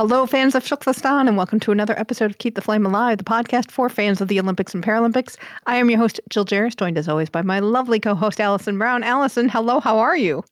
Hello, 0.00 0.24
fans 0.24 0.54
of 0.54 0.64
Shuklistan, 0.64 1.28
and 1.28 1.36
welcome 1.36 1.60
to 1.60 1.72
another 1.72 1.92
episode 1.98 2.30
of 2.30 2.38
Keep 2.38 2.54
the 2.54 2.62
Flame 2.62 2.86
Alive, 2.86 3.18
the 3.18 3.24
podcast 3.24 3.70
for 3.70 3.90
fans 3.90 4.22
of 4.22 4.28
the 4.28 4.40
Olympics 4.40 4.72
and 4.72 4.82
Paralympics. 4.82 5.36
I 5.66 5.76
am 5.76 5.90
your 5.90 5.98
host, 5.98 6.18
Jill 6.30 6.46
Jaracz, 6.46 6.74
joined 6.74 6.96
as 6.96 7.06
always 7.06 7.28
by 7.28 7.42
my 7.42 7.58
lovely 7.58 8.00
co 8.00 8.14
host, 8.14 8.40
Allison 8.40 8.78
Brown. 8.78 9.04
Allison, 9.04 9.50
hello, 9.50 9.78
how 9.78 9.98
are 9.98 10.16
you? 10.16 10.42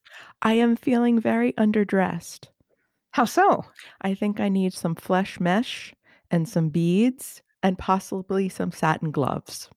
I 0.42 0.52
am 0.52 0.76
feeling 0.76 1.18
very 1.18 1.54
underdressed. 1.54 2.48
How 3.12 3.24
so? 3.24 3.64
I 4.02 4.12
think 4.12 4.38
I 4.38 4.50
need 4.50 4.74
some 4.74 4.94
flesh 4.94 5.40
mesh 5.40 5.94
and 6.30 6.46
some 6.46 6.68
beads 6.68 7.40
and 7.62 7.78
possibly 7.78 8.50
some 8.50 8.70
satin 8.70 9.10
gloves. 9.10 9.70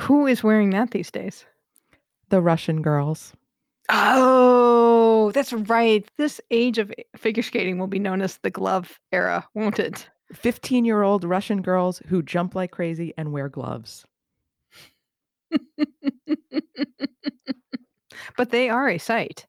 Who 0.00 0.26
is 0.26 0.42
wearing 0.42 0.70
that 0.70 0.90
these 0.90 1.12
days? 1.12 1.46
The 2.30 2.42
Russian 2.42 2.82
girls. 2.82 3.32
Oh, 3.88 5.30
that's 5.32 5.52
right. 5.52 6.08
This 6.16 6.40
age 6.50 6.78
of 6.78 6.92
figure 7.16 7.42
skating 7.42 7.78
will 7.78 7.86
be 7.86 7.98
known 7.98 8.20
as 8.22 8.38
the 8.38 8.50
glove 8.50 8.98
era, 9.12 9.46
won't 9.54 9.78
it? 9.78 10.08
15 10.32 10.84
year 10.84 11.02
old 11.02 11.22
Russian 11.24 11.62
girls 11.62 12.02
who 12.08 12.22
jump 12.22 12.54
like 12.54 12.72
crazy 12.72 13.14
and 13.16 13.32
wear 13.32 13.48
gloves. 13.48 14.04
but 18.36 18.50
they 18.50 18.68
are 18.68 18.88
a 18.88 18.98
sight. 18.98 19.46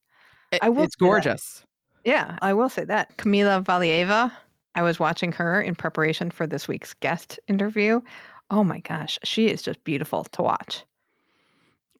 It- 0.52 0.59
I 0.61 0.69
will 0.69 0.83
it's 0.83 0.95
say 0.95 1.05
that. 1.05 1.05
gorgeous. 1.05 1.63
Yeah, 2.05 2.38
I 2.41 2.53
will 2.53 2.69
say 2.69 2.85
that. 2.85 3.17
Kamila 3.17 3.63
Valieva, 3.65 4.31
I 4.75 4.81
was 4.81 4.99
watching 4.99 5.31
her 5.33 5.59
in 5.61 5.75
preparation 5.75 6.31
for 6.31 6.47
this 6.47 6.67
week's 6.67 6.93
guest 6.93 7.39
interview. 7.47 7.99
Oh 8.49 8.63
my 8.63 8.80
gosh, 8.80 9.19
she 9.23 9.47
is 9.47 9.61
just 9.61 9.83
beautiful 9.83 10.23
to 10.23 10.41
watch. 10.41 10.85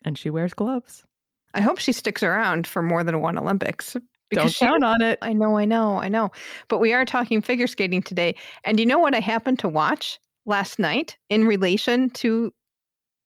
And 0.06 0.18
she 0.18 0.30
wears 0.30 0.54
gloves. 0.54 1.04
I 1.54 1.62
hope 1.62 1.80
she 1.80 1.92
sticks 1.92 2.24
around 2.24 2.68
for 2.68 2.82
more 2.82 3.04
than 3.04 3.22
one 3.22 3.38
Olympics. 3.38 3.96
Don't 4.32 4.54
count 4.54 4.84
on 4.84 5.02
it. 5.02 5.18
I 5.22 5.32
know, 5.34 5.58
I 5.58 5.66
know, 5.66 6.02
I 6.02 6.10
know. 6.10 6.32
But 6.68 6.80
we 6.80 6.94
are 6.94 7.06
talking 7.06 7.42
figure 7.42 7.68
skating 7.68 8.02
today. 8.02 8.36
And 8.66 8.80
you 8.80 8.86
know 8.86 9.00
what 9.00 9.16
I 9.16 9.20
happened 9.20 9.60
to 9.60 9.70
watch 9.70 10.20
last 10.46 10.80
night 10.80 11.18
in 11.30 11.48
relation 11.48 12.10
to 12.12 12.54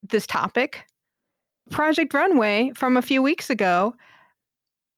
this 0.04 0.28
topic? 0.28 0.86
Project 1.72 2.14
Runway 2.14 2.72
from 2.76 2.98
a 2.98 3.02
few 3.02 3.22
weeks 3.22 3.50
ago. 3.50 3.96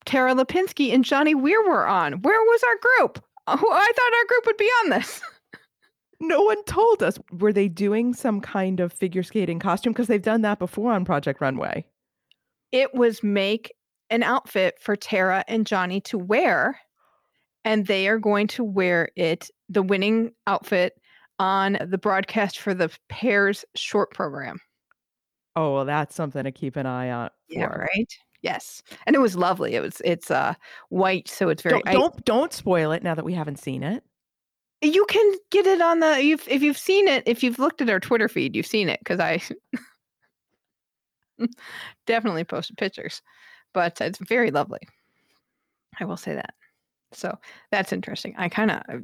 Tara 0.06 0.36
Lipinski 0.36 0.94
and 0.94 1.06
Johnny 1.06 1.36
Weir 1.36 1.64
were 1.64 1.88
on. 1.88 2.22
Where 2.22 2.42
was 2.42 2.64
our 2.64 2.76
group? 2.76 3.24
Oh, 3.48 3.54
I 3.54 3.92
thought 3.96 4.14
our 4.14 4.26
group 4.28 4.46
would 4.46 4.58
be 4.58 4.70
on 4.84 4.90
this. 4.90 5.22
No 6.20 6.42
one 6.42 6.64
told 6.64 7.04
us. 7.04 7.20
Were 7.32 7.54
they 7.54 7.68
doing 7.68 8.14
some 8.14 8.42
kind 8.42 8.80
of 8.80 8.92
figure 8.92 9.24
skating 9.24 9.60
costume? 9.60 9.94
Because 9.94 10.08
they've 10.08 10.22
done 10.22 10.42
that 10.42 10.60
before 10.60 10.92
on 10.94 11.06
Project 11.06 11.42
Runway. 11.42 11.86
It 12.74 12.94
was 12.96 13.22
make 13.22 13.72
an 14.10 14.24
outfit 14.24 14.80
for 14.82 14.96
Tara 14.96 15.46
and 15.48 15.66
Johnny 15.66 16.02
to 16.02 16.18
wear, 16.18 16.80
and 17.64 17.86
they 17.86 18.08
are 18.08 18.18
going 18.18 18.48
to 18.48 18.64
wear 18.64 19.10
it, 19.16 19.50
the 19.70 19.84
winning 19.84 20.34
outfit, 20.48 21.00
on 21.38 21.78
the 21.86 22.00
broadcast 22.00 22.60
for 22.60 22.74
the 22.74 22.92
Pairs 23.10 23.64
short 23.76 24.12
program. 24.12 24.60
Oh, 25.56 25.76
well, 25.76 25.86
that's 25.86 26.16
something 26.16 26.44
to 26.44 26.52
keep 26.52 26.76
an 26.76 26.88
eye 26.88 27.12
on. 27.12 27.30
for. 27.70 27.88
right. 27.94 28.12
Yes, 28.42 28.82
and 29.06 29.16
it 29.16 29.20
was 29.20 29.38
lovely. 29.38 29.76
It 29.76 29.82
was 29.82 30.02
it's 30.04 30.30
uh 30.30 30.56
white, 30.90 31.30
so 31.30 31.50
it's 31.50 31.62
very. 31.62 31.82
Don't, 31.84 31.94
don't 31.94 32.26
don't 32.26 32.54
spoil 32.54 32.92
it 32.92 33.04
now 33.04 33.16
that 33.16 33.24
we 33.24 33.34
haven't 33.34 33.60
seen 33.60 33.84
it. 33.84 34.04
you 34.82 35.06
can 35.06 35.34
get 35.50 35.66
it 35.66 35.80
on 35.80 36.00
the 36.00 36.22
you've, 36.22 36.46
if 36.50 36.62
you've 36.62 36.78
seen 36.78 37.08
it 37.08 37.24
if 37.26 37.42
you've 37.42 37.60
looked 37.60 37.82
at 37.82 37.90
our 37.90 38.02
Twitter 38.02 38.28
feed, 38.28 38.56
you've 38.56 38.66
seen 38.66 38.90
it 38.90 39.00
because 39.00 39.20
I 39.20 39.42
definitely 42.08 42.44
posted 42.44 42.78
pictures, 42.78 43.22
but 43.74 44.00
it's 44.02 44.20
very 44.20 44.52
lovely. 44.52 44.82
I 46.00 46.06
will 46.06 46.18
say 46.18 46.36
that. 46.36 46.54
So 47.12 47.38
that's 47.72 47.94
interesting. 47.94 48.34
I 48.38 48.50
kind 48.50 48.72
of 48.72 48.82
uh, 48.90 48.98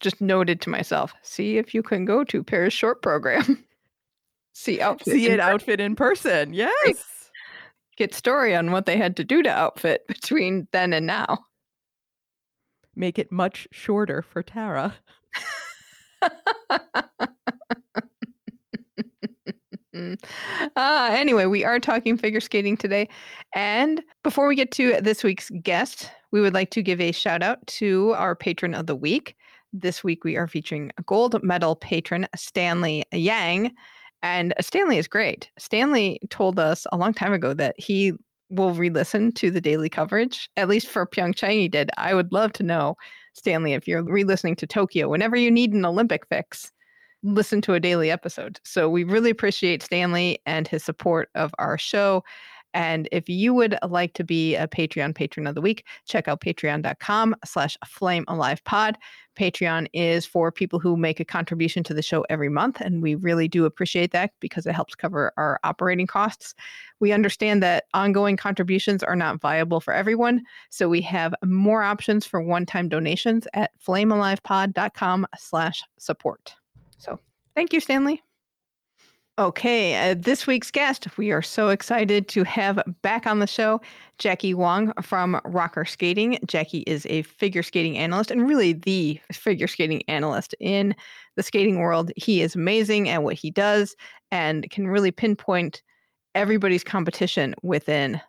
just 0.00 0.20
noted 0.20 0.60
to 0.62 0.70
myself, 0.70 1.14
see 1.22 1.58
if 1.58 1.74
you 1.74 1.82
can 1.82 2.04
go 2.04 2.24
to 2.24 2.42
Paris 2.42 2.74
short 2.74 3.02
program. 3.02 3.64
see 4.52 4.80
outfit. 4.80 5.14
See 5.14 5.28
it 5.28 5.40
outfit 5.40 5.80
in 5.80 5.96
person. 5.96 6.52
Yes. 6.52 7.30
Get 7.96 8.14
story 8.14 8.54
on 8.56 8.70
what 8.70 8.86
they 8.86 8.96
had 8.96 9.16
to 9.18 9.24
do 9.24 9.42
to 9.42 9.50
outfit 9.50 10.06
between 10.08 10.66
then 10.72 10.92
and 10.92 11.06
now. 11.06 11.38
Make 12.94 13.18
it 13.18 13.32
much 13.32 13.68
shorter 13.70 14.22
for 14.22 14.42
Tara. 14.42 14.94
Uh, 19.94 21.08
anyway, 21.12 21.46
we 21.46 21.64
are 21.64 21.78
talking 21.78 22.16
figure 22.16 22.40
skating 22.40 22.76
today. 22.76 23.08
And 23.54 24.02
before 24.22 24.48
we 24.48 24.56
get 24.56 24.70
to 24.72 25.00
this 25.00 25.22
week's 25.22 25.50
guest, 25.62 26.10
we 26.30 26.40
would 26.40 26.54
like 26.54 26.70
to 26.70 26.82
give 26.82 27.00
a 27.00 27.12
shout 27.12 27.42
out 27.42 27.66
to 27.66 28.12
our 28.12 28.34
patron 28.34 28.74
of 28.74 28.86
the 28.86 28.96
week. 28.96 29.36
This 29.72 30.04
week, 30.04 30.24
we 30.24 30.36
are 30.36 30.46
featuring 30.46 30.90
a 30.98 31.02
gold 31.02 31.42
medal 31.42 31.76
patron, 31.76 32.26
Stanley 32.36 33.04
Yang. 33.12 33.72
And 34.22 34.54
Stanley 34.60 34.98
is 34.98 35.08
great. 35.08 35.50
Stanley 35.58 36.20
told 36.30 36.58
us 36.58 36.86
a 36.92 36.96
long 36.96 37.12
time 37.12 37.32
ago 37.32 37.54
that 37.54 37.74
he 37.78 38.12
will 38.50 38.72
re 38.74 38.90
listen 38.90 39.32
to 39.32 39.50
the 39.50 39.60
daily 39.60 39.88
coverage, 39.88 40.48
at 40.56 40.68
least 40.68 40.88
for 40.88 41.06
Pyeongchang, 41.06 41.52
he 41.52 41.68
did. 41.68 41.90
I 41.96 42.14
would 42.14 42.32
love 42.32 42.52
to 42.54 42.62
know, 42.62 42.96
Stanley, 43.32 43.72
if 43.72 43.88
you're 43.88 44.04
re 44.04 44.24
listening 44.24 44.56
to 44.56 44.66
Tokyo, 44.66 45.08
whenever 45.08 45.36
you 45.36 45.50
need 45.50 45.72
an 45.72 45.84
Olympic 45.84 46.26
fix, 46.28 46.70
listen 47.22 47.60
to 47.62 47.74
a 47.74 47.80
daily 47.80 48.10
episode. 48.10 48.60
So 48.64 48.88
we 48.88 49.04
really 49.04 49.30
appreciate 49.30 49.82
Stanley 49.82 50.40
and 50.46 50.66
his 50.66 50.84
support 50.84 51.30
of 51.34 51.54
our 51.58 51.78
show. 51.78 52.24
And 52.74 53.08
if 53.12 53.28
you 53.28 53.52
would 53.54 53.76
like 53.86 54.14
to 54.14 54.24
be 54.24 54.54
a 54.54 54.66
Patreon 54.66 55.14
patron 55.14 55.46
of 55.46 55.54
the 55.54 55.60
week, 55.60 55.84
check 56.06 56.26
out 56.26 56.40
patreon.com 56.40 57.36
slash 57.44 57.76
flame 57.86 58.24
alive 58.28 58.64
pod. 58.64 58.96
Patreon 59.38 59.88
is 59.92 60.26
for 60.26 60.50
people 60.52 60.78
who 60.78 60.96
make 60.96 61.20
a 61.20 61.24
contribution 61.24 61.82
to 61.84 61.94
the 61.94 62.02
show 62.02 62.24
every 62.28 62.48
month. 62.48 62.80
And 62.80 63.02
we 63.02 63.14
really 63.14 63.48
do 63.48 63.64
appreciate 63.64 64.12
that 64.12 64.32
because 64.40 64.66
it 64.66 64.74
helps 64.74 64.94
cover 64.94 65.32
our 65.36 65.58
operating 65.64 66.06
costs. 66.06 66.54
We 67.00 67.12
understand 67.12 67.62
that 67.62 67.84
ongoing 67.94 68.36
contributions 68.36 69.02
are 69.02 69.16
not 69.16 69.40
viable 69.40 69.80
for 69.80 69.92
everyone. 69.92 70.42
So 70.70 70.88
we 70.88 71.00
have 71.02 71.34
more 71.44 71.82
options 71.82 72.26
for 72.26 72.40
one-time 72.40 72.88
donations 72.88 73.46
at 73.54 73.70
flamealivepod.com 73.86 75.26
slash 75.38 75.82
support. 75.98 76.54
So 77.02 77.18
thank 77.56 77.72
you, 77.72 77.80
Stanley. 77.80 78.22
Okay, 79.38 80.10
uh, 80.10 80.14
this 80.16 80.46
week's 80.46 80.70
guest, 80.70 81.08
we 81.16 81.32
are 81.32 81.42
so 81.42 81.70
excited 81.70 82.28
to 82.28 82.44
have 82.44 82.80
back 83.00 83.26
on 83.26 83.38
the 83.38 83.46
show 83.46 83.80
Jackie 84.18 84.54
Wong 84.54 84.92
from 85.02 85.40
Rocker 85.44 85.84
Skating. 85.84 86.38
Jackie 86.46 86.84
is 86.86 87.06
a 87.06 87.22
figure 87.22 87.62
skating 87.62 87.96
analyst 87.98 88.30
and 88.30 88.46
really 88.46 88.74
the 88.74 89.18
figure 89.32 89.66
skating 89.66 90.02
analyst 90.06 90.54
in 90.60 90.94
the 91.34 91.42
skating 91.42 91.78
world. 91.78 92.12
He 92.14 92.42
is 92.42 92.54
amazing 92.54 93.08
at 93.08 93.22
what 93.22 93.34
he 93.34 93.50
does 93.50 93.96
and 94.30 94.70
can 94.70 94.86
really 94.86 95.10
pinpoint 95.10 95.82
everybody's 96.34 96.84
competition 96.84 97.54
within 97.62 98.20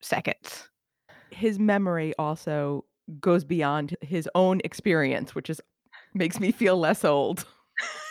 seconds. 0.00 0.68
His 1.30 1.58
memory 1.58 2.14
also 2.18 2.84
goes 3.20 3.44
beyond 3.44 3.96
his 4.00 4.28
own 4.34 4.60
experience, 4.64 5.34
which 5.34 5.50
is 5.50 5.60
makes 6.14 6.40
me 6.40 6.50
feel 6.52 6.78
less 6.78 7.04
old. 7.04 7.44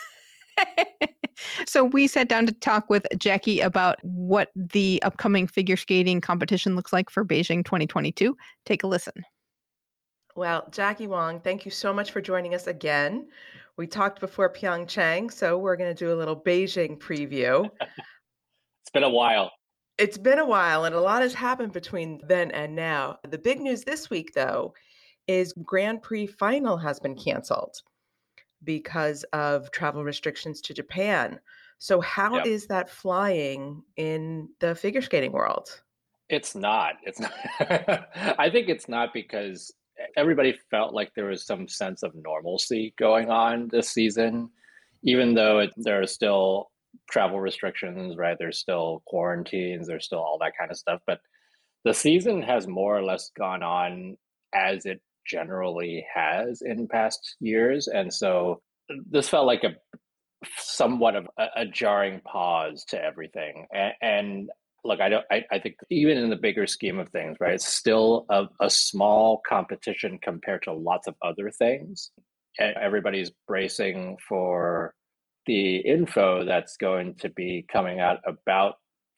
so 1.66 1.84
we 1.84 2.06
sat 2.06 2.28
down 2.28 2.46
to 2.46 2.52
talk 2.52 2.88
with 2.90 3.06
Jackie 3.18 3.60
about 3.60 3.98
what 4.02 4.50
the 4.54 5.00
upcoming 5.02 5.46
figure 5.46 5.76
skating 5.76 6.20
competition 6.20 6.76
looks 6.76 6.92
like 6.92 7.10
for 7.10 7.24
Beijing 7.24 7.64
2022. 7.64 8.36
Take 8.64 8.82
a 8.82 8.86
listen. 8.86 9.24
Well, 10.34 10.68
Jackie 10.70 11.06
Wong, 11.06 11.40
thank 11.40 11.64
you 11.64 11.70
so 11.70 11.92
much 11.92 12.10
for 12.10 12.20
joining 12.20 12.54
us 12.54 12.66
again. 12.66 13.28
We 13.78 13.86
talked 13.86 14.20
before 14.20 14.52
Pyeongchang, 14.52 15.32
so 15.32 15.58
we're 15.58 15.76
going 15.76 15.94
to 15.94 16.04
do 16.04 16.12
a 16.12 16.16
little 16.16 16.38
Beijing 16.38 16.98
preview. 16.98 17.70
It's 18.82 18.92
been 18.92 19.02
a 19.02 19.10
while. 19.10 19.50
It's 19.98 20.16
been 20.16 20.38
a 20.38 20.46
while 20.46 20.84
and 20.84 20.94
a 20.94 21.00
lot 21.00 21.22
has 21.22 21.34
happened 21.34 21.72
between 21.72 22.20
then 22.28 22.52
and 22.52 22.76
now. 22.76 23.18
The 23.28 23.36
big 23.36 23.60
news 23.60 23.82
this 23.82 24.08
week, 24.08 24.32
though, 24.32 24.74
is 25.26 25.52
Grand 25.64 26.02
Prix 26.02 26.28
final 26.28 26.76
has 26.76 27.00
been 27.00 27.16
canceled 27.16 27.82
because 28.66 29.24
of 29.32 29.70
travel 29.70 30.04
restrictions 30.04 30.60
to 30.62 30.74
Japan. 30.74 31.40
So, 31.78 32.00
how 32.00 32.40
is 32.44 32.64
Yep. 32.64 32.68
that 32.68 32.90
flying 32.90 33.82
in 33.96 34.50
the 34.60 34.74
figure 34.74 35.02
skating 35.02 35.32
world? 35.32 35.82
It's 36.28 36.54
not. 36.54 36.94
It's 37.04 37.20
not. 37.20 37.32
I 38.38 38.50
think 38.50 38.68
it's 38.68 38.88
not 38.88 39.14
because 39.14 39.72
everybody 40.16 40.58
felt 40.70 40.92
like 40.92 41.14
there 41.14 41.26
was 41.26 41.46
some 41.46 41.68
sense 41.68 42.02
of 42.02 42.14
normalcy 42.14 42.94
going 42.98 43.30
on 43.30 43.68
this 43.68 43.90
season, 43.90 44.50
even 45.02 45.34
though 45.34 45.60
it, 45.60 45.70
there 45.76 46.02
are 46.02 46.06
still 46.06 46.70
travel 47.10 47.40
restrictions, 47.40 48.16
right? 48.16 48.36
There's 48.38 48.58
still 48.58 49.02
quarantines, 49.06 49.86
there's 49.86 50.06
still 50.06 50.18
all 50.18 50.38
that 50.40 50.56
kind 50.58 50.70
of 50.70 50.76
stuff. 50.76 51.00
But 51.06 51.20
the 51.84 51.94
season 51.94 52.42
has 52.42 52.66
more 52.66 52.96
or 52.96 53.02
less 53.02 53.30
gone 53.36 53.62
on 53.62 54.16
as 54.54 54.86
it 54.86 55.00
generally 55.28 56.06
has 56.14 56.62
in 56.62 56.88
past 56.88 57.36
years. 57.40 57.88
And 57.88 58.12
so 58.12 58.60
this 59.10 59.28
felt 59.28 59.46
like 59.46 59.64
a 59.64 59.74
somewhat 60.58 61.16
of 61.16 61.28
a, 61.38 61.46
a 61.56 61.66
jarring 61.66 62.20
pause 62.20 62.84
to 62.88 63.02
everything. 63.02 63.66
And, 63.72 63.92
and 64.00 64.50
look, 64.84 65.00
I 65.00 65.08
don't. 65.08 65.24
I, 65.30 65.44
I 65.50 65.58
think 65.58 65.76
even 65.90 66.16
in 66.18 66.30
the 66.30 66.36
bigger 66.36 66.66
scheme 66.66 66.98
of 66.98 67.08
things, 67.10 67.36
right, 67.40 67.54
it's 67.54 67.66
still 67.68 68.26
a, 68.30 68.44
a 68.60 68.70
small 68.70 69.42
competition 69.46 70.18
compared 70.22 70.62
to 70.62 70.72
lots 70.72 71.08
of 71.08 71.14
other 71.22 71.50
things. 71.50 72.10
And 72.58 72.74
everybody's 72.76 73.30
bracing 73.46 74.16
for 74.26 74.94
the 75.46 75.76
info 75.76 76.44
that's 76.44 76.76
going 76.76 77.14
to 77.16 77.28
be 77.28 77.64
coming 77.70 78.00
out 78.00 78.18
about 78.26 78.74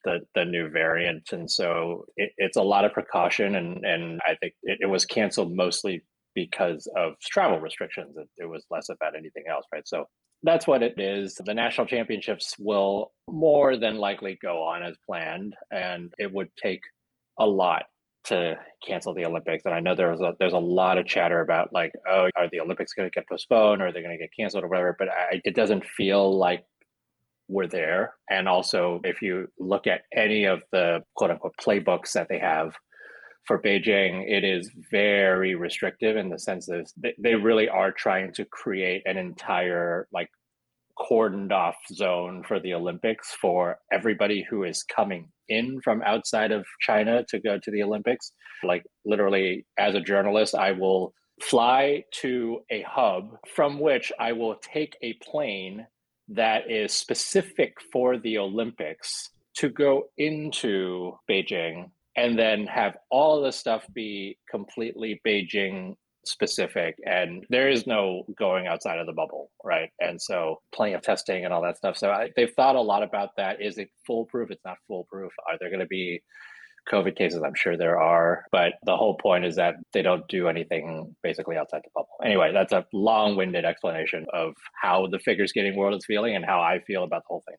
the 0.09 0.21
the 0.35 0.45
new 0.45 0.69
variant, 0.69 1.33
and 1.33 1.51
so 1.51 2.05
it, 2.17 2.31
it's 2.39 2.57
a 2.57 2.63
lot 2.63 2.85
of 2.85 2.93
precaution. 2.93 3.57
And 3.57 3.85
and 3.85 4.21
I 4.27 4.35
think 4.41 4.55
it, 4.63 4.79
it 4.81 4.87
was 4.87 5.05
canceled 5.05 5.55
mostly 5.55 6.03
because 6.35 6.89
of 6.97 7.15
travel 7.21 7.61
restrictions. 7.61 8.17
It, 8.17 8.29
it 8.39 8.47
was 8.47 8.65
less 8.71 8.89
about 8.89 9.17
anything 9.17 9.45
else, 9.51 9.67
right? 9.73 9.87
So 9.87 10.07
that's 10.43 10.67
what 10.67 10.83
it 10.83 10.99
is. 10.99 11.35
The 11.45 11.55
national 11.55 11.87
championships 11.87 12.55
will 12.59 13.13
more 13.29 13.77
than 13.77 13.97
likely 13.97 14.39
go 14.41 14.63
on 14.63 14.83
as 14.83 14.97
planned, 15.07 15.55
and 15.71 16.13
it 16.19 16.33
would 16.33 16.49
take 16.63 16.81
a 17.39 17.47
lot 17.47 17.85
to 18.25 18.57
cancel 18.87 19.15
the 19.15 19.25
Olympics. 19.25 19.65
And 19.65 19.75
I 19.75 19.81
know 19.81 19.95
there's 19.95 20.21
a 20.21 20.33
there's 20.39 20.53
a 20.53 20.59
lot 20.59 20.99
of 20.99 21.07
chatter 21.07 21.41
about 21.41 21.73
like, 21.73 21.93
oh, 22.09 22.29
are 22.37 22.49
the 22.51 22.61
Olympics 22.61 22.93
going 22.93 23.09
to 23.09 23.15
get 23.15 23.29
postponed? 23.29 23.83
Or 23.83 23.89
are 23.89 23.93
they 23.93 24.03
going 24.03 24.17
to 24.17 24.23
get 24.23 24.31
canceled 24.39 24.65
or 24.65 24.69
whatever? 24.69 24.97
But 24.99 25.09
I, 25.09 25.41
it 25.45 25.55
doesn't 25.55 25.85
feel 25.85 26.37
like 26.37 26.65
we're 27.49 27.67
there. 27.67 28.15
And 28.31 28.49
also, 28.49 29.01
if 29.05 29.23
you 29.23 29.49
look 29.59 29.87
at 29.87 30.03
any 30.15 30.45
of 30.45 30.63
the 30.73 31.01
quote 31.17 31.31
unquote 31.31 31.55
playbooks 31.61 32.13
that 32.13 32.29
they 32.29 32.39
have 32.39 32.75
for 33.47 33.61
Beijing, 33.61 34.25
it 34.31 34.45
is 34.45 34.71
very 34.91 35.55
restrictive 35.55 36.17
in 36.17 36.29
the 36.29 36.39
sense 36.39 36.67
that 36.67 37.15
they 37.19 37.35
really 37.35 37.69
are 37.69 37.93
trying 37.93 38.33
to 38.35 38.45
create 38.45 39.03
an 39.07 39.17
entire 39.17 40.07
like 40.13 40.29
cordoned 40.99 41.53
off 41.53 41.77
zone 41.93 42.43
for 42.47 42.61
the 42.61 42.75
Olympics 42.75 43.33
for 43.41 43.79
everybody 43.93 44.45
who 44.49 44.65
is 44.65 44.83
coming 44.83 45.31
in 45.49 45.81
from 45.83 46.03
outside 46.03 46.53
of 46.53 46.67
China 46.81 47.25
to 47.29 47.39
go 47.39 47.59
to 47.63 47.71
the 47.71 47.83
Olympics. 47.83 48.33
Like 48.65 48.85
literally, 49.05 49.65
as 49.79 49.95
a 49.95 50.01
journalist, 50.01 50.55
I 50.55 50.73
will 50.73 51.15
fly 51.41 52.05
to 52.21 52.61
a 52.71 52.83
hub 52.83 53.31
from 53.55 53.79
which 53.79 54.13
I 54.19 54.33
will 54.33 54.57
take 54.57 54.97
a 55.03 55.15
plane 55.23 55.87
that 56.29 56.71
is 56.71 56.93
specific 56.93 57.75
for 57.93 58.19
the 58.19 58.39
Olympics 58.39 59.31
to 59.57 59.69
go 59.69 60.05
into 60.19 61.13
Beijing 61.29 61.91
and 62.17 62.39
then 62.39 62.67
have 62.67 62.97
all 63.11 63.41
the 63.41 63.53
stuff 63.53 63.87
be 63.95 64.39
completely 64.51 65.21
Beijing 65.27 65.95
specific. 66.25 66.97
And 67.07 67.45
there 67.49 67.69
is 67.69 67.87
no 67.87 68.25
going 68.39 68.67
outside 68.67 68.99
of 68.99 69.07
the 69.07 69.13
bubble 69.13 69.51
right? 69.69 69.91
And 70.01 70.21
so 70.21 70.61
plenty 70.73 70.95
of 70.95 71.03
testing 71.03 71.45
and 71.45 71.53
all 71.53 71.63
that 71.63 71.77
stuff. 71.77 71.97
So 71.97 72.11
I, 72.11 72.31
they've 72.37 72.53
thought 72.53 72.77
a 72.77 72.81
lot 72.81 73.03
about 73.03 73.31
that. 73.37 73.61
Is 73.61 73.79
it 73.79 73.91
foolproof? 74.07 74.51
It's 74.51 74.65
not 74.65 74.79
foolproof. 74.89 75.33
Are 75.47 75.59
there 75.61 75.69
going 75.69 75.81
to 75.81 75.87
be 75.87 76.23
covid 76.91 77.17
cases 77.17 77.43
i'm 77.45 77.55
sure 77.55 77.77
there 77.77 78.01
are 78.01 78.45
but 78.53 78.75
the 78.85 78.97
whole 78.97 79.17
point 79.17 79.45
is 79.45 79.57
that 79.57 79.75
they 79.93 80.03
don't 80.03 80.27
do 80.29 80.49
anything 80.49 81.15
basically 81.23 81.57
outside 81.57 81.81
the 81.85 81.91
bubble 81.95 82.09
anyway 82.25 82.53
that's 82.53 82.73
a 82.73 82.85
long-winded 82.93 83.65
explanation 83.65 84.27
of 84.33 84.53
how 84.81 85.07
the 85.11 85.19
figure 85.19 85.47
skating 85.47 85.77
world 85.77 85.95
is 85.95 86.05
feeling 86.07 86.35
and 86.35 86.45
how 86.45 86.61
i 86.61 86.79
feel 86.87 87.05
about 87.05 87.23
the 87.23 87.29
whole 87.29 87.45
thing 87.47 87.57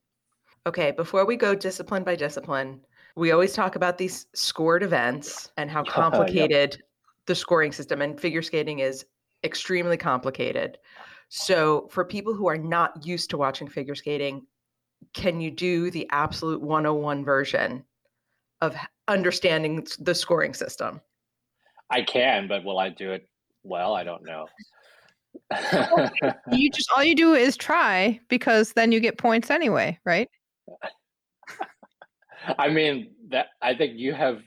okay 0.66 0.92
before 0.92 1.26
we 1.26 1.36
go 1.36 1.54
discipline 1.54 2.04
by 2.04 2.16
discipline 2.16 2.82
we 3.20 3.32
always 3.32 3.54
talk 3.54 3.76
about 3.76 3.98
these 3.98 4.28
scored 4.34 4.82
events 4.82 5.52
and 5.58 5.70
how 5.70 5.84
complicated 5.88 6.72
yep. 6.72 6.82
the 7.26 7.36
scoring 7.36 7.72
system 7.72 8.02
and 8.02 8.20
figure 8.20 8.42
skating 8.42 8.80
is 8.80 9.06
extremely 9.44 9.98
complicated. 9.98 10.78
So, 11.30 11.88
for 11.92 12.04
people 12.04 12.34
who 12.34 12.48
are 12.48 12.58
not 12.58 13.06
used 13.06 13.30
to 13.32 13.38
watching 13.38 13.68
figure 13.68 13.96
skating, 13.96 14.48
can 15.14 15.40
you 15.40 15.52
do 15.52 15.92
the 15.92 16.08
absolute 16.12 16.62
101 16.62 17.24
version 17.24 17.84
of 18.62 18.76
understanding 19.10 19.86
the 20.00 20.16
scoring 20.16 20.54
system? 20.54 21.02
I 21.90 22.04
can, 22.04 22.48
but 22.48 22.64
will 22.64 22.80
I 22.80 22.90
do 22.90 23.12
it 23.12 23.28
well? 23.64 23.96
I 23.96 24.04
don't 24.04 24.24
know. 24.24 24.48
you 26.52 26.70
just 26.72 26.90
all 26.96 27.04
you 27.04 27.16
do 27.16 27.34
is 27.34 27.58
try 27.58 28.20
because 28.30 28.74
then 28.74 28.92
you 28.92 29.00
get 29.00 29.18
points 29.18 29.50
anyway, 29.50 29.98
right? 30.06 30.30
I 32.58 32.70
mean 32.70 33.12
that 33.30 33.48
I 33.62 33.76
think 33.76 33.98
you 33.98 34.14
have 34.14 34.42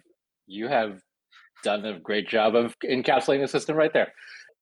you 0.47 0.69
have 0.69 1.01
done 1.63 1.85
a 1.85 1.99
great 1.99 2.29
job 2.29 2.55
of 2.55 2.75
encapsulating 2.85 3.43
the 3.43 3.49
system 3.49 3.77
right 3.77 3.93
there. 3.93 4.13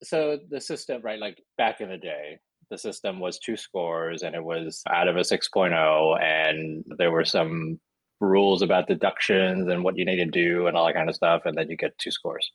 So 0.02 0.38
the 0.48 0.60
system, 0.60 1.02
right, 1.02 1.18
like 1.18 1.42
back 1.58 1.80
in 1.80 1.88
the 1.88 1.98
day, 1.98 2.38
the 2.70 2.78
system 2.78 3.20
was 3.20 3.38
two 3.38 3.56
scores 3.56 4.22
and 4.22 4.34
it 4.34 4.44
was 4.44 4.82
out 4.88 5.08
of 5.08 5.16
a 5.16 5.20
6.0 5.20 6.22
and 6.22 6.84
there 6.98 7.10
were 7.10 7.24
some 7.24 7.78
rules 8.20 8.62
about 8.62 8.86
deductions 8.86 9.68
and 9.68 9.82
what 9.82 9.96
you 9.96 10.04
need 10.04 10.16
to 10.16 10.26
do 10.26 10.66
and 10.66 10.76
all 10.76 10.86
that 10.86 10.94
kind 10.94 11.08
of 11.08 11.14
stuff 11.14 11.42
and 11.44 11.56
then 11.56 11.68
you 11.70 11.76
get 11.76 11.96
two 11.98 12.10
scores 12.10 12.50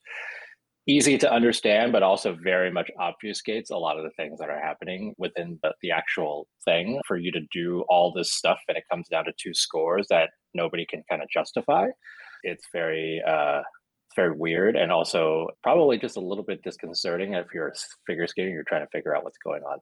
easy 0.87 1.17
to 1.17 1.31
understand, 1.31 1.91
but 1.91 2.03
also 2.03 2.37
very 2.43 2.71
much 2.71 2.91
obfuscates 2.99 3.71
a 3.71 3.77
lot 3.77 3.97
of 3.97 4.03
the 4.03 4.11
things 4.11 4.39
that 4.39 4.49
are 4.49 4.59
happening 4.59 5.15
within 5.17 5.59
the, 5.63 5.73
the 5.81 5.91
actual 5.91 6.47
thing 6.63 6.99
for 7.07 7.17
you 7.17 7.31
to 7.31 7.41
do 7.51 7.83
all 7.89 8.13
this 8.13 8.33
stuff. 8.33 8.59
And 8.67 8.77
it 8.77 8.83
comes 8.91 9.07
down 9.07 9.25
to 9.25 9.31
two 9.37 9.53
scores 9.53 10.07
that 10.09 10.29
nobody 10.53 10.85
can 10.85 11.03
kind 11.09 11.21
of 11.21 11.29
justify. 11.29 11.87
It's 12.43 12.65
very, 12.71 13.21
uh, 13.27 13.61
very 14.15 14.31
weird 14.31 14.75
and 14.75 14.91
also 14.91 15.47
probably 15.63 15.97
just 15.97 16.17
a 16.17 16.21
little 16.21 16.43
bit 16.43 16.61
disconcerting 16.63 17.33
if 17.33 17.47
you're 17.53 17.73
figure 18.07 18.27
skater, 18.27 18.49
you're 18.49 18.63
trying 18.63 18.85
to 18.85 18.89
figure 18.91 19.15
out 19.15 19.23
what's 19.23 19.39
going 19.43 19.63
on. 19.63 19.79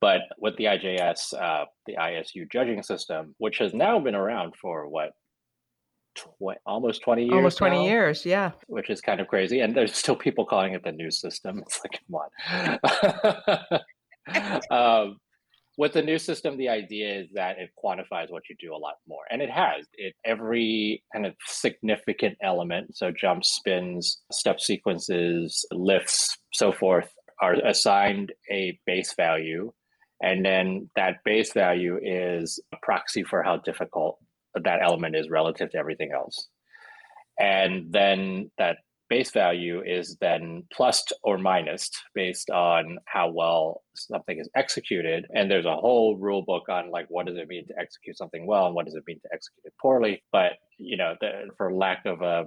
But 0.00 0.20
with 0.38 0.56
the 0.56 0.64
IJS, 0.64 1.34
uh, 1.34 1.64
the 1.86 1.94
ISU 1.94 2.50
judging 2.50 2.82
system, 2.82 3.34
which 3.38 3.58
has 3.58 3.72
now 3.72 3.98
been 3.98 4.14
around 4.14 4.54
for 4.60 4.88
what 4.88 5.12
tw- 6.16 6.58
almost 6.66 7.02
20 7.02 7.22
years. 7.22 7.34
Almost 7.34 7.58
20 7.58 7.76
now, 7.76 7.82
years, 7.84 8.26
yeah. 8.26 8.50
Which 8.66 8.90
is 8.90 9.00
kind 9.00 9.20
of 9.20 9.28
crazy. 9.28 9.60
And 9.60 9.74
there's 9.74 9.96
still 9.96 10.16
people 10.16 10.44
calling 10.44 10.74
it 10.74 10.82
the 10.84 10.92
new 10.92 11.10
system. 11.10 11.62
It's 11.66 11.80
like, 11.82 12.00
come 12.06 12.80
on. 14.70 14.70
um, 14.70 15.16
with 15.78 15.92
the 15.92 16.02
new 16.02 16.18
system, 16.18 16.56
the 16.56 16.70
idea 16.70 17.20
is 17.20 17.28
that 17.34 17.58
it 17.58 17.70
quantifies 17.82 18.30
what 18.30 18.44
you 18.48 18.56
do 18.58 18.74
a 18.74 18.78
lot 18.78 18.94
more. 19.06 19.24
And 19.30 19.42
it 19.42 19.50
has. 19.50 19.86
It 19.94 20.14
every 20.24 21.02
kind 21.12 21.26
of 21.26 21.34
significant 21.46 22.38
element, 22.42 22.96
so 22.96 23.10
jumps, 23.10 23.56
spins, 23.56 24.22
step 24.32 24.58
sequences, 24.58 25.66
lifts, 25.70 26.38
so 26.52 26.72
forth, 26.72 27.12
are 27.42 27.54
assigned 27.54 28.32
a 28.50 28.78
base 28.86 29.14
value. 29.14 29.70
And 30.22 30.44
then 30.44 30.90
that 30.96 31.16
base 31.24 31.52
value 31.52 31.98
is 32.02 32.60
a 32.72 32.76
proxy 32.82 33.22
for 33.22 33.42
how 33.42 33.58
difficult 33.58 34.18
that 34.54 34.80
element 34.82 35.14
is 35.14 35.28
relative 35.28 35.70
to 35.70 35.78
everything 35.78 36.10
else. 36.14 36.48
And 37.38 37.92
then 37.92 38.50
that 38.56 38.78
base 39.08 39.30
value 39.30 39.82
is 39.84 40.16
then 40.20 40.64
plus 40.72 41.04
or 41.22 41.38
minus 41.38 41.90
based 42.14 42.50
on 42.50 42.98
how 43.06 43.30
well 43.30 43.82
something 43.94 44.38
is 44.38 44.48
executed. 44.56 45.26
And 45.34 45.50
there's 45.50 45.66
a 45.66 45.76
whole 45.76 46.16
rule 46.16 46.42
book 46.42 46.68
on 46.68 46.90
like 46.90 47.06
what 47.08 47.26
does 47.26 47.36
it 47.36 47.48
mean 47.48 47.66
to 47.68 47.74
execute 47.78 48.16
something 48.16 48.46
well 48.46 48.66
and 48.66 48.74
what 48.74 48.86
does 48.86 48.94
it 48.94 49.04
mean 49.06 49.20
to 49.20 49.28
execute 49.32 49.64
it 49.64 49.74
poorly. 49.80 50.22
But 50.32 50.52
you 50.78 50.96
know 50.96 51.14
the, 51.20 51.48
for 51.56 51.72
lack 51.72 52.04
of 52.06 52.22
a 52.22 52.46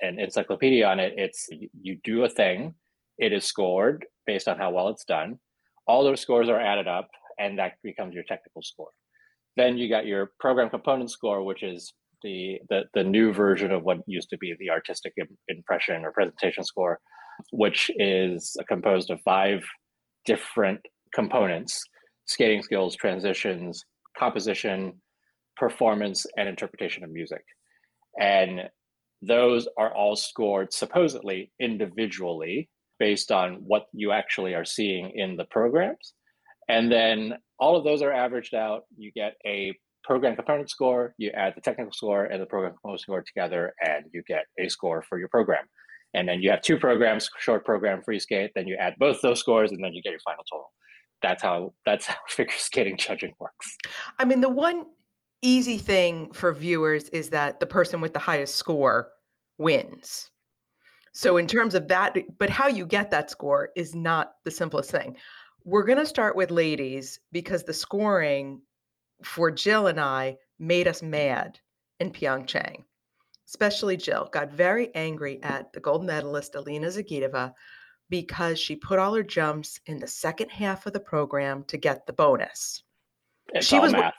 an 0.00 0.18
encyclopedia 0.18 0.86
on 0.86 0.98
it 1.00 1.14
it's 1.16 1.48
you 1.50 1.98
do 2.02 2.24
a 2.24 2.28
thing 2.28 2.74
it 3.18 3.32
is 3.32 3.44
scored 3.44 4.04
based 4.26 4.48
on 4.48 4.58
how 4.58 4.70
well 4.70 4.88
it's 4.88 5.04
done 5.04 5.38
all 5.86 6.04
those 6.04 6.20
scores 6.20 6.48
are 6.48 6.60
added 6.60 6.88
up 6.88 7.08
and 7.38 7.58
that 7.58 7.72
becomes 7.82 8.14
your 8.14 8.24
technical 8.24 8.62
score 8.62 8.90
then 9.56 9.76
you 9.78 9.88
got 9.88 10.06
your 10.06 10.32
program 10.40 10.70
component 10.70 11.10
score, 11.10 11.42
which 11.44 11.62
is 11.62 11.94
the, 12.22 12.58
the, 12.68 12.82
the 12.94 13.04
new 13.04 13.32
version 13.32 13.70
of 13.70 13.84
what 13.84 13.98
used 14.06 14.30
to 14.30 14.38
be 14.38 14.54
the 14.58 14.70
artistic 14.70 15.12
impression 15.48 16.04
or 16.04 16.12
presentation 16.12 16.64
score, 16.64 16.98
which 17.52 17.90
is 17.96 18.56
composed 18.68 19.10
of 19.10 19.20
five 19.24 19.62
different 20.24 20.80
components 21.14 21.80
skating 22.26 22.62
skills, 22.62 22.96
transitions, 22.96 23.84
composition, 24.18 24.94
performance, 25.56 26.24
and 26.38 26.48
interpretation 26.48 27.04
of 27.04 27.10
music. 27.10 27.44
And 28.18 28.62
those 29.20 29.68
are 29.76 29.94
all 29.94 30.16
scored 30.16 30.72
supposedly 30.72 31.52
individually 31.60 32.70
based 33.04 33.30
on 33.30 33.56
what 33.66 33.84
you 33.92 34.12
actually 34.12 34.54
are 34.54 34.64
seeing 34.64 35.10
in 35.14 35.36
the 35.36 35.44
programs. 35.50 36.14
And 36.70 36.90
then 36.90 37.34
all 37.58 37.76
of 37.76 37.84
those 37.84 38.00
are 38.00 38.10
averaged 38.10 38.54
out. 38.54 38.84
You 38.96 39.12
get 39.12 39.34
a 39.44 39.74
program 40.04 40.36
component 40.36 40.70
score, 40.70 41.14
you 41.18 41.28
add 41.34 41.52
the 41.54 41.60
technical 41.60 41.92
score 41.92 42.24
and 42.24 42.40
the 42.40 42.46
program 42.46 42.72
component 42.72 43.02
score 43.02 43.22
together, 43.22 43.74
and 43.84 44.06
you 44.14 44.22
get 44.26 44.44
a 44.58 44.70
score 44.70 45.04
for 45.06 45.18
your 45.18 45.28
program. 45.28 45.66
And 46.14 46.26
then 46.26 46.40
you 46.40 46.48
have 46.48 46.62
two 46.62 46.78
programs, 46.78 47.28
short 47.38 47.62
program, 47.66 48.00
free 48.02 48.18
skate. 48.18 48.52
Then 48.54 48.66
you 48.66 48.76
add 48.76 48.94
both 48.98 49.20
those 49.20 49.38
scores, 49.38 49.70
and 49.70 49.84
then 49.84 49.92
you 49.92 50.00
get 50.00 50.12
your 50.12 50.20
final 50.20 50.44
total. 50.50 50.72
That's 51.20 51.42
how 51.42 51.74
that's 51.84 52.06
how 52.06 52.16
figure 52.30 52.54
skating 52.56 52.96
judging 52.96 53.34
works. 53.38 53.76
I 54.18 54.24
mean, 54.24 54.40
the 54.40 54.48
one 54.48 54.86
easy 55.42 55.76
thing 55.76 56.32
for 56.32 56.54
viewers 56.54 57.10
is 57.10 57.28
that 57.36 57.60
the 57.60 57.66
person 57.66 58.00
with 58.00 58.14
the 58.14 58.18
highest 58.30 58.56
score 58.56 59.10
wins. 59.58 60.30
So, 61.16 61.36
in 61.36 61.46
terms 61.46 61.76
of 61.76 61.86
that, 61.88 62.16
but 62.38 62.50
how 62.50 62.66
you 62.66 62.84
get 62.84 63.10
that 63.12 63.30
score 63.30 63.70
is 63.76 63.94
not 63.94 64.32
the 64.42 64.50
simplest 64.50 64.90
thing. 64.90 65.16
We're 65.64 65.84
going 65.84 65.98
to 65.98 66.06
start 66.06 66.34
with 66.34 66.50
ladies 66.50 67.20
because 67.30 67.62
the 67.62 67.72
scoring 67.72 68.60
for 69.22 69.52
Jill 69.52 69.86
and 69.86 70.00
I 70.00 70.36
made 70.58 70.88
us 70.88 71.02
mad 71.02 71.60
in 72.00 72.10
Pyeongchang. 72.10 72.82
Especially 73.46 73.96
Jill 73.96 74.28
got 74.32 74.50
very 74.50 74.92
angry 74.96 75.40
at 75.44 75.72
the 75.72 75.78
gold 75.78 76.04
medalist 76.04 76.56
Alina 76.56 76.88
Zagitova 76.88 77.52
because 78.10 78.58
she 78.58 78.74
put 78.74 78.98
all 78.98 79.14
her 79.14 79.22
jumps 79.22 79.78
in 79.86 80.00
the 80.00 80.06
second 80.08 80.50
half 80.50 80.84
of 80.84 80.92
the 80.92 81.00
program 81.00 81.62
to 81.68 81.76
get 81.76 82.06
the 82.06 82.12
bonus. 82.12 82.82
It's 83.52 83.66
she 83.66 83.78
was 83.78 83.92
math. 83.92 84.14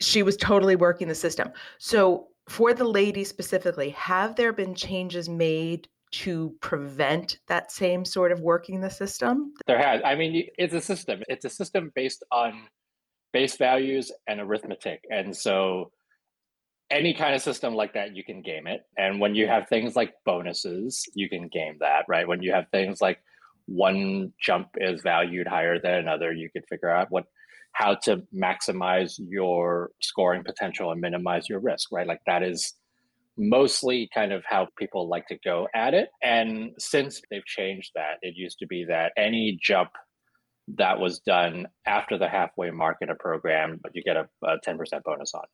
she 0.00 0.24
was 0.24 0.36
totally 0.36 0.74
working 0.74 1.06
the 1.06 1.14
system. 1.14 1.52
So 1.78 2.28
for 2.48 2.74
the 2.74 2.84
ladies 2.84 3.28
specifically, 3.28 3.90
have 3.90 4.34
there 4.34 4.52
been 4.52 4.74
changes 4.74 5.28
made 5.28 5.88
to 6.12 6.54
prevent 6.60 7.38
that 7.48 7.72
same 7.72 8.04
sort 8.04 8.32
of 8.32 8.40
working 8.40 8.80
the 8.80 8.90
system? 8.90 9.52
There 9.66 9.78
has. 9.78 10.00
I 10.04 10.14
mean, 10.14 10.48
it's 10.58 10.74
a 10.74 10.80
system. 10.80 11.22
It's 11.28 11.44
a 11.44 11.50
system 11.50 11.92
based 11.94 12.24
on 12.30 12.68
base 13.32 13.56
values 13.56 14.12
and 14.26 14.40
arithmetic. 14.40 15.04
And 15.10 15.36
so 15.36 15.90
any 16.90 17.12
kind 17.12 17.34
of 17.34 17.42
system 17.42 17.74
like 17.74 17.94
that, 17.94 18.14
you 18.14 18.24
can 18.24 18.42
game 18.42 18.66
it. 18.66 18.82
And 18.96 19.20
when 19.20 19.34
you 19.34 19.46
have 19.46 19.68
things 19.68 19.96
like 19.96 20.14
bonuses, 20.24 21.04
you 21.14 21.28
can 21.28 21.48
game 21.48 21.76
that, 21.80 22.04
right? 22.08 22.26
When 22.26 22.42
you 22.42 22.52
have 22.52 22.66
things 22.70 23.00
like 23.00 23.18
one 23.66 24.32
jump 24.40 24.68
is 24.76 25.02
valued 25.02 25.48
higher 25.48 25.80
than 25.80 25.94
another, 25.94 26.32
you 26.32 26.48
could 26.50 26.64
figure 26.68 26.90
out 26.90 27.08
what 27.10 27.24
how 27.72 27.94
to 27.94 28.22
maximize 28.34 29.16
your 29.18 29.90
scoring 30.00 30.42
potential 30.42 30.92
and 30.92 31.00
minimize 31.00 31.46
your 31.46 31.60
risk, 31.60 31.92
right? 31.92 32.06
Like 32.06 32.22
that 32.26 32.42
is 32.42 32.72
mostly 33.38 34.08
kind 34.14 34.32
of 34.32 34.42
how 34.46 34.68
people 34.78 35.08
like 35.08 35.26
to 35.28 35.38
go 35.44 35.68
at 35.74 35.94
it. 35.94 36.08
And 36.22 36.72
since 36.78 37.20
they've 37.30 37.44
changed 37.44 37.92
that, 37.94 38.18
it 38.22 38.34
used 38.36 38.58
to 38.60 38.66
be 38.66 38.84
that 38.84 39.12
any 39.16 39.58
jump 39.62 39.90
that 40.76 40.98
was 40.98 41.20
done 41.20 41.66
after 41.86 42.18
the 42.18 42.28
halfway 42.28 42.70
mark 42.70 42.98
in 43.00 43.10
a 43.10 43.14
program, 43.14 43.78
but 43.82 43.94
you 43.94 44.02
get 44.02 44.16
a, 44.16 44.28
a 44.44 44.58
10% 44.66 45.02
bonus 45.04 45.32
on. 45.34 45.44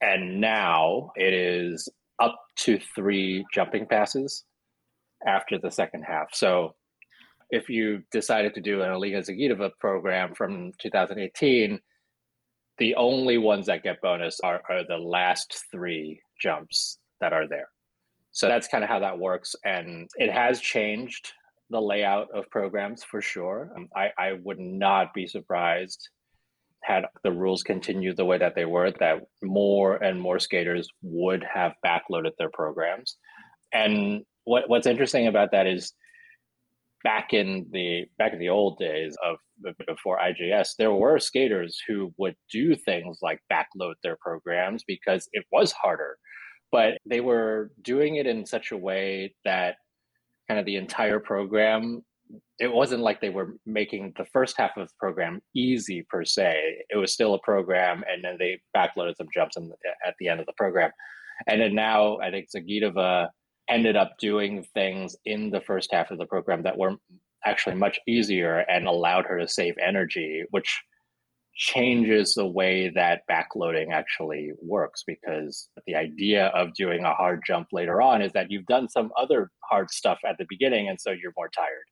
And 0.00 0.40
now 0.40 1.12
it 1.16 1.32
is 1.32 1.88
up 2.20 2.38
to 2.58 2.78
three 2.94 3.44
jumping 3.52 3.86
passes 3.86 4.44
after 5.26 5.58
the 5.58 5.70
second 5.70 6.02
half. 6.02 6.34
So 6.34 6.74
if 7.50 7.68
you 7.68 8.02
decided 8.10 8.54
to 8.54 8.60
do 8.60 8.82
an 8.82 8.90
Alina 8.90 9.18
Zagitova 9.18 9.70
program 9.80 10.34
from 10.34 10.72
2018, 10.80 11.80
the 12.78 12.94
only 12.94 13.38
ones 13.38 13.66
that 13.66 13.82
get 13.82 14.00
bonus 14.00 14.40
are, 14.40 14.62
are 14.68 14.84
the 14.86 14.96
last 14.96 15.64
three 15.70 16.20
jumps 16.40 16.98
that 17.22 17.32
are 17.32 17.48
there. 17.48 17.68
So 18.32 18.48
that's 18.48 18.68
kind 18.68 18.84
of 18.84 18.90
how 18.90 19.00
that 19.00 19.18
works. 19.18 19.56
And 19.64 20.08
it 20.16 20.30
has 20.30 20.60
changed 20.60 21.32
the 21.70 21.80
layout 21.80 22.28
of 22.34 22.50
programs 22.50 23.02
for 23.02 23.22
sure. 23.22 23.70
Um, 23.74 23.88
I, 23.96 24.10
I 24.18 24.32
would 24.42 24.58
not 24.58 25.14
be 25.14 25.26
surprised 25.26 26.08
had 26.82 27.04
the 27.22 27.32
rules 27.32 27.62
continued 27.62 28.16
the 28.16 28.24
way 28.24 28.38
that 28.38 28.54
they 28.54 28.64
were, 28.64 28.90
that 28.98 29.20
more 29.40 29.96
and 29.96 30.20
more 30.20 30.38
skaters 30.38 30.88
would 31.02 31.44
have 31.44 31.72
backloaded 31.84 32.32
their 32.38 32.50
programs. 32.50 33.16
And 33.72 34.24
what, 34.44 34.68
what's 34.68 34.86
interesting 34.86 35.28
about 35.28 35.52
that 35.52 35.66
is 35.66 35.92
back 37.04 37.32
in 37.32 37.66
the 37.72 38.04
back 38.18 38.32
in 38.32 38.38
the 38.38 38.48
old 38.48 38.78
days 38.78 39.16
of 39.24 39.36
before 39.86 40.18
IJS, 40.18 40.70
there 40.76 40.92
were 40.92 41.18
skaters 41.18 41.80
who 41.86 42.12
would 42.18 42.34
do 42.50 42.74
things 42.74 43.18
like 43.22 43.40
backload 43.52 43.94
their 44.02 44.16
programs 44.20 44.84
because 44.86 45.28
it 45.32 45.44
was 45.52 45.72
harder, 45.72 46.18
but 46.72 46.98
they 47.06 47.20
were 47.20 47.70
doing 47.82 48.16
it 48.16 48.26
in 48.26 48.44
such 48.44 48.72
a 48.72 48.76
way 48.76 49.34
that 49.44 49.76
kind 50.48 50.58
of 50.58 50.66
the 50.66 50.76
entire 50.76 51.20
program 51.20 52.02
it 52.58 52.72
wasn't 52.72 53.02
like 53.02 53.20
they 53.20 53.30
were 53.30 53.56
making 53.66 54.12
the 54.16 54.24
first 54.24 54.56
half 54.56 54.76
of 54.76 54.88
the 54.88 54.94
program 54.98 55.40
easy 55.54 56.02
per 56.08 56.24
se. 56.24 56.84
It 56.88 56.96
was 56.96 57.12
still 57.12 57.34
a 57.34 57.40
program, 57.40 58.04
and 58.10 58.24
then 58.24 58.36
they 58.38 58.60
backloaded 58.76 59.16
some 59.16 59.28
jumps 59.34 59.56
in, 59.56 59.70
at 60.06 60.14
the 60.18 60.28
end 60.28 60.40
of 60.40 60.46
the 60.46 60.52
program. 60.56 60.90
And 61.46 61.60
then 61.60 61.74
now 61.74 62.18
I 62.18 62.30
think 62.30 62.48
Zagitova 62.54 63.28
ended 63.68 63.96
up 63.96 64.12
doing 64.18 64.64
things 64.74 65.16
in 65.24 65.50
the 65.50 65.60
first 65.60 65.92
half 65.92 66.10
of 66.10 66.18
the 66.18 66.26
program 66.26 66.62
that 66.62 66.78
were 66.78 66.96
actually 67.44 67.76
much 67.76 67.98
easier 68.06 68.58
and 68.68 68.86
allowed 68.86 69.26
her 69.26 69.38
to 69.38 69.48
save 69.48 69.74
energy, 69.84 70.44
which 70.50 70.82
changes 71.54 72.34
the 72.34 72.46
way 72.46 72.90
that 72.94 73.22
backloading 73.30 73.92
actually 73.92 74.52
works 74.60 75.04
because 75.06 75.68
the 75.86 75.94
idea 75.94 76.46
of 76.48 76.74
doing 76.74 77.04
a 77.04 77.14
hard 77.14 77.42
jump 77.46 77.68
later 77.72 78.00
on 78.00 78.22
is 78.22 78.32
that 78.32 78.50
you've 78.50 78.66
done 78.66 78.88
some 78.88 79.10
other 79.18 79.50
hard 79.68 79.90
stuff 79.90 80.18
at 80.26 80.36
the 80.38 80.46
beginning 80.48 80.88
and 80.88 81.00
so 81.00 81.10
you're 81.10 81.32
more 81.36 81.50
tired. 81.54 81.84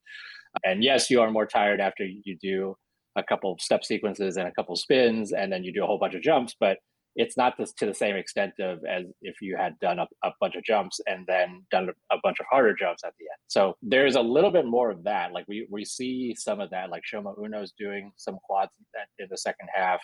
And 0.64 0.82
yes, 0.82 1.10
you 1.10 1.20
are 1.20 1.30
more 1.30 1.46
tired 1.46 1.80
after 1.80 2.04
you 2.04 2.36
do 2.40 2.74
a 3.16 3.22
couple 3.22 3.52
of 3.52 3.60
step 3.60 3.84
sequences 3.84 4.36
and 4.36 4.48
a 4.48 4.52
couple 4.52 4.74
spins 4.76 5.32
and 5.32 5.52
then 5.52 5.62
you 5.62 5.72
do 5.72 5.84
a 5.84 5.86
whole 5.86 5.98
bunch 5.98 6.14
of 6.14 6.22
jumps, 6.22 6.54
but 6.58 6.78
it's 7.16 7.36
not 7.36 7.56
this 7.58 7.72
to 7.72 7.86
the 7.86 7.94
same 7.94 8.16
extent 8.16 8.52
of 8.60 8.84
as 8.84 9.04
if 9.22 9.36
you 9.40 9.56
had 9.56 9.78
done 9.80 9.98
a, 9.98 10.06
a 10.22 10.30
bunch 10.40 10.54
of 10.54 10.64
jumps 10.64 11.00
and 11.06 11.26
then 11.26 11.62
done 11.70 11.88
a, 12.10 12.16
bunch 12.22 12.38
of 12.40 12.46
harder 12.50 12.74
jumps 12.74 13.02
at 13.04 13.14
the 13.18 13.24
end. 13.24 13.38
So 13.48 13.76
there's 13.82 14.16
a 14.16 14.20
little 14.20 14.50
bit 14.50 14.66
more 14.66 14.90
of 14.90 15.02
that. 15.04 15.32
Like 15.32 15.46
we 15.48 15.66
we 15.70 15.84
see 15.84 16.34
some 16.36 16.60
of 16.60 16.70
that. 16.70 16.90
Like 16.90 17.02
Shoma 17.10 17.34
Uno's 17.42 17.72
doing 17.78 18.12
some 18.16 18.38
quads 18.44 18.72
in 19.18 19.26
the 19.30 19.38
second 19.38 19.68
half. 19.74 20.00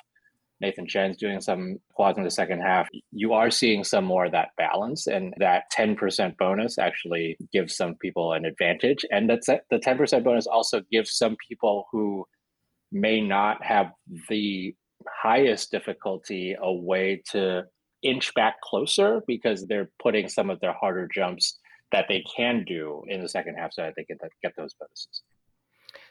Nathan 0.61 0.87
Chen's 0.87 1.19
doing 1.19 1.41
some 1.41 1.79
quads 1.93 2.17
in 2.17 2.25
the 2.25 2.31
second 2.31 2.61
half. 2.61 2.89
You 3.13 3.35
are 3.35 3.51
seeing 3.51 3.85
some 3.85 4.05
more 4.05 4.25
of 4.25 4.33
that 4.33 4.51
balance, 4.57 5.07
and 5.07 5.35
that 5.39 5.65
10% 5.77 6.37
bonus 6.39 6.79
actually 6.79 7.37
gives 7.53 7.77
some 7.77 7.95
people 7.97 8.33
an 8.33 8.47
advantage. 8.47 9.05
And 9.11 9.29
that's 9.29 9.47
the 9.47 9.61
10% 9.73 10.25
bonus 10.25 10.47
also 10.47 10.81
gives 10.91 11.15
some 11.17 11.37
people 11.47 11.87
who 11.93 12.27
may 12.91 13.21
not 13.21 13.63
have 13.63 13.93
the 14.31 14.75
highest 15.11 15.71
difficulty 15.71 16.57
a 16.61 16.73
way 16.73 17.23
to 17.33 17.65
inch 18.03 18.33
back 18.35 18.61
closer 18.61 19.23
because 19.27 19.67
they're 19.67 19.91
putting 20.03 20.29
some 20.29 20.51
of 20.51 20.61
their 20.61 20.73
harder 20.73 21.09
jumps 21.13 21.59
that 21.93 22.07
they 22.09 22.25
can 22.35 22.65
do 22.65 23.03
in 23.09 23.21
the 23.21 23.29
second 23.29 23.55
half 23.55 23.73
so 23.73 23.83
that 23.83 23.95
they 23.97 24.05
can 24.05 24.19
get 24.43 24.53
those 24.57 24.75
bonuses. 24.75 25.23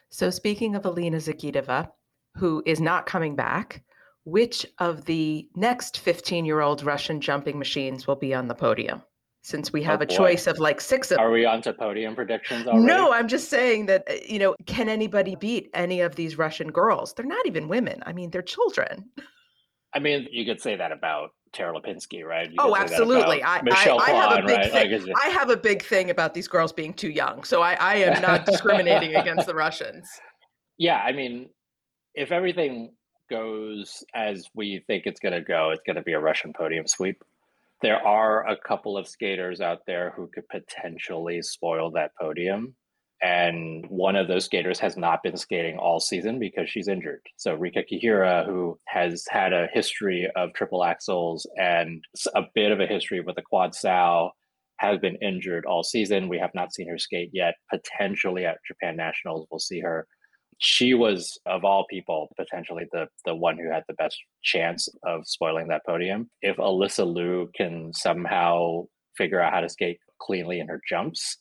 So, 0.09 0.29
speaking 0.29 0.75
of 0.75 0.85
Alina 0.85 1.17
Zagitova, 1.17 1.89
who 2.35 2.63
is 2.65 2.79
not 2.79 3.05
coming 3.05 3.35
back, 3.35 3.83
which 4.23 4.65
of 4.79 5.05
the 5.05 5.47
next 5.55 5.99
15 5.99 6.45
year 6.45 6.61
old 6.61 6.83
Russian 6.83 7.21
jumping 7.21 7.59
machines 7.59 8.07
will 8.07 8.15
be 8.15 8.33
on 8.33 8.47
the 8.47 8.55
podium? 8.55 9.01
Since 9.45 9.71
we 9.71 9.83
have 9.83 9.99
Oh, 9.99 10.05
a 10.05 10.07
boy. 10.07 10.15
choice 10.15 10.47
of 10.47 10.57
like 10.57 10.81
six 10.81 11.11
of 11.11 11.19
Are 11.19 11.29
we 11.29 11.45
on 11.45 11.61
to 11.61 11.73
podium 11.73 12.15
predictions 12.15 12.65
already? 12.65 12.87
No, 12.87 13.13
I'm 13.13 13.27
just 13.27 13.47
saying 13.47 13.85
that, 13.85 14.03
uh, 14.09 14.15
you 14.27 14.39
know, 14.39 14.55
can 14.65 14.89
anybody 14.89 15.35
beat 15.35 15.69
any 15.75 16.01
of 16.01 16.15
these 16.15 16.35
Russian 16.35 16.71
girls? 16.71 17.13
They're 17.13 17.27
not 17.27 17.45
even 17.45 17.67
women. 17.67 18.01
I 18.07 18.11
mean, 18.11 18.31
they're 18.31 18.41
children. 18.41 19.05
I 19.93 19.99
mean, 19.99 20.27
you 20.31 20.45
could 20.45 20.59
say 20.59 20.75
that 20.75 20.91
about 20.91 21.29
Tara 21.53 21.79
Lipinski, 21.79 22.23
right? 22.23 22.51
You 22.51 22.55
Oh, 22.57 22.73
could 22.73 22.89
say 22.89 22.95
that 22.95 23.01
absolutely. 23.01 23.43
I, 23.43 23.61
Michelle 23.61 23.99
I, 23.99 24.05
I 24.05 24.15
have 24.15 24.31
a 24.31 24.47
big 24.47 24.49
right? 24.49 24.71
thing. 24.71 24.91
Like, 24.91 25.19
I 25.23 25.27
have 25.27 25.51
a 25.51 25.57
big 25.57 25.83
thing 25.83 26.09
about 26.09 26.33
these 26.33 26.47
girls 26.47 26.73
being 26.73 26.95
too 26.95 27.11
young. 27.11 27.43
So 27.43 27.61
I, 27.61 27.73
I 27.73 27.95
am 27.97 28.19
not 28.23 28.45
discriminating 28.47 29.15
against 29.15 29.45
the 29.45 29.53
Russians. 29.53 30.09
yeah, 30.79 30.97
I 31.05 31.11
mean, 31.11 31.49
if 32.15 32.31
everything 32.31 32.95
goes 33.29 34.03
as 34.15 34.47
we 34.55 34.83
think 34.87 35.03
it's 35.05 35.19
going 35.19 35.35
to 35.35 35.41
go, 35.41 35.69
it's 35.69 35.83
going 35.85 35.97
to 35.97 36.01
be 36.01 36.13
a 36.13 36.19
Russian 36.19 36.51
podium 36.51 36.87
sweep. 36.87 37.23
There 37.85 38.03
are 38.03 38.47
a 38.47 38.57
couple 38.57 38.97
of 38.97 39.07
skaters 39.07 39.61
out 39.61 39.81
there 39.85 40.11
who 40.17 40.27
could 40.33 40.49
potentially 40.49 41.43
spoil 41.43 41.91
that 41.91 42.13
podium. 42.19 42.75
And 43.21 43.85
one 43.89 44.15
of 44.15 44.27
those 44.27 44.45
skaters 44.45 44.79
has 44.79 44.97
not 44.97 45.21
been 45.21 45.37
skating 45.37 45.77
all 45.77 45.99
season 45.99 46.39
because 46.39 46.67
she's 46.67 46.87
injured. 46.87 47.21
So 47.37 47.53
Rika 47.53 47.83
Kihira, 47.83 48.43
who 48.43 48.79
has 48.87 49.23
had 49.29 49.53
a 49.53 49.67
history 49.71 50.27
of 50.35 50.51
triple 50.55 50.79
axels 50.79 51.45
and 51.61 52.03
a 52.33 52.45
bit 52.55 52.71
of 52.71 52.79
a 52.79 52.87
history 52.87 53.21
with 53.21 53.35
the 53.35 53.43
quad 53.43 53.75
sal, 53.75 54.33
has 54.77 54.97
been 54.97 55.17
injured 55.17 55.67
all 55.67 55.83
season. 55.83 56.27
We 56.27 56.39
have 56.39 56.55
not 56.55 56.73
seen 56.73 56.89
her 56.89 56.97
skate 56.97 57.29
yet. 57.33 57.53
Potentially 57.69 58.47
at 58.47 58.57
Japan 58.65 58.95
Nationals, 58.95 59.45
we'll 59.51 59.59
see 59.59 59.81
her 59.81 60.07
she 60.57 60.93
was 60.93 61.37
of 61.45 61.65
all 61.65 61.85
people 61.89 62.29
potentially 62.37 62.85
the 62.91 63.07
the 63.25 63.35
one 63.35 63.57
who 63.57 63.69
had 63.69 63.83
the 63.87 63.93
best 63.95 64.17
chance 64.43 64.87
of 65.03 65.21
spoiling 65.25 65.67
that 65.67 65.85
podium. 65.85 66.29
If 66.41 66.57
Alysa 66.57 67.05
Liu 67.05 67.49
can 67.55 67.93
somehow 67.93 68.85
figure 69.17 69.41
out 69.41 69.53
how 69.53 69.61
to 69.61 69.69
skate 69.69 69.99
cleanly 70.21 70.59
in 70.59 70.67
her 70.67 70.81
jumps, 70.87 71.37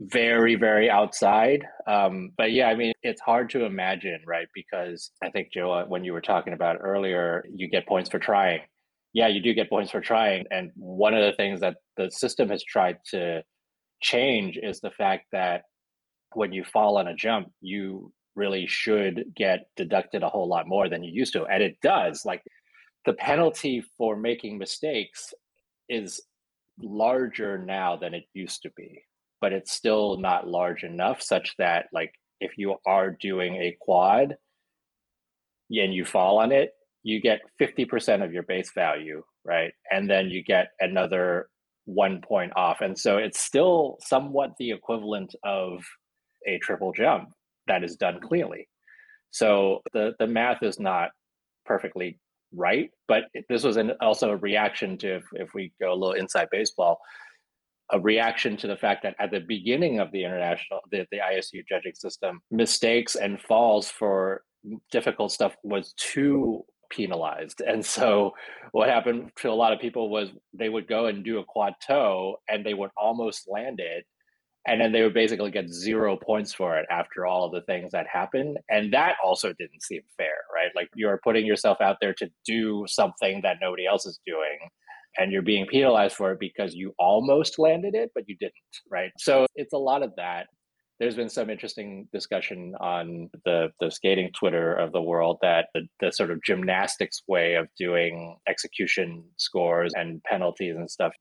very 0.00 0.54
very 0.54 0.88
outside. 0.88 1.64
Um, 1.86 2.30
but 2.36 2.52
yeah, 2.52 2.68
I 2.68 2.76
mean 2.76 2.92
it's 3.02 3.20
hard 3.20 3.50
to 3.50 3.64
imagine, 3.64 4.20
right? 4.26 4.48
Because 4.54 5.10
I 5.22 5.30
think 5.30 5.52
Joe, 5.52 5.84
when 5.88 6.04
you 6.04 6.12
were 6.12 6.20
talking 6.20 6.52
about 6.52 6.78
earlier, 6.80 7.44
you 7.52 7.68
get 7.68 7.86
points 7.86 8.10
for 8.10 8.18
trying. 8.18 8.60
Yeah, 9.12 9.28
you 9.28 9.40
do 9.40 9.54
get 9.54 9.70
points 9.70 9.92
for 9.92 10.00
trying, 10.00 10.44
and 10.50 10.70
one 10.76 11.14
of 11.14 11.24
the 11.24 11.36
things 11.36 11.60
that 11.60 11.76
the 11.96 12.10
system 12.10 12.48
has 12.50 12.64
tried 12.64 12.98
to 13.10 13.42
change 14.02 14.58
is 14.60 14.80
the 14.80 14.90
fact 14.90 15.26
that 15.32 15.62
when 16.34 16.52
you 16.52 16.64
fall 16.64 16.98
on 16.98 17.06
a 17.06 17.14
jump, 17.14 17.48
you 17.60 18.12
really 18.36 18.66
should 18.66 19.32
get 19.34 19.68
deducted 19.76 20.22
a 20.22 20.28
whole 20.28 20.48
lot 20.48 20.66
more 20.66 20.88
than 20.88 21.02
you 21.02 21.12
used 21.12 21.32
to. 21.34 21.44
And 21.44 21.62
it 21.62 21.80
does. 21.82 22.24
Like 22.24 22.42
the 23.06 23.12
penalty 23.12 23.84
for 23.96 24.16
making 24.16 24.58
mistakes 24.58 25.32
is 25.88 26.20
larger 26.80 27.58
now 27.58 27.96
than 27.96 28.14
it 28.14 28.24
used 28.32 28.62
to 28.62 28.70
be, 28.76 29.02
but 29.40 29.52
it's 29.52 29.72
still 29.72 30.16
not 30.16 30.48
large 30.48 30.82
enough 30.82 31.22
such 31.22 31.54
that 31.58 31.86
like 31.92 32.12
if 32.40 32.58
you 32.58 32.76
are 32.86 33.10
doing 33.10 33.56
a 33.56 33.76
quad 33.80 34.36
and 35.70 35.94
you 35.94 36.04
fall 36.04 36.38
on 36.38 36.52
it, 36.52 36.72
you 37.02 37.20
get 37.20 37.40
50% 37.60 38.24
of 38.24 38.32
your 38.32 38.42
base 38.42 38.72
value, 38.74 39.22
right? 39.44 39.72
And 39.90 40.08
then 40.08 40.30
you 40.30 40.42
get 40.42 40.68
another 40.80 41.48
one 41.84 42.22
point 42.22 42.52
off. 42.56 42.80
And 42.80 42.98
so 42.98 43.18
it's 43.18 43.40
still 43.40 43.98
somewhat 44.00 44.54
the 44.58 44.70
equivalent 44.70 45.34
of 45.44 45.84
a 46.46 46.58
triple 46.58 46.92
jump 46.92 47.30
that 47.66 47.84
is 47.84 47.96
done 47.96 48.20
cleanly. 48.20 48.68
So 49.30 49.82
the, 49.92 50.14
the 50.18 50.26
math 50.26 50.62
is 50.62 50.78
not 50.78 51.10
perfectly 51.66 52.18
right, 52.54 52.90
but 53.08 53.24
this 53.48 53.64
was 53.64 53.76
an, 53.76 53.92
also 54.00 54.30
a 54.30 54.36
reaction 54.36 54.96
to, 54.98 55.16
if, 55.16 55.24
if 55.32 55.54
we 55.54 55.72
go 55.80 55.92
a 55.92 55.94
little 55.94 56.12
inside 56.12 56.48
baseball, 56.50 57.00
a 57.90 58.00
reaction 58.00 58.56
to 58.58 58.66
the 58.66 58.76
fact 58.76 59.02
that 59.02 59.16
at 59.18 59.30
the 59.30 59.40
beginning 59.40 59.98
of 59.98 60.10
the 60.12 60.24
international, 60.24 60.80
the, 60.90 61.06
the 61.10 61.18
ISU 61.18 61.66
judging 61.68 61.94
system, 61.94 62.40
mistakes 62.50 63.16
and 63.16 63.40
falls 63.40 63.88
for 63.88 64.42
difficult 64.90 65.32
stuff 65.32 65.56
was 65.62 65.92
too 65.96 66.64
penalized. 66.90 67.60
And 67.60 67.84
so 67.84 68.32
what 68.72 68.88
happened 68.88 69.30
to 69.40 69.50
a 69.50 69.52
lot 69.52 69.72
of 69.72 69.80
people 69.80 70.08
was 70.08 70.30
they 70.52 70.68
would 70.68 70.86
go 70.86 71.06
and 71.06 71.24
do 71.24 71.38
a 71.38 71.44
quad 71.44 71.74
toe 71.86 72.36
and 72.48 72.64
they 72.64 72.74
would 72.74 72.90
almost 72.96 73.48
land 73.48 73.80
it. 73.80 74.04
And 74.66 74.80
then 74.80 74.92
they 74.92 75.02
would 75.02 75.14
basically 75.14 75.50
get 75.50 75.68
zero 75.68 76.16
points 76.16 76.54
for 76.54 76.78
it 76.78 76.86
after 76.90 77.26
all 77.26 77.50
the 77.50 77.60
things 77.62 77.92
that 77.92 78.06
happened. 78.10 78.56
And 78.70 78.92
that 78.94 79.16
also 79.22 79.52
didn't 79.52 79.82
seem 79.82 80.00
fair, 80.16 80.36
right? 80.54 80.70
Like 80.74 80.88
you're 80.94 81.20
putting 81.22 81.44
yourself 81.44 81.80
out 81.80 81.98
there 82.00 82.14
to 82.14 82.30
do 82.46 82.84
something 82.88 83.40
that 83.42 83.58
nobody 83.60 83.86
else 83.86 84.06
is 84.06 84.18
doing. 84.26 84.58
And 85.18 85.30
you're 85.30 85.42
being 85.42 85.66
penalized 85.66 86.16
for 86.16 86.32
it 86.32 86.40
because 86.40 86.74
you 86.74 86.94
almost 86.98 87.58
landed 87.58 87.94
it, 87.94 88.10
but 88.14 88.24
you 88.26 88.36
didn't, 88.40 88.54
right? 88.90 89.12
So 89.18 89.46
it's 89.54 89.72
a 89.72 89.78
lot 89.78 90.02
of 90.02 90.12
that 90.16 90.46
there's 91.00 91.16
been 91.16 91.28
some 91.28 91.50
interesting 91.50 92.08
discussion 92.12 92.74
on 92.80 93.28
the, 93.44 93.68
the 93.80 93.90
skating 93.90 94.30
Twitter 94.38 94.74
of 94.74 94.92
the 94.92 95.02
world 95.02 95.38
that 95.42 95.66
the, 95.74 95.82
the 96.00 96.12
sort 96.12 96.30
of 96.30 96.42
gymnastics 96.44 97.22
way 97.26 97.54
of 97.54 97.66
doing 97.78 98.36
execution 98.48 99.24
scores 99.36 99.92
and 99.96 100.22
penalties 100.22 100.76
and 100.76 100.90
stuff 100.90 101.12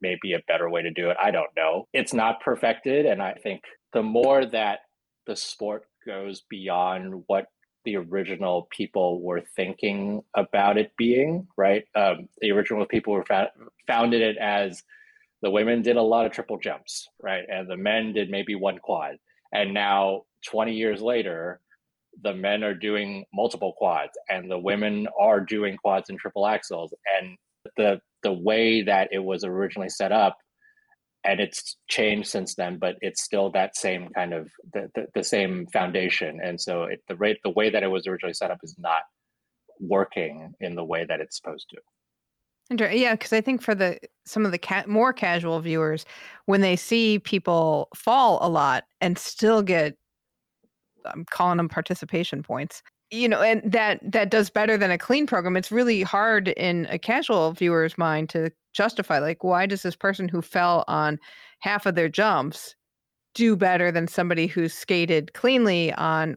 may 0.00 0.16
be 0.20 0.32
a 0.32 0.42
better 0.48 0.68
way 0.68 0.82
to 0.82 0.90
do 0.90 1.10
it. 1.10 1.16
I 1.22 1.30
don't 1.30 1.50
know. 1.56 1.86
It's 1.92 2.12
not 2.12 2.40
perfected. 2.40 3.06
And 3.06 3.22
I 3.22 3.34
think 3.34 3.62
the 3.92 4.02
more 4.02 4.44
that 4.46 4.80
the 5.26 5.36
sport 5.36 5.84
goes 6.04 6.42
beyond 6.50 7.22
what 7.26 7.46
the 7.84 7.96
original 7.96 8.68
people 8.70 9.22
were 9.22 9.42
thinking 9.56 10.22
about 10.36 10.76
it 10.76 10.92
being, 10.98 11.46
right? 11.56 11.84
Um, 11.94 12.28
the 12.40 12.50
original 12.50 12.84
people 12.84 13.14
were 13.14 13.24
fa- 13.24 13.52
founded 13.86 14.22
it 14.22 14.36
as 14.38 14.82
the 15.42 15.50
women 15.50 15.82
did 15.82 15.96
a 15.96 16.02
lot 16.02 16.26
of 16.26 16.32
triple 16.32 16.58
jumps, 16.58 17.08
right? 17.22 17.44
And 17.48 17.68
the 17.68 17.76
men 17.76 18.12
did 18.12 18.30
maybe 18.30 18.54
one 18.54 18.78
quad. 18.78 19.16
And 19.52 19.74
now, 19.74 20.22
20 20.50 20.74
years 20.74 21.00
later, 21.00 21.60
the 22.22 22.34
men 22.34 22.62
are 22.62 22.74
doing 22.74 23.24
multiple 23.32 23.74
quads 23.76 24.12
and 24.28 24.50
the 24.50 24.58
women 24.58 25.06
are 25.18 25.40
doing 25.40 25.76
quads 25.76 26.10
and 26.10 26.18
triple 26.18 26.42
axels. 26.42 26.90
And 27.18 27.36
the 27.76 28.00
the 28.22 28.32
way 28.32 28.82
that 28.82 29.08
it 29.12 29.18
was 29.18 29.44
originally 29.44 29.88
set 29.88 30.12
up, 30.12 30.36
and 31.24 31.40
it's 31.40 31.76
changed 31.88 32.28
since 32.28 32.54
then, 32.54 32.78
but 32.78 32.96
it's 33.00 33.22
still 33.22 33.50
that 33.50 33.76
same 33.76 34.08
kind 34.10 34.34
of 34.34 34.50
the, 34.72 34.90
the, 34.94 35.06
the 35.14 35.24
same 35.24 35.66
foundation. 35.72 36.38
And 36.42 36.60
so 36.60 36.84
it, 36.84 37.02
the 37.08 37.16
rate 37.16 37.38
the 37.44 37.50
way 37.50 37.70
that 37.70 37.82
it 37.82 37.88
was 37.88 38.06
originally 38.06 38.34
set 38.34 38.50
up 38.50 38.58
is 38.62 38.74
not 38.78 39.02
working 39.78 40.52
in 40.60 40.74
the 40.74 40.84
way 40.84 41.04
that 41.06 41.20
it's 41.20 41.36
supposed 41.36 41.66
to. 41.70 41.80
Yeah, 42.70 43.14
because 43.14 43.32
I 43.32 43.40
think 43.40 43.62
for 43.62 43.74
the 43.74 43.98
some 44.24 44.46
of 44.46 44.52
the 44.52 44.58
ca- 44.58 44.84
more 44.86 45.12
casual 45.12 45.60
viewers, 45.60 46.04
when 46.46 46.60
they 46.60 46.76
see 46.76 47.18
people 47.18 47.88
fall 47.96 48.38
a 48.40 48.48
lot 48.48 48.84
and 49.00 49.18
still 49.18 49.60
get, 49.60 49.96
I'm 51.04 51.24
calling 51.30 51.56
them 51.56 51.68
participation 51.68 52.44
points, 52.44 52.80
you 53.10 53.28
know, 53.28 53.42
and 53.42 53.60
that 53.70 53.98
that 54.04 54.30
does 54.30 54.50
better 54.50 54.76
than 54.76 54.92
a 54.92 54.98
clean 54.98 55.26
program. 55.26 55.56
It's 55.56 55.72
really 55.72 56.02
hard 56.02 56.48
in 56.48 56.86
a 56.90 56.98
casual 56.98 57.52
viewer's 57.52 57.98
mind 57.98 58.28
to 58.30 58.52
justify, 58.72 59.18
like, 59.18 59.42
why 59.42 59.66
does 59.66 59.82
this 59.82 59.96
person 59.96 60.28
who 60.28 60.40
fell 60.40 60.84
on 60.86 61.18
half 61.58 61.86
of 61.86 61.96
their 61.96 62.08
jumps 62.08 62.76
do 63.34 63.56
better 63.56 63.90
than 63.90 64.06
somebody 64.06 64.46
who's 64.46 64.72
skated 64.72 65.34
cleanly 65.34 65.92
on, 65.94 66.36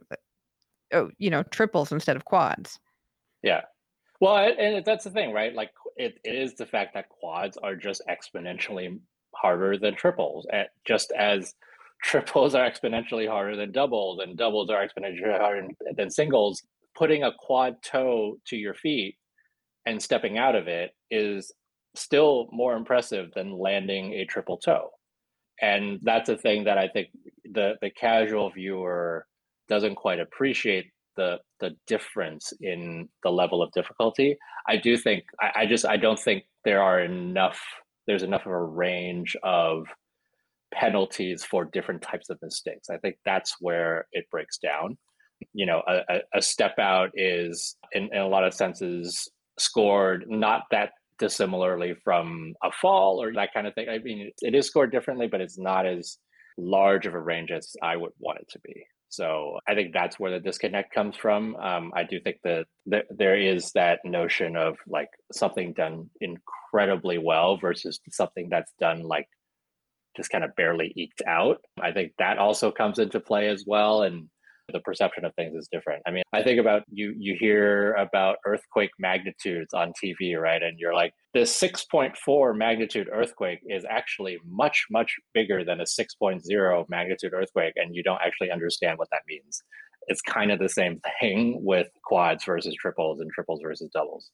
oh, 0.92 1.10
you 1.18 1.30
know, 1.30 1.44
triples 1.44 1.92
instead 1.92 2.16
of 2.16 2.24
quads? 2.24 2.80
Yeah, 3.44 3.60
well, 4.20 4.36
and 4.58 4.84
that's 4.84 5.04
the 5.04 5.10
thing, 5.10 5.32
right? 5.32 5.54
Like 5.54 5.70
it, 5.96 6.18
it 6.24 6.34
is 6.34 6.54
the 6.54 6.66
fact 6.66 6.94
that 6.94 7.08
quads 7.08 7.56
are 7.56 7.76
just 7.76 8.02
exponentially 8.08 8.98
harder 9.34 9.76
than 9.78 9.94
triples, 9.94 10.46
and 10.52 10.66
just 10.86 11.12
as 11.12 11.54
triples 12.02 12.54
are 12.54 12.68
exponentially 12.68 13.28
harder 13.28 13.56
than 13.56 13.72
doubles, 13.72 14.20
and 14.20 14.36
doubles 14.36 14.70
are 14.70 14.86
exponentially 14.86 15.38
harder 15.38 15.68
than 15.96 16.10
singles. 16.10 16.62
Putting 16.96 17.24
a 17.24 17.32
quad 17.38 17.82
toe 17.82 18.36
to 18.46 18.56
your 18.56 18.74
feet 18.74 19.16
and 19.86 20.00
stepping 20.00 20.38
out 20.38 20.54
of 20.54 20.68
it 20.68 20.92
is 21.10 21.52
still 21.94 22.48
more 22.52 22.76
impressive 22.76 23.30
than 23.34 23.58
landing 23.58 24.12
a 24.14 24.24
triple 24.24 24.58
toe. 24.58 24.90
And 25.60 26.00
that's 26.02 26.28
a 26.28 26.36
thing 26.36 26.64
that 26.64 26.78
I 26.78 26.88
think 26.88 27.08
the 27.44 27.74
the 27.80 27.90
casual 27.90 28.50
viewer 28.50 29.26
doesn't 29.68 29.94
quite 29.94 30.20
appreciate 30.20 30.86
the 31.16 31.38
the 31.60 31.76
difference 31.86 32.52
in 32.60 33.08
the 33.22 33.30
level 33.30 33.62
of 33.62 33.72
difficulty. 33.72 34.36
I 34.68 34.76
do 34.76 34.96
think 34.96 35.24
I, 35.40 35.62
I 35.62 35.66
just 35.66 35.86
I 35.86 35.96
don't 35.96 36.18
think 36.18 36.44
there 36.64 36.82
are 36.82 37.00
enough 37.00 37.60
there's 38.06 38.22
enough 38.22 38.46
of 38.46 38.52
a 38.52 38.62
range 38.62 39.36
of 39.42 39.86
penalties 40.72 41.44
for 41.44 41.64
different 41.64 42.02
types 42.02 42.30
of 42.30 42.38
mistakes. 42.42 42.90
I 42.90 42.98
think 42.98 43.16
that's 43.24 43.56
where 43.60 44.06
it 44.12 44.28
breaks 44.30 44.58
down. 44.58 44.98
You 45.52 45.66
know, 45.66 45.82
a, 45.86 46.20
a 46.34 46.42
step 46.42 46.78
out 46.78 47.10
is 47.14 47.76
in, 47.92 48.08
in 48.12 48.20
a 48.20 48.28
lot 48.28 48.44
of 48.44 48.54
senses 48.54 49.28
scored 49.58 50.24
not 50.28 50.62
that 50.70 50.90
dissimilarly 51.18 51.94
from 52.02 52.54
a 52.62 52.70
fall 52.72 53.22
or 53.22 53.32
that 53.32 53.54
kind 53.54 53.66
of 53.66 53.74
thing. 53.74 53.88
I 53.88 53.98
mean, 53.98 54.32
it 54.40 54.54
is 54.54 54.66
scored 54.66 54.90
differently, 54.90 55.28
but 55.28 55.40
it's 55.40 55.58
not 55.58 55.86
as 55.86 56.18
large 56.58 57.06
of 57.06 57.14
a 57.14 57.20
range 57.20 57.50
as 57.50 57.74
I 57.82 57.96
would 57.96 58.12
want 58.18 58.40
it 58.40 58.48
to 58.50 58.58
be. 58.60 58.84
So 59.14 59.58
I 59.66 59.74
think 59.74 59.92
that's 59.92 60.18
where 60.18 60.30
the 60.30 60.40
disconnect 60.40 60.92
comes 60.94 61.16
from. 61.16 61.56
Um, 61.56 61.92
I 61.94 62.04
do 62.04 62.20
think 62.20 62.38
that, 62.44 62.66
that 62.86 63.06
there 63.10 63.38
is 63.38 63.72
that 63.72 64.00
notion 64.04 64.56
of 64.56 64.76
like 64.86 65.10
something 65.32 65.72
done 65.72 66.10
incredibly 66.20 67.18
well 67.18 67.56
versus 67.56 68.00
something 68.10 68.48
that's 68.50 68.72
done 68.80 69.02
like 69.02 69.28
just 70.16 70.30
kind 70.30 70.44
of 70.44 70.54
barely 70.56 70.92
eked 70.96 71.22
out. 71.26 71.58
I 71.80 71.92
think 71.92 72.12
that 72.18 72.38
also 72.38 72.70
comes 72.70 72.98
into 72.98 73.20
play 73.20 73.48
as 73.48 73.64
well. 73.66 74.02
And 74.02 74.28
the 74.72 74.80
perception 74.80 75.24
of 75.24 75.34
things 75.34 75.54
is 75.54 75.68
different. 75.70 76.02
I 76.06 76.10
mean, 76.10 76.22
I 76.32 76.42
think 76.42 76.60
about 76.60 76.82
you 76.88 77.14
you 77.16 77.36
hear 77.38 77.92
about 77.94 78.36
earthquake 78.46 78.90
magnitudes 78.98 79.74
on 79.74 79.92
TV, 80.02 80.38
right? 80.38 80.62
And 80.62 80.78
you're 80.78 80.94
like, 80.94 81.12
this 81.34 81.58
6.4 81.60 82.56
magnitude 82.56 83.08
earthquake 83.12 83.60
is 83.66 83.84
actually 83.88 84.38
much 84.46 84.86
much 84.90 85.16
bigger 85.34 85.64
than 85.64 85.80
a 85.80 85.84
6.0 85.84 86.84
magnitude 86.88 87.32
earthquake 87.34 87.74
and 87.76 87.94
you 87.94 88.02
don't 88.02 88.20
actually 88.24 88.50
understand 88.50 88.98
what 88.98 89.08
that 89.10 89.22
means. 89.28 89.62
It's 90.06 90.20
kind 90.20 90.50
of 90.50 90.58
the 90.58 90.68
same 90.68 91.00
thing 91.20 91.58
with 91.64 91.88
quads 92.04 92.44
versus 92.44 92.74
triples 92.80 93.20
and 93.20 93.30
triples 93.30 93.60
versus 93.62 93.90
doubles. 93.92 94.30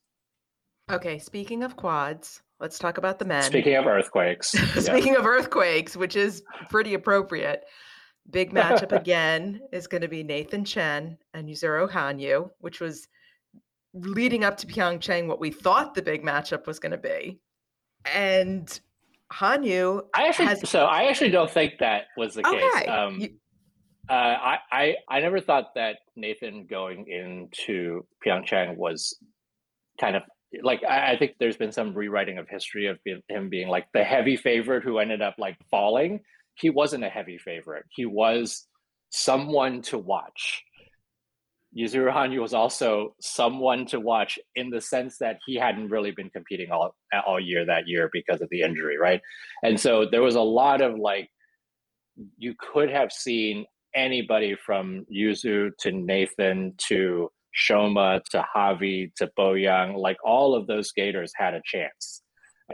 Okay, 0.91 1.19
speaking 1.19 1.63
of 1.63 1.77
quads, 1.77 2.43
let's 2.59 2.79
talk 2.79 2.99
about 2.99 3.21
the 3.21 3.25
men. 3.25 3.45
Speaking 3.45 3.77
of 3.77 3.87
earthquakes. 3.87 4.49
speaking 4.79 5.13
yeah. 5.13 5.21
of 5.21 5.27
earthquakes, 5.27 5.97
which 5.97 6.17
is 6.17 6.43
pretty 6.69 6.95
appropriate. 6.95 7.65
Big 8.31 8.53
matchup 8.53 8.93
again 8.93 9.61
is 9.73 9.87
going 9.87 10.03
to 10.03 10.09
be 10.09 10.23
Nathan 10.23 10.65
Chen 10.65 11.19
and 11.35 11.49
Yuzuru 11.49 11.91
Hanyu, 11.91 12.51
which 12.61 12.81
was 12.81 13.09
leading 13.93 14.45
up 14.45 14.57
to 14.59 14.67
Pyeongchang 14.67 15.27
what 15.27 15.41
we 15.41 15.51
thought 15.51 15.95
the 15.95 16.03
big 16.03 16.23
matchup 16.23 16.67
was 16.67 16.79
going 16.79 16.93
to 16.93 16.99
be. 16.99 17.41
And 18.05 18.81
Hanyu 19.33 20.03
I 20.15 20.29
actually 20.29 20.47
has... 20.47 20.69
so 20.69 20.85
I 20.85 21.05
actually 21.05 21.31
don't 21.31 21.51
think 21.51 21.75
that 21.81 22.05
was 22.17 22.35
the 22.35 22.47
okay. 22.47 22.59
case. 22.59 22.89
Um, 22.89 23.21
you... 23.21 23.29
uh, 24.09 24.13
I, 24.13 24.59
I 24.73 24.95
I 25.09 25.21
never 25.21 25.41
thought 25.41 25.75
that 25.75 25.99
Nathan 26.17 26.67
going 26.67 27.07
into 27.09 28.07
Pyeongchang 28.25 28.77
was 28.77 29.17
kind 30.01 30.17
of 30.17 30.23
like 30.63 30.83
I, 30.85 31.13
I 31.13 31.17
think 31.19 31.33
there's 31.39 31.57
been 31.57 31.73
some 31.73 31.95
rewriting 31.95 32.39
of 32.39 32.49
history 32.49 32.87
of 32.87 32.99
him 33.29 33.49
being 33.49 33.69
like 33.69 33.87
the 33.93 34.05
heavy 34.05 34.37
favorite 34.37 34.83
who 34.83 34.99
ended 34.99 35.23
up 35.23 35.37
like 35.39 35.57
falling 35.71 36.21
he 36.55 36.71
wasn't 36.71 37.05
a 37.05 37.09
heavy 37.09 37.39
favorite. 37.39 37.85
He 37.91 38.07
was 38.07 38.67
someone 39.11 39.83
to 39.83 39.99
watch. 39.99 40.63
Yuzuru 41.77 42.13
Hanyu 42.13 42.41
was 42.41 42.53
also 42.53 43.15
someone 43.21 43.87
to 43.87 44.01
watch 44.01 44.39
in 44.57 44.71
the 44.71 44.81
sense 44.81 45.19
that 45.19 45.39
he 45.47 45.55
hadn't 45.55 45.89
really 45.89 46.11
been 46.11 46.31
competing 46.31 46.73
all 46.73 46.95
all 47.27 47.39
year 47.39 47.65
that 47.65 47.87
year 47.87 48.11
because 48.13 48.41
of 48.41 48.49
the 48.51 48.63
injury, 48.63 48.99
right? 48.99 49.21
And 49.63 49.79
so 49.79 50.07
there 50.11 50.23
was 50.23 50.35
a 50.35 50.41
lot 50.41 50.81
of 50.81 50.99
like 50.99 51.29
you 52.39 52.55
could 52.59 52.91
have 52.91 53.13
seen 53.13 53.67
anybody 53.95 54.57
from 54.57 55.07
Yuzu 55.13 55.71
to 55.79 55.93
Nathan 55.93 56.75
to 56.89 57.31
Shoma 57.55 58.23
to 58.31 58.45
Javi 58.55 59.15
to 59.17 59.31
Boyang, 59.39 59.97
like 59.97 60.19
all 60.25 60.55
of 60.55 60.67
those 60.67 60.89
skaters 60.89 61.33
had 61.37 61.55
a 61.55 61.63
chance. 61.65 62.23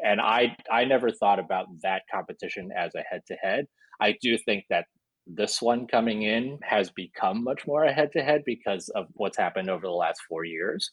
And 0.04 0.20
I 0.20 0.56
I 0.70 0.84
never 0.84 1.10
thought 1.10 1.38
about 1.38 1.66
that 1.82 2.02
competition 2.12 2.70
as 2.76 2.94
a 2.94 3.02
head 3.02 3.22
to 3.28 3.34
head. 3.34 3.66
I 4.00 4.16
do 4.20 4.36
think 4.38 4.64
that 4.70 4.86
this 5.26 5.60
one 5.60 5.86
coming 5.86 6.22
in 6.22 6.58
has 6.62 6.90
become 6.90 7.42
much 7.42 7.66
more 7.66 7.84
a 7.84 7.92
head 7.92 8.12
to 8.12 8.22
head 8.22 8.42
because 8.46 8.88
of 8.90 9.06
what's 9.14 9.36
happened 9.36 9.68
over 9.68 9.86
the 9.86 9.92
last 9.92 10.20
four 10.28 10.44
years. 10.44 10.90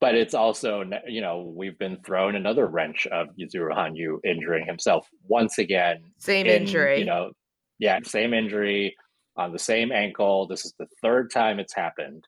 But 0.00 0.14
it's 0.14 0.34
also, 0.34 0.82
you 1.06 1.20
know, 1.20 1.52
we've 1.54 1.78
been 1.78 1.98
thrown 2.02 2.34
another 2.34 2.66
wrench 2.66 3.06
of 3.08 3.28
Yuzuru 3.38 3.74
Hanyu 3.74 4.18
injuring 4.24 4.64
himself 4.64 5.06
once 5.26 5.58
again. 5.58 5.98
Same 6.18 6.46
in, 6.46 6.62
injury. 6.62 7.00
You 7.00 7.04
know, 7.04 7.32
yeah, 7.78 7.98
same 8.04 8.32
injury 8.32 8.94
on 9.36 9.52
the 9.52 9.58
same 9.58 9.92
ankle. 9.92 10.46
This 10.46 10.64
is 10.64 10.72
the 10.78 10.86
third 11.02 11.30
time 11.30 11.58
it's 11.58 11.74
happened 11.74 12.26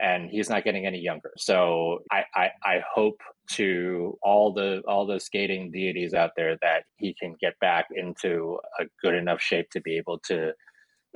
and 0.00 0.30
he's 0.30 0.48
not 0.48 0.64
getting 0.64 0.86
any 0.86 1.00
younger. 1.00 1.32
So 1.36 2.00
I, 2.10 2.22
I, 2.34 2.50
I 2.64 2.80
hope 2.94 3.20
to 3.52 4.18
all 4.22 4.52
the 4.52 4.82
all 4.86 5.06
the 5.06 5.18
skating 5.18 5.70
deities 5.70 6.14
out 6.14 6.30
there 6.36 6.56
that 6.62 6.84
he 6.96 7.14
can 7.14 7.34
get 7.40 7.58
back 7.60 7.86
into 7.94 8.58
a 8.80 8.84
good 9.02 9.14
enough 9.14 9.40
shape 9.40 9.70
to 9.70 9.80
be 9.80 9.96
able 9.96 10.18
to 10.26 10.52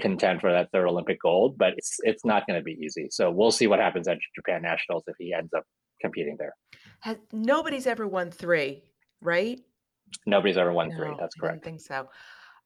contend 0.01 0.41
for 0.41 0.51
that 0.51 0.71
third 0.73 0.87
Olympic 0.87 1.21
gold. 1.21 1.57
But 1.59 1.75
it's 1.77 1.99
it's 2.03 2.25
not 2.25 2.47
going 2.47 2.59
to 2.59 2.65
be 2.65 2.79
easy. 2.83 3.09
So 3.11 3.31
we'll 3.31 3.51
see 3.51 3.67
what 3.67 3.79
happens 3.79 4.09
at 4.09 4.19
Japan 4.35 4.63
Nationals 4.63 5.05
if 5.07 5.17
he 5.19 5.35
ends 5.35 5.53
up 5.55 5.65
competing 6.01 6.37
there. 6.39 6.55
Has, 7.01 7.17
nobody's 7.33 7.87
ever 7.87 8.07
won 8.07 8.31
three, 8.31 8.83
right? 9.21 9.61
Nobody's 10.27 10.57
ever 10.57 10.73
won 10.73 10.89
No, 10.89 10.97
three. 10.97 11.15
That's 11.19 11.35
correct. 11.35 11.53
I 11.53 11.57
don't 11.57 11.65
think 11.65 11.81
so. 11.81 12.09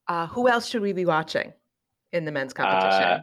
Uh, 0.08 0.26
who 0.28 0.48
else 0.48 0.68
should 0.68 0.82
we 0.82 0.92
be 0.92 1.04
watching 1.04 1.52
in 2.12 2.24
the 2.24 2.32
men's 2.32 2.52
competition? 2.52 3.02
Uh, 3.02 3.22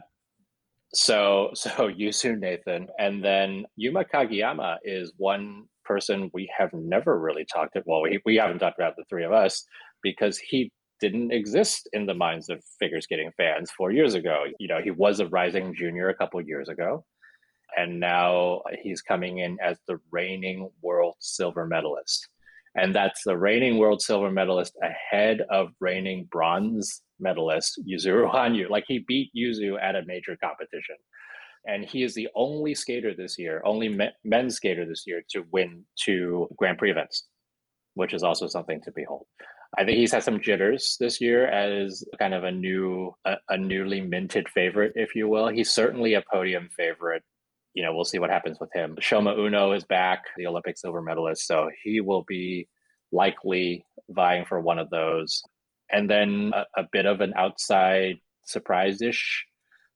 so 0.92 1.50
so 1.54 1.70
Yuzu 1.88 2.38
Nathan 2.38 2.88
and 2.98 3.24
then 3.24 3.66
Yuma 3.76 4.04
Kagiyama 4.04 4.78
is 4.84 5.12
one 5.16 5.64
person 5.84 6.30
we 6.32 6.50
have 6.56 6.72
never 6.72 7.18
really 7.18 7.44
talked 7.44 7.76
about. 7.76 7.86
Well, 7.86 8.02
we, 8.02 8.20
we 8.24 8.36
haven't 8.36 8.58
talked 8.58 8.78
about 8.78 8.96
the 8.96 9.04
three 9.08 9.24
of 9.24 9.32
us 9.32 9.64
because 10.02 10.38
he 10.38 10.72
didn't 11.00 11.32
exist 11.32 11.88
in 11.92 12.06
the 12.06 12.14
minds 12.14 12.48
of 12.48 12.62
figure 12.78 13.00
skating 13.00 13.30
fans 13.36 13.70
four 13.70 13.92
years 13.92 14.14
ago. 14.14 14.44
You 14.58 14.68
know, 14.68 14.80
he 14.82 14.90
was 14.90 15.20
a 15.20 15.26
rising 15.26 15.74
junior 15.74 16.08
a 16.08 16.14
couple 16.14 16.40
years 16.40 16.68
ago, 16.68 17.04
and 17.76 18.00
now 18.00 18.62
he's 18.82 19.02
coming 19.02 19.38
in 19.38 19.58
as 19.62 19.78
the 19.86 19.98
reigning 20.10 20.70
world 20.82 21.16
silver 21.20 21.66
medalist. 21.66 22.28
And 22.76 22.94
that's 22.94 23.22
the 23.24 23.36
reigning 23.36 23.78
world 23.78 24.02
silver 24.02 24.30
medalist 24.30 24.76
ahead 24.82 25.42
of 25.50 25.68
reigning 25.80 26.28
bronze 26.30 27.02
medalist 27.20 27.80
Yuzuru 27.88 28.32
Hanyu. 28.32 28.68
Like 28.68 28.84
he 28.88 29.04
beat 29.06 29.30
Yuzu 29.36 29.80
at 29.80 29.94
a 29.94 30.04
major 30.06 30.36
competition. 30.42 30.96
And 31.66 31.84
he 31.84 32.02
is 32.02 32.14
the 32.14 32.28
only 32.34 32.74
skater 32.74 33.14
this 33.14 33.38
year, 33.38 33.62
only 33.64 33.88
me- 33.88 34.12
men's 34.22 34.56
skater 34.56 34.84
this 34.84 35.04
year 35.06 35.22
to 35.30 35.44
win 35.50 35.84
two 35.96 36.48
Grand 36.56 36.78
Prix 36.78 36.90
events, 36.90 37.26
which 37.94 38.12
is 38.12 38.22
also 38.22 38.46
something 38.46 38.82
to 38.82 38.92
behold. 38.92 39.26
I 39.76 39.84
think 39.84 39.98
he's 39.98 40.12
had 40.12 40.22
some 40.22 40.40
jitters 40.40 40.96
this 41.00 41.20
year 41.20 41.46
as 41.46 42.04
kind 42.18 42.34
of 42.34 42.44
a 42.44 42.52
new, 42.52 43.14
a, 43.24 43.36
a 43.48 43.56
newly 43.56 44.00
minted 44.00 44.48
favorite, 44.48 44.92
if 44.94 45.16
you 45.16 45.26
will. 45.26 45.48
He's 45.48 45.70
certainly 45.70 46.14
a 46.14 46.22
podium 46.32 46.68
favorite. 46.76 47.22
You 47.72 47.82
know, 47.82 47.92
we'll 47.94 48.04
see 48.04 48.20
what 48.20 48.30
happens 48.30 48.60
with 48.60 48.70
him. 48.72 48.96
Shoma 49.00 49.36
Uno 49.36 49.72
is 49.72 49.84
back, 49.84 50.24
the 50.36 50.46
Olympic 50.46 50.78
silver 50.78 51.02
medalist, 51.02 51.46
so 51.46 51.70
he 51.82 52.00
will 52.00 52.22
be 52.22 52.68
likely 53.10 53.84
vying 54.10 54.44
for 54.44 54.60
one 54.60 54.78
of 54.78 54.90
those. 54.90 55.42
And 55.90 56.08
then 56.08 56.52
a, 56.54 56.82
a 56.82 56.88
bit 56.92 57.06
of 57.06 57.20
an 57.20 57.32
outside 57.36 58.18
surprise 58.44 59.02
ish 59.02 59.44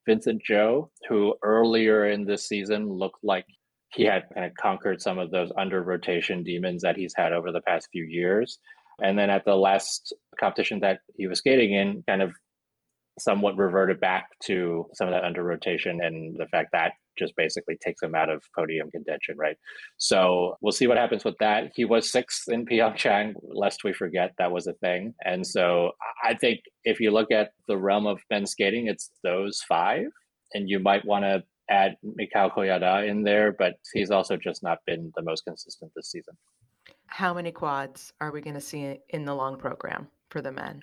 Vincent 0.08 0.42
Zhou, 0.48 0.88
who 1.06 1.34
earlier 1.42 2.08
in 2.08 2.24
this 2.24 2.48
season 2.48 2.88
looked 2.88 3.22
like 3.22 3.44
he 3.92 4.04
had 4.04 4.24
kind 4.32 4.46
of 4.46 4.54
conquered 4.54 5.02
some 5.02 5.18
of 5.18 5.30
those 5.30 5.52
under 5.58 5.82
rotation 5.82 6.42
demons 6.42 6.80
that 6.80 6.96
he's 6.96 7.12
had 7.14 7.34
over 7.34 7.52
the 7.52 7.60
past 7.60 7.88
few 7.92 8.04
years. 8.04 8.58
And 9.02 9.18
then 9.18 9.28
at 9.28 9.44
the 9.44 9.54
last 9.54 10.14
competition 10.40 10.80
that 10.80 11.00
he 11.16 11.26
was 11.26 11.40
skating 11.40 11.74
in, 11.74 12.02
kind 12.08 12.22
of 12.22 12.32
somewhat 13.18 13.56
reverted 13.56 14.00
back 14.00 14.28
to 14.44 14.86
some 14.94 15.08
of 15.08 15.14
that 15.14 15.24
under 15.24 15.42
rotation 15.42 16.00
and 16.02 16.36
the 16.38 16.46
fact 16.46 16.70
that 16.72 16.92
just 17.18 17.34
basically 17.36 17.76
takes 17.76 18.02
him 18.02 18.14
out 18.14 18.30
of 18.30 18.42
podium 18.54 18.90
contention, 18.90 19.36
right? 19.36 19.56
So 19.96 20.56
we'll 20.60 20.72
see 20.72 20.86
what 20.86 20.96
happens 20.96 21.24
with 21.24 21.36
that. 21.40 21.72
He 21.74 21.84
was 21.84 22.10
sixth 22.10 22.44
in 22.48 22.64
Pyeongchang, 22.64 23.34
lest 23.42 23.84
we 23.84 23.92
forget 23.92 24.32
that 24.38 24.52
was 24.52 24.66
a 24.66 24.72
thing. 24.74 25.14
And 25.24 25.46
so 25.46 25.92
I 26.24 26.34
think 26.34 26.60
if 26.84 27.00
you 27.00 27.10
look 27.10 27.32
at 27.32 27.50
the 27.66 27.76
realm 27.76 28.06
of 28.06 28.20
men's 28.30 28.52
skating, 28.52 28.86
it's 28.86 29.10
those 29.24 29.60
five. 29.68 30.06
And 30.54 30.68
you 30.68 30.78
might 30.78 31.04
want 31.04 31.24
to 31.24 31.42
add 31.70 31.96
Mikhail 32.02 32.50
Kolyada 32.50 33.06
in 33.06 33.22
there, 33.22 33.52
but 33.58 33.74
he's 33.92 34.10
also 34.10 34.36
just 34.36 34.62
not 34.62 34.78
been 34.86 35.12
the 35.16 35.22
most 35.22 35.44
consistent 35.44 35.92
this 35.94 36.10
season. 36.10 36.34
How 37.08 37.34
many 37.34 37.52
quads 37.52 38.12
are 38.20 38.30
we 38.30 38.40
going 38.40 38.54
to 38.54 38.60
see 38.60 38.98
in 39.10 39.24
the 39.24 39.34
long 39.34 39.56
program 39.56 40.08
for 40.30 40.40
the 40.40 40.52
men? 40.52 40.82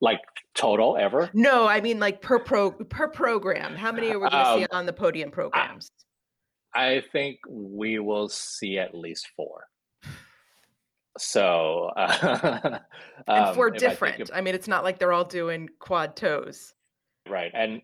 Like 0.00 0.20
total 0.56 0.96
ever? 0.96 1.30
No, 1.34 1.66
I 1.66 1.80
mean 1.80 2.00
like 2.00 2.20
per 2.22 2.38
pro 2.38 2.70
per 2.72 3.08
program. 3.08 3.74
How 3.76 3.92
many 3.92 4.08
are 4.10 4.18
we 4.18 4.28
going 4.28 4.32
to 4.32 4.48
Um, 4.48 4.60
see 4.60 4.66
on 4.72 4.86
the 4.86 4.92
podium 4.92 5.30
programs? 5.30 5.90
I 6.74 7.02
think 7.12 7.38
we 7.48 7.98
will 8.00 8.28
see 8.28 8.78
at 8.78 8.94
least 8.94 9.28
four. 9.36 9.64
So, 11.18 11.90
uh, 11.96 12.78
and 13.26 13.46
um, 13.48 13.54
four 13.54 13.72
I 13.74 13.78
different. 13.78 14.20
of- 14.20 14.30
I 14.34 14.40
mean, 14.42 14.54
it's 14.54 14.68
not 14.68 14.84
like 14.84 14.98
they're 14.98 15.12
all 15.12 15.24
doing 15.24 15.68
quad 15.78 16.14
toes. 16.16 16.74
right. 17.28 17.50
And 17.54 17.80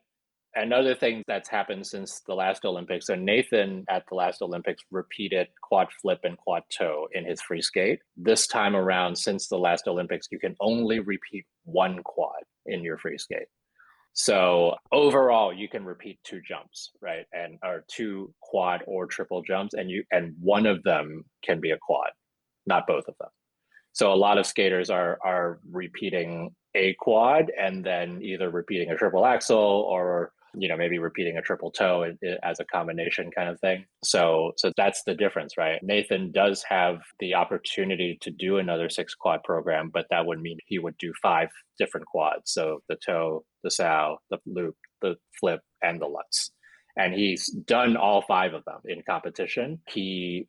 another 0.55 0.95
thing 0.95 1.23
that's 1.27 1.49
happened 1.49 1.87
since 1.87 2.21
the 2.27 2.35
last 2.35 2.65
Olympics, 2.67 3.07
so 3.07 3.15
Nathan 3.15 3.87
at 3.89 4.05
the 4.11 4.17
last 4.17 4.43
Olympics 4.43 4.83
repeated 4.91 5.49
quad 5.63 5.89
flip 6.03 6.21
and 6.25 6.37
quad 6.37 6.63
toe 6.77 7.09
in 7.13 7.25
his 7.25 7.41
free 7.41 7.63
skate. 7.63 8.01
This 8.19 8.47
time 8.47 8.77
around, 8.77 9.17
since 9.17 9.49
the 9.49 9.57
last 9.59 9.89
Olympics, 9.89 10.29
you 10.31 10.39
can 10.39 10.55
only 10.61 10.99
repeat 11.01 11.47
one 11.65 12.03
quad 12.03 12.43
in 12.67 12.83
your 12.83 12.99
free 12.99 13.19
skate. 13.19 13.49
So 14.15 14.77
overall, 14.93 15.55
you 15.55 15.69
can 15.69 15.85
repeat 15.85 16.19
two 16.23 16.41
jumps, 16.47 16.91
right, 17.01 17.25
and 17.33 17.59
or 17.65 17.85
two 17.89 18.35
quad 18.41 18.83
or 18.87 19.07
triple 19.07 19.43
jumps, 19.43 19.75
and 19.75 19.91
you 19.91 20.05
and 20.11 20.35
one 20.41 20.67
of 20.67 20.83
them 20.83 21.25
can 21.43 21.61
be 21.61 21.71
a 21.71 21.79
quad, 21.79 22.11
not 22.67 22.87
both 22.87 23.05
of 23.09 23.15
them. 23.19 23.31
So 23.93 24.13
a 24.13 24.15
lot 24.15 24.39
of 24.39 24.47
skaters 24.47 24.91
are 24.91 25.19
are 25.25 25.61
repeating 25.71 26.55
a 26.75 26.95
quad 26.99 27.51
and 27.59 27.85
then 27.85 28.21
either 28.23 28.51
repeating 28.51 28.91
a 28.91 28.97
triple 28.97 29.25
axel 29.25 29.59
or 29.59 30.33
you 30.55 30.69
know 30.69 30.77
maybe 30.77 30.99
repeating 30.99 31.37
a 31.37 31.43
triple 31.43 31.71
toe 31.71 32.13
as 32.43 32.61
a 32.61 32.65
combination 32.65 33.31
kind 33.31 33.49
of 33.49 33.61
thing. 33.61 33.85
So 34.05 34.53
so 34.57 34.73
that's 34.77 35.03
the 35.05 35.15
difference 35.15 35.57
right? 35.57 35.81
Nathan 35.83 36.33
does 36.33 36.63
have 36.69 37.01
the 37.21 37.35
opportunity 37.35 38.19
to 38.21 38.31
do 38.31 38.59
another 38.59 38.89
six 38.89 39.15
quad 39.15 39.43
program 39.45 39.91
but 39.93 40.07
that 40.11 40.27
would 40.27 40.41
mean 40.41 40.59
he 40.67 40.79
would 40.79 40.97
do 40.99 41.13
five 41.23 41.49
different 41.79 42.07
quads. 42.07 42.53
So 42.53 42.81
the 42.89 42.97
toe 42.97 43.45
the 43.63 43.71
sal 43.71 44.23
the 44.31 44.39
loop 44.47 44.77
the 45.01 45.17
flip 45.39 45.61
and 45.83 46.01
the 46.01 46.07
lutz. 46.07 46.51
And 46.97 47.15
he's 47.15 47.47
done 47.47 47.97
all 47.97 48.23
five 48.23 48.53
of 48.53 48.65
them 48.65 48.81
in 48.85 49.03
competition. 49.09 49.81
He 49.89 50.47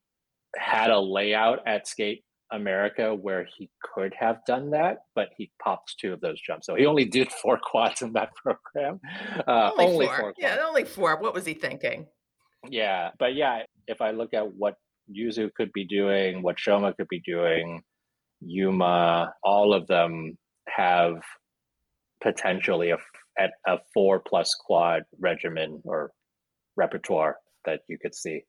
had 0.57 0.91
a 0.91 0.99
layout 0.99 1.59
at 1.65 1.87
skate 1.87 2.23
America 2.53 3.13
where 3.13 3.45
he 3.57 3.69
could 3.83 4.13
have 4.17 4.37
done 4.45 4.69
that, 4.71 4.99
but 5.15 5.29
he 5.37 5.51
popped 5.61 5.95
two 5.99 6.13
of 6.13 6.21
those 6.21 6.39
jumps. 6.39 6.67
So 6.67 6.75
he 6.75 6.85
only 6.85 7.05
did 7.05 7.31
four 7.41 7.59
quads 7.61 8.01
in 8.01 8.13
that 8.13 8.29
program. 8.43 8.99
Uh, 9.47 9.71
only, 9.77 10.05
four. 10.05 10.33
Yeah, 10.37 10.55
quads. 10.55 10.67
only 10.67 10.83
four. 10.85 11.19
What 11.19 11.33
was 11.33 11.45
he 11.45 11.53
thinking? 11.53 12.07
Yeah, 12.69 13.09
but 13.19 13.35
yeah, 13.35 13.63
if 13.87 14.01
I 14.01 14.11
look 14.11 14.33
at 14.33 14.53
what 14.53 14.75
Yuzu 15.11 15.53
could 15.55 15.71
be 15.73 15.85
doing, 15.85 16.41
what 16.41 16.57
Shoma 16.57 16.95
could 16.95 17.09
be 17.09 17.21
doing, 17.25 17.81
Yuma, 18.39 19.33
all 19.43 19.73
of 19.73 19.87
them 19.87 20.37
have 20.69 21.15
potentially 22.21 22.91
a, 22.91 22.97
at 23.37 23.51
a 23.67 23.79
four 23.93 24.21
plus 24.25 24.53
quad 24.55 25.03
regimen 25.19 25.81
or 25.83 26.11
repertoire 26.77 27.37
that 27.65 27.81
you 27.89 27.97
could 28.01 28.15
see. 28.15 28.43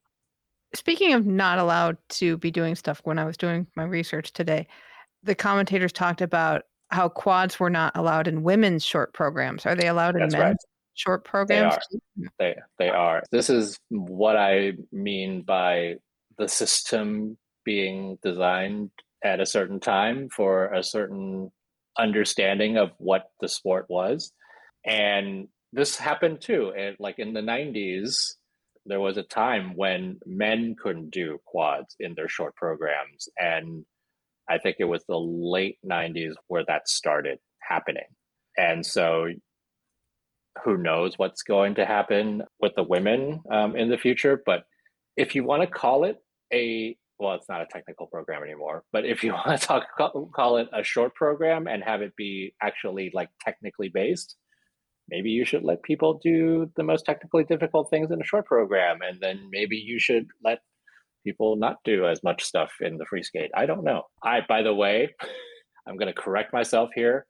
Speaking 0.75 1.13
of 1.13 1.27
not 1.27 1.59
allowed 1.59 1.97
to 2.11 2.37
be 2.39 2.51
doing 2.51 2.75
stuff, 2.75 3.01
when 3.05 3.19
I 3.19 3.25
was 3.25 3.37
doing 3.37 3.67
my 3.77 3.85
research 3.85 4.33
today, 4.33 4.67
the 5.23 5.35
commentators 5.35 5.93
talked 5.93 6.21
about 6.21 6.63
how 6.91 7.09
quads 7.09 7.59
were 7.59 7.71
not 7.71 7.97
allowed 7.97 8.29
in 8.29 8.43
women's 8.43 8.85
short 8.85 9.13
programs. 9.15 9.67
Are 9.67 9.75
they 9.75 9.89
allowed 9.89 10.15
in 10.15 10.23
That's 10.23 10.35
men's 10.35 10.45
right. 10.45 10.57
short 10.95 11.25
programs? 11.25 11.75
are. 11.75 11.81
They 12.39 12.57
they 12.79 12.89
are. 12.89 13.23
This 13.31 13.51
is 13.51 13.79
what 13.89 14.37
I 14.37 14.73
mean 14.93 15.43
by 15.43 15.95
the 16.39 16.49
system 16.49 17.39
being 17.65 18.19
designed 18.23 18.91
at 19.25 19.41
a 19.41 19.47
certain 19.47 19.81
time 19.81 20.29
for 20.29 20.67
a 20.73 20.83
certain 20.83 21.51
understanding 21.99 22.77
of 22.77 22.91
what 22.99 23.31
the 23.41 23.49
sport 23.49 23.87
was. 23.89 24.33
And 24.85 25.49
this 25.73 25.97
happened 25.97 26.41
too. 26.41 26.73
And 26.77 26.97
like 26.99 27.19
in 27.19 27.33
the 27.33 27.41
90s, 27.41 28.35
there 28.87 29.01
was 29.01 29.17
a 29.17 29.23
time 29.23 29.75
when 29.77 30.19
men 30.27 30.77
couldn't 30.81 31.11
do 31.11 31.39
quads 31.45 31.97
in 32.01 32.15
their 32.15 32.29
short 32.29 32.55
programs. 32.57 33.29
And 33.39 33.85
I 34.49 34.59
think 34.59 34.77
it 34.79 34.85
was 34.85 35.05
the 35.09 35.19
late 35.19 35.79
90s 35.85 36.35
where 36.49 36.65
that 36.67 36.89
started 36.89 37.39
happening. 37.61 38.05
and 38.57 38.85
so 38.85 39.29
who 40.63 40.77
knows 40.77 41.19
what's 41.19 41.43
going 41.43 41.75
to 41.75 41.85
happen 41.85 42.43
with 42.61 42.73
the 42.77 42.83
women 42.83 43.43
um, 43.51 43.75
in 43.75 43.89
the 43.91 43.99
future. 43.99 44.41
But 44.45 44.65
if 45.17 45.35
you 45.35 45.45
want 45.45 45.63
to 45.63 45.67
call 45.67 46.05
it 46.05 46.19
a 46.53 46.97
well, 47.19 47.35
it's 47.35 47.49
not 47.49 47.63
a 47.63 47.67
technical 47.67 48.07
program 48.09 48.43
anymore. 48.43 48.83
But 48.93 49.05
if 49.05 49.23
you 49.23 49.33
want 49.47 49.61
to 49.61 49.67
talk, 49.67 49.87
call 49.97 50.57
it 50.59 50.69
a 50.73 50.83
short 50.83 51.15
program 51.15 51.67
and 51.67 51.83
have 51.83 52.03
it 52.03 52.15
be 52.17 52.55
actually 52.61 53.11
like 53.15 53.31
technically 53.41 53.89
based, 53.89 54.37
maybe 55.09 55.31
you 55.31 55.45
should 55.45 55.63
let 55.65 55.83
people 55.83 56.21
do 56.23 56.71
the 56.77 56.83
most 56.83 57.05
technically 57.05 57.45
difficult 57.45 57.91
things 57.91 58.11
in 58.11 58.21
a 58.21 58.25
short 58.25 58.47
program, 58.47 58.99
and 59.03 59.21
then 59.21 59.49
maybe 59.51 59.77
you 59.77 59.99
should 59.99 60.27
let 60.43 60.61
people 61.25 61.57
not 61.57 61.79
do 61.85 62.07
as 62.07 62.23
much 62.23 62.43
stuff 62.43 62.73
in 62.81 62.99
the 62.99 63.07
free 63.07 63.23
skate. 63.23 63.51
I 63.57 63.67
don't 63.67 63.85
know. 63.85 64.03
I, 64.23 64.41
by 64.47 64.63
the 64.63 64.75
way, 64.75 65.15
I'm 65.87 65.97
going 65.97 66.13
to 66.13 66.21
correct 66.21 66.53
myself 66.53 66.91
here. 66.95 67.27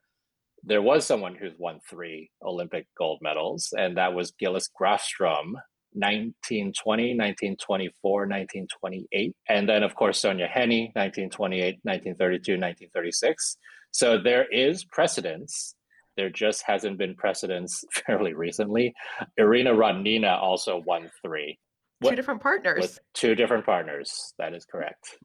There 0.63 0.83
was 0.83 1.07
someone 1.07 1.35
who's 1.35 1.53
won 1.59 1.81
three 1.89 2.31
Olympic 2.43 2.87
gold 2.97 3.19
medals, 3.23 3.73
and 3.77 3.97
that 3.97 4.15
was 4.15 4.33
Gillis 4.33 4.69
Grafstrom, 4.81 5.53
1920, 5.93 7.17
1924, 7.17 8.13
1928. 8.23 9.37
And 9.49 9.69
then, 9.69 9.83
of 9.83 9.95
course, 9.95 10.21
Sonja 10.21 10.51
Henie, 10.51 10.91
1928, 10.95 11.79
1932, 11.83 12.53
1936. 12.53 13.57
So 13.91 14.19
there 14.19 14.47
is 14.51 14.85
precedence. 14.85 15.77
There 16.17 16.31
just 16.31 16.63
hasn't 16.67 16.99
been 16.99 17.15
precedence 17.15 17.85
fairly 17.93 18.35
recently. 18.35 18.95
Irina 19.37 19.73
Rodnina 19.73 20.41
also 20.41 20.83
won 20.87 21.11
three. 21.23 21.59
Two 22.03 22.17
different 22.17 22.43
partners. 22.43 22.99
Two 23.15 23.35
different 23.35 23.65
partners. 23.65 24.35
That 24.39 24.53
is 24.53 24.65
correct. 24.65 25.17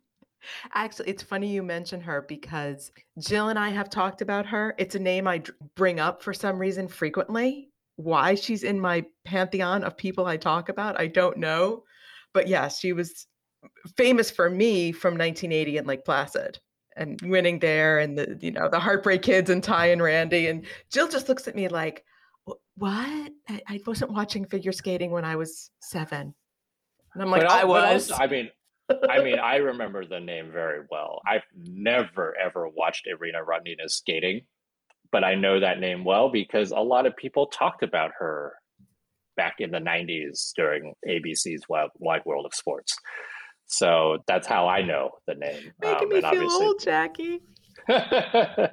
Actually, 0.73 1.09
it's 1.09 1.23
funny 1.23 1.47
you 1.47 1.61
mention 1.61 1.99
her 1.99 2.25
because 2.27 2.91
Jill 3.19 3.49
and 3.49 3.59
I 3.59 3.69
have 3.69 3.89
talked 3.89 4.21
about 4.21 4.45
her. 4.45 4.75
It's 4.77 4.95
a 4.95 4.99
name 4.99 5.27
I 5.27 5.43
bring 5.75 5.99
up 5.99 6.23
for 6.23 6.33
some 6.33 6.57
reason 6.57 6.87
frequently 6.87 7.69
why 7.97 8.33
she's 8.35 8.63
in 8.63 8.79
my 8.79 9.03
pantheon 9.25 9.83
of 9.83 9.97
people 9.97 10.25
I 10.25 10.37
talk 10.37 10.69
about, 10.69 10.97
I 10.97 11.07
don't 11.07 11.37
know. 11.37 11.83
But 12.33 12.47
yes, 12.47 12.79
she 12.79 12.93
was 12.93 13.27
famous 13.97 14.31
for 14.31 14.49
me 14.49 14.93
from 14.93 15.17
1980 15.17 15.77
in 15.77 15.85
Lake 15.85 16.05
Placid 16.05 16.59
and 16.99 17.19
winning 17.23 17.59
there 17.59 17.99
and 17.99 18.17
the 18.17 18.37
you 18.41 18.51
know 18.51 18.69
the 18.69 18.79
heartbreak 18.79 19.21
kids 19.21 19.49
and 19.49 19.63
tai 19.63 19.87
and 19.87 20.03
randy 20.03 20.47
and 20.47 20.65
jill 20.91 21.07
just 21.07 21.29
looks 21.29 21.47
at 21.47 21.55
me 21.55 21.67
like 21.67 22.03
what? 22.75 23.31
I, 23.49 23.61
I 23.67 23.79
wasn't 23.85 24.11
watching 24.11 24.45
figure 24.45 24.71
skating 24.71 25.11
when 25.11 25.25
i 25.25 25.35
was 25.35 25.71
seven. 25.81 26.33
And 27.13 27.23
i'm 27.23 27.31
like 27.31 27.41
but, 27.41 27.51
i 27.51 27.63
oh, 27.63 27.67
was 27.67 28.11
also, 28.11 28.23
i 28.23 28.27
mean 28.27 28.49
i 29.09 29.23
mean 29.23 29.39
i 29.39 29.55
remember 29.55 30.05
the 30.05 30.19
name 30.19 30.51
very 30.51 30.85
well. 30.91 31.21
I've 31.27 31.43
never 31.55 32.35
ever 32.37 32.67
watched 32.69 33.07
irina 33.07 33.39
rodnina 33.39 33.89
skating 33.89 34.41
but 35.11 35.23
I 35.23 35.35
know 35.35 35.59
that 35.59 35.79
name 35.79 36.03
well 36.03 36.29
because 36.29 36.71
a 36.71 36.79
lot 36.79 37.05
of 37.05 37.15
people 37.15 37.47
talked 37.47 37.83
about 37.83 38.11
her 38.19 38.53
back 39.35 39.55
in 39.59 39.71
the 39.71 39.79
90s 39.79 40.51
during 40.55 40.93
ABC's 41.07 41.63
Wide 41.67 42.21
World 42.25 42.45
of 42.45 42.53
Sports. 42.53 42.97
So 43.69 44.17
that's 44.27 44.47
how 44.47 44.67
I 44.67 44.81
know 44.81 45.11
the 45.27 45.35
name. 45.35 45.71
Making 45.79 46.03
um, 46.03 46.09
me 46.09 46.21
feel 46.21 46.25
obviously... 46.25 46.65
old, 46.65 46.79
Jackie. 46.81 47.41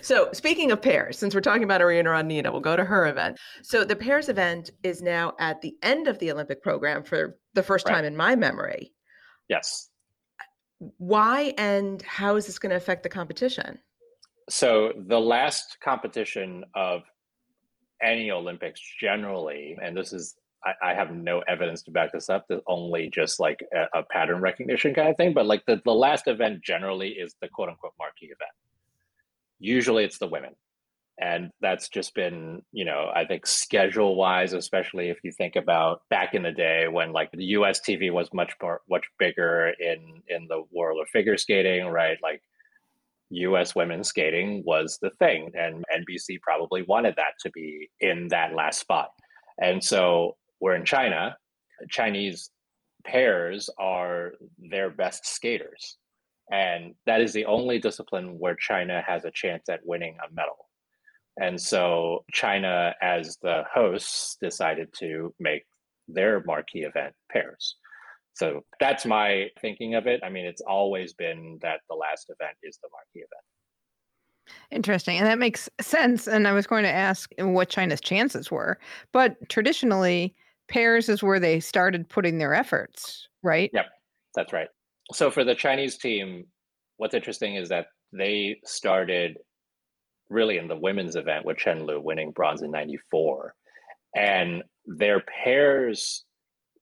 so 0.00 0.30
speaking 0.32 0.72
of 0.72 0.80
pairs, 0.80 1.18
since 1.18 1.34
we're 1.34 1.42
talking 1.42 1.64
about 1.64 1.82
Irina 1.82 2.08
Rodnina, 2.08 2.50
we'll 2.50 2.62
go 2.62 2.76
to 2.76 2.84
her 2.84 3.06
event. 3.06 3.38
So 3.62 3.84
the 3.84 3.94
pairs 3.94 4.30
event 4.30 4.70
is 4.82 5.02
now 5.02 5.34
at 5.38 5.60
the 5.60 5.74
end 5.82 6.08
of 6.08 6.18
the 6.18 6.32
Olympic 6.32 6.62
program 6.62 7.04
for 7.04 7.36
the 7.52 7.62
first 7.62 7.86
right. 7.86 7.96
time 7.96 8.04
in 8.06 8.16
my 8.16 8.34
memory. 8.36 8.94
Yes. 9.50 9.90
Why 10.78 11.52
and 11.58 12.00
how 12.00 12.36
is 12.36 12.46
this 12.46 12.58
going 12.58 12.70
to 12.70 12.76
affect 12.76 13.02
the 13.02 13.10
competition? 13.10 13.78
So 14.48 14.92
the 14.96 15.20
last 15.20 15.76
competition 15.84 16.64
of 16.74 17.02
any 18.02 18.30
Olympics 18.30 18.80
generally, 18.98 19.76
and 19.82 19.94
this 19.94 20.14
is 20.14 20.36
I, 20.66 20.90
I 20.90 20.94
have 20.94 21.12
no 21.12 21.40
evidence 21.48 21.82
to 21.84 21.90
back 21.90 22.12
this 22.12 22.28
up. 22.28 22.46
There's 22.48 22.60
only 22.66 23.08
just 23.08 23.38
like 23.38 23.64
a, 23.72 24.00
a, 24.00 24.02
pattern 24.02 24.40
recognition 24.40 24.94
kind 24.94 25.08
of 25.08 25.16
thing. 25.16 25.32
But 25.32 25.46
like 25.46 25.64
the, 25.66 25.80
the 25.84 25.92
last 25.92 26.26
event 26.26 26.62
generally 26.62 27.10
is 27.10 27.34
the 27.40 27.48
quote 27.48 27.68
unquote 27.68 27.92
marquee 27.98 28.26
event. 28.26 28.50
Usually 29.58 30.04
it's 30.04 30.18
the 30.18 30.26
women. 30.26 30.54
And 31.18 31.50
that's 31.62 31.88
just 31.88 32.14
been, 32.14 32.62
you 32.72 32.84
know, 32.84 33.10
I 33.14 33.24
think 33.24 33.46
schedule 33.46 34.16
wise, 34.16 34.52
especially 34.52 35.08
if 35.08 35.18
you 35.22 35.32
think 35.32 35.56
about 35.56 36.02
back 36.10 36.34
in 36.34 36.42
the 36.42 36.52
day 36.52 36.88
when 36.88 37.12
like 37.12 37.30
the 37.32 37.44
US 37.44 37.80
TV 37.80 38.12
was 38.12 38.28
much 38.34 38.52
more 38.60 38.82
much 38.90 39.06
bigger 39.18 39.72
in 39.80 40.22
in 40.28 40.46
the 40.48 40.64
world 40.72 41.00
of 41.00 41.08
figure 41.08 41.38
skating, 41.38 41.86
right? 41.86 42.18
Like 42.22 42.42
US 43.30 43.74
women's 43.74 44.08
skating 44.08 44.62
was 44.66 44.98
the 45.00 45.10
thing. 45.18 45.52
And 45.54 45.84
NBC 45.90 46.40
probably 46.42 46.82
wanted 46.82 47.14
that 47.16 47.38
to 47.40 47.50
be 47.50 47.88
in 48.00 48.28
that 48.28 48.54
last 48.54 48.80
spot. 48.80 49.08
And 49.58 49.82
so 49.82 50.36
we're 50.60 50.74
in 50.74 50.84
China. 50.84 51.36
Chinese 51.88 52.50
pairs 53.04 53.70
are 53.78 54.32
their 54.58 54.90
best 54.90 55.26
skaters. 55.26 55.96
And 56.50 56.94
that 57.06 57.20
is 57.20 57.32
the 57.32 57.44
only 57.46 57.78
discipline 57.78 58.38
where 58.38 58.54
China 58.54 59.02
has 59.06 59.24
a 59.24 59.30
chance 59.30 59.68
at 59.68 59.80
winning 59.84 60.16
a 60.24 60.32
medal. 60.32 60.68
And 61.40 61.60
so 61.60 62.24
China, 62.32 62.94
as 63.02 63.36
the 63.42 63.64
hosts, 63.72 64.36
decided 64.40 64.88
to 64.98 65.34
make 65.38 65.64
their 66.08 66.42
marquee 66.44 66.84
event 66.84 67.14
pairs. 67.30 67.76
So 68.34 68.64
that's 68.80 69.06
my 69.06 69.48
thinking 69.60 69.94
of 69.94 70.06
it. 70.06 70.20
I 70.22 70.28
mean, 70.28 70.46
it's 70.46 70.62
always 70.62 71.14
been 71.14 71.58
that 71.62 71.80
the 71.88 71.96
last 71.96 72.30
event 72.30 72.56
is 72.62 72.78
the 72.82 72.88
marquee 72.92 73.26
event. 73.26 73.42
Interesting. 74.70 75.18
And 75.18 75.26
that 75.26 75.38
makes 75.38 75.68
sense. 75.80 76.28
And 76.28 76.46
I 76.46 76.52
was 76.52 76.66
going 76.66 76.84
to 76.84 76.90
ask 76.90 77.30
what 77.38 77.68
China's 77.68 78.00
chances 78.00 78.50
were. 78.50 78.78
But 79.12 79.36
traditionally, 79.48 80.36
pairs 80.68 81.08
is 81.08 81.22
where 81.22 81.40
they 81.40 81.60
started 81.60 82.08
putting 82.08 82.38
their 82.38 82.54
efforts, 82.54 83.28
right? 83.42 83.70
Yep, 83.72 83.86
that's 84.34 84.52
right. 84.52 84.68
So 85.12 85.30
for 85.30 85.44
the 85.44 85.54
Chinese 85.54 85.96
team, 85.98 86.46
what's 86.96 87.14
interesting 87.14 87.56
is 87.56 87.68
that 87.68 87.86
they 88.12 88.60
started 88.64 89.38
really 90.28 90.58
in 90.58 90.68
the 90.68 90.76
women's 90.76 91.16
event 91.16 91.44
with 91.44 91.58
Chen 91.58 91.84
Lu 91.86 92.00
winning 92.00 92.32
bronze 92.32 92.62
in 92.62 92.70
94. 92.70 93.54
And 94.16 94.62
their 94.86 95.22
pairs 95.44 96.24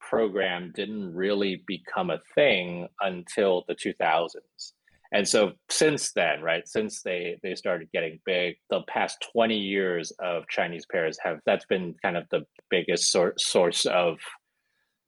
program 0.00 0.72
didn't 0.74 1.14
really 1.14 1.62
become 1.66 2.10
a 2.10 2.20
thing 2.34 2.88
until 3.00 3.64
the 3.68 3.74
2000s. 3.74 4.72
And 5.14 5.26
so 5.28 5.52
since 5.70 6.12
then, 6.12 6.42
right, 6.42 6.66
since 6.66 7.02
they 7.02 7.38
they 7.42 7.54
started 7.54 7.88
getting 7.92 8.18
big, 8.26 8.56
the 8.68 8.82
past 8.88 9.24
20 9.32 9.56
years 9.56 10.12
of 10.18 10.48
Chinese 10.48 10.86
pairs 10.90 11.16
have 11.22 11.38
that's 11.46 11.66
been 11.66 11.94
kind 12.02 12.16
of 12.16 12.24
the 12.32 12.44
biggest 12.68 13.12
sor- 13.12 13.34
source 13.38 13.86
of 13.86 14.18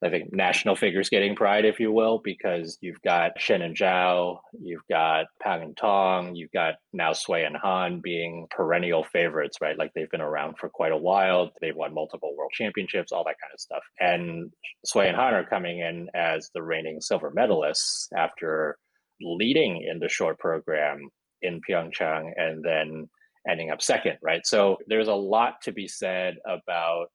I 0.04 0.10
think 0.10 0.32
national 0.32 0.76
figure 0.76 1.02
skating 1.02 1.34
pride, 1.34 1.64
if 1.64 1.80
you 1.80 1.90
will, 1.90 2.20
because 2.22 2.78
you've 2.82 3.00
got 3.02 3.40
Shen 3.40 3.62
and 3.62 3.74
Zhao, 3.74 4.38
you've 4.60 4.86
got 4.90 5.26
Pang 5.42 5.62
and 5.62 5.76
Tong, 5.76 6.36
you've 6.36 6.52
got 6.52 6.74
now 6.92 7.12
Sui 7.12 7.42
and 7.42 7.56
Han 7.56 8.00
being 8.00 8.46
perennial 8.50 9.04
favorites, 9.04 9.56
right? 9.60 9.76
Like 9.76 9.92
they've 9.94 10.10
been 10.10 10.20
around 10.20 10.58
for 10.58 10.68
quite 10.68 10.92
a 10.92 10.96
while. 10.96 11.50
They've 11.60 11.74
won 11.74 11.94
multiple 11.94 12.36
world 12.36 12.52
championships, 12.52 13.10
all 13.10 13.24
that 13.24 13.40
kind 13.40 13.52
of 13.54 13.58
stuff. 13.58 13.82
And 13.98 14.52
Sui 14.84 15.08
and 15.08 15.16
Han 15.16 15.34
are 15.34 15.46
coming 15.46 15.80
in 15.80 16.10
as 16.14 16.50
the 16.54 16.62
reigning 16.62 17.00
silver 17.00 17.32
medalists 17.34 18.06
after 18.14 18.76
leading 19.20 19.82
in 19.82 19.98
the 19.98 20.08
short 20.08 20.38
program 20.38 21.08
in 21.42 21.60
Pyeongchang 21.68 22.32
and 22.36 22.64
then 22.64 23.08
ending 23.48 23.70
up 23.70 23.82
second, 23.82 24.18
right? 24.22 24.44
So 24.44 24.78
there's 24.86 25.08
a 25.08 25.14
lot 25.14 25.60
to 25.62 25.72
be 25.72 25.88
said 25.88 26.36
about 26.46 27.06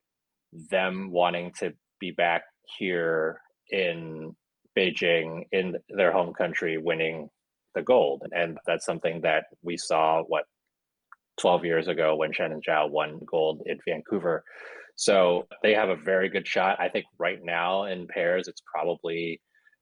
them 0.70 1.12
wanting 1.12 1.52
to 1.60 1.74
be 2.00 2.12
back 2.12 2.44
here 2.78 3.40
in 3.70 4.36
Beijing 4.78 5.44
in 5.52 5.76
their 5.90 6.12
home 6.12 6.34
country 6.34 6.78
winning 6.78 7.30
the 7.76 7.82
gold. 7.82 8.24
And 8.32 8.58
that's 8.66 8.86
something 8.86 9.22
that 9.22 9.46
we 9.62 9.78
saw 9.78 10.24
what 10.24 10.46
12 11.40 11.66
years 11.66 11.88
ago 11.88 12.16
when 12.16 12.32
and 12.38 12.64
Zhao 12.64 12.90
won 12.90 13.20
gold 13.26 13.62
in 13.66 13.78
Vancouver. 13.88 14.44
So 14.96 15.48
they 15.64 15.74
have 15.74 15.90
a 15.90 15.96
very 15.96 16.30
good 16.30 16.48
shot. 16.48 16.80
I 16.80 16.90
think 16.90 17.06
right 17.18 17.40
now 17.42 17.86
in 17.86 18.08
pairs, 18.08 18.48
it's 18.48 18.62
probably 18.74 19.42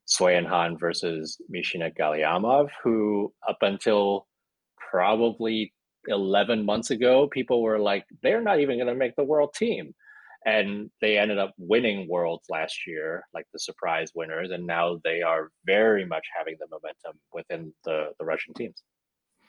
Sui 0.10 0.36
and 0.36 0.48
Han 0.48 0.78
versus 0.78 1.38
Mishina 1.54 1.95
Galyamov, 1.95 2.69
who 2.84 3.32
up 3.48 3.60
until 3.62 4.28
probably 4.91 5.74
11 6.08 6.65
months 6.65 6.89
ago, 6.89 7.28
people 7.32 7.62
were 7.62 7.80
like, 7.80 8.06
they're 8.24 8.41
not 8.41 8.60
even 8.60 8.78
going 8.78 8.88
to 8.88 8.95
make 8.95 9.15
the 9.15 9.24
world 9.24 9.54
team 9.54 9.93
and 10.45 10.89
they 11.02 11.17
ended 11.17 11.38
up 11.38 11.54
winning 11.58 12.08
worlds 12.10 12.45
last 12.50 12.88
year 12.88 13.24
like 13.34 13.45
the 13.52 13.60
surprise 13.60 14.12
winners 14.15 14.52
and 14.52 14.65
now 14.65 14.98
they 15.04 15.22
are 15.22 15.52
very 15.65 16.06
much 16.06 16.26
having 16.38 16.56
the 16.60 16.67
momentum 16.72 17.19
within 17.34 17.74
the, 17.84 18.12
the 18.19 18.26
russian 18.26 18.54
teams 18.54 18.84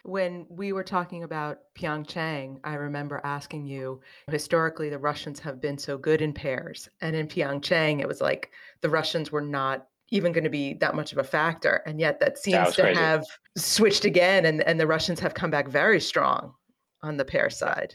when 0.02 0.46
we 0.48 0.72
were 0.72 0.82
talking 0.82 1.24
about 1.24 1.58
Pyeongchang, 1.78 2.60
I 2.64 2.74
remember 2.74 3.20
asking 3.22 3.66
you, 3.66 4.00
historically, 4.30 4.88
the 4.88 4.98
Russians 4.98 5.38
have 5.40 5.60
been 5.60 5.76
so 5.76 5.98
good 5.98 6.22
in 6.22 6.32
pairs. 6.32 6.88
And 7.02 7.14
in 7.14 7.28
Pyeongchang, 7.28 8.00
it 8.00 8.08
was 8.08 8.22
like 8.22 8.50
the 8.80 8.88
Russians 8.88 9.30
were 9.30 9.42
not 9.42 9.89
even 10.10 10.32
going 10.32 10.44
to 10.44 10.50
be 10.50 10.74
that 10.74 10.94
much 10.94 11.12
of 11.12 11.18
a 11.18 11.24
factor. 11.24 11.82
And 11.86 12.00
yet 12.00 12.20
that 12.20 12.38
seems 12.38 12.68
that 12.68 12.74
to 12.74 12.82
crazy. 12.82 13.00
have 13.00 13.24
switched 13.56 14.04
again, 14.04 14.44
and, 14.44 14.62
and 14.62 14.78
the 14.78 14.86
Russians 14.86 15.20
have 15.20 15.34
come 15.34 15.50
back 15.50 15.68
very 15.68 16.00
strong. 16.00 16.54
on 17.02 17.16
the 17.16 17.24
pair 17.24 17.50
side. 17.50 17.94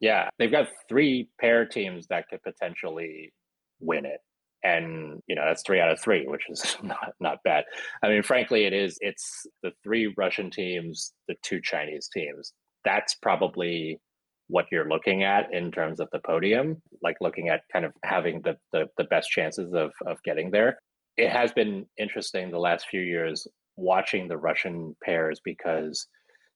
Yeah, 0.00 0.28
they've 0.38 0.50
got 0.50 0.68
three 0.88 1.28
pair 1.40 1.64
teams 1.64 2.06
that 2.08 2.28
could 2.28 2.42
potentially 2.42 3.32
win 3.80 4.04
it. 4.04 4.20
And 4.62 5.22
you 5.26 5.36
know 5.36 5.44
that's 5.46 5.62
three 5.64 5.80
out 5.80 5.90
of 5.90 6.00
three, 6.00 6.26
which 6.26 6.44
is 6.48 6.76
not 6.82 7.12
not 7.20 7.38
bad. 7.44 7.64
I 8.02 8.08
mean, 8.08 8.22
frankly, 8.22 8.64
it 8.64 8.72
is. 8.72 8.98
It's 9.00 9.46
the 9.62 9.70
three 9.84 10.12
Russian 10.16 10.50
teams, 10.50 11.12
the 11.28 11.36
two 11.42 11.60
Chinese 11.62 12.08
teams. 12.12 12.52
That's 12.84 13.14
probably 13.14 14.00
what 14.48 14.66
you're 14.70 14.88
looking 14.88 15.24
at 15.24 15.52
in 15.52 15.70
terms 15.72 16.00
of 16.00 16.08
the 16.12 16.20
podium, 16.20 16.80
like 17.02 17.16
looking 17.20 17.48
at 17.48 17.62
kind 17.72 17.84
of 17.84 17.92
having 18.04 18.42
the 18.42 18.56
the, 18.72 18.86
the 18.98 19.04
best 19.04 19.30
chances 19.30 19.72
of 19.72 19.92
of 20.06 20.22
getting 20.24 20.50
there. 20.50 20.78
It 21.16 21.30
has 21.30 21.52
been 21.52 21.86
interesting 21.98 22.50
the 22.50 22.58
last 22.58 22.86
few 22.88 23.00
years 23.00 23.46
watching 23.76 24.28
the 24.28 24.36
Russian 24.36 24.96
pairs 25.02 25.40
because 25.44 26.06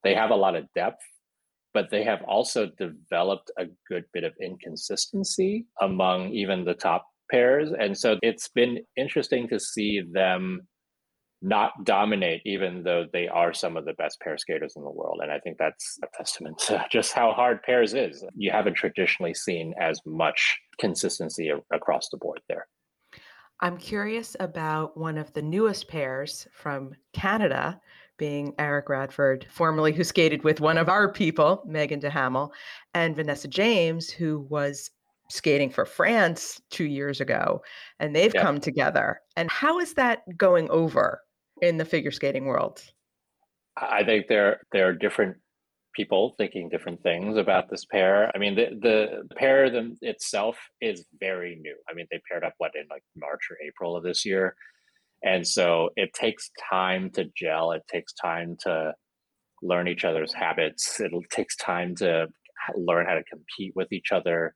they 0.05 0.15
have 0.15 0.31
a 0.31 0.37
lot 0.37 0.57
of 0.57 0.65
depth 0.75 1.03
but 1.73 1.91
they 1.91 2.05
have 2.05 2.23
also 2.27 2.69
developed 2.79 3.51
a 3.59 3.67
good 3.89 4.05
bit 4.13 4.25
of 4.25 4.33
inconsistency 4.43 5.67
among 5.81 6.31
even 6.31 6.65
the 6.65 6.75
top 6.75 7.07
pairs. 7.31 7.71
And 7.79 7.97
so 7.97 8.19
it's 8.23 8.49
been 8.49 8.79
interesting 8.97 9.49
to 9.49 9.61
see 9.61 10.03
them 10.13 10.63
not 11.43 11.73
dominate, 11.85 12.43
even 12.45 12.83
though 12.83 13.07
they 13.13 13.27
are 13.27 13.55
some 13.55 13.77
of 13.77 13.87
the 13.87 13.95
best 13.95 14.21
pair 14.21 14.37
skaters 14.37 14.75
in 14.77 14.83
the 14.83 14.91
world. 14.91 15.21
And 15.23 15.33
I 15.33 15.39
think 15.39 15.57
that's 15.59 15.99
a 16.03 16.09
testament 16.15 16.59
to 16.67 16.85
just 16.93 17.13
how 17.13 17.33
hard 17.33 17.63
pairs 17.63 17.95
is. 17.95 18.25
You 18.35 18.51
haven't 18.51 18.75
traditionally 18.75 19.35
seen 19.35 19.73
as 19.81 20.01
much 20.05 20.59
consistency 20.79 21.51
across 21.73 22.09
the 22.11 22.19
board 22.19 22.41
there. 22.49 22.67
I'm 23.63 23.77
curious 23.77 24.37
about 24.41 24.97
one 24.97 25.19
of 25.19 25.33
the 25.35 25.43
newest 25.43 25.89
pairs 25.89 26.49
from 26.53 26.95
Canada, 27.13 27.79
being 28.17 28.55
Eric 28.59 28.89
Radford, 28.89 29.47
formerly 29.51 29.93
who 29.93 30.05
skated 30.05 30.45
with 30.45 30.61
one 30.61 30.79
of 30.79 30.89
our 30.89 31.13
people, 31.13 31.63
Megan 31.67 32.01
Duhamel, 32.01 32.53
and 32.95 33.15
Vanessa 33.15 33.49
James, 33.49 34.11
who 34.11 34.47
was 34.49 34.91
skating 35.29 35.71
for 35.71 35.85
France 35.85 36.61
two 36.71 36.85
years 36.85 37.21
ago, 37.21 37.63
and 37.99 38.17
they've 38.17 38.35
yeah. 38.35 38.43
come 38.43 38.61
together. 38.61 39.21
And 39.37 39.51
how 39.51 39.79
is 39.79 39.95
that 39.95 40.23
going 40.37 40.69
over 40.71 41.21
in 41.61 41.77
the 41.77 41.85
figure 41.85 42.11
skating 42.11 42.47
world? 42.47 42.83
I 43.77 44.05
think 44.05 44.27
there 44.29 44.61
there 44.73 44.89
are 44.89 44.93
different 44.93 45.37
people 45.95 46.35
thinking 46.39 46.69
different 46.69 47.03
things 47.03 47.37
about 47.37 47.69
this 47.69 47.85
pair. 47.85 48.31
I 48.35 48.39
mean, 48.39 48.55
the 48.55 48.69
the 48.81 49.35
pair 49.35 49.71
them 49.71 49.97
itself 50.01 50.59
is 50.81 51.05
very 51.19 51.59
new. 51.61 51.77
I 51.89 51.95
mean, 51.95 52.07
they 52.11 52.21
paired 52.31 52.45
up 52.45 52.55
what 52.59 52.73
in 52.75 52.87
like 52.91 53.03
March 53.17 53.41
or 53.51 53.57
April 53.67 53.97
of 53.97 54.03
this 54.03 54.25
year, 54.25 54.55
and 55.23 55.47
so 55.47 55.91
it 55.97 56.13
takes 56.15 56.51
time 56.71 57.11
to 57.11 57.29
gel. 57.37 57.73
It 57.73 57.83
takes 57.89 58.13
time 58.15 58.57
to 58.61 58.95
learn 59.63 59.89
each 59.89 60.05
other's 60.05 60.33
habits. 60.33 61.01
It 61.01 61.13
takes 61.31 61.57
time 61.57 61.95
to 61.97 62.29
learn 62.77 63.07
how 63.07 63.15
to 63.15 63.25
compete 63.25 63.73
with 63.75 63.93
each 63.93 64.13
other. 64.13 64.55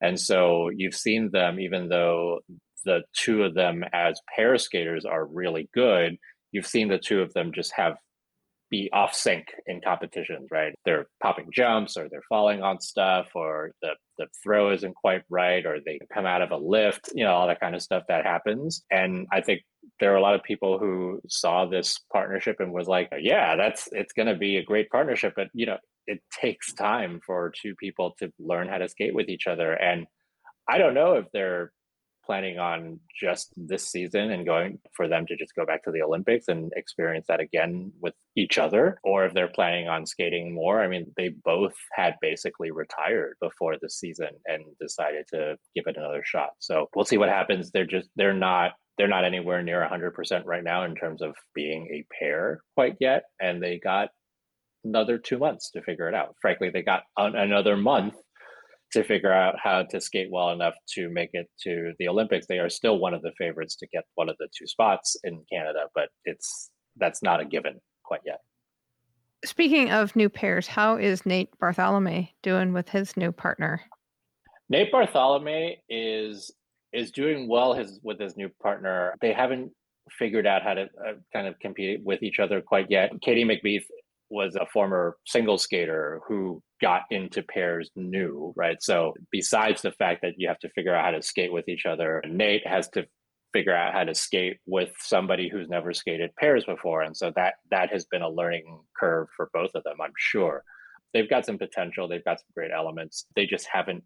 And 0.00 0.18
so 0.18 0.70
you've 0.74 0.94
seen 0.94 1.30
them, 1.32 1.58
even 1.58 1.88
though 1.88 2.40
the 2.84 3.02
two 3.14 3.42
of 3.42 3.54
them 3.54 3.84
as 3.92 4.20
pair 4.34 4.56
skaters 4.58 5.04
are 5.04 5.26
really 5.26 5.68
good, 5.74 6.16
you've 6.52 6.66
seen 6.66 6.88
the 6.88 6.98
two 6.98 7.20
of 7.20 7.32
them 7.32 7.52
just 7.52 7.72
have 7.72 7.96
be 8.74 8.90
off 8.92 9.14
sync 9.14 9.46
in 9.68 9.80
competitions, 9.80 10.48
right? 10.50 10.74
They're 10.84 11.06
popping 11.22 11.48
jumps 11.52 11.96
or 11.96 12.08
they're 12.08 12.28
falling 12.28 12.60
on 12.60 12.80
stuff 12.80 13.28
or 13.36 13.70
the, 13.82 13.90
the 14.18 14.26
throw 14.42 14.72
isn't 14.72 14.96
quite 14.96 15.22
right 15.30 15.64
or 15.64 15.78
they 15.78 16.00
come 16.12 16.26
out 16.26 16.42
of 16.42 16.50
a 16.50 16.56
lift, 16.56 17.10
you 17.14 17.22
know, 17.22 17.32
all 17.34 17.46
that 17.46 17.60
kind 17.60 17.76
of 17.76 17.82
stuff 17.82 18.02
that 18.08 18.26
happens. 18.26 18.82
And 18.90 19.28
I 19.30 19.42
think 19.42 19.62
there 20.00 20.12
are 20.12 20.16
a 20.16 20.20
lot 20.20 20.34
of 20.34 20.42
people 20.42 20.80
who 20.80 21.20
saw 21.28 21.66
this 21.66 22.00
partnership 22.12 22.56
and 22.58 22.72
was 22.72 22.88
like, 22.88 23.12
yeah, 23.20 23.54
that's 23.54 23.88
it's 23.92 24.12
going 24.12 24.26
to 24.26 24.34
be 24.34 24.56
a 24.56 24.64
great 24.64 24.90
partnership, 24.90 25.34
but 25.36 25.50
you 25.54 25.66
know, 25.66 25.78
it 26.08 26.20
takes 26.32 26.72
time 26.72 27.20
for 27.24 27.52
two 27.62 27.76
people 27.76 28.16
to 28.18 28.32
learn 28.40 28.68
how 28.68 28.78
to 28.78 28.88
skate 28.88 29.14
with 29.14 29.28
each 29.28 29.46
other 29.46 29.72
and 29.72 30.04
I 30.66 30.78
don't 30.78 30.94
know 30.94 31.12
if 31.12 31.26
they're 31.32 31.70
planning 32.26 32.58
on 32.58 33.00
just 33.18 33.52
this 33.56 33.88
season 33.88 34.30
and 34.30 34.46
going 34.46 34.78
for 34.96 35.08
them 35.08 35.26
to 35.26 35.36
just 35.36 35.54
go 35.54 35.64
back 35.64 35.84
to 35.84 35.90
the 35.90 36.02
Olympics 36.02 36.48
and 36.48 36.72
experience 36.76 37.26
that 37.28 37.40
again 37.40 37.92
with 38.00 38.14
each 38.36 38.58
other, 38.58 38.98
or 39.04 39.24
if 39.24 39.34
they're 39.34 39.48
planning 39.48 39.88
on 39.88 40.06
skating 40.06 40.54
more. 40.54 40.82
I 40.82 40.88
mean, 40.88 41.12
they 41.16 41.28
both 41.28 41.74
had 41.92 42.14
basically 42.20 42.70
retired 42.70 43.36
before 43.40 43.76
the 43.80 43.90
season 43.90 44.30
and 44.46 44.64
decided 44.80 45.26
to 45.28 45.56
give 45.74 45.86
it 45.86 45.96
another 45.96 46.22
shot. 46.24 46.50
So 46.58 46.88
we'll 46.94 47.04
see 47.04 47.18
what 47.18 47.28
happens. 47.28 47.70
They're 47.70 47.86
just, 47.86 48.08
they're 48.16 48.32
not 48.32 48.72
they're 48.96 49.08
not 49.08 49.24
anywhere 49.24 49.62
near 49.62 49.86
100% 49.90 50.44
right 50.44 50.62
now 50.62 50.84
in 50.84 50.94
terms 50.94 51.20
of 51.20 51.34
being 51.54 51.88
a 51.92 52.06
pair 52.16 52.60
quite 52.74 52.96
yet 53.00 53.24
and 53.40 53.62
they 53.62 53.78
got 53.78 54.10
another 54.84 55.18
two 55.18 55.38
months 55.38 55.70
to 55.70 55.82
figure 55.82 56.08
it 56.08 56.14
out 56.14 56.36
frankly 56.40 56.70
they 56.70 56.82
got 56.82 57.02
another 57.16 57.76
month 57.76 58.14
to 58.94 59.04
figure 59.04 59.32
out 59.32 59.56
how 59.62 59.82
to 59.82 60.00
skate 60.00 60.30
well 60.30 60.50
enough 60.50 60.74
to 60.94 61.08
make 61.10 61.30
it 61.32 61.48
to 61.62 61.92
the 61.98 62.08
Olympics. 62.08 62.46
They 62.46 62.60
are 62.60 62.70
still 62.70 62.98
one 62.98 63.12
of 63.12 63.22
the 63.22 63.32
favorites 63.36 63.76
to 63.76 63.86
get 63.88 64.04
one 64.14 64.28
of 64.28 64.36
the 64.38 64.48
two 64.56 64.66
spots 64.66 65.16
in 65.24 65.44
Canada, 65.52 65.86
but 65.94 66.08
it's 66.24 66.70
that's 66.96 67.22
not 67.22 67.40
a 67.40 67.44
given 67.44 67.80
quite 68.04 68.20
yet. 68.24 68.38
Speaking 69.44 69.90
of 69.90 70.14
new 70.16 70.28
pairs, 70.28 70.66
how 70.66 70.96
is 70.96 71.26
Nate 71.26 71.50
Bartholomew 71.58 72.26
doing 72.42 72.72
with 72.72 72.88
his 72.88 73.16
new 73.16 73.32
partner? 73.32 73.82
Nate 74.70 74.90
Bartholomew 74.90 75.72
is 75.88 76.50
is 76.92 77.10
doing 77.10 77.48
well 77.48 77.74
his 77.74 78.00
with 78.02 78.20
his 78.20 78.36
new 78.36 78.48
partner. 78.62 79.16
They 79.20 79.32
haven't 79.32 79.72
figured 80.18 80.46
out 80.46 80.62
how 80.62 80.74
to 80.74 80.82
uh, 80.82 81.14
kind 81.32 81.48
of 81.48 81.58
compete 81.58 82.00
with 82.04 82.22
each 82.22 82.38
other 82.38 82.60
quite 82.60 82.86
yet. 82.90 83.10
Katie 83.20 83.44
McBeath 83.44 83.86
was 84.30 84.56
a 84.56 84.66
former 84.72 85.16
single 85.26 85.58
skater 85.58 86.20
who 86.26 86.62
got 86.80 87.02
into 87.10 87.42
pairs 87.42 87.90
new, 87.96 88.52
right? 88.56 88.76
So 88.80 89.14
besides 89.30 89.82
the 89.82 89.92
fact 89.92 90.20
that 90.22 90.34
you 90.36 90.48
have 90.48 90.58
to 90.60 90.68
figure 90.70 90.94
out 90.94 91.04
how 91.04 91.10
to 91.12 91.22
skate 91.22 91.52
with 91.52 91.68
each 91.68 91.86
other, 91.86 92.22
Nate 92.26 92.66
has 92.66 92.88
to 92.90 93.06
figure 93.52 93.74
out 93.74 93.94
how 93.94 94.04
to 94.04 94.14
skate 94.14 94.58
with 94.66 94.92
somebody 94.98 95.48
who's 95.48 95.68
never 95.68 95.92
skated 95.94 96.34
pairs 96.36 96.64
before. 96.64 97.02
And 97.02 97.16
so 97.16 97.32
that 97.36 97.54
that 97.70 97.90
has 97.92 98.04
been 98.04 98.22
a 98.22 98.28
learning 98.28 98.80
curve 98.98 99.28
for 99.36 99.48
both 99.54 99.70
of 99.74 99.84
them, 99.84 99.96
I'm 100.02 100.12
sure. 100.18 100.64
They've 101.12 101.30
got 101.30 101.46
some 101.46 101.58
potential, 101.58 102.08
they've 102.08 102.24
got 102.24 102.40
some 102.40 102.48
great 102.54 102.72
elements. 102.76 103.26
They 103.36 103.46
just 103.46 103.68
haven't 103.72 104.02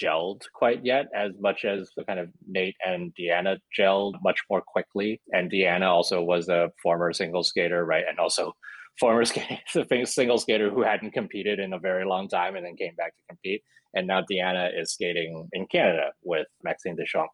gelled 0.00 0.40
quite 0.54 0.84
yet 0.84 1.06
as 1.14 1.32
much 1.38 1.66
as 1.66 1.90
the 1.96 2.04
kind 2.04 2.18
of 2.18 2.28
Nate 2.48 2.76
and 2.84 3.12
Deanna 3.14 3.58
gelled 3.78 4.14
much 4.22 4.40
more 4.50 4.62
quickly. 4.66 5.20
And 5.32 5.52
Deanna 5.52 5.88
also 5.88 6.22
was 6.22 6.48
a 6.48 6.70
former 6.82 7.12
single 7.12 7.42
skater, 7.42 7.84
right? 7.84 8.04
And 8.08 8.18
also 8.18 8.54
former 8.98 9.24
skater, 9.24 10.06
single 10.06 10.38
skater 10.38 10.70
who 10.70 10.82
hadn't 10.82 11.12
competed 11.12 11.58
in 11.58 11.72
a 11.72 11.78
very 11.78 12.04
long 12.04 12.28
time 12.28 12.56
and 12.56 12.64
then 12.64 12.76
came 12.76 12.94
back 12.96 13.14
to 13.16 13.22
compete. 13.28 13.62
And 13.94 14.06
now 14.06 14.22
Deanna 14.22 14.70
is 14.78 14.92
skating 14.92 15.48
in 15.52 15.66
Canada 15.66 16.12
with 16.22 16.46
Maxime 16.62 16.96
Deschamps. 16.96 17.32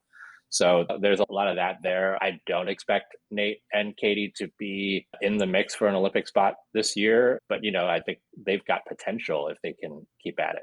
So 0.51 0.87
there's 1.01 1.21
a 1.21 1.31
lot 1.31 1.49
of 1.49 1.57
that 1.57 1.77
there. 1.83 2.16
I 2.23 2.40
don't 2.47 2.68
expect 2.68 3.14
Nate 3.31 3.59
and 3.73 3.97
Katie 3.97 4.33
to 4.37 4.49
be 4.59 5.07
in 5.21 5.37
the 5.37 5.47
mix 5.47 5.75
for 5.75 5.88
an 5.88 5.94
Olympic 5.94 6.27
spot 6.27 6.55
this 6.73 6.97
year, 6.97 7.40
but 7.49 7.62
you 7.62 7.71
know, 7.71 7.87
I 7.87 8.01
think 8.01 8.18
they've 8.47 8.64
got 8.64 8.81
potential 8.88 9.49
if 9.49 9.59
they 9.62 9.75
can 9.75 10.07
keep 10.23 10.40
at 10.40 10.57
it. 10.57 10.62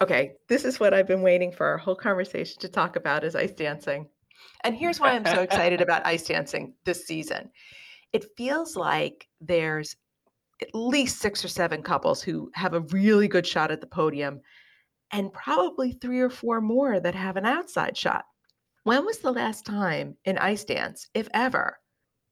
Okay, 0.00 0.32
this 0.48 0.64
is 0.64 0.78
what 0.78 0.94
I've 0.94 1.08
been 1.08 1.22
waiting 1.22 1.50
for 1.50 1.66
our 1.66 1.78
whole 1.78 1.96
conversation 1.96 2.60
to 2.60 2.68
talk 2.68 2.96
about 2.96 3.24
is 3.24 3.34
ice 3.34 3.52
dancing. 3.52 4.06
And 4.62 4.76
here's 4.76 5.00
why 5.00 5.12
I'm 5.12 5.24
so 5.24 5.40
excited 5.42 5.80
about 5.80 6.06
ice 6.06 6.26
dancing 6.26 6.74
this 6.84 7.06
season 7.06 7.50
it 8.16 8.24
feels 8.34 8.76
like 8.76 9.28
there's 9.42 9.94
at 10.62 10.68
least 10.72 11.18
six 11.18 11.44
or 11.44 11.48
seven 11.48 11.82
couples 11.82 12.22
who 12.22 12.50
have 12.54 12.72
a 12.72 12.80
really 12.80 13.28
good 13.28 13.46
shot 13.46 13.70
at 13.70 13.82
the 13.82 13.86
podium 13.86 14.40
and 15.12 15.30
probably 15.34 15.92
three 15.92 16.20
or 16.20 16.30
four 16.30 16.62
more 16.62 16.98
that 16.98 17.14
have 17.14 17.36
an 17.36 17.44
outside 17.44 17.94
shot. 17.94 18.24
When 18.84 19.04
was 19.04 19.18
the 19.18 19.32
last 19.32 19.66
time 19.66 20.16
in 20.24 20.38
ice 20.38 20.64
dance, 20.64 21.10
if 21.12 21.28
ever, 21.34 21.78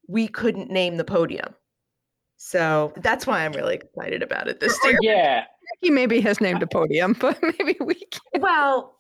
we 0.09 0.27
couldn't 0.27 0.71
name 0.71 0.97
the 0.97 1.05
podium? 1.05 1.55
So 2.39 2.95
that's 2.97 3.27
why 3.27 3.45
I'm 3.45 3.53
really 3.53 3.75
excited 3.75 4.23
about 4.23 4.49
it 4.49 4.61
this 4.61 4.79
oh, 4.85 4.89
year. 4.89 4.99
Yeah. 5.03 5.45
He 5.83 5.91
maybe 5.91 6.19
has 6.23 6.41
named 6.41 6.63
a 6.63 6.67
podium, 6.67 7.13
but 7.21 7.39
maybe 7.43 7.77
we 7.79 7.97
can. 7.97 8.41
Well, 8.41 8.97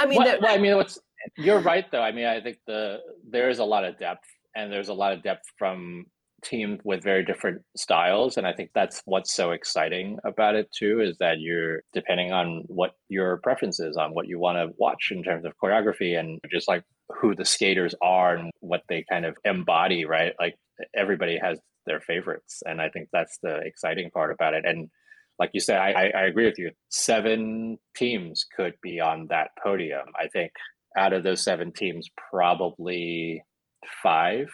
I 0.00 0.06
mean, 0.06 0.18
well, 0.18 0.40
well, 0.42 0.52
I 0.52 0.58
mean, 0.58 0.74
what's 0.74 0.98
you're 1.36 1.60
right 1.60 1.88
though. 1.92 2.02
I 2.02 2.10
mean, 2.10 2.26
I 2.26 2.40
think 2.40 2.58
the 2.66 2.98
there 3.30 3.48
is 3.48 3.60
a 3.60 3.64
lot 3.64 3.84
of 3.84 3.96
depth 3.96 4.26
and 4.56 4.72
there's 4.72 4.88
a 4.88 4.94
lot 4.94 5.12
of 5.12 5.22
depth 5.22 5.46
from 5.58 6.06
teams 6.46 6.78
with 6.84 7.02
very 7.02 7.24
different 7.24 7.60
styles 7.76 8.36
and 8.36 8.46
i 8.46 8.52
think 8.52 8.70
that's 8.74 9.02
what's 9.04 9.34
so 9.34 9.50
exciting 9.50 10.16
about 10.24 10.54
it 10.54 10.68
too 10.76 11.00
is 11.00 11.16
that 11.18 11.40
you're 11.40 11.80
depending 11.92 12.32
on 12.32 12.62
what 12.68 12.92
your 13.08 13.38
preference 13.38 13.80
is 13.80 13.96
on 13.96 14.14
what 14.14 14.28
you 14.28 14.38
want 14.38 14.56
to 14.56 14.74
watch 14.78 15.08
in 15.10 15.22
terms 15.22 15.44
of 15.44 15.52
choreography 15.62 16.18
and 16.18 16.38
just 16.50 16.68
like 16.68 16.84
who 17.20 17.34
the 17.34 17.44
skaters 17.44 17.94
are 18.00 18.36
and 18.36 18.50
what 18.60 18.82
they 18.88 19.04
kind 19.10 19.24
of 19.24 19.36
embody 19.44 20.04
right? 20.04 20.34
Like 20.38 20.56
everybody 20.94 21.38
has 21.38 21.58
their 21.86 22.00
favorites 22.00 22.62
and 22.66 22.80
i 22.80 22.88
think 22.88 23.08
that's 23.12 23.38
the 23.42 23.56
exciting 23.58 24.10
part 24.10 24.32
about 24.32 24.54
it. 24.54 24.64
And 24.66 24.88
like 25.38 25.50
you 25.52 25.60
said 25.60 25.78
i, 25.78 26.10
I 26.14 26.22
agree 26.26 26.46
with 26.46 26.58
you 26.58 26.70
seven 26.90 27.78
teams 27.96 28.46
could 28.56 28.74
be 28.82 29.00
on 29.00 29.26
that 29.30 29.50
podium. 29.62 30.06
I 30.18 30.28
think 30.28 30.52
out 30.96 31.12
of 31.12 31.24
those 31.24 31.42
seven 31.42 31.72
teams 31.72 32.08
probably 32.30 33.42
five 34.02 34.48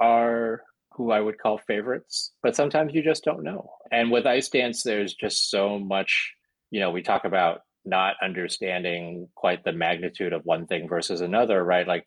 are 0.00 0.62
who 1.00 1.12
I 1.12 1.20
would 1.22 1.38
call 1.38 1.56
favorites, 1.56 2.32
but 2.42 2.54
sometimes 2.54 2.92
you 2.92 3.02
just 3.02 3.24
don't 3.24 3.42
know. 3.42 3.70
And 3.90 4.10
with 4.10 4.26
ice 4.26 4.50
dance, 4.50 4.82
there's 4.82 5.14
just 5.14 5.50
so 5.50 5.78
much, 5.78 6.34
you 6.70 6.78
know, 6.78 6.90
we 6.90 7.00
talk 7.00 7.24
about 7.24 7.62
not 7.86 8.16
understanding 8.22 9.26
quite 9.34 9.64
the 9.64 9.72
magnitude 9.72 10.34
of 10.34 10.42
one 10.44 10.66
thing 10.66 10.86
versus 10.90 11.22
another, 11.22 11.64
right? 11.64 11.88
Like 11.88 12.06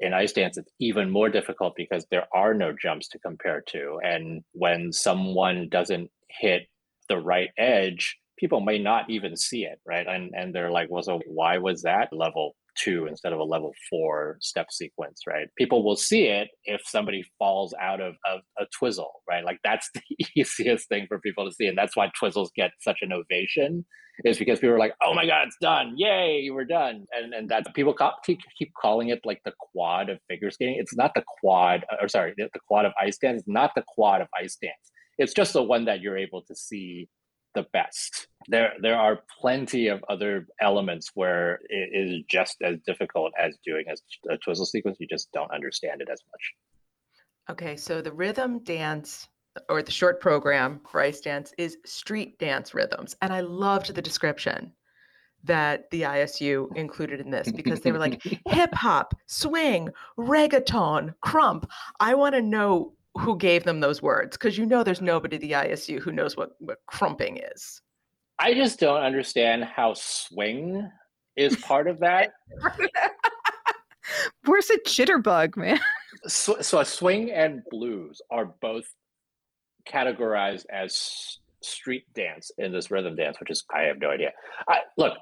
in 0.00 0.12
ice 0.12 0.32
dance, 0.32 0.58
it's 0.58 0.72
even 0.80 1.10
more 1.10 1.28
difficult 1.28 1.74
because 1.76 2.06
there 2.10 2.26
are 2.34 2.54
no 2.54 2.72
jumps 2.72 3.06
to 3.10 3.20
compare 3.20 3.62
to. 3.68 4.00
And 4.02 4.42
when 4.50 4.92
someone 4.92 5.68
doesn't 5.68 6.10
hit 6.28 6.66
the 7.08 7.18
right 7.18 7.50
edge, 7.56 8.18
people 8.36 8.58
may 8.58 8.80
not 8.80 9.08
even 9.10 9.36
see 9.36 9.64
it, 9.64 9.78
right? 9.86 10.08
And 10.08 10.32
and 10.34 10.52
they're 10.52 10.72
like, 10.72 10.90
well, 10.90 11.04
so 11.04 11.20
why 11.26 11.58
was 11.58 11.82
that 11.82 12.12
level 12.12 12.56
two 12.74 13.06
instead 13.06 13.32
of 13.32 13.38
a 13.38 13.44
level 13.44 13.72
four 13.90 14.38
step 14.40 14.70
sequence, 14.70 15.22
right? 15.26 15.48
People 15.56 15.84
will 15.84 15.96
see 15.96 16.26
it 16.26 16.48
if 16.64 16.82
somebody 16.86 17.24
falls 17.38 17.74
out 17.80 18.00
of, 18.00 18.14
of 18.30 18.40
a 18.58 18.64
twizzle, 18.76 19.22
right? 19.28 19.44
Like 19.44 19.58
that's 19.64 19.90
the 19.94 20.02
easiest 20.36 20.88
thing 20.88 21.06
for 21.08 21.18
people 21.18 21.46
to 21.48 21.54
see. 21.54 21.66
And 21.66 21.76
that's 21.76 21.96
why 21.96 22.10
twizzles 22.20 22.48
get 22.54 22.70
such 22.80 22.98
an 23.02 23.12
ovation 23.12 23.84
is 24.24 24.38
because 24.38 24.60
people 24.60 24.74
are 24.74 24.78
like, 24.78 24.94
oh 25.02 25.12
my 25.14 25.26
God, 25.26 25.48
it's 25.48 25.56
done. 25.60 25.94
Yay, 25.96 26.48
we're 26.50 26.64
done. 26.64 27.06
And 27.12 27.34
and 27.34 27.48
that 27.48 27.74
people 27.74 27.96
keep, 28.24 28.40
keep 28.56 28.72
calling 28.80 29.08
it 29.08 29.20
like 29.24 29.40
the 29.44 29.52
quad 29.58 30.08
of 30.08 30.18
figure 30.28 30.50
skating. 30.50 30.76
It's 30.78 30.94
not 30.94 31.12
the 31.14 31.24
quad, 31.40 31.84
uh, 31.92 31.96
or 32.00 32.08
sorry, 32.08 32.34
the, 32.36 32.48
the 32.52 32.60
quad 32.68 32.84
of 32.84 32.92
ice 33.00 33.18
dance. 33.18 33.40
It's 33.40 33.48
not 33.48 33.72
the 33.74 33.84
quad 33.86 34.20
of 34.20 34.28
ice 34.40 34.56
dance. 34.60 34.92
It's 35.18 35.32
just 35.32 35.52
the 35.52 35.62
one 35.62 35.84
that 35.86 36.00
you're 36.00 36.18
able 36.18 36.42
to 36.42 36.54
see 36.54 37.08
the 37.54 37.66
best. 37.72 38.28
There, 38.48 38.72
there 38.80 38.98
are 38.98 39.20
plenty 39.40 39.88
of 39.88 40.04
other 40.08 40.46
elements 40.60 41.10
where 41.14 41.60
it 41.68 41.90
is 41.92 42.22
just 42.28 42.56
as 42.62 42.78
difficult 42.86 43.32
as 43.38 43.56
doing 43.64 43.84
a, 43.88 44.32
a 44.32 44.38
twizzle 44.38 44.66
sequence. 44.66 44.98
You 45.00 45.06
just 45.06 45.32
don't 45.32 45.50
understand 45.50 46.00
it 46.00 46.08
as 46.10 46.20
much. 46.32 46.52
Okay, 47.50 47.76
so 47.76 48.00
the 48.00 48.12
rhythm 48.12 48.58
dance 48.60 49.28
or 49.68 49.82
the 49.82 49.90
short 49.90 50.20
program 50.20 50.80
for 50.90 51.00
ice 51.00 51.20
dance 51.20 51.52
is 51.58 51.78
street 51.84 52.38
dance 52.38 52.74
rhythms. 52.74 53.16
And 53.22 53.32
I 53.32 53.40
loved 53.40 53.94
the 53.94 54.02
description 54.02 54.72
that 55.44 55.90
the 55.90 56.02
ISU 56.02 56.74
included 56.76 57.20
in 57.20 57.30
this 57.30 57.52
because 57.52 57.80
they 57.80 57.92
were 57.92 57.98
like 57.98 58.22
hip 58.48 58.74
hop, 58.74 59.14
swing, 59.26 59.90
reggaeton, 60.18 61.14
krump. 61.24 61.68
I 62.00 62.14
want 62.14 62.34
to 62.34 62.42
know 62.42 62.94
who 63.16 63.36
gave 63.36 63.64
them 63.64 63.80
those 63.80 64.02
words 64.02 64.36
because 64.36 64.58
you 64.58 64.66
know 64.66 64.82
there's 64.82 65.00
nobody 65.00 65.36
at 65.36 65.42
the 65.42 65.52
ISU 65.52 66.00
who 66.00 66.12
knows 66.12 66.36
what, 66.36 66.52
what 66.58 66.78
krumping 66.90 67.40
is. 67.54 67.80
I 68.38 68.54
just 68.54 68.80
don't 68.80 69.02
understand 69.02 69.64
how 69.64 69.94
swing 69.94 70.90
is 71.36 71.56
part 71.56 71.86
of 71.86 72.00
that. 72.00 72.32
Where's 74.44 74.66
the 74.66 74.80
jitterbug, 74.86 75.56
man? 75.56 75.80
So, 76.26 76.60
so 76.60 76.82
swing 76.82 77.30
and 77.30 77.62
blues 77.70 78.20
are 78.30 78.46
both 78.60 78.84
categorized 79.88 80.64
as 80.70 81.38
street 81.62 82.04
dance 82.14 82.50
in 82.58 82.72
this 82.72 82.90
rhythm 82.90 83.16
dance, 83.16 83.38
which 83.40 83.50
is 83.50 83.64
I 83.74 83.82
have 83.82 83.98
no 83.98 84.10
idea. 84.10 84.32
I, 84.68 84.80
look, 84.96 85.16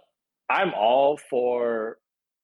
I'm 0.51 0.73
all 0.75 1.19
for 1.31 1.99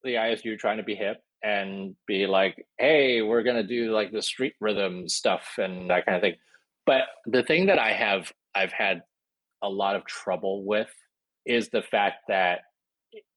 the 0.04 0.14
ISU 0.14 0.58
trying 0.58 0.76
to 0.76 0.82
be 0.82 0.94
hip 0.94 1.22
and 1.42 1.94
be 2.06 2.26
like, 2.26 2.66
hey, 2.78 3.22
we're 3.22 3.42
gonna 3.42 3.66
do 3.66 3.92
like 3.92 4.12
the 4.12 4.22
street 4.22 4.54
rhythm 4.60 5.08
stuff 5.08 5.54
and 5.58 5.90
that 5.90 6.06
kind 6.06 6.16
of 6.16 6.22
thing. 6.22 6.36
But 6.86 7.02
the 7.26 7.42
thing 7.42 7.66
that 7.66 7.78
I 7.78 7.92
have 7.92 8.32
I've 8.54 8.72
had 8.72 9.02
a 9.62 9.68
lot 9.68 9.96
of 9.96 10.04
trouble 10.06 10.64
with 10.66 10.90
is 11.46 11.68
the 11.68 11.82
fact 11.82 12.16
that 12.28 12.60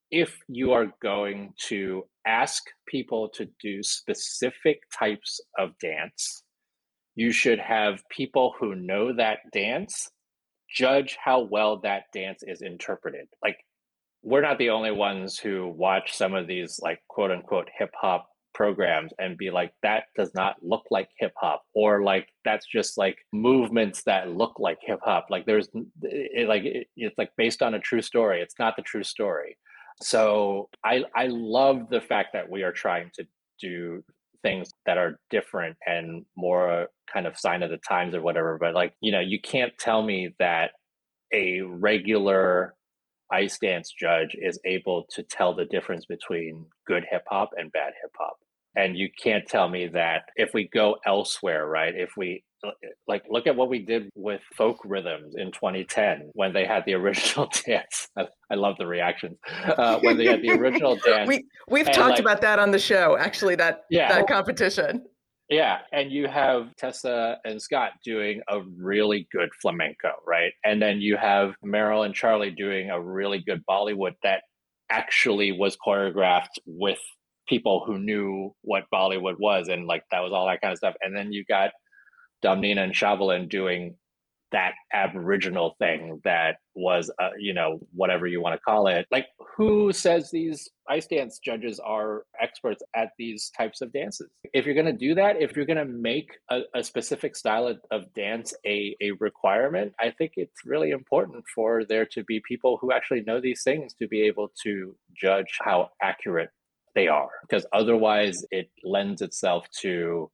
if 0.09 0.37
you 0.47 0.73
are 0.73 0.87
going 1.01 1.53
to 1.67 2.03
ask 2.27 2.63
people 2.87 3.29
to 3.33 3.47
do 3.61 3.81
specific 3.81 4.79
types 4.97 5.39
of 5.57 5.71
dance 5.79 6.43
you 7.15 7.31
should 7.31 7.59
have 7.59 8.01
people 8.09 8.53
who 8.59 8.75
know 8.75 9.13
that 9.15 9.39
dance 9.51 10.09
judge 10.73 11.17
how 11.23 11.41
well 11.41 11.79
that 11.81 12.03
dance 12.13 12.43
is 12.43 12.61
interpreted. 12.61 13.27
Like, 13.43 13.57
we're 14.23 14.41
not 14.41 14.57
the 14.57 14.69
only 14.69 14.91
ones 14.91 15.39
who 15.39 15.67
watch 15.67 16.13
some 16.15 16.33
of 16.33 16.47
these, 16.47 16.79
like, 16.81 16.99
quote 17.07 17.31
unquote, 17.31 17.69
hip 17.77 17.91
hop 17.99 18.27
programs 18.53 19.13
and 19.17 19.37
be 19.37 19.49
like, 19.49 19.73
that 19.81 20.03
does 20.15 20.31
not 20.35 20.55
look 20.61 20.83
like 20.91 21.09
hip 21.17 21.33
hop, 21.37 21.63
or 21.73 22.03
like, 22.03 22.27
that's 22.45 22.67
just 22.67 22.97
like 22.97 23.17
movements 23.31 24.03
that 24.03 24.29
look 24.29 24.59
like 24.59 24.77
hip 24.81 24.99
hop. 25.03 25.27
Like, 25.29 25.45
there's 25.45 25.69
it, 26.03 26.47
like, 26.47 26.63
it, 26.63 26.87
it's 26.95 27.17
like 27.17 27.31
based 27.37 27.61
on 27.61 27.73
a 27.73 27.79
true 27.79 28.01
story. 28.01 28.41
It's 28.41 28.59
not 28.59 28.75
the 28.75 28.81
true 28.81 29.03
story. 29.03 29.57
So 30.01 30.69
I 30.83 31.03
I 31.15 31.27
love 31.27 31.89
the 31.89 32.01
fact 32.01 32.29
that 32.33 32.49
we 32.49 32.63
are 32.63 32.71
trying 32.71 33.11
to 33.15 33.27
do 33.59 34.03
things 34.41 34.73
that 34.87 34.97
are 34.97 35.19
different 35.29 35.77
and 35.85 36.25
more 36.35 36.71
uh, 36.71 36.85
kind 37.11 37.27
of 37.27 37.37
sign 37.37 37.61
of 37.61 37.69
the 37.69 37.77
times 37.77 38.15
or 38.15 38.21
whatever. 38.21 38.57
But 38.59 38.73
like, 38.73 38.93
you 39.01 39.11
know, 39.11 39.19
you 39.19 39.39
can't 39.39 39.71
tell 39.77 40.01
me 40.01 40.33
that 40.39 40.71
a 41.31 41.61
regular 41.61 42.73
ice 43.31 43.57
dance 43.59 43.93
judge 43.97 44.35
is 44.39 44.59
able 44.65 45.05
to 45.11 45.23
tell 45.23 45.53
the 45.53 45.65
difference 45.65 46.05
between 46.05 46.65
good 46.87 47.05
hip 47.09 47.23
hop 47.29 47.51
and 47.57 47.71
bad 47.71 47.93
hip 48.01 48.11
hop. 48.17 48.37
And 48.75 48.97
you 48.97 49.09
can't 49.21 49.45
tell 49.47 49.67
me 49.67 49.87
that 49.87 50.23
if 50.35 50.53
we 50.53 50.69
go 50.69 50.97
elsewhere, 51.05 51.67
right? 51.67 51.93
If 51.93 52.11
we 52.15 52.43
like 53.07 53.23
look 53.29 53.47
at 53.47 53.55
what 53.55 53.69
we 53.69 53.79
did 53.79 54.09
with 54.15 54.41
folk 54.55 54.77
rhythms 54.85 55.35
in 55.35 55.51
2010 55.51 56.29
when 56.33 56.53
they 56.53 56.65
had 56.65 56.83
the 56.85 56.93
original 57.01 57.49
dance 57.65 58.07
i, 58.17 58.27
I 58.51 58.55
love 58.55 58.75
the 58.77 58.85
reactions 58.85 59.37
uh, 59.65 59.99
when 60.01 60.17
they 60.17 60.25
had 60.25 60.41
the 60.41 60.51
original 60.51 60.95
dance 61.05 61.27
we, 61.27 61.43
we've 61.69 61.87
talked 61.87 62.11
like, 62.11 62.19
about 62.19 62.41
that 62.41 62.59
on 62.59 62.71
the 62.71 62.79
show 62.79 63.17
actually 63.17 63.55
that 63.55 63.81
yeah 63.89 64.09
that 64.13 64.27
competition 64.27 65.03
yeah 65.51 65.79
and 65.91 66.11
you 66.11 66.27
have 66.27 66.75
tessa 66.77 67.37
and 67.45 67.61
scott 67.61 67.91
doing 68.03 68.41
a 68.49 68.61
really 68.77 69.27
good 69.31 69.49
flamenco 69.61 70.11
right? 70.25 70.53
And 70.63 70.81
then 70.81 71.01
you 71.01 71.17
have 71.17 71.53
meryl 71.63 72.05
and 72.05 72.15
charlie 72.15 72.51
doing 72.51 72.89
a 72.89 72.99
really 72.99 73.39
good 73.39 73.63
bollywood 73.69 74.15
that 74.23 74.43
actually 74.89 75.51
was 75.51 75.77
choreographed 75.85 76.57
with 76.65 76.99
people 77.47 77.83
who 77.85 77.99
knew 77.99 78.55
what 78.61 78.85
bollywood 78.93 79.35
was 79.39 79.67
and 79.67 79.85
like 79.85 80.03
that 80.11 80.21
was 80.21 80.31
all 80.33 80.47
that 80.47 80.61
kind 80.61 80.71
of 80.71 80.77
stuff. 80.77 80.95
And 81.01 81.15
then 81.15 81.31
you 81.31 81.45
got 81.45 81.71
Domnina 82.43 82.83
and 82.83 82.93
Shabalin 82.93 83.49
doing 83.49 83.95
that 84.51 84.73
aboriginal 84.93 85.75
thing 85.79 86.19
that 86.23 86.57
was 86.75 87.11
uh, 87.21 87.29
you 87.37 87.53
know 87.53 87.79
whatever 87.93 88.27
you 88.27 88.41
want 88.41 88.55
to 88.55 88.59
call 88.59 88.87
it. 88.87 89.05
Like 89.11 89.27
who 89.57 89.91
says 89.91 90.31
these 90.31 90.69
ice 90.89 91.07
dance 91.07 91.39
judges 91.39 91.79
are 91.79 92.23
experts 92.41 92.83
at 92.95 93.09
these 93.17 93.51
types 93.57 93.81
of 93.81 93.91
dances? 93.93 94.29
If 94.53 94.65
you're 94.65 94.75
going 94.75 94.85
to 94.85 94.93
do 94.93 95.15
that 95.15 95.41
if 95.41 95.55
you're 95.55 95.65
going 95.65 95.77
to 95.77 95.85
make 95.85 96.31
a, 96.49 96.61
a, 96.75 96.83
specific 96.83 97.35
style 97.35 97.67
of, 97.67 97.79
of 97.91 98.13
dance 98.13 98.53
a, 98.65 98.95
a 99.01 99.11
requirement 99.19 99.93
i 99.99 100.09
think 100.09 100.33
it's 100.35 100.65
really 100.65 100.91
important 100.91 101.43
for 101.53 101.85
there 101.85 102.05
to 102.05 102.23
be 102.23 102.41
people 102.45 102.77
who 102.81 102.91
actually 102.91 103.21
know 103.21 103.39
these 103.39 103.63
things 103.63 103.93
to 103.93 104.07
be 104.07 104.21
able 104.21 104.51
to 104.63 104.95
judge 105.15 105.57
how 105.59 105.89
accurate 106.01 106.49
they 106.95 107.07
are. 107.07 107.29
Because 107.41 107.65
otherwise 107.73 108.45
it 108.51 108.69
lends 108.83 109.21
itself 109.21 109.65
to 109.81 110.29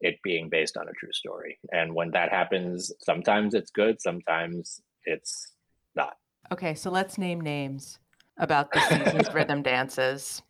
it 0.00 0.16
being 0.22 0.48
based 0.48 0.76
on 0.76 0.88
a 0.88 0.92
true 0.92 1.12
story. 1.12 1.58
And 1.72 1.94
when 1.94 2.10
that 2.12 2.30
happens, 2.30 2.92
sometimes 3.00 3.54
it's 3.54 3.70
good, 3.70 4.00
sometimes 4.00 4.80
it's 5.04 5.54
not. 5.94 6.14
Okay, 6.52 6.74
so 6.74 6.90
let's 6.90 7.18
name 7.18 7.40
names 7.40 7.98
about 8.38 8.72
the 8.72 8.80
season's 8.80 9.32
rhythm 9.34 9.62
dances. 9.62 10.42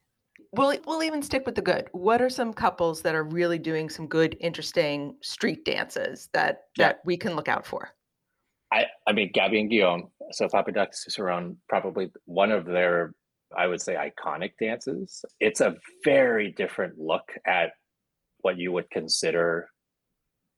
We'll 0.52 0.76
we'll 0.86 1.02
even 1.02 1.22
stick 1.22 1.46
with 1.46 1.54
the 1.54 1.62
good. 1.62 1.88
What 1.92 2.20
are 2.20 2.30
some 2.30 2.52
couples 2.52 3.02
that 3.02 3.14
are 3.14 3.24
really 3.24 3.58
doing 3.58 3.88
some 3.88 4.06
good, 4.06 4.36
interesting 4.40 5.16
street 5.22 5.64
dances 5.64 6.28
that 6.32 6.62
yeah. 6.76 6.88
that 6.88 7.00
we 7.04 7.16
can 7.16 7.36
look 7.36 7.48
out 7.48 7.66
for? 7.66 7.90
I 8.72 8.86
I 9.06 9.12
mean 9.12 9.30
Gabby 9.32 9.60
and 9.60 9.70
Guillaume, 9.70 10.08
so 10.32 10.48
Papadakis 10.48 11.08
Cizeron, 11.08 11.56
probably 11.68 12.10
one 12.24 12.50
of 12.50 12.64
their 12.64 13.14
I 13.56 13.66
would 13.66 13.80
say 13.80 13.94
iconic 13.94 14.52
dances. 14.60 15.24
It's 15.40 15.60
a 15.60 15.76
very 16.04 16.52
different 16.52 16.98
look 16.98 17.30
at 17.46 17.72
what 18.42 18.58
you 18.58 18.72
would 18.72 18.90
consider 18.90 19.68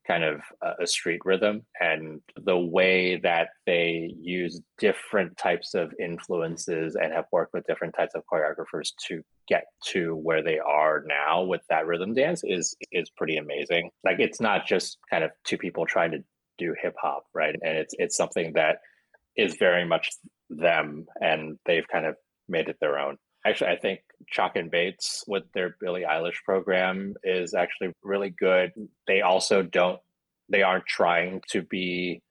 kind 0.06 0.24
of 0.24 0.40
a 0.80 0.86
street 0.86 1.20
rhythm 1.24 1.64
and 1.80 2.20
the 2.44 2.56
way 2.56 3.16
that 3.16 3.50
they 3.66 4.12
use 4.20 4.60
different 4.78 5.36
types 5.36 5.74
of 5.74 5.92
influences 6.00 6.96
and 6.96 7.12
have 7.12 7.26
worked 7.30 7.52
with 7.52 7.66
different 7.66 7.94
types 7.94 8.14
of 8.14 8.22
choreographers 8.30 8.90
to 9.06 9.22
get 9.48 9.64
to 9.84 10.16
where 10.16 10.42
they 10.42 10.58
are 10.58 11.04
now 11.06 11.42
with 11.42 11.60
that 11.68 11.86
rhythm 11.86 12.14
dance 12.14 12.42
is 12.44 12.74
is 12.90 13.10
pretty 13.10 13.36
amazing. 13.36 13.90
Like 14.04 14.18
it's 14.18 14.40
not 14.40 14.66
just 14.66 14.98
kind 15.08 15.22
of 15.22 15.30
two 15.44 15.58
people 15.58 15.86
trying 15.86 16.10
to 16.12 16.24
do 16.58 16.74
hip 16.80 16.94
hop 17.00 17.24
right? 17.34 17.54
And 17.62 17.78
it's 17.78 17.94
it's 17.98 18.16
something 18.16 18.54
that 18.54 18.78
is 19.36 19.54
very 19.56 19.84
much 19.84 20.10
them 20.50 21.06
and 21.20 21.58
they've 21.64 21.86
kind 21.88 22.06
of 22.06 22.16
made 22.48 22.68
it 22.68 22.76
their 22.80 22.98
own. 22.98 23.18
Actually, 23.46 23.70
I 23.70 23.76
think 23.76 24.00
Chock 24.28 24.56
and 24.56 24.70
Bates 24.70 25.24
with 25.26 25.44
their 25.52 25.76
Billie 25.80 26.04
Eilish 26.08 26.42
program 26.44 27.14
is 27.24 27.54
actually 27.54 27.92
really 28.02 28.30
good. 28.30 28.72
They 29.06 29.22
also 29.22 29.62
don't, 29.62 30.00
they 30.48 30.62
aren't 30.62 30.86
trying 30.86 31.42
to 31.50 31.62
be 31.62 32.22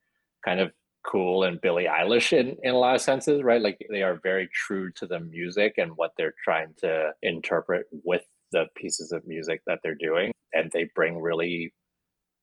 kind 0.44 0.60
of 0.60 0.72
cool 1.04 1.44
and 1.44 1.60
Billie 1.60 1.86
Eilish 1.86 2.32
in, 2.32 2.56
in 2.62 2.74
a 2.74 2.78
lot 2.78 2.94
of 2.94 3.00
senses, 3.00 3.42
right? 3.42 3.60
Like 3.60 3.78
they 3.90 4.02
are 4.02 4.20
very 4.22 4.48
true 4.52 4.90
to 4.92 5.06
the 5.06 5.20
music 5.20 5.74
and 5.78 5.96
what 5.96 6.12
they're 6.16 6.34
trying 6.44 6.74
to 6.78 7.12
interpret 7.22 7.86
with 8.04 8.22
the 8.52 8.66
pieces 8.76 9.12
of 9.12 9.26
music 9.26 9.62
that 9.66 9.80
they're 9.82 9.94
doing. 9.94 10.32
And 10.52 10.70
they 10.70 10.88
bring 10.94 11.20
really 11.20 11.72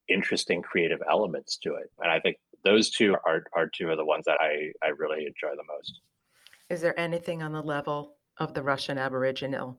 interesting 0.10 0.62
creative 0.62 1.00
elements 1.10 1.58
to 1.64 1.76
it. 1.76 1.90
And 2.00 2.12
I 2.12 2.20
think 2.20 2.38
those 2.64 2.90
two 2.90 3.16
are, 3.26 3.44
are 3.56 3.70
two 3.70 3.90
of 3.90 3.98
the 3.98 4.06
ones 4.06 4.26
that 4.26 4.40
I, 4.42 4.72
I 4.84 4.90
really 4.90 5.20
enjoy 5.20 5.56
the 5.56 5.64
most. 5.78 6.02
Is 6.70 6.82
there 6.82 7.00
anything 7.00 7.42
on 7.42 7.54
the 7.54 7.62
level 7.62 8.16
of 8.40 8.54
the 8.54 8.64
Russian 8.64 8.98
Aboriginal? 8.98 9.78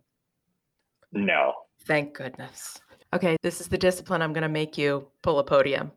No. 1.13 1.55
Thank 1.85 2.15
goodness. 2.15 2.79
Okay, 3.13 3.37
this 3.43 3.61
is 3.61 3.69
the 3.69 3.79
discipline 3.79 4.23
I'm 4.23 4.33
going 4.33 4.43
to 4.43 4.49
make 4.49 4.79
you 4.79 5.09
pull 5.23 5.39
a 5.39 5.45
podium. 5.45 5.91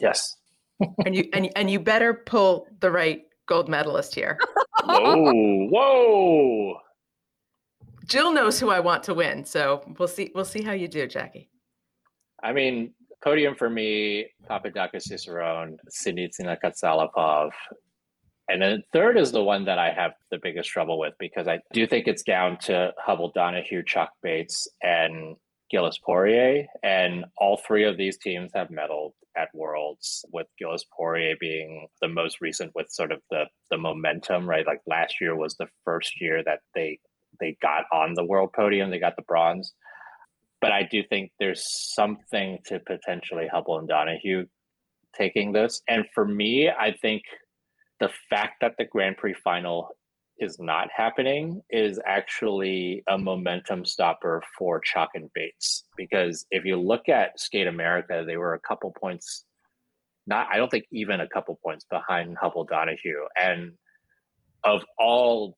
Yes. 0.00 0.36
and 1.06 1.14
you 1.14 1.28
and, 1.32 1.48
and 1.54 1.70
you 1.70 1.78
better 1.78 2.14
pull 2.14 2.66
the 2.80 2.90
right 2.90 3.24
gold 3.46 3.68
medalist 3.68 4.14
here. 4.14 4.38
whoa, 4.84 5.68
whoa. 5.68 6.76
Jill 8.06 8.32
knows 8.32 8.58
who 8.58 8.70
I 8.70 8.80
want 8.80 9.04
to 9.04 9.14
win, 9.14 9.44
so 9.44 9.84
we'll 9.98 10.08
see 10.08 10.32
we'll 10.34 10.44
see 10.44 10.62
how 10.62 10.72
you 10.72 10.88
do, 10.88 11.06
Jackie. 11.06 11.48
I 12.42 12.52
mean, 12.52 12.92
podium 13.22 13.54
for 13.54 13.70
me, 13.70 14.26
Papadakis 14.50 15.08
Cizeron, 15.08 15.76
Sinitsina 15.88 16.56
Katsalapov. 16.62 17.50
And 18.52 18.60
then 18.60 18.82
third 18.92 19.16
is 19.16 19.32
the 19.32 19.42
one 19.42 19.64
that 19.64 19.78
I 19.78 19.92
have 19.92 20.12
the 20.30 20.38
biggest 20.42 20.68
trouble 20.68 20.98
with 20.98 21.14
because 21.18 21.48
I 21.48 21.60
do 21.72 21.86
think 21.86 22.06
it's 22.06 22.22
down 22.22 22.58
to 22.64 22.92
Hubbell 23.02 23.32
Donohue, 23.32 23.82
Chock 23.82 24.10
Bates, 24.22 24.68
and 24.82 25.36
Gilles 25.70 25.98
Poirier. 26.04 26.66
And 26.82 27.24
all 27.38 27.56
three 27.56 27.84
of 27.84 27.96
these 27.96 28.18
teams 28.18 28.50
have 28.54 28.68
medaled 28.68 29.12
at 29.34 29.48
Worlds, 29.54 30.26
with 30.34 30.46
Gilles 30.58 30.84
Poirier 30.94 31.34
being 31.40 31.88
the 32.02 32.08
most 32.08 32.42
recent 32.42 32.72
with 32.74 32.90
sort 32.90 33.10
of 33.10 33.22
the 33.30 33.44
the 33.70 33.78
momentum, 33.78 34.46
right? 34.46 34.66
Like 34.66 34.82
last 34.86 35.18
year 35.18 35.34
was 35.34 35.56
the 35.56 35.68
first 35.86 36.20
year 36.20 36.44
that 36.44 36.60
they 36.74 36.98
they 37.40 37.56
got 37.62 37.84
on 37.90 38.12
the 38.12 38.24
world 38.24 38.52
podium, 38.52 38.90
they 38.90 38.98
got 38.98 39.16
the 39.16 39.22
bronze. 39.22 39.72
But 40.60 40.72
I 40.72 40.82
do 40.82 41.02
think 41.02 41.32
there's 41.40 41.64
something 41.94 42.58
to 42.66 42.80
potentially 42.80 43.48
Hubbell 43.50 43.78
and 43.78 43.88
Donohue 43.88 44.44
taking 45.16 45.52
this. 45.52 45.80
And 45.88 46.04
for 46.14 46.26
me, 46.26 46.68
I 46.68 46.92
think 46.92 47.22
the 48.02 48.10
fact 48.28 48.56
that 48.60 48.74
the 48.78 48.84
Grand 48.84 49.16
Prix 49.16 49.32
final 49.44 49.90
is 50.36 50.58
not 50.58 50.88
happening 50.94 51.62
is 51.70 52.00
actually 52.04 53.04
a 53.08 53.16
momentum 53.16 53.84
stopper 53.84 54.42
for 54.58 54.80
Chock 54.80 55.10
and 55.14 55.30
Bates. 55.34 55.84
Because 55.96 56.44
if 56.50 56.64
you 56.64 56.80
look 56.80 57.08
at 57.08 57.38
Skate 57.38 57.68
America, 57.68 58.24
they 58.26 58.36
were 58.36 58.54
a 58.54 58.58
couple 58.58 58.92
points, 59.00 59.44
not, 60.26 60.48
I 60.50 60.56
don't 60.56 60.68
think 60.68 60.86
even 60.90 61.20
a 61.20 61.28
couple 61.28 61.56
points 61.62 61.86
behind 61.88 62.36
Hubbell 62.36 62.68
Donohue. 62.68 63.24
And 63.40 63.74
of 64.64 64.82
all 64.98 65.56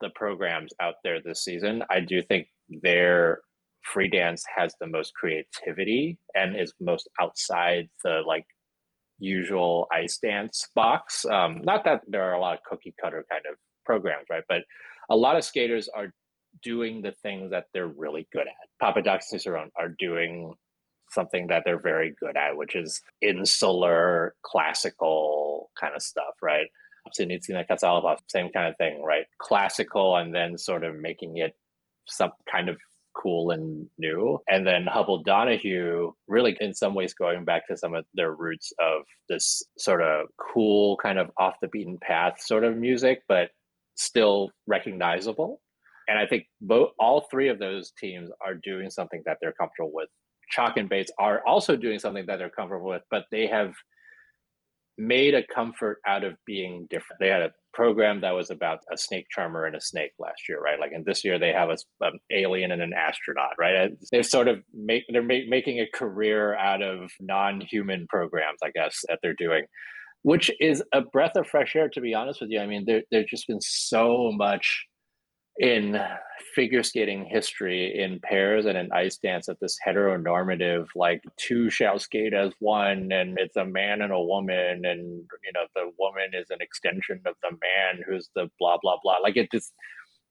the 0.00 0.08
programs 0.14 0.72
out 0.80 0.94
there 1.04 1.20
this 1.22 1.44
season, 1.44 1.84
I 1.90 2.00
do 2.00 2.22
think 2.22 2.46
their 2.70 3.40
free 3.82 4.08
dance 4.08 4.44
has 4.56 4.74
the 4.80 4.86
most 4.86 5.12
creativity 5.12 6.16
and 6.34 6.56
is 6.56 6.72
most 6.80 7.06
outside 7.20 7.90
the 8.02 8.22
like 8.26 8.46
usual 9.20 9.86
ice 9.92 10.18
dance 10.18 10.68
box. 10.74 11.24
Um, 11.24 11.60
not 11.62 11.84
that 11.84 12.02
there 12.08 12.24
are 12.24 12.34
a 12.34 12.40
lot 12.40 12.54
of 12.54 12.64
cookie 12.64 12.94
cutter 13.00 13.24
kind 13.30 13.42
of 13.50 13.56
programs, 13.84 14.26
right? 14.30 14.44
But 14.48 14.62
a 15.08 15.16
lot 15.16 15.36
of 15.36 15.44
skaters 15.44 15.88
are 15.88 16.12
doing 16.62 17.02
the 17.02 17.12
things 17.22 17.50
that 17.52 17.66
they're 17.72 17.86
really 17.86 18.26
good 18.32 18.46
at. 18.46 18.68
Papadakis 18.82 19.32
Cizeron 19.32 19.68
are 19.78 19.94
doing 19.98 20.54
something 21.10 21.48
that 21.48 21.62
they're 21.64 21.80
very 21.80 22.14
good 22.20 22.36
at, 22.36 22.56
which 22.56 22.74
is 22.74 23.00
insular, 23.20 24.34
classical 24.42 25.70
kind 25.78 25.94
of 25.94 26.02
stuff, 26.02 26.34
right? 26.42 26.66
Sinitsina 27.18 27.66
Katsalapov, 27.68 28.18
same 28.28 28.50
kind 28.50 28.68
of 28.68 28.76
thing, 28.76 29.02
right? 29.02 29.24
Classical 29.38 30.16
and 30.16 30.34
then 30.34 30.56
sort 30.56 30.84
of 30.84 30.94
making 30.96 31.38
it 31.38 31.54
some 32.06 32.30
kind 32.50 32.68
of 32.68 32.76
cool 33.14 33.50
and 33.50 33.88
new. 33.98 34.38
And 34.48 34.66
then 34.66 34.86
Hubbell 34.86 35.24
Donohue, 35.24 36.12
really 36.28 36.56
in 36.60 36.74
some 36.74 36.94
ways 36.94 37.14
going 37.14 37.44
back 37.44 37.66
to 37.68 37.76
some 37.76 37.94
of 37.94 38.04
their 38.14 38.34
roots 38.34 38.72
of 38.80 39.02
this 39.28 39.62
sort 39.78 40.02
of 40.02 40.28
cool, 40.38 40.96
kind 40.96 41.18
of 41.18 41.30
off 41.38 41.54
the 41.60 41.68
beaten 41.68 41.98
path 42.00 42.40
sort 42.40 42.64
of 42.64 42.76
music, 42.76 43.22
but 43.28 43.50
still 43.96 44.50
recognizable. 44.66 45.60
And 46.08 46.18
I 46.18 46.26
think 46.26 46.46
both 46.60 46.90
all 46.98 47.26
three 47.30 47.48
of 47.48 47.58
those 47.58 47.92
teams 47.92 48.30
are 48.44 48.54
doing 48.54 48.90
something 48.90 49.22
that 49.26 49.38
they're 49.40 49.52
comfortable 49.52 49.92
with. 49.92 50.08
Chock 50.50 50.76
and 50.76 50.88
Bates 50.88 51.12
are 51.18 51.46
also 51.46 51.76
doing 51.76 52.00
something 52.00 52.26
that 52.26 52.38
they're 52.38 52.50
comfortable 52.50 52.88
with, 52.88 53.02
but 53.10 53.26
they 53.30 53.46
have 53.46 53.72
made 55.00 55.34
a 55.34 55.42
comfort 55.46 55.98
out 56.06 56.24
of 56.24 56.34
being 56.44 56.86
different. 56.90 57.18
They 57.20 57.28
had 57.28 57.40
a 57.40 57.52
program 57.72 58.20
that 58.20 58.32
was 58.32 58.50
about 58.50 58.80
a 58.92 58.98
snake 58.98 59.26
charmer 59.30 59.64
and 59.64 59.74
a 59.74 59.80
snake 59.80 60.12
last 60.18 60.46
year, 60.46 60.60
right? 60.60 60.78
Like, 60.78 60.92
and 60.92 61.04
this 61.06 61.24
year 61.24 61.38
they 61.38 61.52
have 61.52 61.70
a, 61.70 61.76
an 62.02 62.18
alien 62.30 62.70
and 62.70 62.82
an 62.82 62.92
astronaut, 62.92 63.52
right? 63.58 63.90
They're 64.12 64.22
sort 64.22 64.46
of 64.48 64.58
make 64.74 65.04
they're 65.08 65.22
make, 65.22 65.48
making 65.48 65.80
a 65.80 65.88
career 65.96 66.54
out 66.56 66.82
of 66.82 67.10
non-human 67.18 68.08
programs, 68.08 68.58
I 68.62 68.70
guess, 68.72 69.02
that 69.08 69.20
they're 69.22 69.34
doing, 69.34 69.64
which 70.22 70.50
is 70.60 70.82
a 70.92 71.00
breath 71.00 71.36
of 71.36 71.46
fresh 71.46 71.74
air, 71.74 71.88
to 71.88 72.00
be 72.00 72.12
honest 72.12 72.42
with 72.42 72.50
you. 72.50 72.60
I 72.60 72.66
mean, 72.66 72.84
there 72.84 73.02
there's 73.10 73.30
just 73.30 73.46
been 73.46 73.62
so 73.62 74.30
much 74.32 74.84
in 75.58 76.00
figure 76.54 76.82
skating 76.82 77.24
history 77.24 77.94
in 77.98 78.18
pairs 78.20 78.66
and 78.66 78.78
in 78.78 78.90
ice 78.92 79.18
dance 79.18 79.46
that 79.46 79.60
this 79.60 79.76
heteronormative 79.86 80.86
like 80.96 81.22
two 81.36 81.68
shall 81.70 81.98
skate 81.98 82.32
as 82.32 82.52
one 82.60 83.12
and 83.12 83.38
it's 83.38 83.56
a 83.56 83.64
man 83.64 84.00
and 84.00 84.12
a 84.12 84.20
woman 84.20 84.82
and 84.84 85.22
you 85.44 85.52
know 85.54 85.66
the 85.74 85.90
woman 85.98 86.30
is 86.32 86.46
an 86.50 86.58
extension 86.60 87.20
of 87.26 87.34
the 87.42 87.50
man 87.50 88.02
who's 88.08 88.30
the 88.34 88.48
blah 88.58 88.78
blah 88.80 88.96
blah. 89.02 89.18
Like 89.22 89.36
it 89.36 89.50
just 89.52 89.72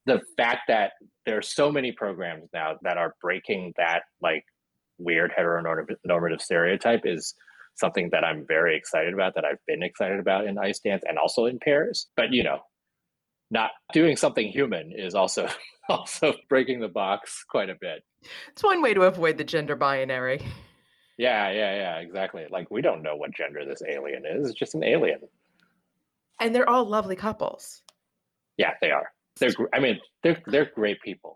the 0.06 0.20
fact 0.36 0.62
that 0.68 0.92
there 1.26 1.38
are 1.38 1.42
so 1.42 1.70
many 1.70 1.92
programs 1.92 2.48
now 2.52 2.76
that 2.82 2.96
are 2.96 3.14
breaking 3.20 3.72
that 3.76 4.02
like 4.20 4.44
weird 4.98 5.32
heteronormative 5.38 6.40
stereotype 6.40 7.02
is 7.04 7.34
something 7.76 8.08
that 8.12 8.24
I'm 8.24 8.44
very 8.46 8.76
excited 8.76 9.14
about 9.14 9.34
that 9.36 9.44
I've 9.44 9.64
been 9.66 9.82
excited 9.82 10.18
about 10.18 10.46
in 10.46 10.58
ice 10.58 10.80
dance 10.80 11.02
and 11.06 11.18
also 11.18 11.46
in 11.46 11.58
pairs. 11.58 12.08
But 12.16 12.32
you 12.32 12.42
know 12.42 12.58
not 13.50 13.70
doing 13.92 14.16
something 14.16 14.48
human 14.48 14.92
is 14.92 15.14
also 15.14 15.48
also 15.88 16.34
breaking 16.48 16.80
the 16.80 16.88
box 16.88 17.44
quite 17.48 17.70
a 17.70 17.76
bit. 17.80 18.02
It's 18.48 18.62
one 18.62 18.82
way 18.82 18.94
to 18.94 19.02
avoid 19.02 19.38
the 19.38 19.44
gender 19.44 19.76
binary. 19.76 20.40
Yeah, 21.18 21.50
yeah, 21.50 21.74
yeah, 21.74 21.96
exactly. 21.98 22.46
Like 22.50 22.70
we 22.70 22.80
don't 22.80 23.02
know 23.02 23.16
what 23.16 23.34
gender 23.34 23.64
this 23.64 23.82
alien 23.86 24.24
is. 24.24 24.48
It's 24.48 24.58
just 24.58 24.74
an 24.74 24.84
alien. 24.84 25.20
And 26.40 26.54
they're 26.54 26.68
all 26.68 26.84
lovely 26.84 27.16
couples. 27.16 27.82
Yeah, 28.56 28.72
they 28.80 28.90
are. 28.90 29.10
They're 29.38 29.52
I 29.74 29.80
mean, 29.80 30.00
they're 30.22 30.40
they're 30.46 30.70
great 30.74 31.00
people. 31.02 31.34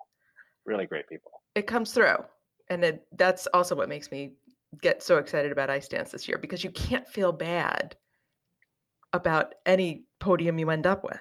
Really 0.64 0.86
great 0.86 1.08
people. 1.08 1.32
It 1.54 1.66
comes 1.66 1.92
through. 1.92 2.16
And 2.70 2.82
it, 2.82 3.06
that's 3.18 3.46
also 3.48 3.74
what 3.74 3.90
makes 3.90 4.10
me 4.10 4.32
get 4.80 5.02
so 5.02 5.18
excited 5.18 5.52
about 5.52 5.68
ice 5.68 5.86
dance 5.86 6.10
this 6.10 6.26
year 6.26 6.38
because 6.38 6.64
you 6.64 6.70
can't 6.70 7.06
feel 7.06 7.30
bad 7.30 7.94
about 9.12 9.54
any 9.66 10.04
podium 10.18 10.58
you 10.58 10.70
end 10.70 10.86
up 10.86 11.04
with 11.04 11.20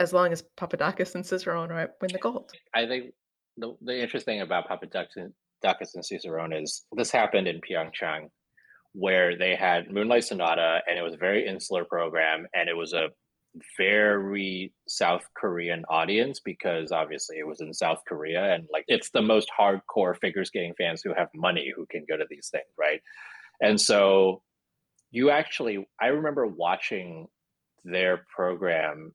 as 0.00 0.12
long 0.12 0.32
as 0.32 0.42
Papadakis 0.56 1.14
and 1.14 1.24
Cizeron 1.24 1.68
win 2.00 2.10
the 2.12 2.18
gold. 2.18 2.52
I 2.74 2.86
think 2.86 3.12
the, 3.56 3.76
the 3.82 4.00
interesting 4.00 4.40
about 4.40 4.68
Papadakis 4.68 5.94
and 5.94 6.04
Cizeron 6.04 6.62
is 6.62 6.84
this 6.92 7.10
happened 7.10 7.48
in 7.48 7.60
Pyeongchang 7.60 8.28
where 8.92 9.36
they 9.36 9.56
had 9.56 9.90
Moonlight 9.90 10.24
Sonata 10.24 10.80
and 10.88 10.98
it 10.98 11.02
was 11.02 11.14
a 11.14 11.18
very 11.18 11.46
insular 11.46 11.84
program 11.84 12.46
and 12.54 12.68
it 12.68 12.76
was 12.76 12.92
a 12.92 13.08
very 13.76 14.72
South 14.88 15.24
Korean 15.36 15.84
audience 15.88 16.40
because 16.44 16.92
obviously 16.92 17.38
it 17.38 17.46
was 17.46 17.60
in 17.60 17.72
South 17.72 18.02
Korea 18.06 18.54
and 18.54 18.66
like 18.72 18.84
it's 18.88 19.10
the 19.10 19.22
most 19.22 19.48
hardcore 19.58 20.16
figure 20.20 20.44
skating 20.44 20.74
fans 20.76 21.02
who 21.02 21.14
have 21.14 21.28
money 21.34 21.72
who 21.74 21.86
can 21.86 22.04
go 22.08 22.16
to 22.16 22.24
these 22.28 22.48
things, 22.50 22.64
right? 22.78 23.00
And 23.60 23.80
so 23.80 24.42
you 25.10 25.30
actually 25.30 25.86
I 26.00 26.08
remember 26.08 26.46
watching 26.46 27.28
their 27.84 28.24
program 28.34 29.12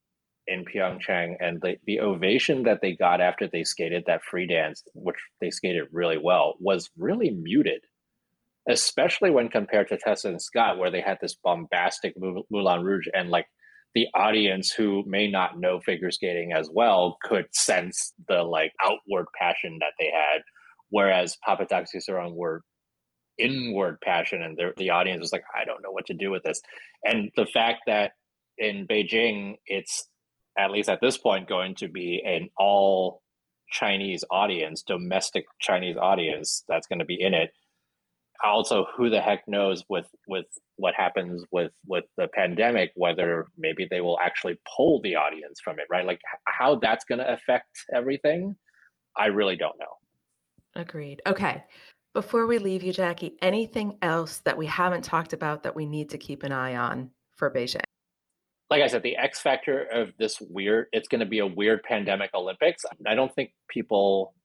in 0.49 0.65
Pyeongchang 0.65 1.35
and 1.39 1.61
the, 1.61 1.77
the 1.85 1.99
ovation 1.99 2.63
that 2.63 2.79
they 2.81 2.93
got 2.95 3.21
after 3.21 3.47
they 3.47 3.63
skated 3.63 4.03
that 4.07 4.23
free 4.23 4.47
dance, 4.47 4.83
which 4.93 5.17
they 5.39 5.51
skated 5.51 5.87
really 5.91 6.17
well, 6.17 6.55
was 6.59 6.89
really 6.97 7.29
muted, 7.29 7.81
especially 8.67 9.31
when 9.31 9.49
compared 9.49 9.87
to 9.89 9.97
Tessa 9.97 10.29
and 10.29 10.41
Scott, 10.41 10.77
where 10.77 10.91
they 10.91 11.01
had 11.01 11.19
this 11.21 11.35
bombastic 11.43 12.15
Moulin 12.17 12.83
Rouge 12.83 13.07
and 13.13 13.29
like 13.29 13.45
the 13.95 14.07
audience 14.13 14.71
who 14.71 15.03
may 15.07 15.29
not 15.29 15.59
know 15.59 15.79
figure 15.79 16.11
skating 16.11 16.53
as 16.53 16.69
well 16.71 17.17
could 17.23 17.45
sense 17.53 18.13
the 18.27 18.43
like 18.43 18.71
outward 18.83 19.25
passion 19.39 19.77
that 19.79 19.93
they 19.99 20.11
had, 20.11 20.41
whereas 20.89 21.37
Papadakis 21.47 21.89
Cizeron 21.95 22.33
were 22.35 22.61
inward 23.37 23.99
passion 24.01 24.41
and 24.41 24.59
the 24.77 24.89
audience 24.89 25.21
was 25.21 25.31
like, 25.31 25.43
I 25.55 25.65
don't 25.65 25.81
know 25.81 25.91
what 25.91 26.07
to 26.07 26.13
do 26.13 26.29
with 26.29 26.43
this. 26.43 26.61
And 27.03 27.31
the 27.35 27.45
fact 27.45 27.83
that 27.87 28.11
in 28.57 28.85
Beijing, 28.85 29.55
it's 29.65 30.07
at 30.57 30.71
least 30.71 30.89
at 30.89 31.01
this 31.01 31.17
point, 31.17 31.47
going 31.47 31.75
to 31.75 31.87
be 31.87 32.21
an 32.25 32.49
all 32.57 33.21
Chinese 33.71 34.23
audience, 34.31 34.83
domestic 34.83 35.45
Chinese 35.59 35.97
audience 35.97 36.63
that's 36.67 36.87
going 36.87 36.99
to 36.99 37.05
be 37.05 37.19
in 37.19 37.33
it. 37.33 37.51
Also, 38.43 38.85
who 38.95 39.09
the 39.09 39.19
heck 39.19 39.43
knows 39.47 39.83
with 39.89 40.07
with 40.27 40.45
what 40.77 40.93
happens 40.95 41.43
with 41.51 41.71
with 41.85 42.05
the 42.17 42.27
pandemic, 42.33 42.91
whether 42.95 43.47
maybe 43.57 43.85
they 43.89 43.99
will 43.99 44.17
actually 44.19 44.57
pull 44.77 45.01
the 45.01 45.15
audience 45.15 45.59
from 45.61 45.77
it, 45.77 45.85
right? 45.89 46.05
Like 46.05 46.21
how 46.45 46.75
that's 46.75 47.03
going 47.03 47.19
to 47.19 47.33
affect 47.33 47.67
everything, 47.93 48.55
I 49.17 49.25
really 49.27 49.57
don't 49.57 49.77
know. 49.77 50.81
Agreed. 50.81 51.21
Okay. 51.27 51.63
Before 52.13 52.47
we 52.47 52.57
leave 52.57 52.81
you, 52.81 52.93
Jackie, 52.93 53.35
anything 53.41 53.97
else 54.01 54.39
that 54.39 54.57
we 54.57 54.65
haven't 54.65 55.03
talked 55.03 55.33
about 55.33 55.63
that 55.63 55.75
we 55.75 55.85
need 55.85 56.09
to 56.11 56.17
keep 56.17 56.43
an 56.43 56.51
eye 56.51 56.75
on 56.75 57.11
for 57.35 57.51
Beijing? 57.51 57.81
Like 58.69 58.83
I 58.83 58.87
said, 58.87 59.03
the 59.03 59.17
X 59.17 59.39
factor 59.39 59.83
of 59.83 60.09
this 60.19 60.39
weird, 60.41 60.87
it's 60.91 61.07
going 61.07 61.21
to 61.21 61.25
be 61.25 61.39
a 61.39 61.47
weird 61.47 61.81
pandemic 61.83 62.31
Olympics. 62.35 62.85
I 63.07 63.15
don't 63.15 63.33
think 63.33 63.51
people 63.67 64.35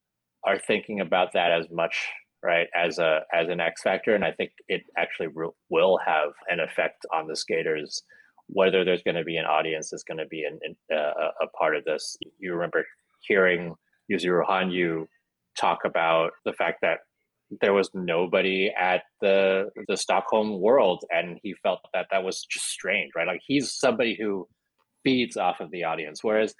are 0.44 0.58
thinking 0.58 1.00
about 1.00 1.32
that 1.34 1.52
as 1.52 1.66
much 1.70 2.08
right 2.44 2.68
as 2.76 2.98
a 2.98 3.20
as 3.32 3.48
an 3.48 3.58
x 3.58 3.82
factor 3.82 4.14
and 4.14 4.24
i 4.24 4.30
think 4.30 4.52
it 4.68 4.82
actually 4.98 5.28
re- 5.28 5.48
will 5.70 5.98
have 6.04 6.30
an 6.48 6.60
effect 6.60 7.04
on 7.12 7.26
the 7.26 7.34
skaters 7.34 8.02
whether 8.48 8.84
there's 8.84 9.02
going 9.02 9.16
to 9.16 9.24
be 9.24 9.38
an 9.38 9.46
audience 9.46 9.88
that's 9.90 10.02
going 10.02 10.18
to 10.18 10.26
be 10.26 10.44
an, 10.44 10.58
an, 10.62 10.76
uh, 10.94 11.30
a 11.40 11.46
part 11.58 11.74
of 11.74 11.84
this 11.84 12.16
you 12.38 12.52
remember 12.52 12.84
hearing 13.26 13.74
yuzuru 14.12 14.46
hanyu 14.46 15.06
talk 15.58 15.78
about 15.86 16.32
the 16.44 16.52
fact 16.52 16.78
that 16.82 16.98
there 17.60 17.72
was 17.72 17.90
nobody 17.94 18.72
at 18.76 19.02
the 19.20 19.70
the 19.88 19.96
stockholm 19.96 20.60
world 20.60 21.04
and 21.10 21.38
he 21.42 21.54
felt 21.62 21.80
that 21.92 22.06
that 22.10 22.24
was 22.24 22.44
just 22.50 22.66
strange 22.66 23.12
right 23.14 23.26
like 23.26 23.42
he's 23.46 23.72
somebody 23.72 24.16
who 24.18 24.48
feeds 25.04 25.36
off 25.36 25.60
of 25.60 25.70
the 25.70 25.84
audience 25.84 26.24
whereas 26.24 26.54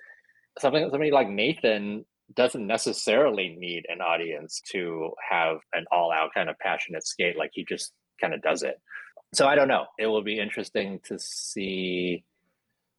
something 0.59 0.89
somebody 0.91 1.11
like 1.11 1.28
nathan 1.28 2.05
doesn't 2.32 2.66
necessarily 2.66 3.55
need 3.59 3.85
an 3.89 4.01
audience 4.01 4.62
to 4.72 5.12
have 5.30 5.59
an 5.72 5.85
all 5.93 6.11
out 6.11 6.32
kind 6.35 6.49
of 6.49 6.59
passionate 6.59 7.07
skate. 7.07 7.37
Like 7.37 7.51
he 7.53 7.64
just 7.64 7.93
kind 8.20 8.35
of 8.35 8.43
does 8.43 8.62
it. 8.62 8.80
So 9.35 9.47
I 9.47 9.55
don't 9.55 9.68
know. 9.68 9.87
It 9.99 10.07
will 10.07 10.22
be 10.22 10.39
interesting 10.39 11.01
to 11.05 11.18
see 11.18 12.24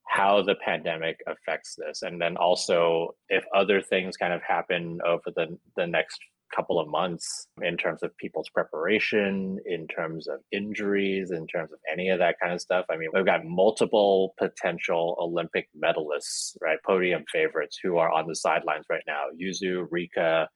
how 0.08 0.44
the 0.44 0.56
pandemic 0.56 1.20
affects 1.28 1.76
this. 1.76 2.04
And 2.04 2.22
then 2.22 2.38
also 2.38 3.16
if 3.30 3.44
other 3.54 3.82
things 3.82 4.18
kind 4.18 4.34
of 4.34 4.42
happen 4.44 5.00
over 5.06 5.32
the, 5.36 5.58
the 5.76 5.88
next 5.88 6.20
couple 6.54 6.80
of 6.80 6.88
months 6.88 7.48
in 7.62 7.78
terms 7.78 8.04
of 8.04 8.16
people's 8.18 8.50
preparation, 8.50 9.60
in 9.66 9.88
terms 9.88 10.28
of 10.28 10.40
injuries, 10.52 11.32
in 11.32 11.48
terms 11.48 11.72
of 11.72 11.80
any 11.92 12.10
of 12.10 12.20
that 12.20 12.36
kind 12.42 12.54
of 12.54 12.62
stuff. 12.62 12.86
I 12.90 12.98
mean, 12.98 13.10
we've 13.14 13.26
got 13.26 13.46
multiple 13.46 14.34
potential 14.38 15.16
Olympic 15.20 15.68
medalists, 15.82 16.56
right? 16.62 16.78
Podium 16.86 17.24
favorites 17.32 17.80
who 17.82 17.98
are 17.98 18.12
on 18.12 18.28
the 18.28 18.36
sidelines 18.36 18.86
right 18.90 19.04
now. 19.08 19.26
Yuzu, 19.40 19.88
Rika, 19.90 20.48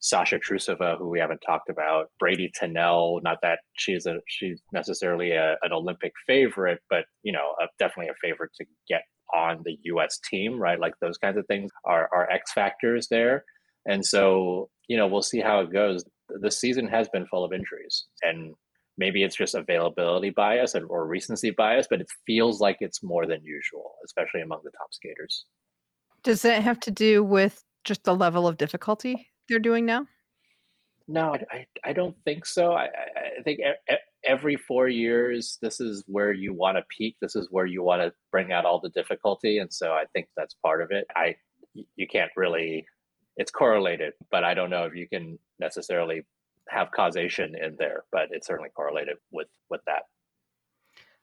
Sasha 0.00 0.38
Trusova, 0.38 0.98
who 0.98 1.08
we 1.08 1.20
haven't 1.20 1.42
talked 1.46 1.68
about, 1.68 2.06
Brady 2.18 2.50
Tennell. 2.54 3.20
Not 3.22 3.38
that 3.42 3.60
she's 3.74 4.06
a 4.06 4.20
she's 4.26 4.60
necessarily 4.72 5.32
a, 5.32 5.56
an 5.62 5.72
Olympic 5.72 6.12
favorite, 6.26 6.80
but 6.88 7.04
you 7.22 7.32
know, 7.32 7.54
a, 7.60 7.66
definitely 7.78 8.08
a 8.08 8.14
favorite 8.20 8.50
to 8.56 8.64
get 8.88 9.02
on 9.34 9.60
the 9.64 9.78
U.S. 9.84 10.18
team, 10.28 10.58
right? 10.58 10.80
Like 10.80 10.94
those 11.00 11.18
kinds 11.18 11.36
of 11.36 11.46
things 11.46 11.70
are 11.84 12.08
are 12.12 12.30
X 12.30 12.52
factors 12.52 13.08
there. 13.10 13.44
And 13.86 14.04
so, 14.04 14.70
you 14.88 14.96
know, 14.96 15.06
we'll 15.06 15.22
see 15.22 15.40
how 15.40 15.60
it 15.60 15.72
goes. 15.72 16.04
The 16.28 16.50
season 16.50 16.86
has 16.88 17.08
been 17.08 17.26
full 17.26 17.44
of 17.44 17.52
injuries, 17.52 18.06
and 18.22 18.54
maybe 18.98 19.22
it's 19.22 19.36
just 19.36 19.54
availability 19.54 20.30
bias 20.30 20.74
or 20.74 21.06
recency 21.06 21.50
bias, 21.50 21.86
but 21.88 22.00
it 22.00 22.08
feels 22.26 22.60
like 22.60 22.76
it's 22.80 23.02
more 23.02 23.26
than 23.26 23.42
usual, 23.42 23.92
especially 24.04 24.42
among 24.42 24.60
the 24.62 24.70
top 24.70 24.92
skaters. 24.92 25.46
Does 26.22 26.42
that 26.42 26.62
have 26.62 26.78
to 26.80 26.90
do 26.90 27.24
with 27.24 27.64
just 27.84 28.04
the 28.04 28.14
level 28.14 28.46
of 28.46 28.58
difficulty 28.58 29.28
they're 29.48 29.58
doing 29.58 29.86
now? 29.86 30.06
No, 31.08 31.34
I, 31.50 31.66
I 31.82 31.92
don't 31.92 32.14
think 32.24 32.46
so. 32.46 32.72
I, 32.72 32.84
I 32.84 33.42
think 33.42 33.60
every 34.22 34.54
four 34.54 34.88
years, 34.88 35.58
this 35.60 35.80
is 35.80 36.04
where 36.06 36.32
you 36.32 36.54
want 36.54 36.76
to 36.76 36.84
peak. 36.96 37.16
This 37.20 37.34
is 37.34 37.48
where 37.50 37.66
you 37.66 37.82
want 37.82 38.02
to 38.02 38.12
bring 38.30 38.52
out 38.52 38.64
all 38.64 38.80
the 38.80 38.90
difficulty. 38.90 39.58
And 39.58 39.72
so 39.72 39.92
I 39.92 40.04
think 40.12 40.28
that's 40.36 40.54
part 40.62 40.82
of 40.82 40.90
it. 40.92 41.06
I, 41.16 41.34
you 41.74 42.06
can't 42.06 42.30
really 42.36 42.86
it's 43.40 43.50
correlated, 43.50 44.12
but 44.30 44.44
I 44.44 44.52
don't 44.52 44.68
know 44.68 44.84
if 44.84 44.94
you 44.94 45.08
can 45.08 45.38
necessarily 45.58 46.26
have 46.68 46.90
causation 46.90 47.54
in 47.56 47.74
there, 47.78 48.04
but 48.12 48.28
it's 48.32 48.46
certainly 48.46 48.68
correlated 48.76 49.16
with 49.32 49.48
with 49.70 49.80
that. 49.86 50.02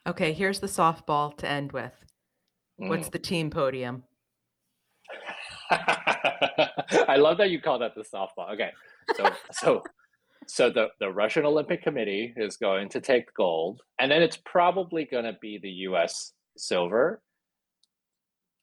Okay, 0.08 0.34
here's 0.34 0.60
the 0.60 0.68
softball 0.68 1.38
to 1.38 1.48
end 1.48 1.74
with. 1.74 1.94
What's 2.78 3.10
mm. 3.10 3.12
the 3.12 3.20
team 3.20 3.52
podium? 3.52 4.04
I 5.72 7.18
love 7.18 7.38
that 7.38 7.52
you 7.52 7.62
call 7.62 7.78
that 7.80 7.94
the 7.94 8.02
softball. 8.02 8.52
Okay. 8.54 8.72
So 9.16 9.30
so 9.52 9.84
so 10.48 10.72
the, 10.72 10.88
the 11.00 11.12
Russian 11.12 11.46
Olympic 11.46 11.84
Committee 11.84 12.34
is 12.36 12.58
going 12.58 12.90
to 12.90 13.00
take 13.00 13.32
gold, 13.36 13.82
and 14.00 14.12
then 14.12 14.24
it's 14.24 14.40
probably 14.44 15.06
going 15.06 15.26
to 15.26 15.38
be 15.40 15.60
the 15.62 15.70
US 15.90 16.34
silver 16.58 17.22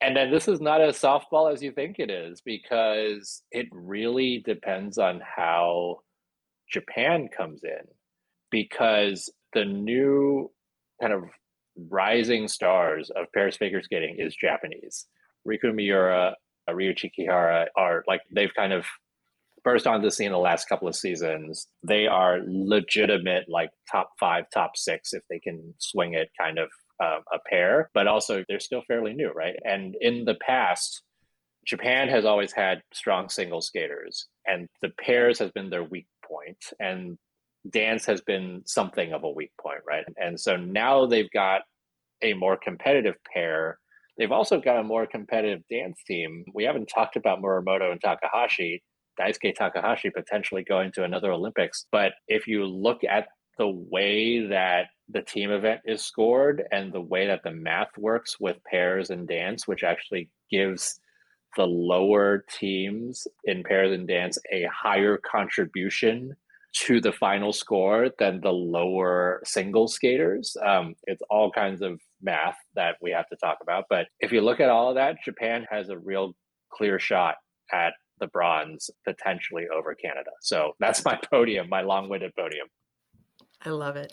and 0.04 0.16
then 0.16 0.30
this 0.30 0.48
is 0.48 0.60
not 0.60 0.80
as 0.80 1.00
softball 1.00 1.52
as 1.52 1.62
you 1.62 1.72
think 1.72 1.98
it 1.98 2.10
is 2.10 2.42
because 2.42 3.42
it 3.50 3.66
really 3.72 4.42
depends 4.44 4.98
on 4.98 5.20
how 5.20 6.00
Japan 6.70 7.28
comes 7.34 7.62
in. 7.64 7.86
Because 8.50 9.32
the 9.54 9.64
new 9.64 10.50
kind 11.00 11.12
of 11.12 11.24
rising 11.90 12.48
stars 12.48 13.10
of 13.16 13.26
Paris 13.32 13.56
figure 13.56 13.82
skating 13.82 14.16
is 14.18 14.36
Japanese. 14.36 15.06
Riku 15.48 15.74
Miura, 15.74 16.36
Ryuichi 16.68 17.10
Kihara 17.18 17.66
are 17.76 18.04
like 18.06 18.20
they've 18.30 18.54
kind 18.54 18.72
of 18.72 18.84
burst 19.64 19.86
onto 19.86 20.06
the 20.06 20.10
scene 20.10 20.30
the 20.30 20.38
last 20.38 20.68
couple 20.68 20.86
of 20.86 20.94
seasons. 20.94 21.66
They 21.82 22.06
are 22.06 22.40
legitimate, 22.46 23.46
like 23.48 23.70
top 23.90 24.10
five, 24.20 24.44
top 24.52 24.76
six, 24.76 25.14
if 25.14 25.22
they 25.30 25.38
can 25.38 25.74
swing 25.78 26.12
it 26.12 26.28
kind 26.38 26.58
of 26.58 26.68
uh, 27.02 27.18
a 27.32 27.38
pair, 27.48 27.90
but 27.94 28.06
also 28.06 28.44
they're 28.48 28.60
still 28.60 28.82
fairly 28.86 29.12
new, 29.14 29.30
right? 29.30 29.56
And 29.64 29.96
in 30.00 30.24
the 30.24 30.36
past, 30.36 31.02
Japan 31.66 32.08
has 32.08 32.24
always 32.24 32.52
had 32.52 32.82
strong 32.92 33.28
single 33.28 33.60
skaters, 33.60 34.28
and 34.46 34.68
the 34.82 34.90
pairs 35.00 35.38
has 35.38 35.50
been 35.50 35.70
their 35.70 35.84
weak 35.84 36.06
point, 36.26 36.58
and 36.78 37.16
dance 37.70 38.04
has 38.06 38.20
been 38.20 38.62
something 38.66 39.12
of 39.12 39.24
a 39.24 39.30
weak 39.30 39.52
point, 39.60 39.80
right? 39.86 40.04
And 40.16 40.38
so 40.38 40.56
now 40.56 41.06
they've 41.06 41.30
got 41.30 41.62
a 42.22 42.34
more 42.34 42.56
competitive 42.56 43.16
pair. 43.32 43.78
They've 44.18 44.32
also 44.32 44.60
got 44.60 44.78
a 44.78 44.84
more 44.84 45.06
competitive 45.06 45.62
dance 45.70 46.00
team. 46.06 46.44
We 46.54 46.64
haven't 46.64 46.90
talked 46.94 47.16
about 47.16 47.40
Muramoto 47.40 47.90
and 47.90 48.00
Takahashi, 48.00 48.82
Daisuke 49.18 49.54
Takahashi 49.54 50.10
potentially 50.10 50.62
going 50.62 50.92
to 50.92 51.04
another 51.04 51.32
Olympics. 51.32 51.86
But 51.90 52.12
if 52.28 52.46
you 52.46 52.66
look 52.66 53.02
at 53.04 53.28
the 53.58 53.68
way 53.68 54.46
that 54.48 54.86
the 55.08 55.22
team 55.22 55.50
event 55.50 55.80
is 55.84 56.02
scored 56.02 56.64
and 56.72 56.92
the 56.92 57.00
way 57.00 57.26
that 57.26 57.42
the 57.42 57.50
math 57.50 57.96
works 57.98 58.40
with 58.40 58.62
pairs 58.64 59.10
and 59.10 59.28
dance, 59.28 59.68
which 59.68 59.84
actually 59.84 60.30
gives 60.50 60.98
the 61.56 61.66
lower 61.66 62.44
teams 62.50 63.26
in 63.44 63.62
pairs 63.62 63.92
and 63.92 64.08
dance 64.08 64.38
a 64.52 64.66
higher 64.72 65.18
contribution 65.18 66.34
to 66.72 67.00
the 67.00 67.12
final 67.12 67.52
score 67.52 68.10
than 68.18 68.40
the 68.40 68.52
lower 68.52 69.40
single 69.44 69.86
skaters. 69.86 70.56
Um, 70.64 70.94
it's 71.04 71.22
all 71.30 71.50
kinds 71.52 71.82
of 71.82 72.00
math 72.20 72.56
that 72.74 72.96
we 73.00 73.12
have 73.12 73.28
to 73.28 73.36
talk 73.36 73.58
about. 73.62 73.84
But 73.88 74.06
if 74.18 74.32
you 74.32 74.40
look 74.40 74.58
at 74.58 74.70
all 74.70 74.88
of 74.88 74.96
that, 74.96 75.16
Japan 75.24 75.66
has 75.70 75.88
a 75.88 75.98
real 75.98 76.34
clear 76.72 76.98
shot 76.98 77.36
at 77.72 77.92
the 78.18 78.26
bronze 78.26 78.90
potentially 79.04 79.66
over 79.74 79.94
Canada. 79.94 80.30
So 80.40 80.72
that's 80.80 81.04
my 81.04 81.18
podium, 81.30 81.68
my 81.68 81.82
long 81.82 82.08
winded 82.08 82.34
podium. 82.34 82.66
I 83.62 83.70
love 83.70 83.96
it. 83.96 84.12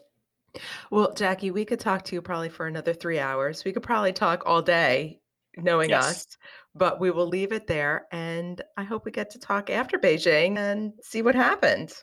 Well, 0.90 1.14
Jackie, 1.14 1.52
we 1.52 1.66
could 1.66 1.80
talk 1.80 2.04
to 2.06 2.16
you 2.16 2.22
probably 2.22 2.50
for 2.50 2.68
another 2.68 2.94
three 2.94 3.20
hours. 3.20 3.64
We 3.64 3.72
could 3.72 3.84
probably 3.84 4.14
talk 4.14 4.44
all 4.46 4.62
day, 4.62 5.20
knowing 5.58 5.90
yes. 5.90 6.06
us, 6.06 6.38
but 6.76 7.00
we 7.00 7.12
will 7.12 7.28
leave 7.28 7.52
it 7.52 7.68
there. 7.68 8.08
And 8.12 8.62
I 8.78 8.84
hope 8.84 9.06
we 9.06 9.12
get 9.12 9.30
to 9.32 9.40
talk 9.40 9.70
after 9.70 9.98
Beijing 9.98 10.58
and 10.58 10.94
see 11.02 11.22
what 11.22 11.36
happened. 11.36 11.94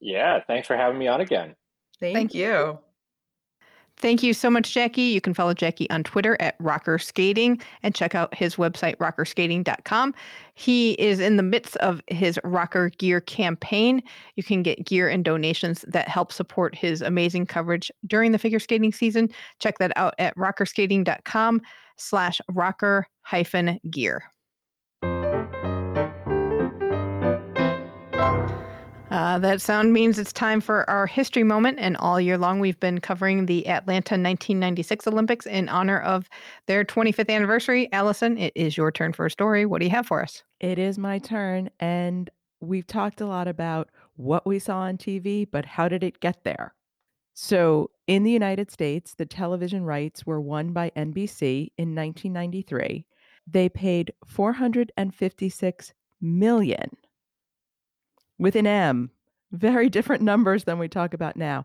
Yeah. 0.00 0.40
Thanks 0.46 0.66
for 0.66 0.76
having 0.76 0.98
me 0.98 1.08
on 1.08 1.20
again. 1.20 1.54
Thank, 2.00 2.14
Thank 2.14 2.34
you. 2.34 2.78
Thank 3.98 4.22
you 4.22 4.34
so 4.34 4.50
much, 4.50 4.72
Jackie. 4.72 5.02
You 5.02 5.22
can 5.22 5.32
follow 5.32 5.54
Jackie 5.54 5.88
on 5.88 6.04
Twitter 6.04 6.36
at 6.38 6.54
Rocker 6.58 6.98
Skating 6.98 7.60
and 7.82 7.94
check 7.94 8.14
out 8.14 8.34
his 8.34 8.56
website, 8.56 8.96
rockerskating.com. 8.96 10.14
He 10.54 10.92
is 10.92 11.18
in 11.18 11.36
the 11.36 11.42
midst 11.42 11.76
of 11.78 12.02
his 12.08 12.38
Rocker 12.44 12.90
Gear 12.90 13.22
campaign. 13.22 14.02
You 14.34 14.42
can 14.42 14.62
get 14.62 14.84
gear 14.84 15.08
and 15.08 15.24
donations 15.24 15.82
that 15.88 16.08
help 16.08 16.30
support 16.30 16.74
his 16.74 17.00
amazing 17.00 17.46
coverage 17.46 17.90
during 18.06 18.32
the 18.32 18.38
figure 18.38 18.60
skating 18.60 18.92
season. 18.92 19.30
Check 19.60 19.78
that 19.78 19.92
out 19.96 20.14
at 20.18 20.36
rockerskating.com 20.36 21.62
slash 21.96 22.40
rocker 22.50 23.06
hyphen 23.22 23.80
gear. 23.90 24.24
Uh, 29.26 29.40
that 29.40 29.60
sound 29.60 29.92
means 29.92 30.20
it's 30.20 30.32
time 30.32 30.60
for 30.60 30.88
our 30.88 31.04
history 31.04 31.42
moment. 31.42 31.80
And 31.80 31.96
all 31.96 32.20
year 32.20 32.38
long, 32.38 32.60
we've 32.60 32.78
been 32.78 33.00
covering 33.00 33.46
the 33.46 33.66
Atlanta 33.66 34.14
1996 34.14 35.08
Olympics 35.08 35.46
in 35.46 35.68
honor 35.68 35.98
of 36.02 36.30
their 36.66 36.84
25th 36.84 37.28
anniversary. 37.28 37.88
Allison, 37.90 38.38
it 38.38 38.52
is 38.54 38.76
your 38.76 38.92
turn 38.92 39.12
for 39.12 39.26
a 39.26 39.30
story. 39.32 39.66
What 39.66 39.80
do 39.80 39.84
you 39.84 39.90
have 39.90 40.06
for 40.06 40.22
us? 40.22 40.44
It 40.60 40.78
is 40.78 40.96
my 40.96 41.18
turn. 41.18 41.70
And 41.80 42.30
we've 42.60 42.86
talked 42.86 43.20
a 43.20 43.26
lot 43.26 43.48
about 43.48 43.88
what 44.14 44.46
we 44.46 44.60
saw 44.60 44.78
on 44.78 44.96
TV, 44.96 45.44
but 45.50 45.66
how 45.66 45.88
did 45.88 46.04
it 46.04 46.20
get 46.20 46.44
there? 46.44 46.72
So, 47.34 47.90
in 48.06 48.22
the 48.22 48.30
United 48.30 48.70
States, 48.70 49.16
the 49.16 49.26
television 49.26 49.82
rights 49.82 50.24
were 50.24 50.40
won 50.40 50.72
by 50.72 50.92
NBC 50.94 51.72
in 51.76 51.96
1993. 51.96 53.04
They 53.44 53.68
paid 53.70 54.12
456 54.24 55.94
million 56.20 56.90
with 58.38 58.54
an 58.54 58.66
M, 58.66 59.10
Very 59.56 59.88
different 59.88 60.22
numbers 60.22 60.64
than 60.64 60.78
we 60.78 60.88
talk 60.88 61.14
about 61.14 61.36
now. 61.36 61.64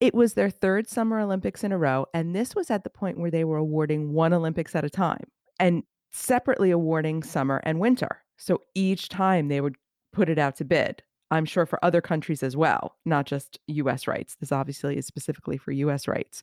It 0.00 0.14
was 0.14 0.34
their 0.34 0.50
third 0.50 0.88
Summer 0.88 1.20
Olympics 1.20 1.64
in 1.64 1.72
a 1.72 1.78
row. 1.78 2.06
And 2.12 2.34
this 2.34 2.54
was 2.54 2.70
at 2.70 2.84
the 2.84 2.90
point 2.90 3.18
where 3.18 3.30
they 3.30 3.44
were 3.44 3.56
awarding 3.56 4.12
one 4.12 4.32
Olympics 4.32 4.74
at 4.74 4.84
a 4.84 4.90
time 4.90 5.24
and 5.58 5.82
separately 6.12 6.70
awarding 6.70 7.22
summer 7.22 7.60
and 7.64 7.80
winter. 7.80 8.22
So 8.36 8.62
each 8.74 9.08
time 9.08 9.48
they 9.48 9.60
would 9.60 9.76
put 10.12 10.28
it 10.28 10.38
out 10.38 10.56
to 10.56 10.64
bid. 10.64 11.02
I'm 11.30 11.46
sure 11.46 11.64
for 11.64 11.82
other 11.82 12.02
countries 12.02 12.42
as 12.42 12.58
well, 12.58 12.96
not 13.06 13.24
just 13.24 13.58
US 13.66 14.06
rights. 14.06 14.34
This 14.34 14.52
obviously 14.52 14.98
is 14.98 15.06
specifically 15.06 15.56
for 15.56 15.72
US 15.72 16.06
rights. 16.06 16.42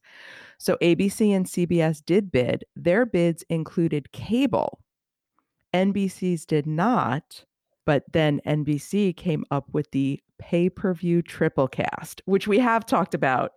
So 0.57 0.77
ABC 0.81 1.35
and 1.35 1.45
CBS 1.45 2.03
did 2.03 2.31
bid. 2.31 2.63
Their 2.75 3.05
bids 3.05 3.43
included 3.49 4.11
cable. 4.11 4.79
NBC's 5.75 6.47
did 6.47 6.65
not, 6.65 7.45
but 7.89 8.03
then 8.11 8.39
NBC 8.45 9.17
came 9.17 9.43
up 9.49 9.65
with 9.73 9.89
the 9.89 10.21
pay 10.37 10.69
per 10.69 10.93
view 10.93 11.23
triple 11.23 11.67
cast, 11.67 12.21
which 12.25 12.47
we 12.47 12.59
have 12.59 12.85
talked 12.85 13.15
about 13.15 13.53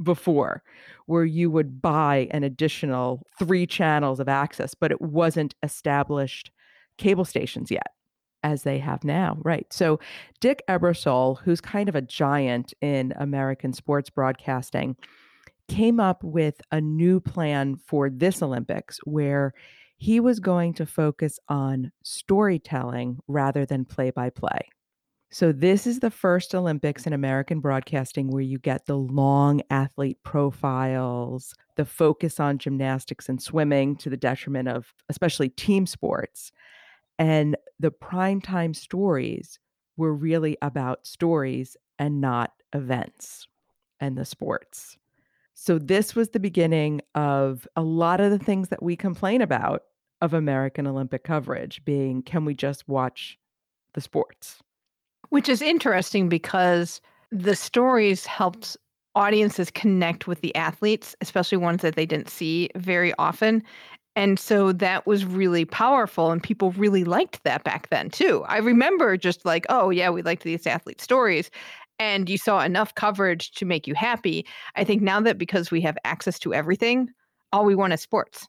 before, 0.00 0.62
where 1.06 1.24
you 1.24 1.50
would 1.50 1.82
buy 1.82 2.28
an 2.30 2.44
additional 2.44 3.26
three 3.36 3.66
channels 3.66 4.20
of 4.20 4.28
access, 4.28 4.76
but 4.76 4.92
it 4.92 5.02
wasn't 5.02 5.56
established 5.64 6.52
cable 6.98 7.24
stations 7.24 7.68
yet 7.68 7.88
as 8.44 8.62
they 8.62 8.78
have 8.78 9.02
now. 9.02 9.38
Right. 9.42 9.66
So 9.72 9.98
Dick 10.38 10.62
Ebersol, 10.68 11.40
who's 11.40 11.60
kind 11.60 11.88
of 11.88 11.96
a 11.96 12.00
giant 12.00 12.74
in 12.80 13.12
American 13.16 13.72
sports 13.72 14.08
broadcasting, 14.08 14.94
came 15.66 15.98
up 15.98 16.22
with 16.22 16.60
a 16.70 16.80
new 16.80 17.18
plan 17.18 17.74
for 17.74 18.08
this 18.08 18.40
Olympics 18.40 19.00
where 19.02 19.52
he 20.04 20.20
was 20.20 20.38
going 20.38 20.74
to 20.74 20.84
focus 20.84 21.40
on 21.48 21.90
storytelling 22.02 23.18
rather 23.26 23.64
than 23.64 23.86
play 23.86 24.10
by 24.10 24.28
play. 24.28 24.68
So, 25.30 25.50
this 25.50 25.86
is 25.86 26.00
the 26.00 26.10
first 26.10 26.54
Olympics 26.54 27.06
in 27.06 27.14
American 27.14 27.60
broadcasting 27.60 28.30
where 28.30 28.42
you 28.42 28.58
get 28.58 28.84
the 28.84 28.98
long 28.98 29.62
athlete 29.70 30.18
profiles, 30.22 31.54
the 31.76 31.86
focus 31.86 32.38
on 32.38 32.58
gymnastics 32.58 33.30
and 33.30 33.40
swimming 33.40 33.96
to 33.96 34.10
the 34.10 34.16
detriment 34.18 34.68
of 34.68 34.92
especially 35.08 35.48
team 35.48 35.86
sports. 35.86 36.52
And 37.18 37.56
the 37.80 37.90
primetime 37.90 38.76
stories 38.76 39.58
were 39.96 40.12
really 40.12 40.58
about 40.60 41.06
stories 41.06 41.78
and 41.98 42.20
not 42.20 42.52
events 42.74 43.48
and 44.00 44.18
the 44.18 44.26
sports. 44.26 44.98
So, 45.54 45.78
this 45.78 46.14
was 46.14 46.28
the 46.28 46.40
beginning 46.40 47.00
of 47.14 47.66
a 47.74 47.82
lot 47.82 48.20
of 48.20 48.30
the 48.30 48.38
things 48.38 48.68
that 48.68 48.82
we 48.82 48.96
complain 48.96 49.40
about 49.40 49.84
of 50.20 50.34
American 50.34 50.86
Olympic 50.86 51.24
coverage 51.24 51.84
being 51.84 52.22
can 52.22 52.44
we 52.44 52.54
just 52.54 52.88
watch 52.88 53.38
the 53.94 54.00
sports? 54.00 54.62
Which 55.30 55.48
is 55.48 55.62
interesting 55.62 56.28
because 56.28 57.00
the 57.30 57.56
stories 57.56 58.26
helped 58.26 58.76
audiences 59.14 59.70
connect 59.70 60.26
with 60.26 60.40
the 60.40 60.54
athletes, 60.54 61.14
especially 61.20 61.58
ones 61.58 61.82
that 61.82 61.96
they 61.96 62.06
didn't 62.06 62.28
see 62.28 62.68
very 62.76 63.12
often. 63.18 63.62
And 64.16 64.38
so 64.38 64.72
that 64.72 65.06
was 65.06 65.24
really 65.24 65.64
powerful, 65.64 66.30
and 66.30 66.42
people 66.42 66.70
really 66.72 67.02
liked 67.02 67.42
that 67.42 67.64
back 67.64 67.88
then 67.90 68.10
too. 68.10 68.44
I 68.46 68.58
remember 68.58 69.16
just 69.16 69.44
like, 69.44 69.66
oh, 69.68 69.90
yeah, 69.90 70.10
we 70.10 70.22
liked 70.22 70.44
these 70.44 70.66
athlete 70.66 71.00
stories. 71.00 71.50
And 71.98 72.28
you 72.28 72.38
saw 72.38 72.60
enough 72.60 72.94
coverage 72.94 73.52
to 73.52 73.64
make 73.64 73.86
you 73.86 73.94
happy. 73.94 74.46
I 74.76 74.84
think 74.84 75.02
now 75.02 75.20
that 75.20 75.38
because 75.38 75.70
we 75.70 75.80
have 75.82 75.96
access 76.04 76.38
to 76.40 76.54
everything, 76.54 77.08
all 77.52 77.64
we 77.64 77.74
want 77.74 77.92
is 77.92 78.00
sports. 78.00 78.48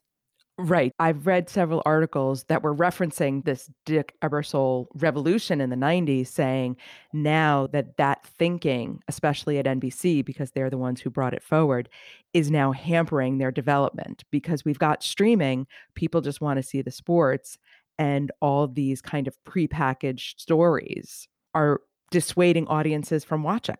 Right. 0.58 0.94
I've 0.98 1.26
read 1.26 1.50
several 1.50 1.82
articles 1.84 2.44
that 2.44 2.62
were 2.62 2.74
referencing 2.74 3.44
this 3.44 3.70
Dick 3.84 4.14
Ebersol 4.22 4.86
revolution 4.94 5.60
in 5.60 5.68
the 5.68 5.76
90s, 5.76 6.28
saying 6.28 6.76
now 7.12 7.66
that 7.72 7.98
that 7.98 8.26
thinking, 8.26 9.02
especially 9.06 9.58
at 9.58 9.66
NBC, 9.66 10.24
because 10.24 10.52
they're 10.52 10.70
the 10.70 10.78
ones 10.78 10.98
who 11.02 11.10
brought 11.10 11.34
it 11.34 11.42
forward, 11.42 11.90
is 12.32 12.50
now 12.50 12.72
hampering 12.72 13.36
their 13.36 13.52
development 13.52 14.24
because 14.30 14.64
we've 14.64 14.78
got 14.78 15.02
streaming. 15.02 15.66
People 15.94 16.22
just 16.22 16.40
want 16.40 16.56
to 16.56 16.62
see 16.62 16.80
the 16.80 16.90
sports, 16.90 17.58
and 17.98 18.32
all 18.40 18.66
these 18.66 19.02
kind 19.02 19.28
of 19.28 19.36
prepackaged 19.46 20.40
stories 20.40 21.28
are 21.54 21.82
dissuading 22.10 22.66
audiences 22.68 23.24
from 23.24 23.42
watching. 23.42 23.76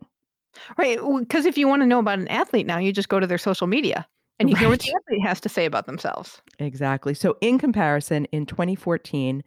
Right. 0.77 0.99
Because 1.21 1.47
if 1.47 1.57
you 1.57 1.69
want 1.69 1.83
to 1.83 1.87
know 1.87 2.01
about 2.01 2.19
an 2.19 2.29
athlete 2.29 2.67
now, 2.67 2.79
you 2.79 2.93
just 2.93 3.09
go 3.09 3.19
to 3.19 3.27
their 3.27 3.39
social 3.39 3.67
media 3.67 4.07
and 4.39 4.49
you 4.49 4.55
right. 4.55 4.61
hear 4.61 4.69
what 4.69 4.81
the 4.81 4.93
athlete 4.95 5.27
has 5.27 5.41
to 5.41 5.49
say 5.49 5.65
about 5.65 5.87
themselves. 5.87 6.43
Exactly. 6.59 7.15
So, 7.15 7.37
in 7.41 7.59
comparison, 7.59 8.27
in 8.27 8.47
2014, 8.47 9.43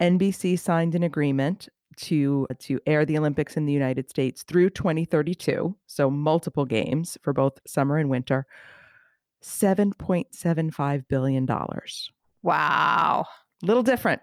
NBC 0.00 0.58
signed 0.58 0.94
an 0.94 1.02
agreement 1.02 1.68
to 1.96 2.46
to 2.58 2.80
air 2.86 3.04
the 3.04 3.18
Olympics 3.18 3.56
in 3.56 3.66
the 3.66 3.72
United 3.72 4.10
States 4.10 4.42
through 4.42 4.70
2032, 4.70 5.76
so 5.86 6.10
multiple 6.10 6.64
games 6.64 7.16
for 7.22 7.32
both 7.32 7.58
summer 7.66 7.98
and 7.98 8.10
winter. 8.10 8.46
7.75 9.42 11.06
billion 11.06 11.44
dollars. 11.44 12.10
Wow. 12.42 13.26
A 13.62 13.66
Little 13.66 13.82
different. 13.82 14.22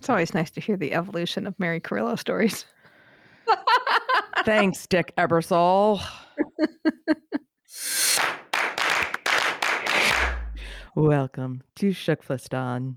It's 0.00 0.08
always 0.08 0.34
nice 0.34 0.50
to 0.52 0.60
hear 0.60 0.76
the 0.76 0.94
evolution 0.94 1.46
of 1.46 1.58
Mary 1.58 1.80
Carillo 1.80 2.16
stories. 2.16 2.64
Thanks, 4.48 4.86
Dick 4.86 5.12
Ebersol. 5.18 6.00
Welcome 10.96 11.62
to 11.76 11.90
Shukflistan. 11.90 12.94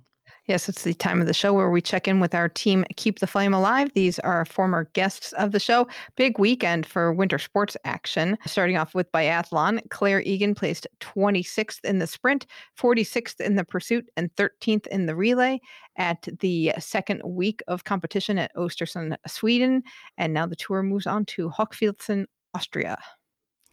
Yes, 0.52 0.68
it's 0.68 0.84
the 0.84 0.94
time 0.94 1.22
of 1.22 1.28
the 1.28 1.34
show 1.34 1.54
where 1.54 1.70
we 1.70 1.82
check 1.82 2.10
in 2.10 2.20
with 2.20 2.36
our 2.36 2.50
team 2.50 2.84
Keep 2.98 3.20
the 3.20 3.26
Flame 3.26 3.54
Alive. 3.54 3.90
These 3.94 4.20
are 4.20 4.44
former 4.44 4.90
guests 4.92 5.32
of 5.32 5.54
the 5.54 5.62
show. 5.62 5.88
Big 6.18 6.38
weekend 6.40 6.86
for 6.86 7.14
winter 7.14 7.40
sports 7.40 7.78
action. 7.86 8.38
Starting 8.46 8.76
off 8.76 8.94
with 8.94 9.10
biathlon, 9.14 9.80
Clare 9.92 10.20
Egan 10.24 10.54
placed 10.54 10.88
26th 11.00 11.86
in 11.86 12.00
the 12.00 12.06
sprint, 12.06 12.48
46th 12.78 13.40
in 13.40 13.56
the 13.56 13.64
pursuit, 13.64 14.10
and 14.18 14.30
13th 14.36 14.88
in 14.88 15.06
the 15.06 15.16
relay 15.16 15.58
at 15.96 16.28
the 16.42 16.74
second 16.80 17.22
week 17.24 17.64
of 17.70 17.86
competition 17.86 18.38
at 18.38 18.54
Östersund, 18.58 19.16
Sweden. 19.28 19.82
And 20.18 20.34
now 20.34 20.48
the 20.48 20.58
tour 20.58 20.84
moves 20.84 21.08
on 21.08 21.24
to 21.28 21.50
Hochfilzen, 21.50 22.26
Austria. 22.54 22.98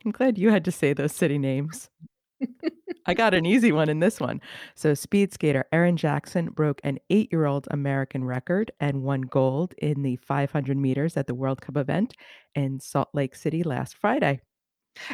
I'm 0.05 0.12
glad 0.12 0.39
you 0.39 0.51
had 0.53 0.64
to 0.64 0.70
say 0.70 0.93
those 0.93 1.12
city 1.12 1.39
names. 1.39 1.91
I 3.07 3.14
got 3.14 3.34
an 3.34 3.47
easy 3.47 3.72
one 3.72 3.89
in 3.89 4.01
this 4.01 4.20
one. 4.20 4.41
So, 4.74 4.95
speed 4.95 5.32
skater 5.32 5.64
Erin 5.72 5.97
Jackson 5.97 6.51
broke 6.51 6.80
an 6.84 6.99
eight 7.11 7.32
year 7.32 7.47
old 7.47 7.66
American 7.70 8.24
record 8.24 8.70
and 8.80 9.03
won 9.03 9.22
gold 9.22 9.74
in 9.78 10.03
the 10.03 10.16
500 10.16 10.76
meters 10.76 11.16
at 11.16 11.26
the 11.26 11.34
World 11.34 11.61
Cup 11.62 11.76
event 11.76 12.14
in 12.55 12.80
Salt 12.80 13.09
Lake 13.14 13.34
City 13.34 13.62
last 13.62 13.97
Friday. 13.97 14.41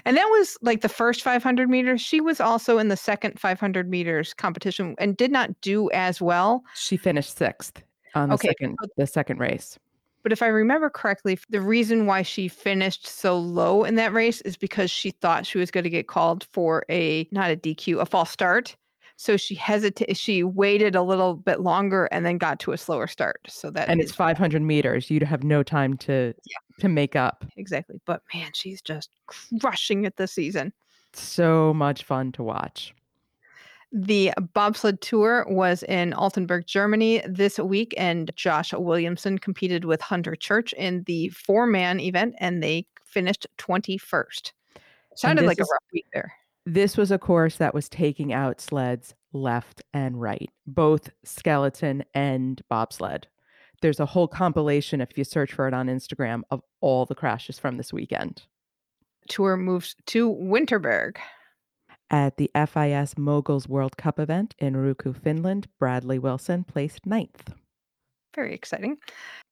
And 0.04 0.16
that 0.16 0.26
was 0.26 0.56
like 0.62 0.80
the 0.80 0.88
first 0.88 1.22
500 1.22 1.68
meters. 1.68 2.00
She 2.00 2.20
was 2.20 2.40
also 2.40 2.78
in 2.78 2.88
the 2.88 2.96
second 2.96 3.38
500 3.38 3.88
meters 3.88 4.34
competition 4.34 4.94
and 4.98 5.16
did 5.16 5.30
not 5.30 5.50
do 5.60 5.90
as 5.90 6.20
well. 6.20 6.64
She 6.74 6.96
finished 6.96 7.36
sixth 7.36 7.82
on 8.14 8.28
the 8.28 8.34
okay. 8.36 8.48
second 8.48 8.76
the 8.96 9.06
second 9.06 9.40
race. 9.40 9.78
But 10.24 10.32
if 10.32 10.42
I 10.42 10.46
remember 10.46 10.88
correctly, 10.88 11.38
the 11.50 11.60
reason 11.60 12.06
why 12.06 12.22
she 12.22 12.48
finished 12.48 13.06
so 13.06 13.38
low 13.38 13.84
in 13.84 13.94
that 13.96 14.14
race 14.14 14.40
is 14.40 14.56
because 14.56 14.90
she 14.90 15.10
thought 15.10 15.46
she 15.46 15.58
was 15.58 15.70
going 15.70 15.84
to 15.84 15.90
get 15.90 16.08
called 16.08 16.48
for 16.50 16.84
a 16.90 17.28
not 17.30 17.50
a 17.50 17.56
DQ, 17.56 18.00
a 18.00 18.06
false 18.06 18.30
start. 18.30 18.74
So 19.16 19.36
she 19.36 19.54
hesitated. 19.54 20.16
She 20.16 20.42
waited 20.42 20.96
a 20.96 21.02
little 21.02 21.34
bit 21.34 21.60
longer 21.60 22.06
and 22.06 22.24
then 22.26 22.38
got 22.38 22.58
to 22.60 22.72
a 22.72 22.78
slower 22.78 23.06
start. 23.06 23.42
So 23.46 23.70
that 23.72 23.88
and 23.88 24.00
it's 24.00 24.12
500 24.12 24.62
meters. 24.62 25.10
You'd 25.10 25.22
have 25.22 25.44
no 25.44 25.62
time 25.62 25.96
to 25.98 26.34
yeah. 26.46 26.56
to 26.80 26.88
make 26.88 27.14
up. 27.14 27.44
Exactly. 27.58 28.00
But 28.06 28.22
man, 28.32 28.50
she's 28.54 28.80
just 28.80 29.10
crushing 29.60 30.04
it 30.04 30.16
this 30.16 30.32
season. 30.32 30.72
So 31.12 31.74
much 31.74 32.02
fun 32.02 32.32
to 32.32 32.42
watch. 32.42 32.94
The 33.96 34.32
bobsled 34.54 35.00
tour 35.00 35.46
was 35.48 35.84
in 35.84 36.14
Altenberg, 36.14 36.66
Germany 36.66 37.22
this 37.28 37.60
week, 37.60 37.94
and 37.96 38.28
Josh 38.34 38.72
Williamson 38.72 39.38
competed 39.38 39.84
with 39.84 40.00
Hunter 40.00 40.34
Church 40.34 40.72
in 40.72 41.04
the 41.04 41.28
four 41.28 41.64
man 41.64 42.00
event, 42.00 42.34
and 42.38 42.60
they 42.60 42.88
finished 43.04 43.46
21st. 43.58 44.50
Sounded 45.14 45.46
like 45.46 45.60
is, 45.60 45.68
a 45.68 45.72
rough 45.72 45.92
week 45.92 46.06
there. 46.12 46.32
This 46.66 46.96
was 46.96 47.12
a 47.12 47.18
course 47.18 47.58
that 47.58 47.72
was 47.72 47.88
taking 47.88 48.32
out 48.32 48.60
sleds 48.60 49.14
left 49.32 49.80
and 49.92 50.20
right, 50.20 50.50
both 50.66 51.10
skeleton 51.22 52.04
and 52.14 52.60
bobsled. 52.68 53.28
There's 53.80 54.00
a 54.00 54.06
whole 54.06 54.26
compilation, 54.26 55.00
if 55.02 55.16
you 55.16 55.22
search 55.22 55.52
for 55.52 55.68
it 55.68 55.74
on 55.74 55.86
Instagram, 55.86 56.42
of 56.50 56.62
all 56.80 57.06
the 57.06 57.14
crashes 57.14 57.60
from 57.60 57.76
this 57.76 57.92
weekend. 57.92 58.42
Tour 59.28 59.56
moves 59.56 59.94
to 60.06 60.34
Winterberg. 60.34 61.18
At 62.10 62.36
the 62.36 62.50
FIS 62.54 63.16
Moguls 63.16 63.68
World 63.68 63.96
Cup 63.96 64.18
event 64.20 64.54
in 64.58 64.74
Turku, 64.74 65.16
Finland, 65.16 65.66
Bradley 65.78 66.18
Wilson 66.18 66.64
placed 66.64 67.06
ninth. 67.06 67.52
Very 68.34 68.54
exciting. 68.54 68.98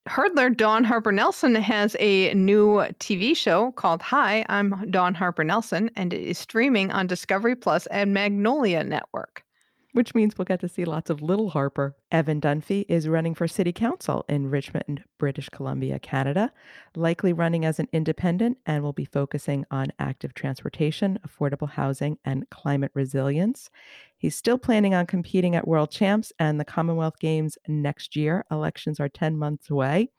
Hurdler 0.08 0.54
Dawn 0.54 0.82
Harper 0.82 1.12
Nelson 1.12 1.54
has 1.54 1.96
a 2.00 2.34
new 2.34 2.78
TV 2.98 3.36
show 3.36 3.70
called 3.72 4.02
Hi, 4.02 4.44
I'm 4.48 4.90
Dawn 4.90 5.14
Harper 5.14 5.44
Nelson, 5.44 5.90
and 5.94 6.12
it 6.12 6.20
is 6.20 6.38
streaming 6.38 6.90
on 6.90 7.06
Discovery 7.06 7.54
Plus 7.54 7.86
and 7.86 8.12
Magnolia 8.12 8.82
Network. 8.82 9.44
Which 9.92 10.14
means 10.14 10.36
we'll 10.36 10.46
get 10.46 10.60
to 10.60 10.68
see 10.68 10.84
lots 10.84 11.10
of 11.10 11.20
little 11.20 11.50
Harper. 11.50 11.94
Evan 12.10 12.40
Dunphy 12.40 12.86
is 12.88 13.08
running 13.08 13.34
for 13.34 13.46
city 13.46 13.72
council 13.72 14.24
in 14.28 14.50
Richmond, 14.50 15.04
British 15.18 15.50
Columbia, 15.50 15.98
Canada, 15.98 16.50
likely 16.96 17.32
running 17.32 17.66
as 17.66 17.78
an 17.78 17.88
independent 17.92 18.56
and 18.64 18.82
will 18.82 18.94
be 18.94 19.04
focusing 19.04 19.66
on 19.70 19.92
active 19.98 20.32
transportation, 20.34 21.18
affordable 21.26 21.68
housing, 21.68 22.18
and 22.24 22.48
climate 22.48 22.90
resilience. 22.94 23.68
He's 24.16 24.34
still 24.34 24.58
planning 24.58 24.94
on 24.94 25.06
competing 25.06 25.56
at 25.56 25.68
World 25.68 25.90
Champs 25.90 26.32
and 26.38 26.58
the 26.58 26.64
Commonwealth 26.64 27.18
Games 27.20 27.58
next 27.68 28.16
year. 28.16 28.46
Elections 28.50 28.98
are 28.98 29.10
10 29.10 29.36
months 29.36 29.68
away. 29.68 30.10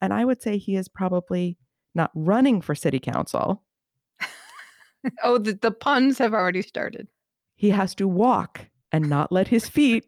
And 0.00 0.12
I 0.12 0.24
would 0.24 0.42
say 0.42 0.58
he 0.58 0.74
is 0.74 0.88
probably 0.88 1.58
not 1.94 2.10
running 2.14 2.60
for 2.60 2.74
city 2.74 2.98
council. 2.98 3.62
oh, 5.22 5.38
the, 5.38 5.54
the 5.54 5.70
puns 5.70 6.18
have 6.18 6.34
already 6.34 6.62
started. 6.62 7.06
He 7.54 7.70
has 7.70 7.94
to 7.94 8.08
walk 8.08 8.66
and 8.96 9.08
not 9.10 9.30
let 9.30 9.48
his 9.48 9.68
feet 9.68 10.04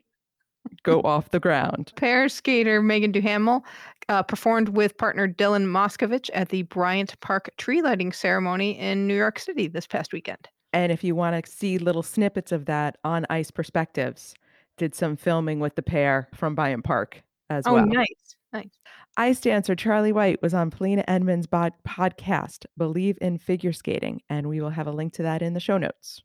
go 0.83 1.01
off 1.05 1.31
the 1.31 1.41
ground. 1.41 1.93
Pair 1.97 2.29
skater 2.29 2.83
Megan 2.83 3.13
Duhamel 3.13 3.65
uh, 4.09 4.23
performed 4.23 4.71
with 4.71 4.97
partner 4.97 5.29
Dylan 5.29 5.67
Moscovitch 5.67 6.31
at 6.33 6.49
the 6.49 6.63
Bryant 6.63 7.19
Park 7.21 7.51
tree 7.59 7.83
lighting 7.83 8.13
ceremony 8.13 8.79
in 8.79 9.07
New 9.07 9.17
York 9.17 9.39
City 9.39 9.69
this 9.69 9.87
past 9.87 10.13
weekend. 10.13 10.49
And 10.73 10.91
if 10.91 11.05
you 11.05 11.15
want 11.15 11.45
to 11.45 11.51
see 11.51 11.79
little 11.79 12.03
snippets 12.03 12.53
of 12.53 12.67
that 12.67 12.97
on 13.05 13.27
Ice 13.31 13.51
Perspectives, 13.51 14.35
did 14.77 14.95
some 14.95 15.17
filming 15.17 15.61
with 15.61 15.75
the 15.75 15.83
pair 15.83 16.29
from 16.35 16.55
Bryant 16.55 16.85
Park 16.85 17.23
as 17.51 17.67
oh, 17.67 17.75
well. 17.75 17.83
Oh, 17.83 17.87
nice. 17.87 18.37
Nice. 18.53 18.79
Ice 19.19 19.41
dancer 19.41 19.75
Charlie 19.75 20.13
White 20.13 20.41
was 20.41 20.55
on 20.55 20.71
Polina 20.71 21.05
Edmonds' 21.07 21.47
bod- 21.47 21.75
podcast, 21.87 22.65
Believe 22.79 23.19
in 23.21 23.37
Figure 23.37 23.73
Skating, 23.73 24.23
and 24.31 24.49
we 24.49 24.61
will 24.61 24.71
have 24.71 24.87
a 24.87 24.93
link 24.93 25.13
to 25.15 25.23
that 25.23 25.43
in 25.43 25.53
the 25.53 25.61
show 25.61 25.77
notes. 25.77 26.23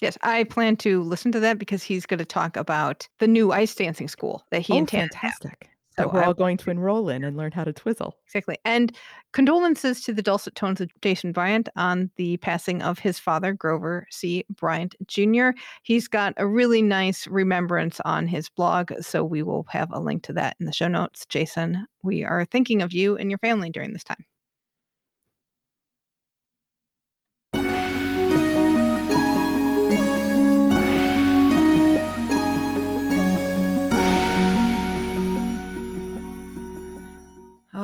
Yes, 0.00 0.18
I 0.22 0.44
plan 0.44 0.76
to 0.78 1.02
listen 1.02 1.32
to 1.32 1.40
that 1.40 1.58
because 1.58 1.82
he's 1.82 2.06
going 2.06 2.18
to 2.18 2.24
talk 2.24 2.56
about 2.56 3.08
the 3.20 3.28
new 3.28 3.52
ice 3.52 3.74
dancing 3.74 4.08
school 4.08 4.44
that 4.50 4.60
he 4.62 4.80
oh, 4.80 4.86
fantastic. 4.86 5.70
So 5.96 6.02
that 6.02 6.12
we're 6.12 6.22
I- 6.22 6.26
all 6.26 6.34
going 6.34 6.56
to 6.56 6.70
enroll 6.70 7.08
in 7.08 7.22
and 7.22 7.36
learn 7.36 7.52
how 7.52 7.62
to 7.62 7.72
twizzle. 7.72 8.16
Exactly. 8.26 8.58
And 8.64 8.94
condolences 9.32 10.02
to 10.02 10.12
the 10.12 10.22
dulcet 10.22 10.56
tones 10.56 10.80
of 10.80 10.90
Jason 11.02 11.30
Bryant 11.30 11.68
on 11.76 12.10
the 12.16 12.36
passing 12.38 12.82
of 12.82 12.98
his 12.98 13.20
father, 13.20 13.52
Grover 13.52 14.06
C. 14.10 14.44
Bryant 14.50 14.96
Jr. 15.06 15.50
He's 15.84 16.08
got 16.08 16.34
a 16.36 16.48
really 16.48 16.82
nice 16.82 17.28
remembrance 17.28 18.00
on 18.04 18.26
his 18.26 18.48
blog. 18.48 18.92
So 19.00 19.22
we 19.22 19.44
will 19.44 19.66
have 19.70 19.92
a 19.92 20.00
link 20.00 20.24
to 20.24 20.32
that 20.32 20.56
in 20.58 20.66
the 20.66 20.72
show 20.72 20.88
notes. 20.88 21.26
Jason, 21.26 21.86
we 22.02 22.24
are 22.24 22.44
thinking 22.44 22.82
of 22.82 22.92
you 22.92 23.16
and 23.16 23.30
your 23.30 23.38
family 23.38 23.70
during 23.70 23.92
this 23.92 24.04
time. 24.04 24.24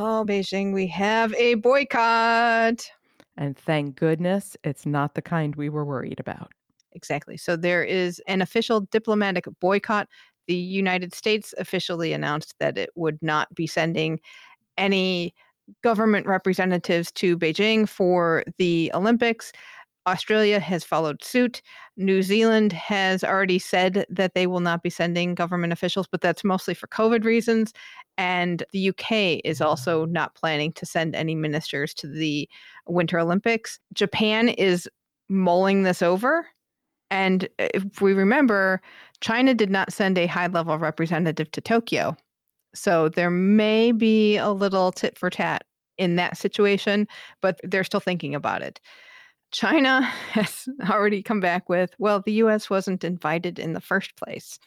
Oh, 0.02 0.24
Beijing, 0.26 0.72
we 0.72 0.86
have 0.86 1.34
a 1.34 1.56
boycott. 1.56 2.90
And 3.36 3.54
thank 3.54 3.96
goodness 3.96 4.56
it's 4.64 4.86
not 4.86 5.14
the 5.14 5.20
kind 5.20 5.54
we 5.54 5.68
were 5.68 5.84
worried 5.84 6.18
about. 6.18 6.50
Exactly. 6.92 7.36
So 7.36 7.54
there 7.54 7.84
is 7.84 8.18
an 8.26 8.40
official 8.40 8.80
diplomatic 8.80 9.44
boycott. 9.60 10.08
The 10.46 10.54
United 10.54 11.14
States 11.14 11.52
officially 11.58 12.14
announced 12.14 12.54
that 12.60 12.78
it 12.78 12.88
would 12.94 13.18
not 13.20 13.54
be 13.54 13.66
sending 13.66 14.20
any 14.78 15.34
government 15.82 16.26
representatives 16.26 17.12
to 17.12 17.36
Beijing 17.36 17.86
for 17.86 18.42
the 18.56 18.90
Olympics. 18.94 19.52
Australia 20.10 20.60
has 20.60 20.84
followed 20.84 21.22
suit. 21.22 21.62
New 21.96 22.22
Zealand 22.22 22.72
has 22.72 23.22
already 23.22 23.58
said 23.58 24.04
that 24.10 24.34
they 24.34 24.46
will 24.46 24.60
not 24.60 24.82
be 24.82 24.90
sending 24.90 25.34
government 25.34 25.72
officials, 25.72 26.06
but 26.10 26.20
that's 26.20 26.44
mostly 26.44 26.74
for 26.74 26.86
COVID 26.88 27.24
reasons. 27.24 27.72
And 28.18 28.64
the 28.72 28.90
UK 28.90 29.40
is 29.44 29.60
also 29.60 30.04
not 30.06 30.34
planning 30.34 30.72
to 30.72 30.84
send 30.84 31.14
any 31.14 31.34
ministers 31.34 31.94
to 31.94 32.06
the 32.06 32.48
Winter 32.86 33.18
Olympics. 33.18 33.78
Japan 33.94 34.48
is 34.48 34.88
mulling 35.28 35.84
this 35.84 36.02
over. 36.02 36.46
And 37.10 37.48
if 37.58 38.00
we 38.00 38.12
remember, 38.12 38.80
China 39.20 39.54
did 39.54 39.70
not 39.70 39.92
send 39.92 40.18
a 40.18 40.26
high 40.26 40.46
level 40.48 40.78
representative 40.78 41.50
to 41.52 41.60
Tokyo. 41.60 42.16
So 42.74 43.08
there 43.08 43.30
may 43.30 43.92
be 43.92 44.36
a 44.36 44.50
little 44.50 44.92
tit 44.92 45.18
for 45.18 45.30
tat 45.30 45.64
in 45.98 46.16
that 46.16 46.36
situation, 46.36 47.06
but 47.40 47.60
they're 47.62 47.84
still 47.84 48.00
thinking 48.00 48.34
about 48.34 48.62
it. 48.62 48.80
China 49.50 50.00
has 50.32 50.68
already 50.88 51.22
come 51.22 51.40
back 51.40 51.68
with, 51.68 51.94
well, 51.98 52.20
the 52.20 52.32
US 52.34 52.70
wasn't 52.70 53.04
invited 53.04 53.58
in 53.58 53.72
the 53.72 53.80
first 53.80 54.16
place. 54.16 54.58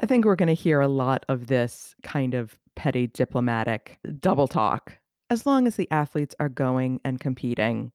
I 0.00 0.06
think 0.06 0.24
we're 0.24 0.36
going 0.36 0.48
to 0.48 0.54
hear 0.54 0.80
a 0.80 0.88
lot 0.88 1.24
of 1.28 1.46
this 1.46 1.94
kind 2.02 2.34
of 2.34 2.58
petty 2.76 3.06
diplomatic 3.06 3.98
double 4.20 4.48
talk. 4.48 4.98
As 5.30 5.46
long 5.46 5.66
as 5.66 5.76
the 5.76 5.90
athletes 5.90 6.34
are 6.38 6.48
going 6.48 7.00
and 7.04 7.20
competing, 7.20 7.92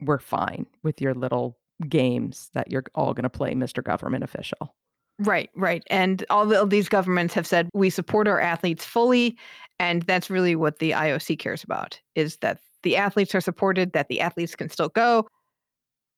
we're 0.00 0.18
fine 0.18 0.66
with 0.82 1.00
your 1.00 1.14
little 1.14 1.58
games 1.88 2.50
that 2.54 2.70
you're 2.70 2.84
all 2.94 3.14
going 3.14 3.24
to 3.24 3.30
play, 3.30 3.54
Mr. 3.54 3.82
Government 3.82 4.22
Official. 4.22 4.74
Right, 5.18 5.50
right. 5.54 5.82
And 5.90 6.24
all 6.30 6.52
of 6.54 6.70
these 6.70 6.88
governments 6.88 7.34
have 7.34 7.46
said 7.46 7.68
we 7.74 7.90
support 7.90 8.26
our 8.26 8.40
athletes 8.40 8.84
fully. 8.84 9.36
And 9.78 10.02
that's 10.02 10.30
really 10.30 10.56
what 10.56 10.78
the 10.78 10.92
IOC 10.92 11.38
cares 11.38 11.62
about 11.62 12.00
is 12.14 12.36
that 12.38 12.58
the 12.82 12.96
athletes 12.96 13.34
are 13.34 13.40
supported, 13.40 13.92
that 13.92 14.08
the 14.08 14.20
athletes 14.20 14.54
can 14.54 14.70
still 14.70 14.88
go. 14.88 15.26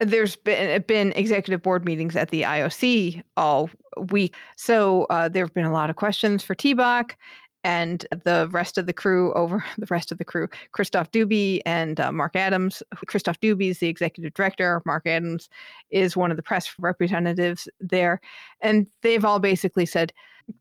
There's 0.01 0.37
been, 0.37 0.83
been 0.83 1.13
executive 1.13 1.63
board 1.63 1.85
meetings 1.85 2.17
at 2.17 2.31
the 2.31 2.43
IOC 2.43 3.23
all 3.37 3.71
week. 4.11 4.35
So 4.57 5.05
uh, 5.11 5.29
there 5.29 5.45
have 5.45 5.55
been 5.55 5.65
a 5.65 5.73
lot 5.73 5.91
of 5.91 5.97
questions 5.97 6.43
for 6.43 6.55
T-Bach 6.55 7.17
and 7.65 8.07
the 8.25 8.49
rest 8.51 8.79
of 8.79 8.87
the 8.87 8.93
crew 8.93 9.33
over 9.35 9.65
the 9.79 9.87
rest 9.91 10.13
of 10.13 10.19
the 10.19 10.25
crew, 10.25 10.49
Christophe 10.73 11.11
Dubi 11.11 11.61
and 11.65 12.01
uh, 12.01 12.13
Mark 12.13 12.37
Adams. 12.37 12.83
Christophe 13.07 13.41
Dubi 13.41 13.71
is 13.71 13.79
the 13.79 13.89
executive 13.89 14.35
director. 14.35 14.83
Mark 14.85 15.07
Adams 15.07 15.49
is 15.91 16.17
one 16.17 16.31
of 16.31 16.37
the 16.37 16.43
press 16.43 16.75
representatives 16.79 17.69
there. 17.81 18.21
And 18.61 18.87
they've 19.03 19.25
all 19.25 19.39
basically 19.39 19.87
said, 19.87 20.13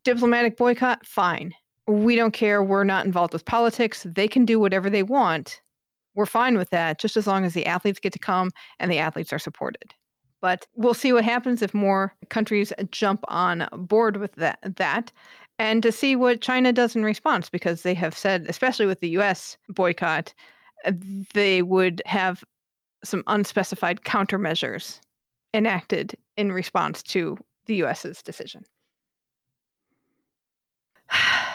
diplomatic 0.03 0.57
boycott, 0.57 1.05
fine. 1.05 1.53
We 1.87 2.15
don't 2.15 2.31
care. 2.31 2.63
We're 2.63 2.83
not 2.83 3.05
involved 3.05 3.33
with 3.33 3.45
politics. 3.45 4.05
They 4.07 4.27
can 4.27 4.45
do 4.45 4.59
whatever 4.59 4.89
they 4.89 5.03
want. 5.03 5.61
We're 6.15 6.25
fine 6.25 6.57
with 6.57 6.69
that, 6.71 6.99
just 6.99 7.17
as 7.17 7.27
long 7.27 7.45
as 7.45 7.53
the 7.53 7.65
athletes 7.65 7.99
get 7.99 8.13
to 8.13 8.19
come 8.19 8.51
and 8.79 8.91
the 8.91 8.99
athletes 8.99 9.31
are 9.31 9.39
supported. 9.39 9.93
But 10.41 10.65
we'll 10.75 10.93
see 10.93 11.13
what 11.13 11.23
happens 11.23 11.61
if 11.61 11.73
more 11.73 12.15
countries 12.29 12.73
jump 12.91 13.23
on 13.27 13.67
board 13.73 14.17
with 14.17 14.33
that. 14.35 14.59
that 14.77 15.11
and 15.59 15.83
to 15.83 15.91
see 15.91 16.15
what 16.15 16.41
China 16.41 16.73
does 16.73 16.95
in 16.95 17.03
response, 17.03 17.47
because 17.47 17.83
they 17.83 17.93
have 17.93 18.17
said, 18.17 18.47
especially 18.49 18.87
with 18.87 18.99
the 18.99 19.09
US 19.09 19.57
boycott, 19.69 20.33
they 21.35 21.61
would 21.61 22.01
have 22.07 22.43
some 23.03 23.23
unspecified 23.27 24.01
countermeasures 24.01 24.99
enacted 25.53 26.15
in 26.37 26.51
response 26.51 27.03
to 27.03 27.37
the 27.67 27.75
US's 27.75 28.23
decision. 28.23 28.63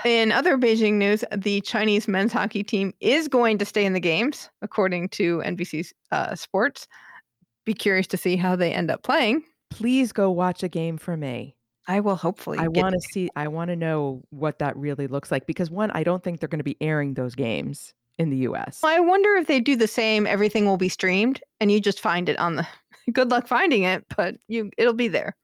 In 0.07 0.31
other 0.31 0.57
Beijing 0.57 0.95
news, 0.95 1.25
the 1.37 1.61
Chinese 1.63 2.07
men's 2.07 2.33
hockey 2.33 2.63
team 2.63 2.95
is 3.01 3.27
going 3.27 3.59
to 3.59 3.65
stay 3.65 3.85
in 3.85 3.93
the 3.93 3.99
games, 3.99 4.49
according 4.63 5.09
to 5.09 5.43
NBC 5.45 5.93
uh, 6.13 6.37
Sports. 6.37 6.87
Be 7.65 7.75
curious 7.75 8.07
to 8.07 8.17
see 8.17 8.37
how 8.37 8.55
they 8.55 8.73
end 8.73 8.89
up 8.89 9.03
playing. 9.03 9.43
Please 9.69 10.13
go 10.13 10.31
watch 10.31 10.63
a 10.63 10.69
game 10.69 10.97
for 10.97 11.17
me. 11.17 11.57
I 11.89 11.99
will 11.99 12.15
hopefully. 12.15 12.57
I 12.57 12.69
want 12.69 12.95
to 12.95 13.01
see, 13.01 13.31
I 13.35 13.49
want 13.49 13.71
to 13.71 13.77
know 13.77 14.23
what 14.31 14.61
that 14.61 14.77
really 14.77 15.09
looks 15.09 15.33
like 15.33 15.45
because 15.45 15.73
one, 15.73 15.91
I 15.91 16.05
don't 16.05 16.23
think 16.23 16.39
they're 16.39 16.49
going 16.49 16.61
to 16.61 16.65
be 16.65 16.77
airing 16.81 17.15
those 17.15 17.35
games 17.35 17.93
in 18.17 18.31
the 18.31 18.37
US. 18.49 18.79
I 18.85 19.01
wonder 19.01 19.35
if 19.35 19.49
they 19.49 19.59
do 19.59 19.75
the 19.75 19.89
same. 19.89 20.25
Everything 20.25 20.67
will 20.67 20.77
be 20.77 20.89
streamed, 20.89 21.43
and 21.59 21.73
you 21.73 21.81
just 21.81 21.99
find 21.99 22.29
it 22.29 22.39
on 22.39 22.55
the. 22.55 22.69
Good 23.13 23.33
luck 23.33 23.49
finding 23.49 23.83
it, 23.83 24.05
but 24.17 24.37
you 24.47 24.71
it'll 24.79 24.95
be 24.95 25.09
there. 25.09 25.35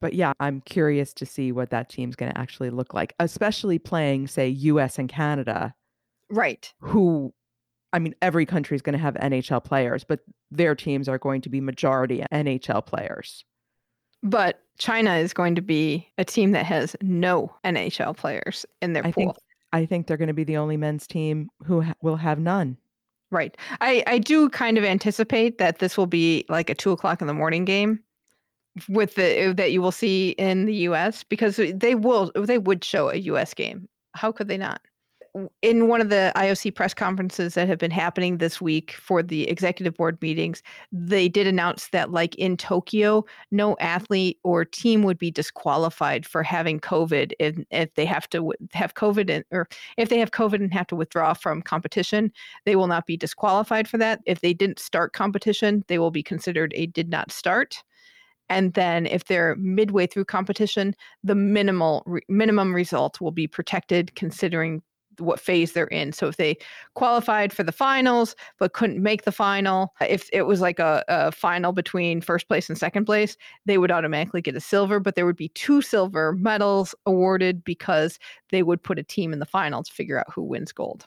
But 0.00 0.14
yeah, 0.14 0.32
I'm 0.40 0.60
curious 0.62 1.12
to 1.14 1.26
see 1.26 1.52
what 1.52 1.70
that 1.70 1.88
team's 1.88 2.16
going 2.16 2.32
to 2.32 2.38
actually 2.38 2.70
look 2.70 2.94
like, 2.94 3.14
especially 3.18 3.78
playing, 3.78 4.28
say, 4.28 4.48
US 4.48 4.98
and 4.98 5.08
Canada, 5.08 5.74
Right. 6.30 6.72
who, 6.80 7.32
I 7.92 7.98
mean, 7.98 8.14
every 8.22 8.46
country 8.46 8.74
is 8.74 8.82
going 8.82 8.92
to 8.94 8.98
have 8.98 9.14
NHL 9.14 9.64
players, 9.64 10.04
but 10.04 10.20
their 10.50 10.74
teams 10.74 11.08
are 11.08 11.18
going 11.18 11.40
to 11.42 11.48
be 11.48 11.60
majority 11.60 12.24
NHL 12.32 12.84
players. 12.86 13.44
But 14.22 14.60
China 14.78 15.14
is 15.16 15.32
going 15.32 15.54
to 15.54 15.62
be 15.62 16.08
a 16.18 16.24
team 16.24 16.52
that 16.52 16.66
has 16.66 16.96
no 17.00 17.54
NHL 17.64 18.16
players 18.16 18.66
in 18.82 18.92
their 18.92 19.06
I 19.06 19.12
pool. 19.12 19.24
think 19.24 19.36
I 19.72 19.84
think 19.86 20.06
they're 20.06 20.16
going 20.16 20.28
to 20.28 20.34
be 20.34 20.44
the 20.44 20.56
only 20.56 20.76
men's 20.76 21.06
team 21.06 21.50
who 21.64 21.82
ha- 21.82 21.94
will 22.02 22.16
have 22.16 22.38
none. 22.38 22.78
Right. 23.30 23.54
I, 23.82 24.02
I 24.06 24.18
do 24.18 24.48
kind 24.48 24.78
of 24.78 24.84
anticipate 24.84 25.58
that 25.58 25.78
this 25.78 25.98
will 25.98 26.06
be 26.06 26.46
like 26.48 26.70
a 26.70 26.74
two 26.74 26.90
o'clock 26.92 27.20
in 27.20 27.26
the 27.26 27.34
morning 27.34 27.64
game 27.66 28.00
with 28.88 29.14
the 29.14 29.52
that 29.56 29.72
you 29.72 29.82
will 29.82 29.92
see 29.92 30.30
in 30.30 30.66
the 30.66 30.74
US 30.74 31.24
because 31.24 31.60
they 31.74 31.94
will 31.94 32.30
they 32.34 32.58
would 32.58 32.84
show 32.84 33.10
a 33.10 33.16
US 33.16 33.54
game. 33.54 33.88
How 34.14 34.32
could 34.32 34.48
they 34.48 34.58
not? 34.58 34.80
in 35.62 35.88
one 35.88 36.00
of 36.00 36.08
the 36.08 36.32
IOC 36.36 36.74
press 36.74 36.94
conferences 36.94 37.54
that 37.54 37.68
have 37.68 37.78
been 37.78 37.90
happening 37.90 38.38
this 38.38 38.60
week 38.60 38.92
for 38.92 39.22
the 39.22 39.48
executive 39.48 39.94
board 39.94 40.20
meetings, 40.22 40.62
they 40.92 41.28
did 41.28 41.46
announce 41.46 41.88
that, 41.88 42.10
like 42.10 42.34
in 42.36 42.56
Tokyo, 42.56 43.24
no 43.50 43.76
athlete 43.80 44.38
or 44.42 44.64
team 44.64 45.02
would 45.02 45.18
be 45.18 45.30
disqualified 45.30 46.26
for 46.26 46.42
having 46.42 46.80
COVID 46.80 47.32
if, 47.38 47.56
if 47.70 47.94
they 47.94 48.04
have 48.04 48.28
to 48.30 48.52
have 48.72 48.94
COVID 48.94 49.42
or 49.50 49.68
if 49.96 50.08
they 50.08 50.18
have 50.18 50.30
COVID 50.30 50.54
and 50.54 50.72
have 50.72 50.86
to 50.88 50.96
withdraw 50.96 51.34
from 51.34 51.62
competition. 51.62 52.32
They 52.64 52.76
will 52.76 52.86
not 52.86 53.06
be 53.06 53.16
disqualified 53.16 53.88
for 53.88 53.98
that. 53.98 54.20
If 54.26 54.40
they 54.40 54.54
didn't 54.54 54.78
start 54.78 55.12
competition, 55.12 55.84
they 55.88 55.98
will 55.98 56.10
be 56.10 56.22
considered 56.22 56.72
a 56.74 56.86
did 56.86 57.08
not 57.08 57.30
start. 57.30 57.82
And 58.50 58.74
then 58.74 59.06
if 59.06 59.24
they're 59.24 59.56
midway 59.56 60.06
through 60.06 60.24
competition, 60.26 60.94
the 61.22 61.34
minimal 61.34 62.02
re- 62.06 62.22
minimum 62.28 62.74
result 62.74 63.20
will 63.20 63.30
be 63.30 63.46
protected 63.46 64.14
considering 64.14 64.82
what 65.20 65.40
phase 65.40 65.72
they're 65.72 65.86
in. 65.86 66.12
So 66.12 66.28
if 66.28 66.36
they 66.36 66.56
qualified 66.94 67.52
for 67.52 67.62
the 67.62 67.72
finals 67.72 68.36
but 68.58 68.72
couldn't 68.72 69.02
make 69.02 69.24
the 69.24 69.32
final, 69.32 69.92
if 70.00 70.28
it 70.32 70.42
was 70.42 70.60
like 70.60 70.78
a, 70.78 71.04
a 71.08 71.32
final 71.32 71.72
between 71.72 72.20
first 72.20 72.48
place 72.48 72.68
and 72.68 72.78
second 72.78 73.04
place, 73.04 73.36
they 73.66 73.78
would 73.78 73.90
automatically 73.90 74.40
get 74.40 74.56
a 74.56 74.60
silver, 74.60 75.00
but 75.00 75.14
there 75.14 75.26
would 75.26 75.36
be 75.36 75.48
two 75.50 75.82
silver 75.82 76.32
medals 76.34 76.94
awarded 77.06 77.64
because 77.64 78.18
they 78.50 78.62
would 78.62 78.82
put 78.82 78.98
a 78.98 79.02
team 79.02 79.32
in 79.32 79.38
the 79.38 79.46
final 79.46 79.82
to 79.82 79.92
figure 79.92 80.18
out 80.18 80.32
who 80.32 80.42
wins 80.42 80.72
gold. 80.72 81.06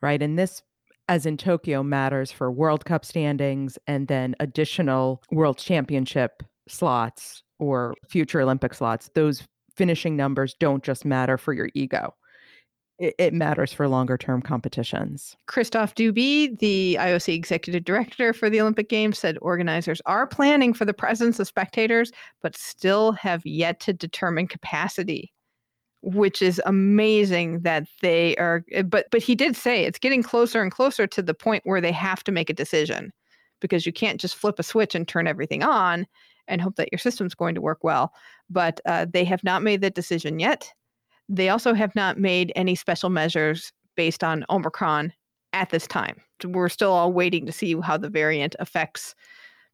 right? 0.00 0.22
And 0.22 0.38
this, 0.38 0.62
as 1.08 1.26
in 1.26 1.36
Tokyo, 1.36 1.82
matters 1.82 2.30
for 2.30 2.50
World 2.50 2.84
Cup 2.84 3.04
standings 3.04 3.78
and 3.86 4.08
then 4.08 4.36
additional 4.38 5.22
World 5.30 5.58
Championship 5.58 6.42
slots 6.70 7.42
or 7.58 7.94
future 8.08 8.40
Olympic 8.40 8.74
slots. 8.74 9.10
Those 9.14 9.46
finishing 9.76 10.16
numbers 10.16 10.54
don't 10.58 10.82
just 10.82 11.04
matter 11.04 11.38
for 11.38 11.52
your 11.52 11.70
ego. 11.74 12.14
It, 12.98 13.14
it 13.18 13.32
matters 13.32 13.72
for 13.72 13.88
longer 13.88 14.18
term 14.18 14.42
competitions. 14.42 15.34
Christophe 15.46 15.94
Dubi, 15.94 16.58
the 16.58 16.98
IOC 17.00 17.34
executive 17.34 17.84
director 17.84 18.34
for 18.34 18.50
the 18.50 18.60
Olympic 18.60 18.90
Games, 18.90 19.18
said 19.18 19.38
organizers 19.40 20.02
are 20.04 20.26
planning 20.26 20.74
for 20.74 20.84
the 20.84 20.92
presence 20.92 21.40
of 21.40 21.46
spectators, 21.46 22.12
but 22.42 22.56
still 22.56 23.12
have 23.12 23.44
yet 23.46 23.80
to 23.80 23.94
determine 23.94 24.46
capacity, 24.46 25.32
which 26.02 26.42
is 26.42 26.60
amazing 26.66 27.60
that 27.60 27.86
they 28.02 28.36
are. 28.36 28.64
eh, 28.72 28.82
But 28.82 29.06
but 29.10 29.22
he 29.22 29.34
did 29.34 29.56
say 29.56 29.84
it's 29.84 29.98
getting 29.98 30.22
closer 30.22 30.60
and 30.60 30.70
closer 30.70 31.06
to 31.06 31.22
the 31.22 31.34
point 31.34 31.62
where 31.64 31.80
they 31.80 31.92
have 31.92 32.22
to 32.24 32.32
make 32.32 32.50
a 32.50 32.54
decision, 32.54 33.12
because 33.60 33.86
you 33.86 33.94
can't 33.94 34.20
just 34.20 34.36
flip 34.36 34.58
a 34.58 34.62
switch 34.62 34.94
and 34.94 35.08
turn 35.08 35.26
everything 35.26 35.62
on 35.62 36.06
and 36.50 36.60
hope 36.60 36.76
that 36.76 36.92
your 36.92 36.98
system's 36.98 37.34
going 37.34 37.54
to 37.54 37.60
work 37.60 37.82
well. 37.82 38.12
But 38.50 38.80
uh, 38.84 39.06
they 39.10 39.24
have 39.24 39.42
not 39.42 39.62
made 39.62 39.80
the 39.80 39.90
decision 39.90 40.38
yet. 40.38 40.70
They 41.28 41.48
also 41.48 41.72
have 41.74 41.94
not 41.94 42.18
made 42.18 42.52
any 42.56 42.74
special 42.74 43.08
measures 43.08 43.72
based 43.96 44.24
on 44.24 44.44
Omicron 44.50 45.12
at 45.52 45.70
this 45.70 45.86
time. 45.86 46.20
We're 46.44 46.68
still 46.68 46.92
all 46.92 47.12
waiting 47.12 47.46
to 47.46 47.52
see 47.52 47.78
how 47.80 47.96
the 47.96 48.10
variant 48.10 48.56
affects 48.58 49.14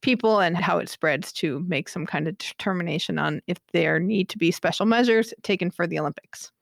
people 0.03 0.41
and 0.41 0.57
how 0.57 0.79
it 0.79 0.89
spreads 0.89 1.33
to 1.33 1.65
make 1.67 1.89
some 1.89 2.07
kind 2.07 2.29
of 2.29 2.37
determination 2.39 3.19
on 3.19 3.41
if 3.47 3.59
there 3.73 3.99
need 3.99 4.29
to 4.29 4.39
be 4.39 4.51
special 4.51 4.87
measures 4.87 5.33
taken 5.43 5.71
for 5.71 5.87
the 5.87 5.99
Olympics. 5.99 6.53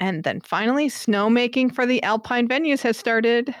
And 0.00 0.24
then 0.24 0.40
finally, 0.40 0.88
snowmaking 0.88 1.74
for 1.74 1.86
the 1.86 2.02
alpine 2.02 2.48
venues 2.48 2.82
has 2.82 2.96
started. 2.96 3.54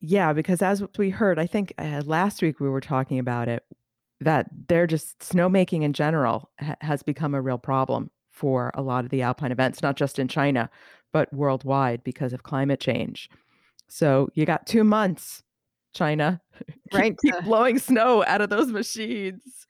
Yeah, 0.00 0.32
because 0.32 0.62
as 0.62 0.82
we 0.96 1.10
heard, 1.10 1.38
I 1.38 1.46
think 1.46 1.72
uh, 1.78 2.02
last 2.04 2.40
week 2.40 2.60
we 2.60 2.68
were 2.68 2.80
talking 2.80 3.18
about 3.18 3.48
it, 3.48 3.64
that 4.20 4.46
they're 4.68 4.86
just 4.86 5.18
snowmaking 5.20 5.82
in 5.82 5.92
general 5.92 6.50
ha- 6.60 6.74
has 6.80 7.02
become 7.02 7.34
a 7.34 7.40
real 7.42 7.58
problem 7.58 8.10
for 8.30 8.70
a 8.74 8.82
lot 8.82 9.04
of 9.04 9.10
the 9.10 9.22
alpine 9.22 9.52
events, 9.52 9.82
not 9.82 9.96
just 9.96 10.18
in 10.18 10.28
China, 10.28 10.68
but 11.12 11.32
worldwide 11.32 12.02
because 12.04 12.32
of 12.32 12.42
climate 12.42 12.80
change. 12.80 13.28
So 13.88 14.28
you 14.34 14.44
got 14.44 14.66
two 14.66 14.84
months, 14.84 15.42
China. 15.94 16.40
Keep- 16.58 16.74
Right, 16.94 17.16
Keep 17.24 17.34
to- 17.36 17.42
blowing 17.42 17.78
snow 17.78 18.24
out 18.26 18.40
of 18.40 18.50
those 18.50 18.68
machines. 18.72 19.66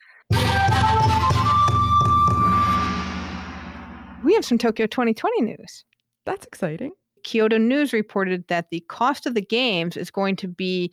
We 4.25 4.35
have 4.35 4.45
some 4.45 4.59
Tokyo 4.59 4.87
2020 4.87 5.43
news. 5.43 5.85
That's 6.27 6.45
exciting. 6.47 6.93
Kyodo 7.25 7.59
News 7.61 7.93
reported 7.93 8.47
that 8.49 8.71
the 8.71 8.81
cost 8.89 9.27
of 9.27 9.35
the 9.35 9.41
games 9.41 9.97
is 9.97 10.11
going 10.11 10.37
to 10.37 10.49
be 10.49 10.93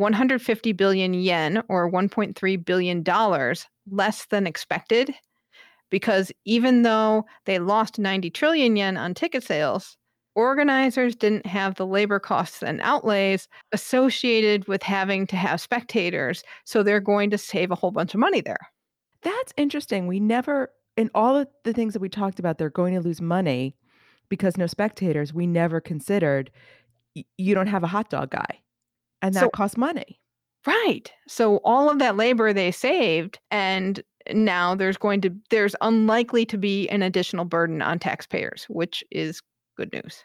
150 0.00 0.72
billion 0.72 1.14
yen 1.14 1.62
or 1.68 1.90
1.3 1.90 2.64
billion 2.64 3.02
dollars 3.02 3.66
less 3.90 4.26
than 4.26 4.46
expected 4.46 5.14
because 5.90 6.32
even 6.44 6.82
though 6.82 7.24
they 7.46 7.58
lost 7.58 7.98
90 7.98 8.30
trillion 8.30 8.76
yen 8.76 8.96
on 8.96 9.14
ticket 9.14 9.44
sales 9.44 9.96
organizers 10.36 11.16
didn't 11.16 11.46
have 11.46 11.74
the 11.74 11.86
labor 11.86 12.20
costs 12.20 12.62
and 12.62 12.80
outlays 12.82 13.48
associated 13.72 14.66
with 14.68 14.82
having 14.82 15.26
to 15.26 15.36
have 15.36 15.60
spectators 15.60 16.42
so 16.64 16.82
they're 16.82 17.00
going 17.00 17.30
to 17.30 17.38
save 17.38 17.70
a 17.70 17.74
whole 17.76 17.90
bunch 17.90 18.14
of 18.14 18.20
money 18.20 18.40
there 18.40 18.70
That's 19.22 19.52
interesting. 19.56 20.06
We 20.06 20.20
never, 20.20 20.70
in 20.96 21.10
all 21.14 21.36
of 21.36 21.48
the 21.64 21.72
things 21.72 21.92
that 21.92 22.00
we 22.02 22.08
talked 22.08 22.38
about, 22.38 22.58
they're 22.58 22.70
going 22.70 22.94
to 22.94 23.00
lose 23.00 23.20
money 23.20 23.76
because 24.28 24.56
no 24.56 24.66
spectators. 24.66 25.32
We 25.34 25.46
never 25.46 25.80
considered 25.80 26.50
you 27.36 27.54
don't 27.54 27.66
have 27.66 27.82
a 27.82 27.88
hot 27.88 28.08
dog 28.10 28.30
guy, 28.30 28.60
and 29.22 29.34
that 29.34 29.40
So- 29.40 29.50
costs 29.50 29.76
money. 29.76 30.20
Right. 30.66 31.10
So 31.26 31.56
all 31.64 31.90
of 31.90 31.98
that 32.00 32.16
labor 32.16 32.52
they 32.52 32.70
saved 32.70 33.38
and 33.50 34.02
now 34.30 34.74
there's 34.74 34.98
going 34.98 35.22
to 35.22 35.34
there's 35.48 35.74
unlikely 35.80 36.44
to 36.46 36.58
be 36.58 36.86
an 36.90 37.02
additional 37.02 37.46
burden 37.46 37.80
on 37.80 37.98
taxpayers, 37.98 38.66
which 38.68 39.02
is 39.10 39.40
good 39.78 39.90
news. 39.92 40.24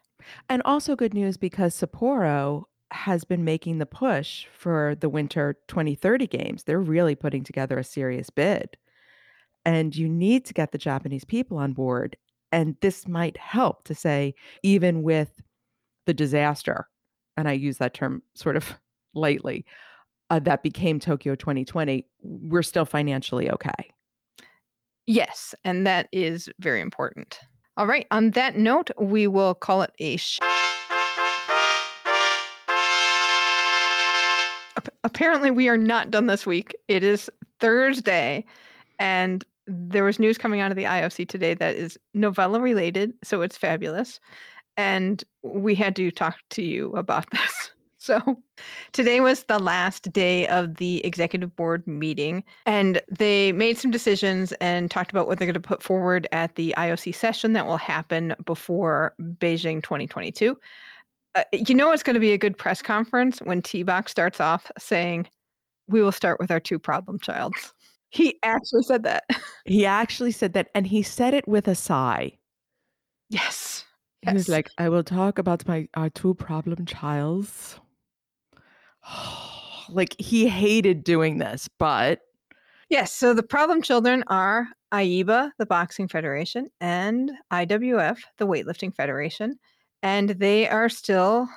And 0.49 0.61
also 0.65 0.95
good 0.95 1.13
news 1.13 1.37
because 1.37 1.79
Sapporo 1.79 2.63
has 2.91 3.23
been 3.23 3.45
making 3.45 3.77
the 3.77 3.85
push 3.85 4.45
for 4.53 4.95
the 4.99 5.09
winter 5.09 5.57
2030 5.69 6.27
games. 6.27 6.63
They're 6.63 6.79
really 6.81 7.15
putting 7.15 7.43
together 7.43 7.77
a 7.79 7.83
serious 7.83 8.29
bid. 8.29 8.77
And 9.65 9.95
you 9.95 10.07
need 10.09 10.45
to 10.45 10.53
get 10.53 10.71
the 10.71 10.77
Japanese 10.77 11.23
people 11.25 11.57
on 11.57 11.73
board. 11.73 12.17
And 12.51 12.75
this 12.81 13.07
might 13.07 13.37
help 13.37 13.83
to 13.85 13.95
say, 13.95 14.35
even 14.63 15.01
with 15.01 15.41
the 16.05 16.13
disaster, 16.13 16.87
and 17.35 17.47
I 17.47 17.53
use 17.53 17.77
that 17.79 17.93
term 17.93 18.21
sort 18.35 18.55
of 18.55 18.75
lightly, 19.16 19.66
uh, 20.30 20.39
that 20.39 20.63
became 20.63 20.99
Tokyo 20.99 21.36
2020, 21.36 22.05
we're 22.22 22.63
still 22.63 22.86
financially 22.86 23.49
okay. 23.49 23.93
Yes, 25.07 25.53
and 25.63 25.86
that 25.86 26.07
is 26.11 26.49
very 26.59 26.82
important. 26.82 27.39
All 27.78 27.88
right, 27.88 28.07
on 28.11 28.32
that 28.32 28.57
note, 28.57 28.89
we 28.99 29.28
will 29.28 29.53
call 29.53 29.82
it 29.82 29.91
a 29.99 30.18
sh- 30.18 30.39
Apparently 35.03 35.51
we 35.51 35.70
are 35.70 35.78
not 35.78 36.09
done 36.09 36.26
this 36.26 36.45
week. 36.45 36.76
It 36.88 37.03
is 37.03 37.30
Thursday 37.59 38.43
and 38.99 39.45
there 39.68 40.03
was 40.03 40.20
news 40.20 40.38
coming 40.38 40.61
out 40.61 40.72
of 40.72 40.78
the 40.78 40.84
IOC 40.84 41.28
today 41.28 41.53
that 41.55 41.76
is 41.76 41.97
novella 42.13 42.59
related, 42.59 43.13
so 43.24 43.41
it's 43.41 43.57
fabulous. 43.57 44.20
And 44.78 45.24
we 45.43 45.76
had 45.76 45.95
to 45.95 46.11
talk 46.11 46.38
to 46.51 46.61
you 46.61 46.91
about 46.93 47.30
this. 47.32 47.72
So 48.06 48.38
today 48.93 49.20
was 49.20 49.45
the 49.45 49.58
last 49.58 50.14
day 50.14 50.47
of 50.47 50.76
the 50.76 51.03
executive 51.03 51.56
board 51.56 51.88
meeting, 51.88 52.43
and 52.68 53.01
they 53.10 53.51
made 53.51 53.80
some 53.80 53.89
decisions 53.89 54.51
and 54.62 54.91
talked 54.91 55.10
about 55.10 55.26
what 55.26 55.39
they're 55.39 55.47
going 55.47 55.56
to 55.56 55.60
put 55.60 55.82
forward 55.82 56.28
at 56.32 56.53
the 56.53 56.76
IOC 56.78 57.16
session 57.16 57.53
that 57.53 57.66
will 57.66 57.78
happen 57.78 58.36
before 58.45 59.16
Beijing 59.20 59.82
2022. 59.82 60.56
Uh, 61.34 61.43
you 61.51 61.74
know, 61.74 61.91
it's 61.91 62.03
going 62.03 62.14
to 62.14 62.20
be 62.20 62.32
a 62.32 62.38
good 62.38 62.56
press 62.56 62.80
conference 62.84 63.39
when 63.39 63.64
TBach 63.64 64.08
starts 64.08 64.39
off 64.39 64.72
saying, 64.78 65.28
We 65.88 66.03
will 66.03 66.12
start 66.12 66.39
with 66.39 66.51
our 66.51 66.60
two 66.60 66.78
problem 66.78 67.18
childs. 67.18 67.74
He 68.10 68.38
actually 68.43 68.84
said 68.84 69.01
that. 69.03 69.24
He 69.66 69.84
actually 69.84 70.32
said 70.32 70.53
that, 70.53 70.70
and 70.76 70.86
he 70.86 71.01
said 71.01 71.34
it 71.34 71.47
with 71.47 71.68
a 71.68 71.74
sigh. 71.74 72.38
yes. 73.32 73.84
He 74.22 74.32
was 74.32 74.47
like, 74.47 74.70
I 74.78 74.89
will 74.89 75.03
talk 75.03 75.39
about 75.39 75.68
my 75.68 75.88
our 75.95 76.12
two 76.12 76.36
problem 76.36 76.86
childs. 76.86 77.80
like 79.89 80.16
he 80.20 80.47
hated 80.47 81.03
doing 81.03 81.38
this, 81.38 81.68
but 81.78 82.22
Yes, 82.89 83.12
so 83.12 83.34
the 83.34 83.43
problem 83.43 83.82
children 83.82 84.24
are 84.28 84.68
AIBA, 84.93 85.51
the 85.58 85.66
Boxing 85.66 86.08
Federation, 86.08 86.70
and 86.80 87.32
IWF, 87.51 88.20
the 88.38 88.45
Weightlifting 88.45 88.95
Federation, 88.95 89.58
and 90.03 90.30
they 90.30 90.70
are 90.70 90.88
still 90.88 91.49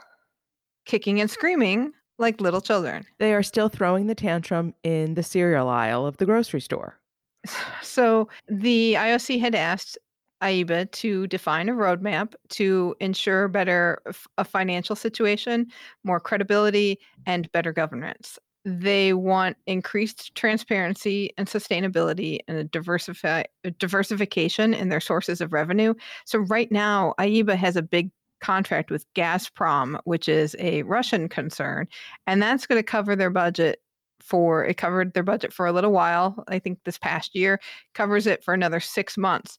kicking 0.87 1.21
and 1.21 1.31
screaming 1.31 1.93
like 2.19 2.41
little 2.41 2.61
children. 2.63 3.05
they 3.19 3.35
are 3.35 3.43
still 3.43 3.69
throwing 3.69 4.07
the 4.07 4.15
tantrum 4.15 4.75
in 4.83 5.15
the 5.15 5.23
cereal 5.23 5.69
aisle 5.69 6.07
of 6.07 6.17
the 6.17 6.27
grocery 6.27 6.61
store. 6.61 6.99
So 7.83 8.29
the 8.49 8.95
IOC 8.95 9.41
had 9.41 9.55
asked 9.55 9.99
AIBA 10.43 10.91
to 10.93 11.27
define 11.27 11.69
a 11.69 11.73
roadmap 11.75 12.35
to 12.51 12.95
ensure 13.01 13.49
better 13.49 14.01
f- 14.07 14.27
a 14.39 14.45
financial 14.45 14.97
situation, 14.97 15.67
more 16.05 16.21
credibility, 16.21 16.99
and 17.27 17.51
better 17.53 17.73
governance. 17.73 18.39
They 18.65 19.13
want 19.15 19.57
increased 19.67 20.35
transparency 20.35 21.33
and 21.39 21.47
sustainability 21.49 22.41
and 22.49 22.59
a 22.59 22.65
diversify 22.65 23.45
a 23.65 23.71
diversification 23.73 24.75
in 24.75 24.89
their 24.89 25.01
sources 25.01 25.41
of 25.41 25.53
revenue. 25.53 25.95
So 26.27 26.41
right 26.41 26.71
now, 26.71 27.15
AIBA 27.19 27.57
has 27.57 27.77
a 27.77 27.83
big 27.83 28.11
contract 28.41 28.91
with 28.91 29.07
Gazprom, 29.15 29.99
which 30.05 30.29
is 30.29 30.55
a 30.59 30.83
Russian 30.83 31.29
concern, 31.29 31.89
and 32.27 32.43
that's 32.43 32.67
going 32.67 32.79
to 32.79 32.83
cover 32.85 33.17
their 33.17 33.31
budget 33.31 33.81
for 34.21 34.65
it 34.65 34.77
covered 34.77 35.15
their 35.15 35.23
budget 35.23 35.53
for 35.53 35.67
a 35.67 35.73
little 35.73 35.93
while. 35.93 36.45
I 36.49 36.59
think 36.59 36.81
this 36.85 36.99
past 36.99 37.35
year 37.35 37.61
covers 37.95 38.27
it 38.27 38.45
for 38.45 38.53
another 38.53 38.81
6 38.81 39.17
months. 39.17 39.59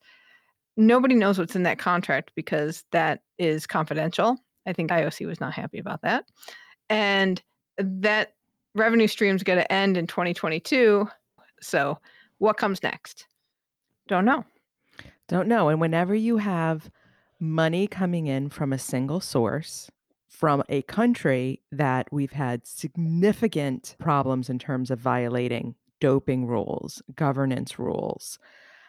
Nobody 0.80 1.14
knows 1.14 1.38
what's 1.38 1.58
in 1.58 1.64
that 1.64 1.78
contract 1.78 2.32
because 2.36 2.86
that 2.92 3.22
is 3.38 3.68
confidential. 3.68 4.38
I 4.66 4.72
think 4.72 4.92
IOC 4.92 5.28
was 5.28 5.42
not 5.42 5.54
happy 5.54 5.78
about 5.78 6.02
that. 6.04 6.24
And 6.90 7.42
that 7.78 8.36
revenue 8.76 9.08
stream 9.08 9.36
is 9.36 9.44
going 9.44 9.60
to 9.60 9.70
end 9.72 9.98
in 9.98 10.08
2022. 10.08 11.06
So, 11.62 12.00
what 12.38 12.56
comes 12.56 12.82
next? 12.82 13.28
Don't 14.08 14.24
know. 14.24 14.46
Don't 15.28 15.50
know. 15.50 15.68
And 15.68 15.82
whenever 15.82 16.16
you 16.16 16.38
have 16.38 16.90
money 17.42 17.86
coming 17.86 18.28
in 18.28 18.50
from 18.50 18.72
a 18.72 18.80
single 18.80 19.20
source, 19.20 19.92
from 20.30 20.64
a 20.70 20.82
country 20.84 21.62
that 21.74 22.08
we've 22.10 22.32
had 22.32 22.66
significant 22.66 23.98
problems 24.00 24.50
in 24.50 24.60
terms 24.60 24.90
of 24.90 25.00
violating 25.00 25.76
doping 26.00 26.46
rules, 26.46 27.02
governance 27.18 27.78
rules, 27.78 28.40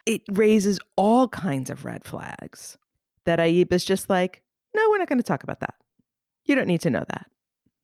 it 0.07 0.23
raises 0.31 0.79
all 0.97 1.29
kinds 1.29 1.71
of 1.71 1.85
red 1.85 2.05
flags 2.05 2.79
that 3.27 3.39
AIBA 3.39 3.73
is 3.73 3.85
just 3.85 4.09
like, 4.09 4.43
no, 4.75 4.89
we're 4.91 4.99
not 4.99 5.09
going 5.09 5.19
to 5.19 5.25
talk 5.25 5.43
about 5.43 5.61
that. 5.61 5.75
You 6.45 6.55
don't 6.55 6.67
need 6.67 6.81
to 6.83 6.91
know 6.91 7.05
that. 7.09 7.27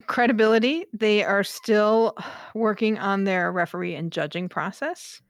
Credibility, 0.07 0.87
they 0.93 1.25
are 1.25 1.45
still 1.45 2.17
working 2.55 2.99
on 2.99 3.25
their 3.25 3.51
referee 3.51 3.95
and 3.95 4.13
judging 4.13 4.49
process. 4.49 5.21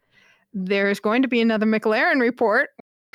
There's 0.52 1.00
going 1.00 1.22
to 1.22 1.28
be 1.28 1.40
another 1.40 1.66
McLaren 1.66 2.20
report. 2.20 2.70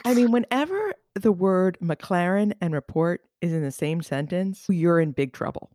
I 0.06 0.14
mean, 0.14 0.32
whenever 0.32 0.94
the 1.16 1.32
word 1.32 1.78
McLaren 1.82 2.54
and 2.62 2.74
report 2.74 3.22
is 3.42 3.54
in 3.54 3.64
the 3.64 3.72
same 3.72 4.02
sentence, 4.02 4.66
you're 4.70 5.00
in 5.00 5.12
big 5.12 5.34
trouble. 5.34 5.72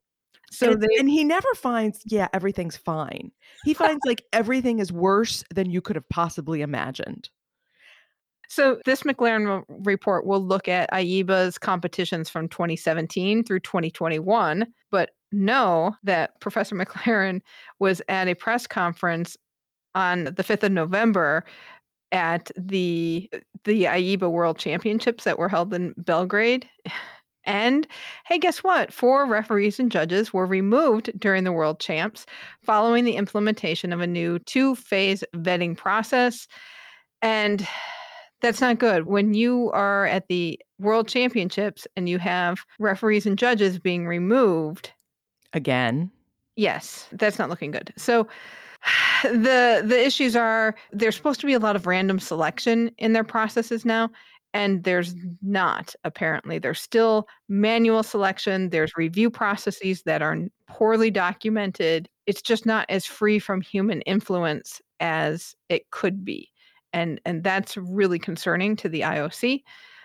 So 0.50 0.72
and, 0.72 0.82
they 0.82 0.88
and 0.98 1.08
he 1.08 1.24
never 1.24 1.52
finds, 1.54 2.00
yeah, 2.04 2.28
everything's 2.32 2.76
fine. 2.76 3.32
He 3.64 3.74
finds 3.74 4.00
like 4.04 4.22
everything 4.32 4.78
is 4.78 4.92
worse 4.92 5.44
than 5.54 5.70
you 5.70 5.80
could 5.80 5.96
have 5.96 6.08
possibly 6.08 6.62
imagined. 6.62 7.30
So 8.48 8.78
this 8.84 9.02
McLaren 9.02 9.64
report 9.68 10.26
will 10.26 10.40
look 10.40 10.68
at 10.68 10.90
AIBA's 10.92 11.58
competitions 11.58 12.28
from 12.28 12.48
2017 12.48 13.44
through 13.44 13.60
2021, 13.60 14.66
but 14.90 15.10
know 15.32 15.94
that 16.04 16.40
Professor 16.40 16.74
McLaren 16.76 17.40
was 17.78 18.02
at 18.08 18.28
a 18.28 18.34
press 18.34 18.66
conference 18.66 19.36
on 19.94 20.24
the 20.24 20.44
5th 20.44 20.64
of 20.64 20.72
November 20.72 21.44
at 22.12 22.50
the 22.56 23.28
the 23.64 23.84
AIBA 23.84 24.30
World 24.30 24.58
Championships 24.58 25.24
that 25.24 25.38
were 25.38 25.48
held 25.48 25.74
in 25.74 25.94
Belgrade. 25.96 26.68
And 27.48 27.86
hey, 28.24 28.40
guess 28.40 28.64
what? 28.64 28.92
Four 28.92 29.24
referees 29.24 29.78
and 29.78 29.88
judges 29.88 30.32
were 30.32 30.46
removed 30.46 31.12
during 31.16 31.44
the 31.44 31.52
World 31.52 31.78
Champs 31.78 32.26
following 32.64 33.04
the 33.04 33.14
implementation 33.14 33.92
of 33.92 34.00
a 34.00 34.06
new 34.08 34.40
two-phase 34.40 35.22
vetting 35.32 35.76
process. 35.76 36.48
And 37.22 37.64
that's 38.42 38.60
not 38.60 38.78
good. 38.78 39.06
When 39.06 39.34
you 39.34 39.70
are 39.72 40.06
at 40.06 40.28
the 40.28 40.60
World 40.78 41.08
Championships 41.08 41.86
and 41.96 42.08
you 42.08 42.18
have 42.18 42.60
referees 42.78 43.26
and 43.26 43.38
judges 43.38 43.78
being 43.78 44.06
removed, 44.06 44.92
Again, 45.52 46.10
yes, 46.56 47.08
that's 47.12 47.38
not 47.38 47.48
looking 47.48 47.70
good. 47.70 47.92
So 47.96 48.28
the 49.22 49.82
the 49.84 50.04
issues 50.04 50.36
are 50.36 50.74
there's 50.92 51.16
supposed 51.16 51.40
to 51.40 51.46
be 51.46 51.54
a 51.54 51.58
lot 51.58 51.76
of 51.76 51.86
random 51.86 52.18
selection 52.18 52.90
in 52.98 53.14
their 53.14 53.24
processes 53.24 53.84
now 53.84 54.10
and 54.52 54.84
there's 54.84 55.14
not 55.42 55.94
apparently. 56.04 56.58
There's 56.58 56.80
still 56.80 57.26
manual 57.48 58.02
selection. 58.02 58.70
There's 58.70 58.96
review 58.96 59.30
processes 59.30 60.02
that 60.02 60.22
are 60.22 60.38
poorly 60.68 61.10
documented. 61.10 62.08
It's 62.26 62.42
just 62.42 62.66
not 62.66 62.86
as 62.90 63.06
free 63.06 63.38
from 63.38 63.60
human 63.60 64.02
influence 64.02 64.80
as 65.00 65.54
it 65.68 65.90
could 65.90 66.24
be 66.24 66.50
and 66.96 67.20
and 67.24 67.44
that's 67.44 67.76
really 67.76 68.18
concerning 68.18 68.74
to 68.74 68.88
the 68.88 69.02
IOC 69.02 69.62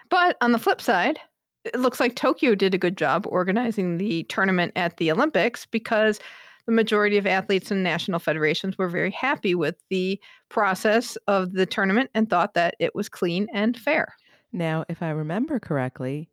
but 0.09 0.37
on 0.41 0.51
the 0.51 0.59
flip 0.59 0.81
side 0.81 1.19
it 1.63 1.79
looks 1.79 1.99
like 1.99 2.15
Tokyo 2.15 2.55
did 2.55 2.73
a 2.73 2.79
good 2.79 2.97
job 2.97 3.25
organizing 3.29 3.97
the 3.97 4.23
tournament 4.23 4.71
at 4.75 4.97
the 4.97 5.11
Olympics 5.11 5.67
because 5.67 6.19
the 6.65 6.71
majority 6.71 7.17
of 7.17 7.27
athletes 7.27 7.71
and 7.71 7.83
national 7.83 8.19
federations 8.19 8.77
were 8.77 8.89
very 8.89 9.11
happy 9.11 9.55
with 9.55 9.75
the 9.89 10.19
process 10.49 11.17
of 11.27 11.53
the 11.53 11.65
tournament 11.65 12.09
and 12.13 12.29
thought 12.29 12.53
that 12.55 12.75
it 12.79 12.95
was 12.95 13.09
clean 13.09 13.47
and 13.53 13.77
fair. 13.77 14.15
now, 14.51 14.83
if 14.89 15.01
I 15.01 15.09
remember 15.09 15.59
correctly, 15.59 16.29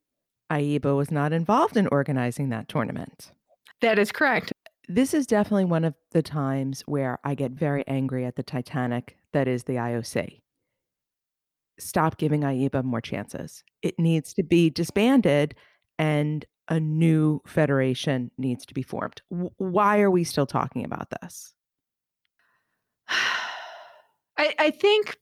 AIBA 0.51 0.97
was 0.97 1.11
not 1.11 1.33
involved 1.33 1.77
in 1.77 1.87
organizing 1.89 2.49
that 2.49 2.69
tournament. 2.69 3.33
That 3.81 3.99
is 3.99 4.11
correct. 4.11 4.53
This 4.89 5.13
is 5.13 5.27
definitely 5.27 5.67
one 5.67 5.85
of 5.85 5.95
the 6.13 6.23
times 6.23 6.83
where 6.87 7.19
I 7.23 7.35
get 7.35 7.53
very 7.53 7.87
angry 7.87 8.25
at 8.25 8.37
the 8.37 8.43
Titanic 8.43 9.19
that 9.33 9.47
is 9.47 9.65
the 9.65 9.75
IOC. 9.75 10.41
Stop 11.79 12.19
giving 12.19 12.43
AIBA 12.43 12.85
more 12.85 13.01
chances. 13.01 13.63
It 13.83 13.97
mm. 13.99 14.05
needs 14.05 14.35
to 14.35 14.43
be 14.43 14.71
disbanded 14.71 15.55
and 15.99 16.45
a 16.69 16.79
new 16.79 17.41
federation 17.47 18.31
needs 18.39 18.67
to 18.67 18.75
be 18.75 18.83
formed. 18.83 19.23
W- 19.31 19.51
why 19.57 20.01
are 20.01 20.11
we 20.11 20.25
still 20.25 20.47
talking 20.47 20.85
about 20.85 21.09
this? 21.23 21.55
I, 23.09 24.55
I 24.59 24.71
think 24.71 25.19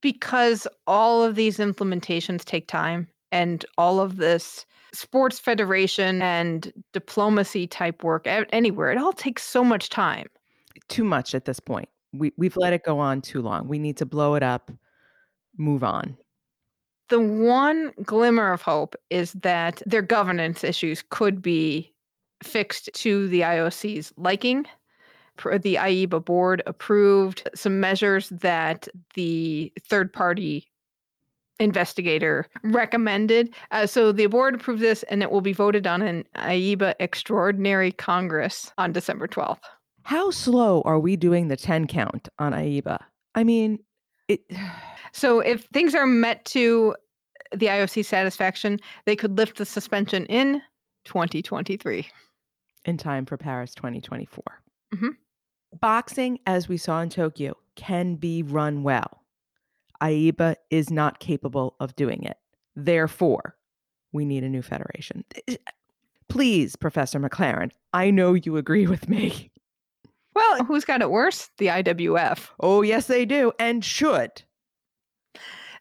because 0.00 0.66
all 0.86 1.22
of 1.22 1.36
these 1.36 1.58
implementations 1.58 2.44
take 2.44 2.66
time 2.66 3.08
and 3.30 3.64
all 3.78 4.00
of 4.00 4.16
this 4.16 4.66
sports 4.92 5.38
federation 5.38 6.20
and 6.20 6.72
diplomacy 6.92 7.66
type 7.66 8.02
work 8.02 8.26
anywhere, 8.26 8.90
it 8.90 8.98
all 8.98 9.12
takes 9.12 9.42
so 9.42 9.64
much 9.64 9.88
time. 9.88 10.26
Too 10.88 11.04
much 11.04 11.34
at 11.34 11.44
this 11.44 11.60
point. 11.60 11.88
We, 12.12 12.32
we've 12.36 12.56
let 12.56 12.72
it 12.72 12.84
go 12.84 12.98
on 12.98 13.22
too 13.22 13.40
long. 13.40 13.68
We 13.68 13.78
need 13.78 13.96
to 13.98 14.06
blow 14.06 14.34
it 14.34 14.42
up, 14.42 14.70
move 15.56 15.84
on. 15.84 16.16
The 17.08 17.20
one 17.20 17.92
glimmer 18.02 18.52
of 18.52 18.62
hope 18.62 18.96
is 19.10 19.32
that 19.34 19.82
their 19.84 20.02
governance 20.02 20.64
issues 20.64 21.04
could 21.10 21.42
be 21.42 21.92
fixed 22.42 22.90
to 22.94 23.28
the 23.28 23.40
IOC's 23.42 24.12
liking. 24.16 24.66
The 25.36 25.74
AIBA 25.74 26.24
board 26.24 26.62
approved 26.66 27.48
some 27.54 27.80
measures 27.80 28.28
that 28.30 28.88
the 29.14 29.72
third 29.88 30.12
party 30.12 30.72
investigator 31.58 32.46
recommended. 32.62 33.54
Uh, 33.70 33.86
so 33.86 34.12
the 34.12 34.26
board 34.26 34.54
approved 34.54 34.80
this 34.80 35.02
and 35.04 35.22
it 35.22 35.30
will 35.30 35.40
be 35.40 35.52
voted 35.52 35.86
on 35.86 36.02
in 36.02 36.24
AIBA 36.36 36.94
Extraordinary 37.00 37.92
Congress 37.92 38.72
on 38.78 38.92
December 38.92 39.28
12th. 39.28 39.60
How 40.02 40.30
slow 40.30 40.82
are 40.82 40.98
we 40.98 41.16
doing 41.16 41.48
the 41.48 41.56
10 41.56 41.86
count 41.86 42.28
on 42.38 42.52
AIBA? 42.52 42.98
I 43.34 43.44
mean, 43.44 43.78
it 44.28 44.40
So 45.12 45.40
if 45.40 45.64
things 45.72 45.94
are 45.94 46.06
met 46.06 46.44
to 46.46 46.94
the 47.54 47.66
IOC 47.66 48.04
satisfaction, 48.04 48.78
they 49.04 49.14
could 49.16 49.36
lift 49.36 49.58
the 49.58 49.64
suspension 49.66 50.26
in 50.26 50.62
2023. 51.04 52.06
in 52.84 52.96
time 52.96 53.24
for 53.24 53.36
Paris 53.36 53.74
2024. 53.76 54.42
Mhm. 54.94 55.10
Boxing, 55.80 56.40
as 56.46 56.68
we 56.68 56.76
saw 56.76 57.00
in 57.00 57.08
Tokyo, 57.10 57.56
can 57.76 58.16
be 58.16 58.42
run 58.42 58.82
well. 58.82 59.22
AIBA 60.00 60.56
is 60.70 60.90
not 60.90 61.20
capable 61.20 61.76
of 61.78 61.94
doing 61.94 62.24
it. 62.24 62.38
Therefore, 62.74 63.56
we 64.12 64.24
need 64.24 64.42
a 64.42 64.48
new 64.48 64.62
federation. 64.62 65.24
Please, 66.28 66.74
Professor 66.74 67.20
McLaren, 67.20 67.70
I 67.92 68.10
know 68.10 68.34
you 68.34 68.56
agree 68.56 68.86
with 68.88 69.08
me. 69.08 69.52
Well, 70.34 70.64
who's 70.64 70.84
got 70.84 71.02
it 71.02 71.10
worse? 71.10 71.50
The 71.58 71.68
IWF. 71.68 72.50
Oh, 72.58 72.82
yes, 72.82 73.06
they 73.06 73.24
do, 73.24 73.52
and 73.60 73.84
should. 73.84 74.42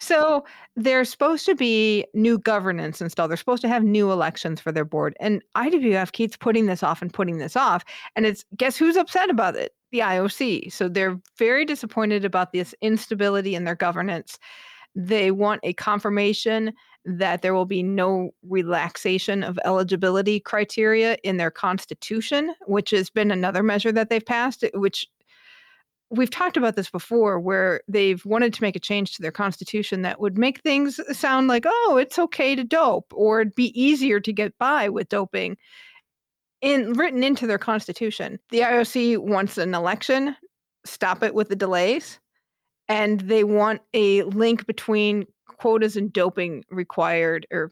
So 0.02 0.44
there's 0.76 1.12
supposed 1.12 1.46
to 1.46 1.54
be 1.54 2.06
new 2.16 2.40
governance 2.40 3.02
installed. 3.02 3.30
They're 3.30 3.38
supposed 3.38 3.62
to 3.62 3.68
have 3.68 3.84
new 3.84 4.12
elections 4.12 4.60
for 4.60 4.72
their 4.72 4.84
board. 4.84 5.16
And 5.20 5.44
IWF 5.56 6.12
keeps 6.12 6.36
putting 6.36 6.66
this 6.66 6.82
off 6.82 7.04
and 7.04 7.14
putting 7.14 7.38
this 7.38 7.56
off. 7.56 7.86
And 8.16 8.26
it's 8.26 8.44
guess 8.58 8.76
who's 8.76 8.98
upset 8.98 9.30
about 9.30 9.56
it? 9.56 9.76
The 9.92 10.00
IOC. 10.00 10.74
So 10.74 10.90
they're 10.90 11.20
very 11.38 11.66
disappointed 11.66 12.26
about 12.26 12.52
this 12.52 12.74
instability 12.82 13.54
in 13.54 13.64
their 13.64 13.76
governance. 13.76 14.40
They 14.96 15.30
want 15.30 15.62
a 15.64 15.74
confirmation 15.74 16.74
that 17.06 17.44
there 17.44 17.54
will 17.54 17.66
be 17.66 17.84
no 17.84 18.32
relaxation 18.42 19.44
of 19.44 19.60
eligibility 19.66 20.40
criteria 20.40 21.18
in 21.24 21.38
their 21.38 21.52
constitution, 21.52 22.56
which 22.66 22.90
has 22.90 23.12
been 23.12 23.30
another 23.30 23.62
measure 23.62 23.92
that 23.92 24.10
they've 24.10 24.26
passed, 24.26 24.66
which 24.74 25.08
we've 26.12 26.30
talked 26.30 26.58
about 26.58 26.76
this 26.76 26.90
before 26.90 27.40
where 27.40 27.82
they've 27.88 28.26
wanted 28.26 28.54
to 28.54 28.62
make 28.62 28.76
a 28.76 28.80
change 28.80 29.16
to 29.16 29.22
their 29.22 29.32
constitution 29.32 30.02
that 30.02 30.20
would 30.20 30.38
make 30.38 30.62
things 30.62 31.00
sound 31.18 31.48
like 31.48 31.64
oh 31.66 31.98
it's 32.00 32.20
okay 32.20 32.56
to 32.56 32.64
dope 32.64 33.12
or 33.16 33.42
it'd 33.42 33.56
be 33.56 33.82
easier 33.82 34.20
to 34.20 34.34
get 34.34 34.58
by 34.58 34.90
with 34.90 35.10
doping 35.10 35.58
in 36.62 36.94
written 36.94 37.24
into 37.24 37.48
their 37.48 37.58
constitution. 37.58 38.40
The 38.52 38.60
ioc 38.60 39.18
wants 39.18 39.58
an 39.58 39.74
election. 39.74 40.36
Stop 40.86 41.24
it 41.24 41.34
with 41.34 41.50
the 41.50 41.56
delays. 41.56 42.20
And 42.88 43.22
they 43.22 43.44
want 43.44 43.82
a 43.94 44.24
link 44.24 44.68
between 44.68 45.26
quotas 45.48 45.96
and 45.96 46.12
doping 46.14 46.64
required 46.70 47.48
or 47.52 47.72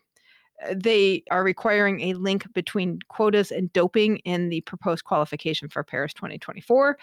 Uh, 0.65 0.75
They 0.75 1.23
are 1.31 1.43
requiring 1.43 2.01
a 2.01 2.13
link 2.15 2.51
between 2.53 2.99
quotas 3.07 3.51
and 3.51 3.71
doping 3.73 4.17
in 4.25 4.49
the 4.49 4.61
proposed 4.61 5.03
qualification 5.03 5.69
for 5.69 5.83
Paris 5.83 6.13
2024. 6.13 6.97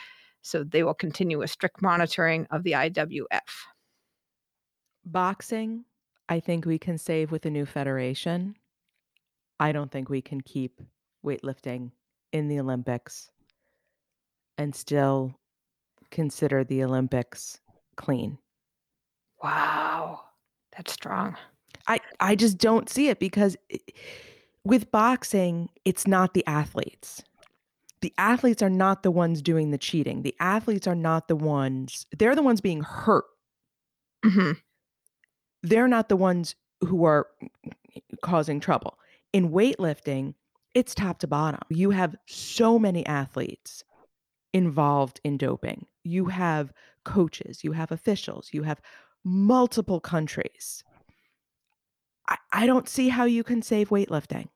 So 0.47 0.63
they 0.63 0.85
will 0.85 0.95
continue 0.95 1.43
a 1.43 1.49
strict 1.49 1.83
monitoring 1.83 2.47
of 2.53 2.63
the 2.63 2.71
IWF. 2.71 3.27
Boxing, 5.05 5.85
I 6.29 6.39
think 6.39 6.65
we 6.65 6.79
can 6.79 6.99
save 6.99 7.33
with 7.33 7.47
a 7.47 7.51
new 7.51 7.67
federation. 7.67 8.55
I 9.59 9.73
don't 9.73 9.91
think 9.91 10.09
we 10.09 10.23
can 10.23 10.41
keep 10.41 10.81
weightlifting 11.25 11.91
in 12.33 12.47
the 12.47 12.61
Olympics 12.61 13.29
and 14.57 14.73
still 14.73 15.35
consider 16.13 16.63
the 16.63 16.85
Olympics 16.85 17.59
clean. 17.97 18.39
Wow, 19.43 20.21
that's 20.77 20.93
strong. 20.93 21.35
I, 21.89 21.99
I 22.21 22.37
just 22.37 22.59
don't 22.59 22.89
see 22.89 23.09
it 23.09 23.19
because 23.19 23.57
with 24.63 24.93
boxing, 24.93 25.71
it's 25.85 26.07
not 26.07 26.35
the 26.35 26.47
athletes. 26.47 27.25
The 28.01 28.13
athletes 28.19 28.63
are 28.63 28.71
not 28.71 29.03
the 29.03 29.11
ones 29.11 29.43
doing 29.43 29.71
the 29.71 29.79
cheating. 29.79 30.23
The 30.23 30.35
athletes 30.41 30.87
are 30.87 30.95
not 30.95 31.29
the 31.29 31.37
ones, 31.37 32.07
they're 32.17 32.35
the 32.35 32.43
ones 32.43 32.61
being 32.61 32.83
hurt. 32.83 33.25
hmm 34.25 34.53
They're 35.63 35.89
not 35.89 36.09
the 36.09 36.17
ones 36.17 36.55
who 36.81 37.05
are 37.05 37.29
causing 38.23 38.61
trouble. 38.61 38.99
In 39.33 39.51
weightlifting, 39.51 40.35
it's 40.75 40.95
top 40.95 41.19
to 41.21 41.27
bottom. 41.27 41.61
You 41.71 41.91
have 41.91 42.17
so 42.27 42.79
many 42.79 43.07
athletes 43.07 43.83
involved 44.53 45.21
in 45.25 45.39
doping. 45.39 45.87
You 46.05 46.27
have 46.27 46.73
coaches, 47.05 47.65
you 47.65 47.73
have 47.73 47.93
officials, 47.93 48.51
you 48.53 48.65
have 48.65 48.81
multiple 49.25 50.01
countries. 50.01 50.85
I, 52.29 52.37
I 52.53 52.67
don't 52.67 52.89
see 52.89 53.09
how 53.09 53.25
you 53.25 53.45
can 53.45 53.63
save 53.63 53.89
weightlifting 53.91 54.49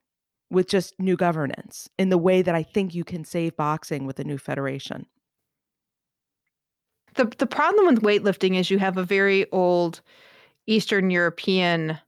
with 0.51 0.69
just 0.69 0.99
new 0.99 1.17
governance 1.17 1.89
in 1.99 2.09
the 2.09 2.19
way 2.19 2.43
that 2.43 2.55
I 2.55 2.63
think 2.63 2.95
you 2.95 3.05
can 3.05 3.25
save 3.25 3.57
boxing 3.57 4.07
with 4.07 4.19
a 4.19 4.25
new 4.25 4.39
federation. 4.39 5.07
The 7.15 7.25
the 7.39 7.47
problem 7.47 7.87
with 7.87 8.03
weightlifting 8.03 8.57
is 8.57 8.71
you 8.71 8.79
have 8.79 8.97
a 8.97 9.05
very 9.05 9.51
old 9.51 10.01
Eastern 10.67 11.11
European 11.11 11.99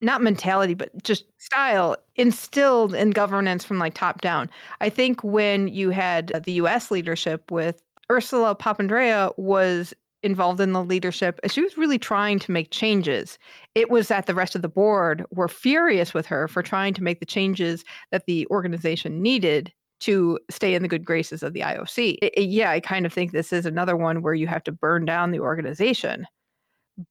not 0.00 0.20
mentality 0.20 0.74
but 0.74 0.90
just 1.04 1.24
style 1.38 1.96
instilled 2.16 2.94
in 2.94 3.10
governance 3.10 3.64
from 3.64 3.78
like 3.78 3.94
top 3.94 4.20
down. 4.20 4.50
I 4.80 4.88
think 4.90 5.22
when 5.22 5.68
you 5.68 5.90
had 5.90 6.28
the 6.44 6.52
US 6.54 6.90
leadership 6.90 7.50
with 7.50 7.82
Ursula 8.10 8.54
Papandrea 8.54 9.32
was 9.38 9.94
involved 10.22 10.60
in 10.60 10.72
the 10.72 10.84
leadership 10.84 11.40
she 11.48 11.62
was 11.62 11.76
really 11.76 11.98
trying 11.98 12.38
to 12.38 12.52
make 12.52 12.70
changes. 12.70 13.38
It 13.74 13.90
was 13.90 14.08
that 14.08 14.26
the 14.26 14.34
rest 14.34 14.54
of 14.54 14.62
the 14.62 14.68
board 14.68 15.24
were 15.30 15.48
furious 15.48 16.14
with 16.14 16.26
her 16.26 16.48
for 16.48 16.62
trying 16.62 16.94
to 16.94 17.02
make 17.02 17.20
the 17.20 17.26
changes 17.26 17.84
that 18.10 18.26
the 18.26 18.46
organization 18.48 19.20
needed 19.22 19.72
to 20.00 20.38
stay 20.50 20.74
in 20.74 20.82
the 20.82 20.88
good 20.88 21.04
graces 21.04 21.42
of 21.42 21.52
the 21.52 21.60
IOC. 21.62 22.18
I- 22.22 22.30
I- 22.36 22.40
yeah, 22.40 22.70
I 22.70 22.80
kind 22.80 23.06
of 23.06 23.12
think 23.12 23.32
this 23.32 23.52
is 23.52 23.66
another 23.66 23.96
one 23.96 24.22
where 24.22 24.34
you 24.34 24.46
have 24.48 24.64
to 24.64 24.72
burn 24.72 25.04
down 25.04 25.30
the 25.30 25.40
organization. 25.40 26.26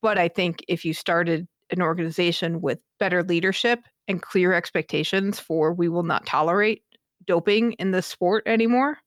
But 0.01 0.17
I 0.17 0.27
think 0.27 0.63
if 0.67 0.85
you 0.85 0.93
started 0.93 1.47
an 1.71 1.81
organization 1.81 2.61
with 2.61 2.79
better 2.99 3.23
leadership 3.23 3.79
and 4.07 4.21
clear 4.21 4.53
expectations 4.53 5.39
for 5.39 5.73
we 5.73 5.89
will 5.89 6.03
not 6.03 6.25
tolerate 6.25 6.83
doping 7.25 7.73
in 7.73 7.91
the 7.91 8.01
sport 8.01 8.43
anymore, 8.45 8.97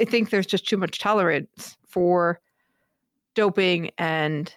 I 0.00 0.04
think 0.04 0.30
there's 0.30 0.46
just 0.46 0.68
too 0.68 0.76
much 0.76 0.98
tolerance 1.00 1.76
for 1.88 2.40
doping 3.34 3.90
and 3.98 4.54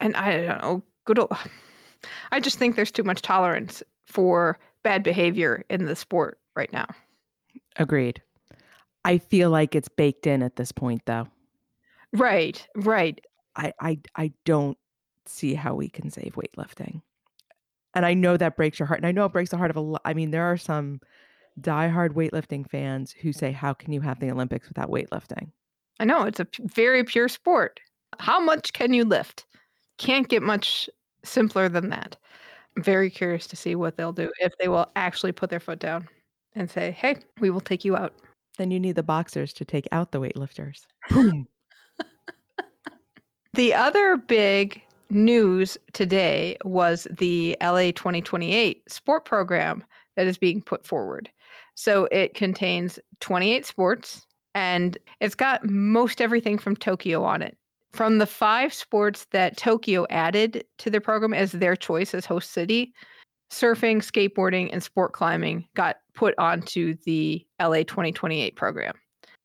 and 0.00 0.16
I 0.16 0.36
don't 0.36 0.62
know, 0.62 0.82
good 1.04 1.18
old, 1.18 1.32
I 2.32 2.40
just 2.40 2.58
think 2.58 2.76
there's 2.76 2.90
too 2.90 3.04
much 3.04 3.22
tolerance 3.22 3.82
for 4.06 4.58
bad 4.82 5.02
behavior 5.02 5.64
in 5.70 5.86
the 5.86 5.96
sport 5.96 6.38
right 6.54 6.72
now. 6.72 6.86
Agreed. 7.76 8.22
I 9.04 9.18
feel 9.18 9.50
like 9.50 9.74
it's 9.74 9.88
baked 9.88 10.26
in 10.26 10.42
at 10.42 10.56
this 10.56 10.72
point, 10.72 11.02
though. 11.06 11.28
Right, 12.12 12.66
right. 12.76 13.20
I, 13.56 13.72
I, 13.80 13.98
I 14.16 14.32
don't 14.44 14.78
see 15.26 15.54
how 15.54 15.74
we 15.74 15.88
can 15.88 16.10
save 16.10 16.36
weightlifting. 16.36 17.02
And 17.94 18.04
I 18.04 18.14
know 18.14 18.36
that 18.36 18.56
breaks 18.56 18.78
your 18.78 18.86
heart. 18.86 19.00
And 19.00 19.06
I 19.06 19.12
know 19.12 19.24
it 19.24 19.32
breaks 19.32 19.50
the 19.50 19.56
heart 19.56 19.70
of 19.70 19.76
a 19.76 19.80
lot. 19.80 20.02
I 20.04 20.14
mean, 20.14 20.30
there 20.30 20.44
are 20.44 20.56
some 20.56 21.00
diehard 21.60 22.10
weightlifting 22.10 22.68
fans 22.68 23.12
who 23.12 23.32
say, 23.32 23.52
How 23.52 23.72
can 23.72 23.92
you 23.92 24.00
have 24.00 24.20
the 24.20 24.30
Olympics 24.30 24.68
without 24.68 24.90
weightlifting? 24.90 25.50
I 26.00 26.04
know 26.04 26.24
it's 26.24 26.40
a 26.40 26.44
p- 26.44 26.62
very 26.66 27.04
pure 27.04 27.28
sport. 27.28 27.80
How 28.18 28.40
much 28.40 28.72
can 28.72 28.92
you 28.92 29.04
lift? 29.04 29.46
Can't 29.98 30.28
get 30.28 30.42
much 30.42 30.88
simpler 31.24 31.68
than 31.68 31.90
that. 31.90 32.16
I'm 32.76 32.82
very 32.82 33.10
curious 33.10 33.46
to 33.48 33.56
see 33.56 33.74
what 33.74 33.96
they'll 33.96 34.12
do 34.12 34.30
if 34.40 34.52
they 34.58 34.68
will 34.68 34.90
actually 34.96 35.32
put 35.32 35.50
their 35.50 35.60
foot 35.60 35.78
down 35.78 36.08
and 36.54 36.70
say, 36.70 36.90
"Hey, 36.90 37.16
we 37.40 37.50
will 37.50 37.60
take 37.60 37.84
you 37.84 37.96
out." 37.96 38.14
Then 38.58 38.70
you 38.70 38.80
need 38.80 38.96
the 38.96 39.02
boxers 39.02 39.52
to 39.54 39.64
take 39.64 39.88
out 39.92 40.12
the 40.12 40.20
weightlifters. 40.20 40.86
Boom. 41.10 41.46
The 43.54 43.72
other 43.72 44.16
big 44.16 44.82
news 45.10 45.78
today 45.92 46.56
was 46.64 47.06
the 47.08 47.56
LA 47.62 47.92
2028 47.92 48.90
sport 48.90 49.24
program 49.24 49.84
that 50.16 50.26
is 50.26 50.36
being 50.36 50.60
put 50.60 50.84
forward. 50.84 51.30
So 51.76 52.08
it 52.10 52.34
contains 52.34 52.98
28 53.20 53.64
sports 53.64 54.26
and 54.54 54.96
it's 55.20 55.34
got 55.34 55.68
most 55.68 56.20
everything 56.20 56.58
from 56.58 56.76
Tokyo 56.76 57.24
on 57.24 57.42
it. 57.42 57.56
From 57.92 58.18
the 58.18 58.26
five 58.26 58.74
sports 58.74 59.26
that 59.30 59.56
Tokyo 59.56 60.06
added 60.10 60.64
to 60.78 60.90
their 60.90 61.00
program 61.00 61.32
as 61.32 61.52
their 61.52 61.76
choice 61.76 62.12
as 62.12 62.26
host 62.26 62.50
city, 62.50 62.92
surfing, 63.50 63.98
skateboarding, 63.98 64.68
and 64.72 64.82
sport 64.82 65.12
climbing 65.12 65.66
got 65.74 65.96
put 66.14 66.34
onto 66.38 66.94
the 67.04 67.46
LA 67.60 67.84
2028 67.84 68.56
program. 68.56 68.94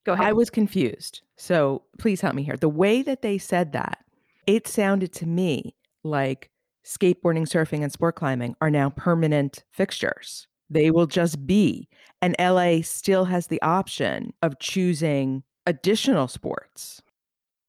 Go 0.04 0.14
ahead. 0.14 0.26
I 0.26 0.32
was 0.32 0.50
confused. 0.50 1.22
So 1.36 1.82
please 1.98 2.20
help 2.20 2.34
me 2.34 2.42
here. 2.42 2.56
The 2.56 2.68
way 2.68 3.02
that 3.02 3.22
they 3.22 3.38
said 3.38 3.72
that, 3.72 3.98
it 4.46 4.66
sounded 4.66 5.12
to 5.14 5.26
me 5.26 5.76
like 6.02 6.50
skateboarding, 6.84 7.46
surfing, 7.46 7.82
and 7.82 7.92
sport 7.92 8.16
climbing 8.16 8.56
are 8.60 8.70
now 8.70 8.90
permanent 8.90 9.64
fixtures. 9.70 10.48
They 10.70 10.90
will 10.90 11.06
just 11.06 11.46
be. 11.46 11.88
And 12.22 12.36
LA 12.38 12.82
still 12.82 13.24
has 13.24 13.48
the 13.48 13.60
option 13.62 14.32
of 14.42 14.58
choosing 14.60 15.42
additional 15.66 16.28
sports. 16.28 17.02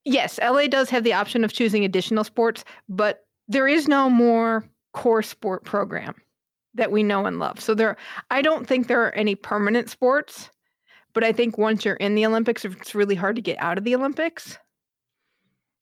Yes, 0.06 0.40
LA 0.42 0.68
does 0.68 0.90
have 0.90 1.04
the 1.04 1.14
option 1.14 1.44
of 1.44 1.54
choosing 1.54 1.86
additional 1.86 2.24
sports, 2.24 2.64
but 2.90 3.26
there 3.48 3.68
is 3.68 3.88
no 3.88 4.10
more 4.10 4.64
core 4.94 5.22
sport 5.22 5.64
program 5.64 6.16
that 6.74 6.92
we 6.92 7.04
know 7.04 7.26
and 7.26 7.40
love. 7.40 7.60
So 7.60 7.74
there 7.76 7.98
I 8.30 8.42
don't 8.42 8.68
think 8.68 8.88
there 8.88 9.04
are 9.04 9.16
any 9.16 9.36
permanent 9.36 9.90
sports, 9.90 10.50
but 11.14 11.24
I 11.24 11.32
think 11.32 11.58
once 11.58 11.86
you're 11.86 11.96
in 11.96 12.16
the 12.16 12.26
Olympics 12.26 12.66
it's 12.66 12.96
really 12.96 13.16
hard 13.16 13.36
to 13.36 13.42
get 13.42 13.58
out 13.60 13.78
of 13.78 13.84
the 13.84 13.96
Olympics 13.96 14.58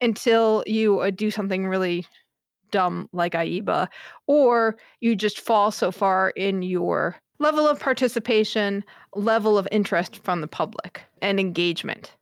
until 0.02 0.64
you 0.66 1.00
uh, 1.00 1.10
do 1.12 1.30
something 1.32 1.68
really 1.68 2.06
dumb 2.72 3.10
like 3.14 3.34
AIBA 3.34 3.88
or 4.28 4.78
you 5.00 5.16
just 5.16 5.40
fall 5.40 5.72
so 5.72 5.92
far 5.92 6.30
in 6.32 6.62
your 6.62 7.16
level 7.40 7.68
of 7.68 7.80
participation, 7.80 8.84
level 9.16 9.58
of 9.58 9.68
interest 9.72 10.18
from 10.24 10.42
the 10.42 10.48
public 10.48 11.02
and 11.22 11.40
engagement. 11.40 12.16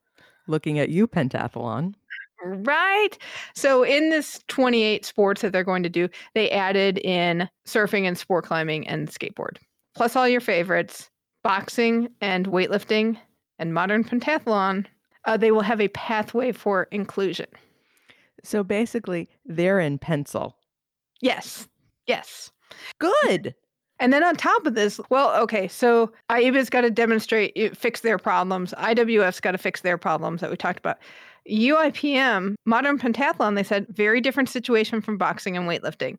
Looking 0.47 0.79
at 0.79 0.89
you, 0.89 1.07
pentathlon. 1.07 1.95
Right. 2.43 3.17
So 3.55 3.83
in 3.83 4.09
this 4.09 4.43
28 4.47 5.05
sports 5.05 5.41
that 5.41 5.51
they're 5.51 5.63
going 5.63 5.83
to 5.83 5.89
do, 5.89 6.07
they 6.35 6.49
added 6.51 6.99
in 6.99 7.49
surfing 7.65 8.03
and 8.03 8.17
sport 8.17 8.45
climbing 8.45 8.87
and 8.87 9.09
skateboard, 9.09 9.57
plus 9.95 10.15
all 10.15 10.29
your 10.29 10.41
favorites, 10.41 11.09
boxing 11.43 12.09
and 12.21 12.47
weightlifting 12.47 13.17
and 13.59 13.73
modern 13.73 14.03
pentathlon. 14.03 14.85
Uh, 15.25 15.35
they 15.35 15.51
will 15.51 15.61
have 15.61 15.81
a 15.81 15.87
pathway 15.89 16.51
for 16.51 16.83
inclusion. 16.91 17.47
So 18.47 18.63
basically, 18.63 19.27
they're 19.45 19.79
in 19.79 19.99
pencil. 19.99 20.55
Yes. 21.21 21.67
Yes. 22.05 22.49
Good. 22.97 23.53
And 23.99 24.13
then 24.13 24.23
on 24.23 24.37
top 24.37 24.65
of 24.65 24.73
this, 24.73 25.01
well, 25.09 25.35
okay, 25.41 25.67
so 25.67 26.13
AIBA's 26.29 26.69
got 26.69 26.81
to 26.81 26.89
demonstrate, 26.89 27.75
fix 27.75 28.01
their 28.01 28.17
problems. 28.17 28.73
IWF's 28.77 29.41
got 29.41 29.51
to 29.51 29.57
fix 29.57 29.81
their 29.81 29.97
problems 29.97 30.39
that 30.39 30.49
we 30.49 30.55
talked 30.55 30.79
about. 30.79 30.97
UIPM, 31.49 32.55
modern 32.65 32.97
pentathlon, 32.97 33.55
they 33.55 33.63
said 33.63 33.85
very 33.89 34.21
different 34.21 34.47
situation 34.47 35.01
from 35.01 35.17
boxing 35.17 35.57
and 35.57 35.67
weightlifting. 35.67 36.17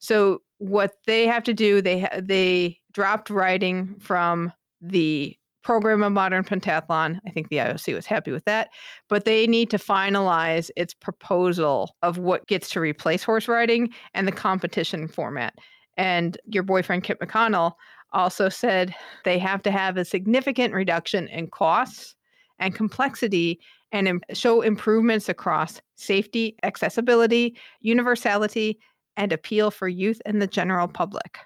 So 0.00 0.42
what 0.58 0.94
they 1.06 1.26
have 1.26 1.44
to 1.44 1.54
do, 1.54 1.80
they 1.80 2.00
ha- 2.00 2.20
they 2.20 2.80
dropped 2.92 3.30
riding 3.30 3.94
from 4.00 4.52
the 4.80 5.36
program 5.68 6.02
of 6.02 6.10
modern 6.10 6.42
pentathlon. 6.42 7.20
I 7.26 7.30
think 7.30 7.50
the 7.50 7.58
IOC 7.58 7.92
was 7.94 8.06
happy 8.06 8.30
with 8.30 8.46
that, 8.46 8.70
but 9.10 9.26
they 9.26 9.46
need 9.46 9.68
to 9.68 9.76
finalize 9.76 10.70
its 10.76 10.94
proposal 10.94 11.94
of 12.02 12.16
what 12.16 12.46
gets 12.46 12.70
to 12.70 12.80
replace 12.80 13.22
horse 13.22 13.48
riding 13.48 13.92
and 14.14 14.26
the 14.26 14.32
competition 14.32 15.08
format. 15.08 15.52
And 15.98 16.38
your 16.46 16.62
boyfriend 16.62 17.04
Kit 17.04 17.20
McConnell 17.20 17.74
also 18.14 18.48
said 18.48 18.94
they 19.26 19.38
have 19.38 19.60
to 19.64 19.70
have 19.70 19.98
a 19.98 20.06
significant 20.06 20.72
reduction 20.72 21.28
in 21.28 21.48
costs 21.48 22.14
and 22.58 22.74
complexity 22.74 23.60
and 23.92 24.08
im- 24.08 24.22
show 24.32 24.62
improvements 24.62 25.28
across 25.28 25.82
safety, 25.96 26.56
accessibility, 26.62 27.58
universality, 27.82 28.78
and 29.18 29.34
appeal 29.34 29.70
for 29.70 29.86
youth 29.86 30.22
and 30.24 30.40
the 30.40 30.46
general 30.46 30.88
public. 30.88 31.40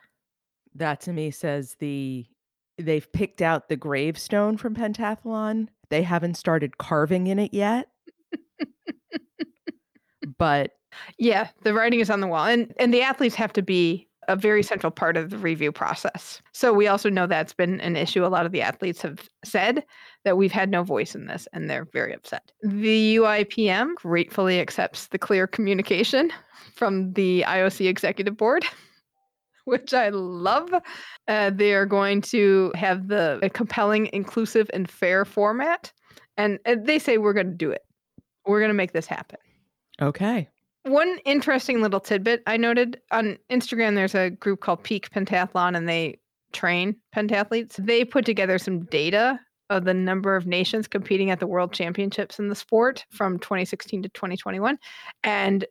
That 0.76 1.00
to 1.00 1.12
me 1.12 1.32
says 1.32 1.74
the 1.80 2.24
they've 2.78 3.10
picked 3.12 3.42
out 3.42 3.68
the 3.68 3.76
gravestone 3.76 4.56
from 4.56 4.74
pentathlon. 4.74 5.68
They 5.90 6.02
haven't 6.02 6.34
started 6.34 6.78
carving 6.78 7.26
in 7.26 7.38
it 7.38 7.52
yet. 7.52 7.88
but 10.38 10.72
Yeah, 11.18 11.48
the 11.62 11.74
writing 11.74 12.00
is 12.00 12.10
on 12.10 12.20
the 12.20 12.26
wall. 12.26 12.46
And 12.46 12.72
and 12.78 12.92
the 12.92 13.02
athletes 13.02 13.34
have 13.34 13.52
to 13.54 13.62
be 13.62 14.08
a 14.28 14.36
very 14.36 14.62
central 14.62 14.90
part 14.90 15.16
of 15.16 15.30
the 15.30 15.38
review 15.38 15.72
process. 15.72 16.40
So 16.52 16.72
we 16.72 16.86
also 16.86 17.10
know 17.10 17.26
that's 17.26 17.52
been 17.52 17.80
an 17.80 17.96
issue. 17.96 18.24
A 18.24 18.28
lot 18.28 18.46
of 18.46 18.52
the 18.52 18.62
athletes 18.62 19.02
have 19.02 19.28
said 19.44 19.84
that 20.24 20.36
we've 20.36 20.52
had 20.52 20.70
no 20.70 20.84
voice 20.84 21.14
in 21.14 21.26
this 21.26 21.48
and 21.52 21.68
they're 21.68 21.88
very 21.92 22.14
upset. 22.14 22.52
The 22.62 23.16
UIPM 23.16 23.96
gratefully 23.96 24.60
accepts 24.60 25.08
the 25.08 25.18
clear 25.18 25.46
communication 25.46 26.32
from 26.76 27.12
the 27.14 27.44
IOC 27.46 27.88
executive 27.88 28.36
board. 28.36 28.64
Which 29.64 29.94
I 29.94 30.08
love. 30.08 30.72
Uh, 31.28 31.50
they 31.50 31.72
are 31.74 31.86
going 31.86 32.20
to 32.22 32.72
have 32.74 33.08
the 33.08 33.38
a 33.42 33.50
compelling, 33.50 34.10
inclusive, 34.12 34.68
and 34.72 34.90
fair 34.90 35.24
format, 35.24 35.92
and, 36.36 36.58
and 36.64 36.86
they 36.86 36.98
say 36.98 37.18
we're 37.18 37.32
going 37.32 37.50
to 37.50 37.54
do 37.54 37.70
it. 37.70 37.82
We're 38.46 38.60
going 38.60 38.70
to 38.70 38.74
make 38.74 38.92
this 38.92 39.06
happen. 39.06 39.38
okay. 40.00 40.48
One 40.84 41.18
interesting 41.24 41.80
little 41.80 42.00
tidbit 42.00 42.42
I 42.48 42.56
noted 42.56 43.00
on 43.12 43.38
Instagram 43.50 43.94
there's 43.94 44.16
a 44.16 44.30
group 44.30 44.60
called 44.60 44.82
Peak 44.82 45.10
Pentathlon 45.10 45.76
and 45.76 45.88
they 45.88 46.18
train 46.52 46.96
pentathletes. 47.14 47.76
They 47.76 48.04
put 48.04 48.24
together 48.24 48.58
some 48.58 48.84
data 48.86 49.38
of 49.70 49.84
the 49.84 49.94
number 49.94 50.36
of 50.36 50.46
nations 50.46 50.88
competing 50.88 51.30
at 51.30 51.40
the 51.40 51.46
world 51.46 51.72
championships 51.72 52.38
in 52.38 52.48
the 52.48 52.54
sport 52.54 53.04
from 53.10 53.38
2016 53.38 54.02
to 54.02 54.08
2021 54.10 54.78
and 55.24 55.64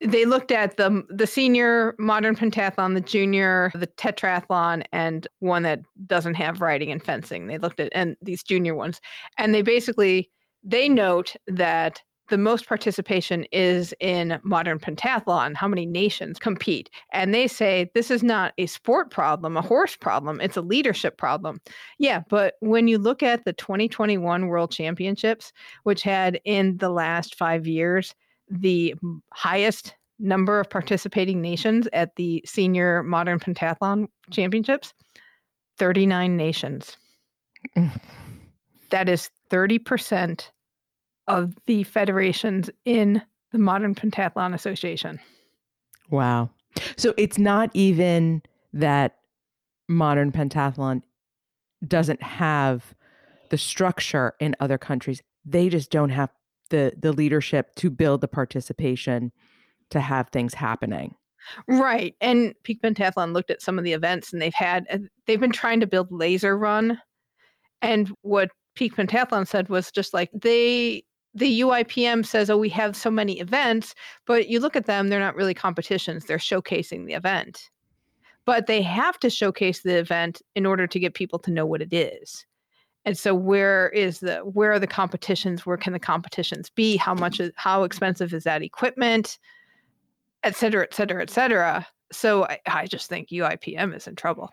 they 0.00 0.24
looked 0.24 0.50
at 0.50 0.76
the 0.76 1.04
the 1.08 1.26
senior 1.26 1.94
modern 1.98 2.34
pentathlon, 2.34 2.94
the 2.94 3.00
junior, 3.00 3.70
the 3.74 3.86
tetrathlon, 3.86 4.84
and 4.92 5.26
one 5.40 5.62
that 5.62 5.80
doesn't 6.06 6.34
have 6.34 6.60
riding 6.60 6.90
and 6.90 7.02
fencing. 7.02 7.46
They 7.46 7.58
looked 7.58 7.80
at 7.80 7.92
and 7.94 8.16
these 8.22 8.42
junior 8.42 8.74
ones, 8.74 9.00
and 9.36 9.54
they 9.54 9.62
basically 9.62 10.30
they 10.62 10.88
note 10.88 11.36
that 11.46 12.02
the 12.30 12.38
most 12.38 12.68
participation 12.68 13.44
is 13.50 13.92
in 13.98 14.40
modern 14.44 14.78
pentathlon, 14.78 15.54
how 15.54 15.66
many 15.66 15.84
nations 15.84 16.38
compete. 16.38 16.88
And 17.12 17.34
they 17.34 17.48
say 17.48 17.90
this 17.94 18.10
is 18.10 18.22
not 18.22 18.54
a 18.56 18.66
sport 18.66 19.10
problem, 19.10 19.56
a 19.56 19.62
horse 19.62 19.96
problem, 19.96 20.40
it's 20.40 20.56
a 20.56 20.62
leadership 20.62 21.18
problem. 21.18 21.60
Yeah, 21.98 22.22
but 22.30 22.54
when 22.60 22.86
you 22.86 22.98
look 22.98 23.22
at 23.22 23.44
the 23.44 23.52
2021 23.52 24.46
World 24.46 24.70
Championships, 24.70 25.52
which 25.82 26.02
had 26.02 26.40
in 26.44 26.76
the 26.78 26.90
last 26.90 27.34
five 27.34 27.66
years 27.66 28.14
the 28.50 28.94
highest 29.32 29.94
number 30.18 30.60
of 30.60 30.68
participating 30.68 31.40
nations 31.40 31.88
at 31.92 32.14
the 32.16 32.42
senior 32.44 33.02
modern 33.02 33.38
pentathlon 33.38 34.06
championships, 34.30 34.92
39 35.78 36.36
nations. 36.36 36.96
that 38.90 39.08
is 39.08 39.30
30% 39.50 40.50
of 41.26 41.54
the 41.66 41.84
federations 41.84 42.70
in 42.84 43.22
the 43.52 43.58
Modern 43.58 43.94
Pentathlon 43.94 44.54
Association. 44.54 45.18
Wow. 46.10 46.50
So 46.96 47.14
it's 47.16 47.38
not 47.38 47.70
even 47.74 48.42
that 48.72 49.16
modern 49.88 50.32
pentathlon 50.32 51.02
doesn't 51.86 52.22
have 52.22 52.94
the 53.50 53.58
structure 53.58 54.34
in 54.38 54.54
other 54.60 54.78
countries. 54.78 55.22
They 55.44 55.68
just 55.68 55.90
don't 55.90 56.10
have 56.10 56.30
the 56.70 56.92
the 56.98 57.12
leadership 57.12 57.74
to 57.76 57.90
build 57.90 58.20
the 58.20 58.28
participation 58.28 59.32
to 59.90 60.00
have 60.00 60.28
things 60.30 60.54
happening. 60.54 61.14
Right. 61.66 62.14
And 62.20 62.54
Peak 62.62 62.82
Pentathlon 62.82 63.32
looked 63.32 63.50
at 63.50 63.62
some 63.62 63.78
of 63.78 63.84
the 63.84 63.92
events 63.92 64.32
and 64.32 64.40
they've 64.40 64.54
had 64.54 65.08
they've 65.26 65.40
been 65.40 65.52
trying 65.52 65.80
to 65.80 65.86
build 65.86 66.10
laser 66.10 66.56
run. 66.56 67.00
And 67.82 68.12
what 68.22 68.50
Peak 68.74 68.94
Pentathlon 68.94 69.46
said 69.46 69.68
was 69.68 69.90
just 69.90 70.14
like 70.14 70.30
they 70.34 71.04
the 71.34 71.60
UIPM 71.60 72.26
says, 72.26 72.50
oh, 72.50 72.58
we 72.58 72.68
have 72.70 72.96
so 72.96 73.10
many 73.10 73.38
events, 73.38 73.94
but 74.26 74.48
you 74.48 74.58
look 74.58 74.74
at 74.74 74.86
them, 74.86 75.08
they're 75.08 75.20
not 75.20 75.36
really 75.36 75.54
competitions. 75.54 76.24
They're 76.24 76.38
showcasing 76.38 77.06
the 77.06 77.14
event. 77.14 77.70
But 78.46 78.66
they 78.66 78.82
have 78.82 79.18
to 79.20 79.30
showcase 79.30 79.82
the 79.82 79.96
event 79.96 80.42
in 80.56 80.66
order 80.66 80.88
to 80.88 80.98
get 80.98 81.14
people 81.14 81.38
to 81.40 81.52
know 81.52 81.66
what 81.66 81.82
it 81.82 81.92
is. 81.92 82.44
And 83.04 83.16
so 83.16 83.34
where 83.34 83.88
is 83.88 84.20
the 84.20 84.38
where 84.38 84.72
are 84.72 84.78
the 84.78 84.86
competitions? 84.86 85.64
Where 85.64 85.76
can 85.76 85.92
the 85.92 85.98
competitions 85.98 86.70
be? 86.70 86.96
How 86.96 87.14
much 87.14 87.40
is 87.40 87.50
how 87.56 87.84
expensive 87.84 88.34
is 88.34 88.44
that 88.44 88.62
equipment? 88.62 89.38
Et 90.42 90.54
cetera, 90.54 90.82
et 90.84 90.94
cetera, 90.94 91.22
et 91.22 91.30
cetera. 91.30 91.86
So 92.12 92.44
I, 92.44 92.58
I 92.66 92.86
just 92.86 93.08
think 93.08 93.28
UIPM 93.28 93.94
is 93.96 94.06
in 94.06 94.16
trouble. 94.16 94.50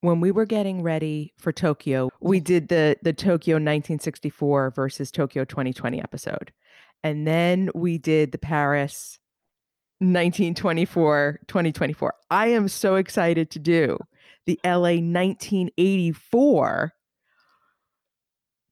When 0.00 0.20
we 0.20 0.30
were 0.30 0.46
getting 0.46 0.82
ready 0.82 1.32
for 1.38 1.52
Tokyo, 1.52 2.10
we 2.20 2.40
did 2.40 2.68
the 2.68 2.96
the 3.02 3.12
Tokyo 3.12 3.56
1964 3.56 4.70
versus 4.70 5.10
Tokyo 5.10 5.44
2020 5.44 6.00
episode. 6.00 6.52
And 7.04 7.26
then 7.26 7.70
we 7.74 7.98
did 7.98 8.32
the 8.32 8.38
Paris 8.38 9.18
1924 9.98 11.40
2024. 11.46 12.14
I 12.30 12.48
am 12.48 12.68
so 12.68 12.96
excited 12.96 13.50
to 13.50 13.58
do 13.58 13.98
the 14.46 14.58
LA 14.64 14.96
1984 15.00 16.92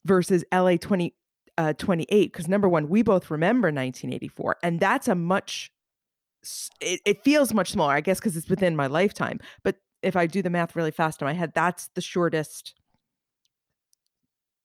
versus 0.04 0.44
LA 0.52 0.76
20 0.76 1.14
uh 1.56 1.72
28 1.74 2.32
because 2.32 2.48
number 2.48 2.68
one 2.68 2.88
we 2.88 3.00
both 3.02 3.30
remember 3.30 3.68
1984 3.68 4.56
and 4.64 4.80
that's 4.80 5.06
a 5.06 5.14
much 5.14 5.70
it, 6.80 7.00
it 7.06 7.22
feels 7.22 7.54
much 7.54 7.70
smaller 7.70 7.92
i 7.94 8.00
guess 8.00 8.18
because 8.18 8.36
it's 8.36 8.48
within 8.50 8.74
my 8.74 8.88
lifetime 8.88 9.38
but 9.62 9.76
if 10.02 10.16
i 10.16 10.26
do 10.26 10.42
the 10.42 10.50
math 10.50 10.74
really 10.74 10.90
fast 10.90 11.22
in 11.22 11.26
my 11.26 11.32
head 11.32 11.52
that's 11.54 11.90
the 11.94 12.00
shortest 12.00 12.74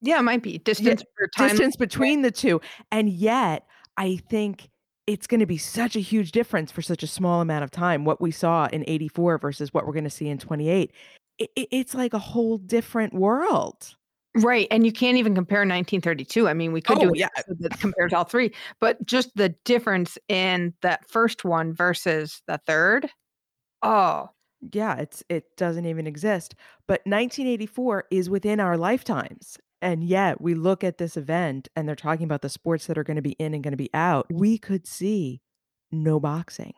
Yeah, 0.02 0.18
it 0.20 0.24
might 0.24 0.42
be. 0.42 0.58
Distance 0.60 1.04
time. 1.38 1.50
distance 1.50 1.76
between 1.76 2.22
the 2.24 2.32
two 2.32 2.60
and 2.92 3.08
yet 3.10 3.66
i 3.98 4.16
think 4.30 4.70
it's 5.06 5.28
going 5.28 5.40
to 5.42 5.46
be 5.46 5.58
such 5.60 5.96
a 5.96 6.00
huge 6.00 6.32
difference 6.32 6.72
for 6.72 6.82
such 6.82 7.04
a 7.04 7.08
small 7.08 7.40
amount 7.42 7.64
of 7.64 7.70
time 7.70 8.04
what 8.04 8.20
we 8.20 8.32
saw 8.32 8.66
in 8.74 8.84
84 8.88 9.38
versus 9.38 9.72
what 9.76 9.86
we're 9.86 9.94
going 9.94 10.04
to 10.06 10.10
see 10.10 10.28
in 10.28 10.40
28 10.40 10.92
it, 11.38 11.50
it- 11.56 11.68
it's 11.72 11.94
like 11.94 12.14
a 12.16 12.20
whole 12.20 12.58
different 12.58 13.14
world 13.14 13.96
Right. 14.36 14.68
And 14.70 14.86
you 14.86 14.92
can't 14.92 15.18
even 15.18 15.34
compare 15.34 15.60
1932. 15.60 16.48
I 16.48 16.54
mean, 16.54 16.72
we 16.72 16.82
could 16.82 17.00
do 17.00 17.08
Oh, 17.08 17.10
it 17.10 17.18
yeah. 17.18 17.30
that 17.60 17.80
compares 17.80 18.14
all 18.14 18.24
three, 18.26 18.54
but 18.80 19.04
just 19.06 19.36
the 19.36 19.50
difference 19.66 20.18
in 20.28 20.74
that 20.82 21.10
first 21.10 21.44
one 21.44 21.74
versus 21.74 22.42
the 22.48 22.60
third. 22.66 23.10
Oh, 23.82 24.30
yeah 24.74 24.96
it's 24.98 25.24
it 25.30 25.46
doesn't 25.56 25.86
even 25.86 26.06
exist 26.06 26.54
but 26.88 27.00
1984 27.06 28.06
is 28.12 28.30
within 28.30 28.60
our 28.60 28.78
lifetimes 28.78 29.58
and 29.82 30.04
yet 30.04 30.42
we 30.42 30.54
look 30.54 30.84
at 30.84 30.98
this 30.98 31.16
event 31.16 31.70
and 31.76 31.88
they're 31.88 31.96
talking 31.96 32.26
about 32.26 32.42
the 32.42 32.50
sports 32.50 32.86
that 32.88 32.98
are 32.98 33.04
going 33.04 33.16
to 33.16 33.22
be 33.22 33.32
in 33.40 33.54
and 33.54 33.64
going 33.64 33.72
to 33.72 33.78
be 33.78 33.90
out 33.94 34.28
we 34.30 34.58
could 34.58 34.86
see 34.86 35.42
no 35.92 36.20
boxing 36.20 36.74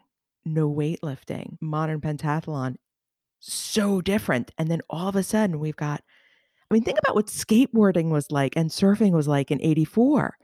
no 0.46 0.70
weightlifting 0.72 1.58
modern 1.60 2.00
pentathlon 2.00 2.76
so 3.40 4.02
different 4.02 4.52
and 4.60 4.70
then 4.70 4.82
all 4.90 5.08
of 5.08 5.16
a 5.16 5.24
sudden 5.24 5.60
we've 5.60 5.76
got 5.76 6.04
i 6.72 6.74
mean 6.74 6.84
think 6.84 6.98
about 7.00 7.16
what 7.16 7.28
skateboarding 7.28 8.10
was 8.10 8.32
like 8.32 8.56
and 8.56 8.70
surfing 8.70 9.12
was 9.12 9.28
like 9.28 9.52
in 9.52 9.62
84 9.62 10.38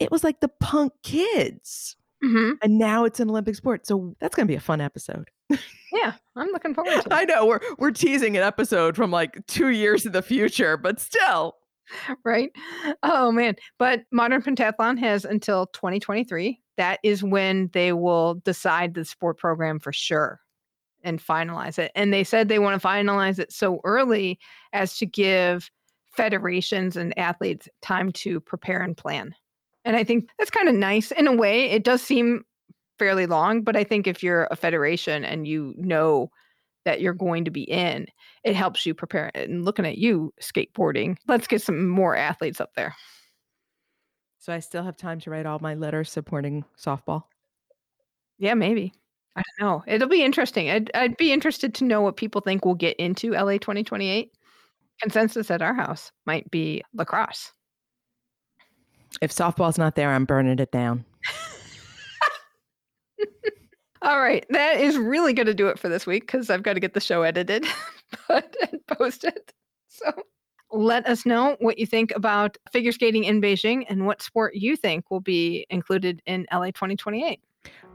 it 0.00 0.10
was 0.10 0.22
like 0.22 0.40
the 0.40 0.48
punk 0.60 0.92
kids 1.02 1.96
hmm 2.22 2.52
and 2.62 2.78
now 2.78 3.04
it's 3.04 3.20
an 3.20 3.30
olympic 3.30 3.54
sport 3.54 3.86
so 3.86 4.14
that's 4.20 4.34
going 4.34 4.46
to 4.46 4.50
be 4.50 4.56
a 4.56 4.60
fun 4.60 4.80
episode 4.80 5.30
yeah. 5.92 6.12
I'm 6.36 6.48
looking 6.48 6.74
forward 6.74 6.90
to 6.92 6.98
it. 6.98 7.12
I 7.12 7.24
know 7.24 7.46
we're 7.46 7.60
we're 7.78 7.90
teasing 7.90 8.36
an 8.36 8.42
episode 8.42 8.96
from 8.96 9.10
like 9.10 9.46
two 9.46 9.68
years 9.68 10.06
in 10.06 10.12
the 10.12 10.22
future, 10.22 10.76
but 10.76 11.00
still. 11.00 11.56
right? 12.24 12.50
Oh 13.02 13.32
man. 13.32 13.56
But 13.78 14.02
Modern 14.12 14.42
Pentathlon 14.42 14.98
has 14.98 15.24
until 15.24 15.66
2023. 15.68 16.60
That 16.76 17.00
is 17.02 17.24
when 17.24 17.70
they 17.72 17.92
will 17.92 18.34
decide 18.44 18.94
the 18.94 19.04
sport 19.04 19.38
program 19.38 19.80
for 19.80 19.92
sure 19.92 20.40
and 21.08 21.24
finalize 21.24 21.78
it. 21.78 21.90
And 21.94 22.12
they 22.12 22.22
said 22.22 22.48
they 22.48 22.58
want 22.58 22.80
to 22.80 22.86
finalize 22.86 23.38
it 23.38 23.52
so 23.52 23.80
early 23.84 24.38
as 24.72 24.96
to 24.98 25.06
give 25.06 25.70
federations 26.16 26.96
and 26.96 27.18
athletes 27.18 27.68
time 27.82 28.12
to 28.12 28.40
prepare 28.40 28.82
and 28.82 28.96
plan. 28.96 29.34
And 29.84 29.96
I 29.96 30.04
think 30.04 30.28
that's 30.38 30.50
kind 30.50 30.68
of 30.68 30.74
nice 30.74 31.10
in 31.12 31.26
a 31.26 31.34
way. 31.34 31.70
It 31.70 31.84
does 31.84 32.02
seem 32.02 32.44
fairly 32.98 33.26
long, 33.26 33.62
but 33.62 33.76
I 33.76 33.84
think 33.84 34.06
if 34.06 34.22
you're 34.22 34.48
a 34.50 34.56
federation 34.56 35.24
and 35.24 35.46
you 35.46 35.74
know 35.76 36.30
that 36.84 37.00
you're 37.00 37.14
going 37.14 37.44
to 37.44 37.50
be 37.50 37.62
in, 37.62 38.06
it 38.44 38.54
helps 38.54 38.84
you 38.84 38.94
prepare. 38.94 39.30
And 39.34 39.64
looking 39.64 39.86
at 39.86 39.98
you 39.98 40.34
skateboarding, 40.42 41.16
let's 41.26 41.46
get 41.46 41.62
some 41.62 41.88
more 41.88 42.16
athletes 42.16 42.60
up 42.60 42.74
there. 42.74 42.94
So 44.38 44.52
I 44.52 44.60
still 44.60 44.82
have 44.82 44.96
time 44.96 45.20
to 45.20 45.30
write 45.30 45.46
all 45.46 45.58
my 45.60 45.74
letters 45.74 46.10
supporting 46.10 46.64
softball. 46.78 47.24
Yeah, 48.38 48.54
maybe. 48.54 48.92
I 49.38 49.42
don't 49.58 49.66
know. 49.68 49.84
It'll 49.86 50.08
be 50.08 50.24
interesting. 50.24 50.68
I'd, 50.68 50.90
I'd 50.94 51.16
be 51.16 51.32
interested 51.32 51.72
to 51.76 51.84
know 51.84 52.00
what 52.00 52.16
people 52.16 52.40
think 52.40 52.64
will 52.64 52.74
get 52.74 52.96
into 52.96 53.30
LA 53.32 53.52
2028. 53.52 54.32
Consensus 55.00 55.48
at 55.52 55.62
our 55.62 55.74
house 55.74 56.10
might 56.26 56.50
be 56.50 56.82
lacrosse. 56.92 57.52
If 59.22 59.30
softball's 59.30 59.78
not 59.78 59.94
there, 59.94 60.10
I'm 60.10 60.24
burning 60.24 60.58
it 60.58 60.72
down. 60.72 61.04
All 64.02 64.20
right. 64.20 64.44
That 64.50 64.80
is 64.80 64.98
really 64.98 65.32
going 65.32 65.46
to 65.46 65.54
do 65.54 65.68
it 65.68 65.78
for 65.78 65.88
this 65.88 66.04
week 66.04 66.24
because 66.24 66.50
I've 66.50 66.64
got 66.64 66.72
to 66.74 66.80
get 66.80 66.94
the 66.94 67.00
show 67.00 67.22
edited. 67.22 67.64
but 68.28 68.56
and 68.60 68.84
post 68.88 69.22
it. 69.22 69.52
So 69.86 70.10
let 70.72 71.06
us 71.06 71.24
know 71.24 71.56
what 71.60 71.78
you 71.78 71.86
think 71.86 72.12
about 72.16 72.58
figure 72.72 72.90
skating 72.90 73.22
in 73.22 73.40
Beijing 73.40 73.84
and 73.88 74.04
what 74.04 74.20
sport 74.20 74.56
you 74.56 74.74
think 74.74 75.12
will 75.12 75.20
be 75.20 75.64
included 75.70 76.22
in 76.26 76.44
LA 76.52 76.66
2028. 76.66 77.40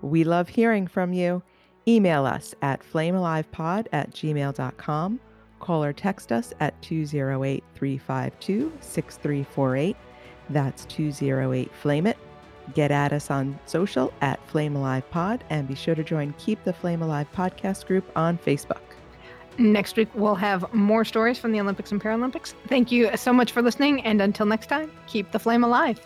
We 0.01 0.23
love 0.23 0.49
hearing 0.49 0.87
from 0.87 1.13
you. 1.13 1.41
Email 1.87 2.25
us 2.25 2.55
at 2.61 2.81
flamealivepod 2.81 3.87
at 3.91 4.11
gmail.com. 4.11 5.19
Call 5.59 5.83
or 5.83 5.93
text 5.93 6.31
us 6.31 6.53
at 6.59 6.81
208 6.81 7.63
352 7.73 8.73
6348. 8.81 9.95
That's 10.49 10.85
208 10.85 11.71
Flame 11.73 12.07
It. 12.07 12.17
Get 12.73 12.91
at 12.91 13.11
us 13.11 13.29
on 13.29 13.59
social 13.65 14.13
at 14.21 14.45
Flame 14.47 14.75
Alive 14.75 15.09
Pod 15.11 15.43
and 15.49 15.67
be 15.67 15.75
sure 15.75 15.95
to 15.95 16.03
join 16.03 16.33
Keep 16.37 16.63
the 16.63 16.73
Flame 16.73 17.01
Alive 17.01 17.27
podcast 17.35 17.85
group 17.85 18.09
on 18.15 18.37
Facebook. 18.37 18.81
Next 19.57 19.97
week, 19.97 20.09
we'll 20.15 20.35
have 20.35 20.73
more 20.73 21.05
stories 21.05 21.37
from 21.37 21.51
the 21.51 21.61
Olympics 21.61 21.91
and 21.91 22.01
Paralympics. 22.01 22.53
Thank 22.67 22.91
you 22.91 23.15
so 23.15 23.31
much 23.31 23.51
for 23.51 23.61
listening. 23.61 24.01
And 24.03 24.21
until 24.21 24.45
next 24.45 24.67
time, 24.67 24.91
keep 25.05 25.31
the 25.31 25.39
flame 25.39 25.63
alive. 25.63 25.99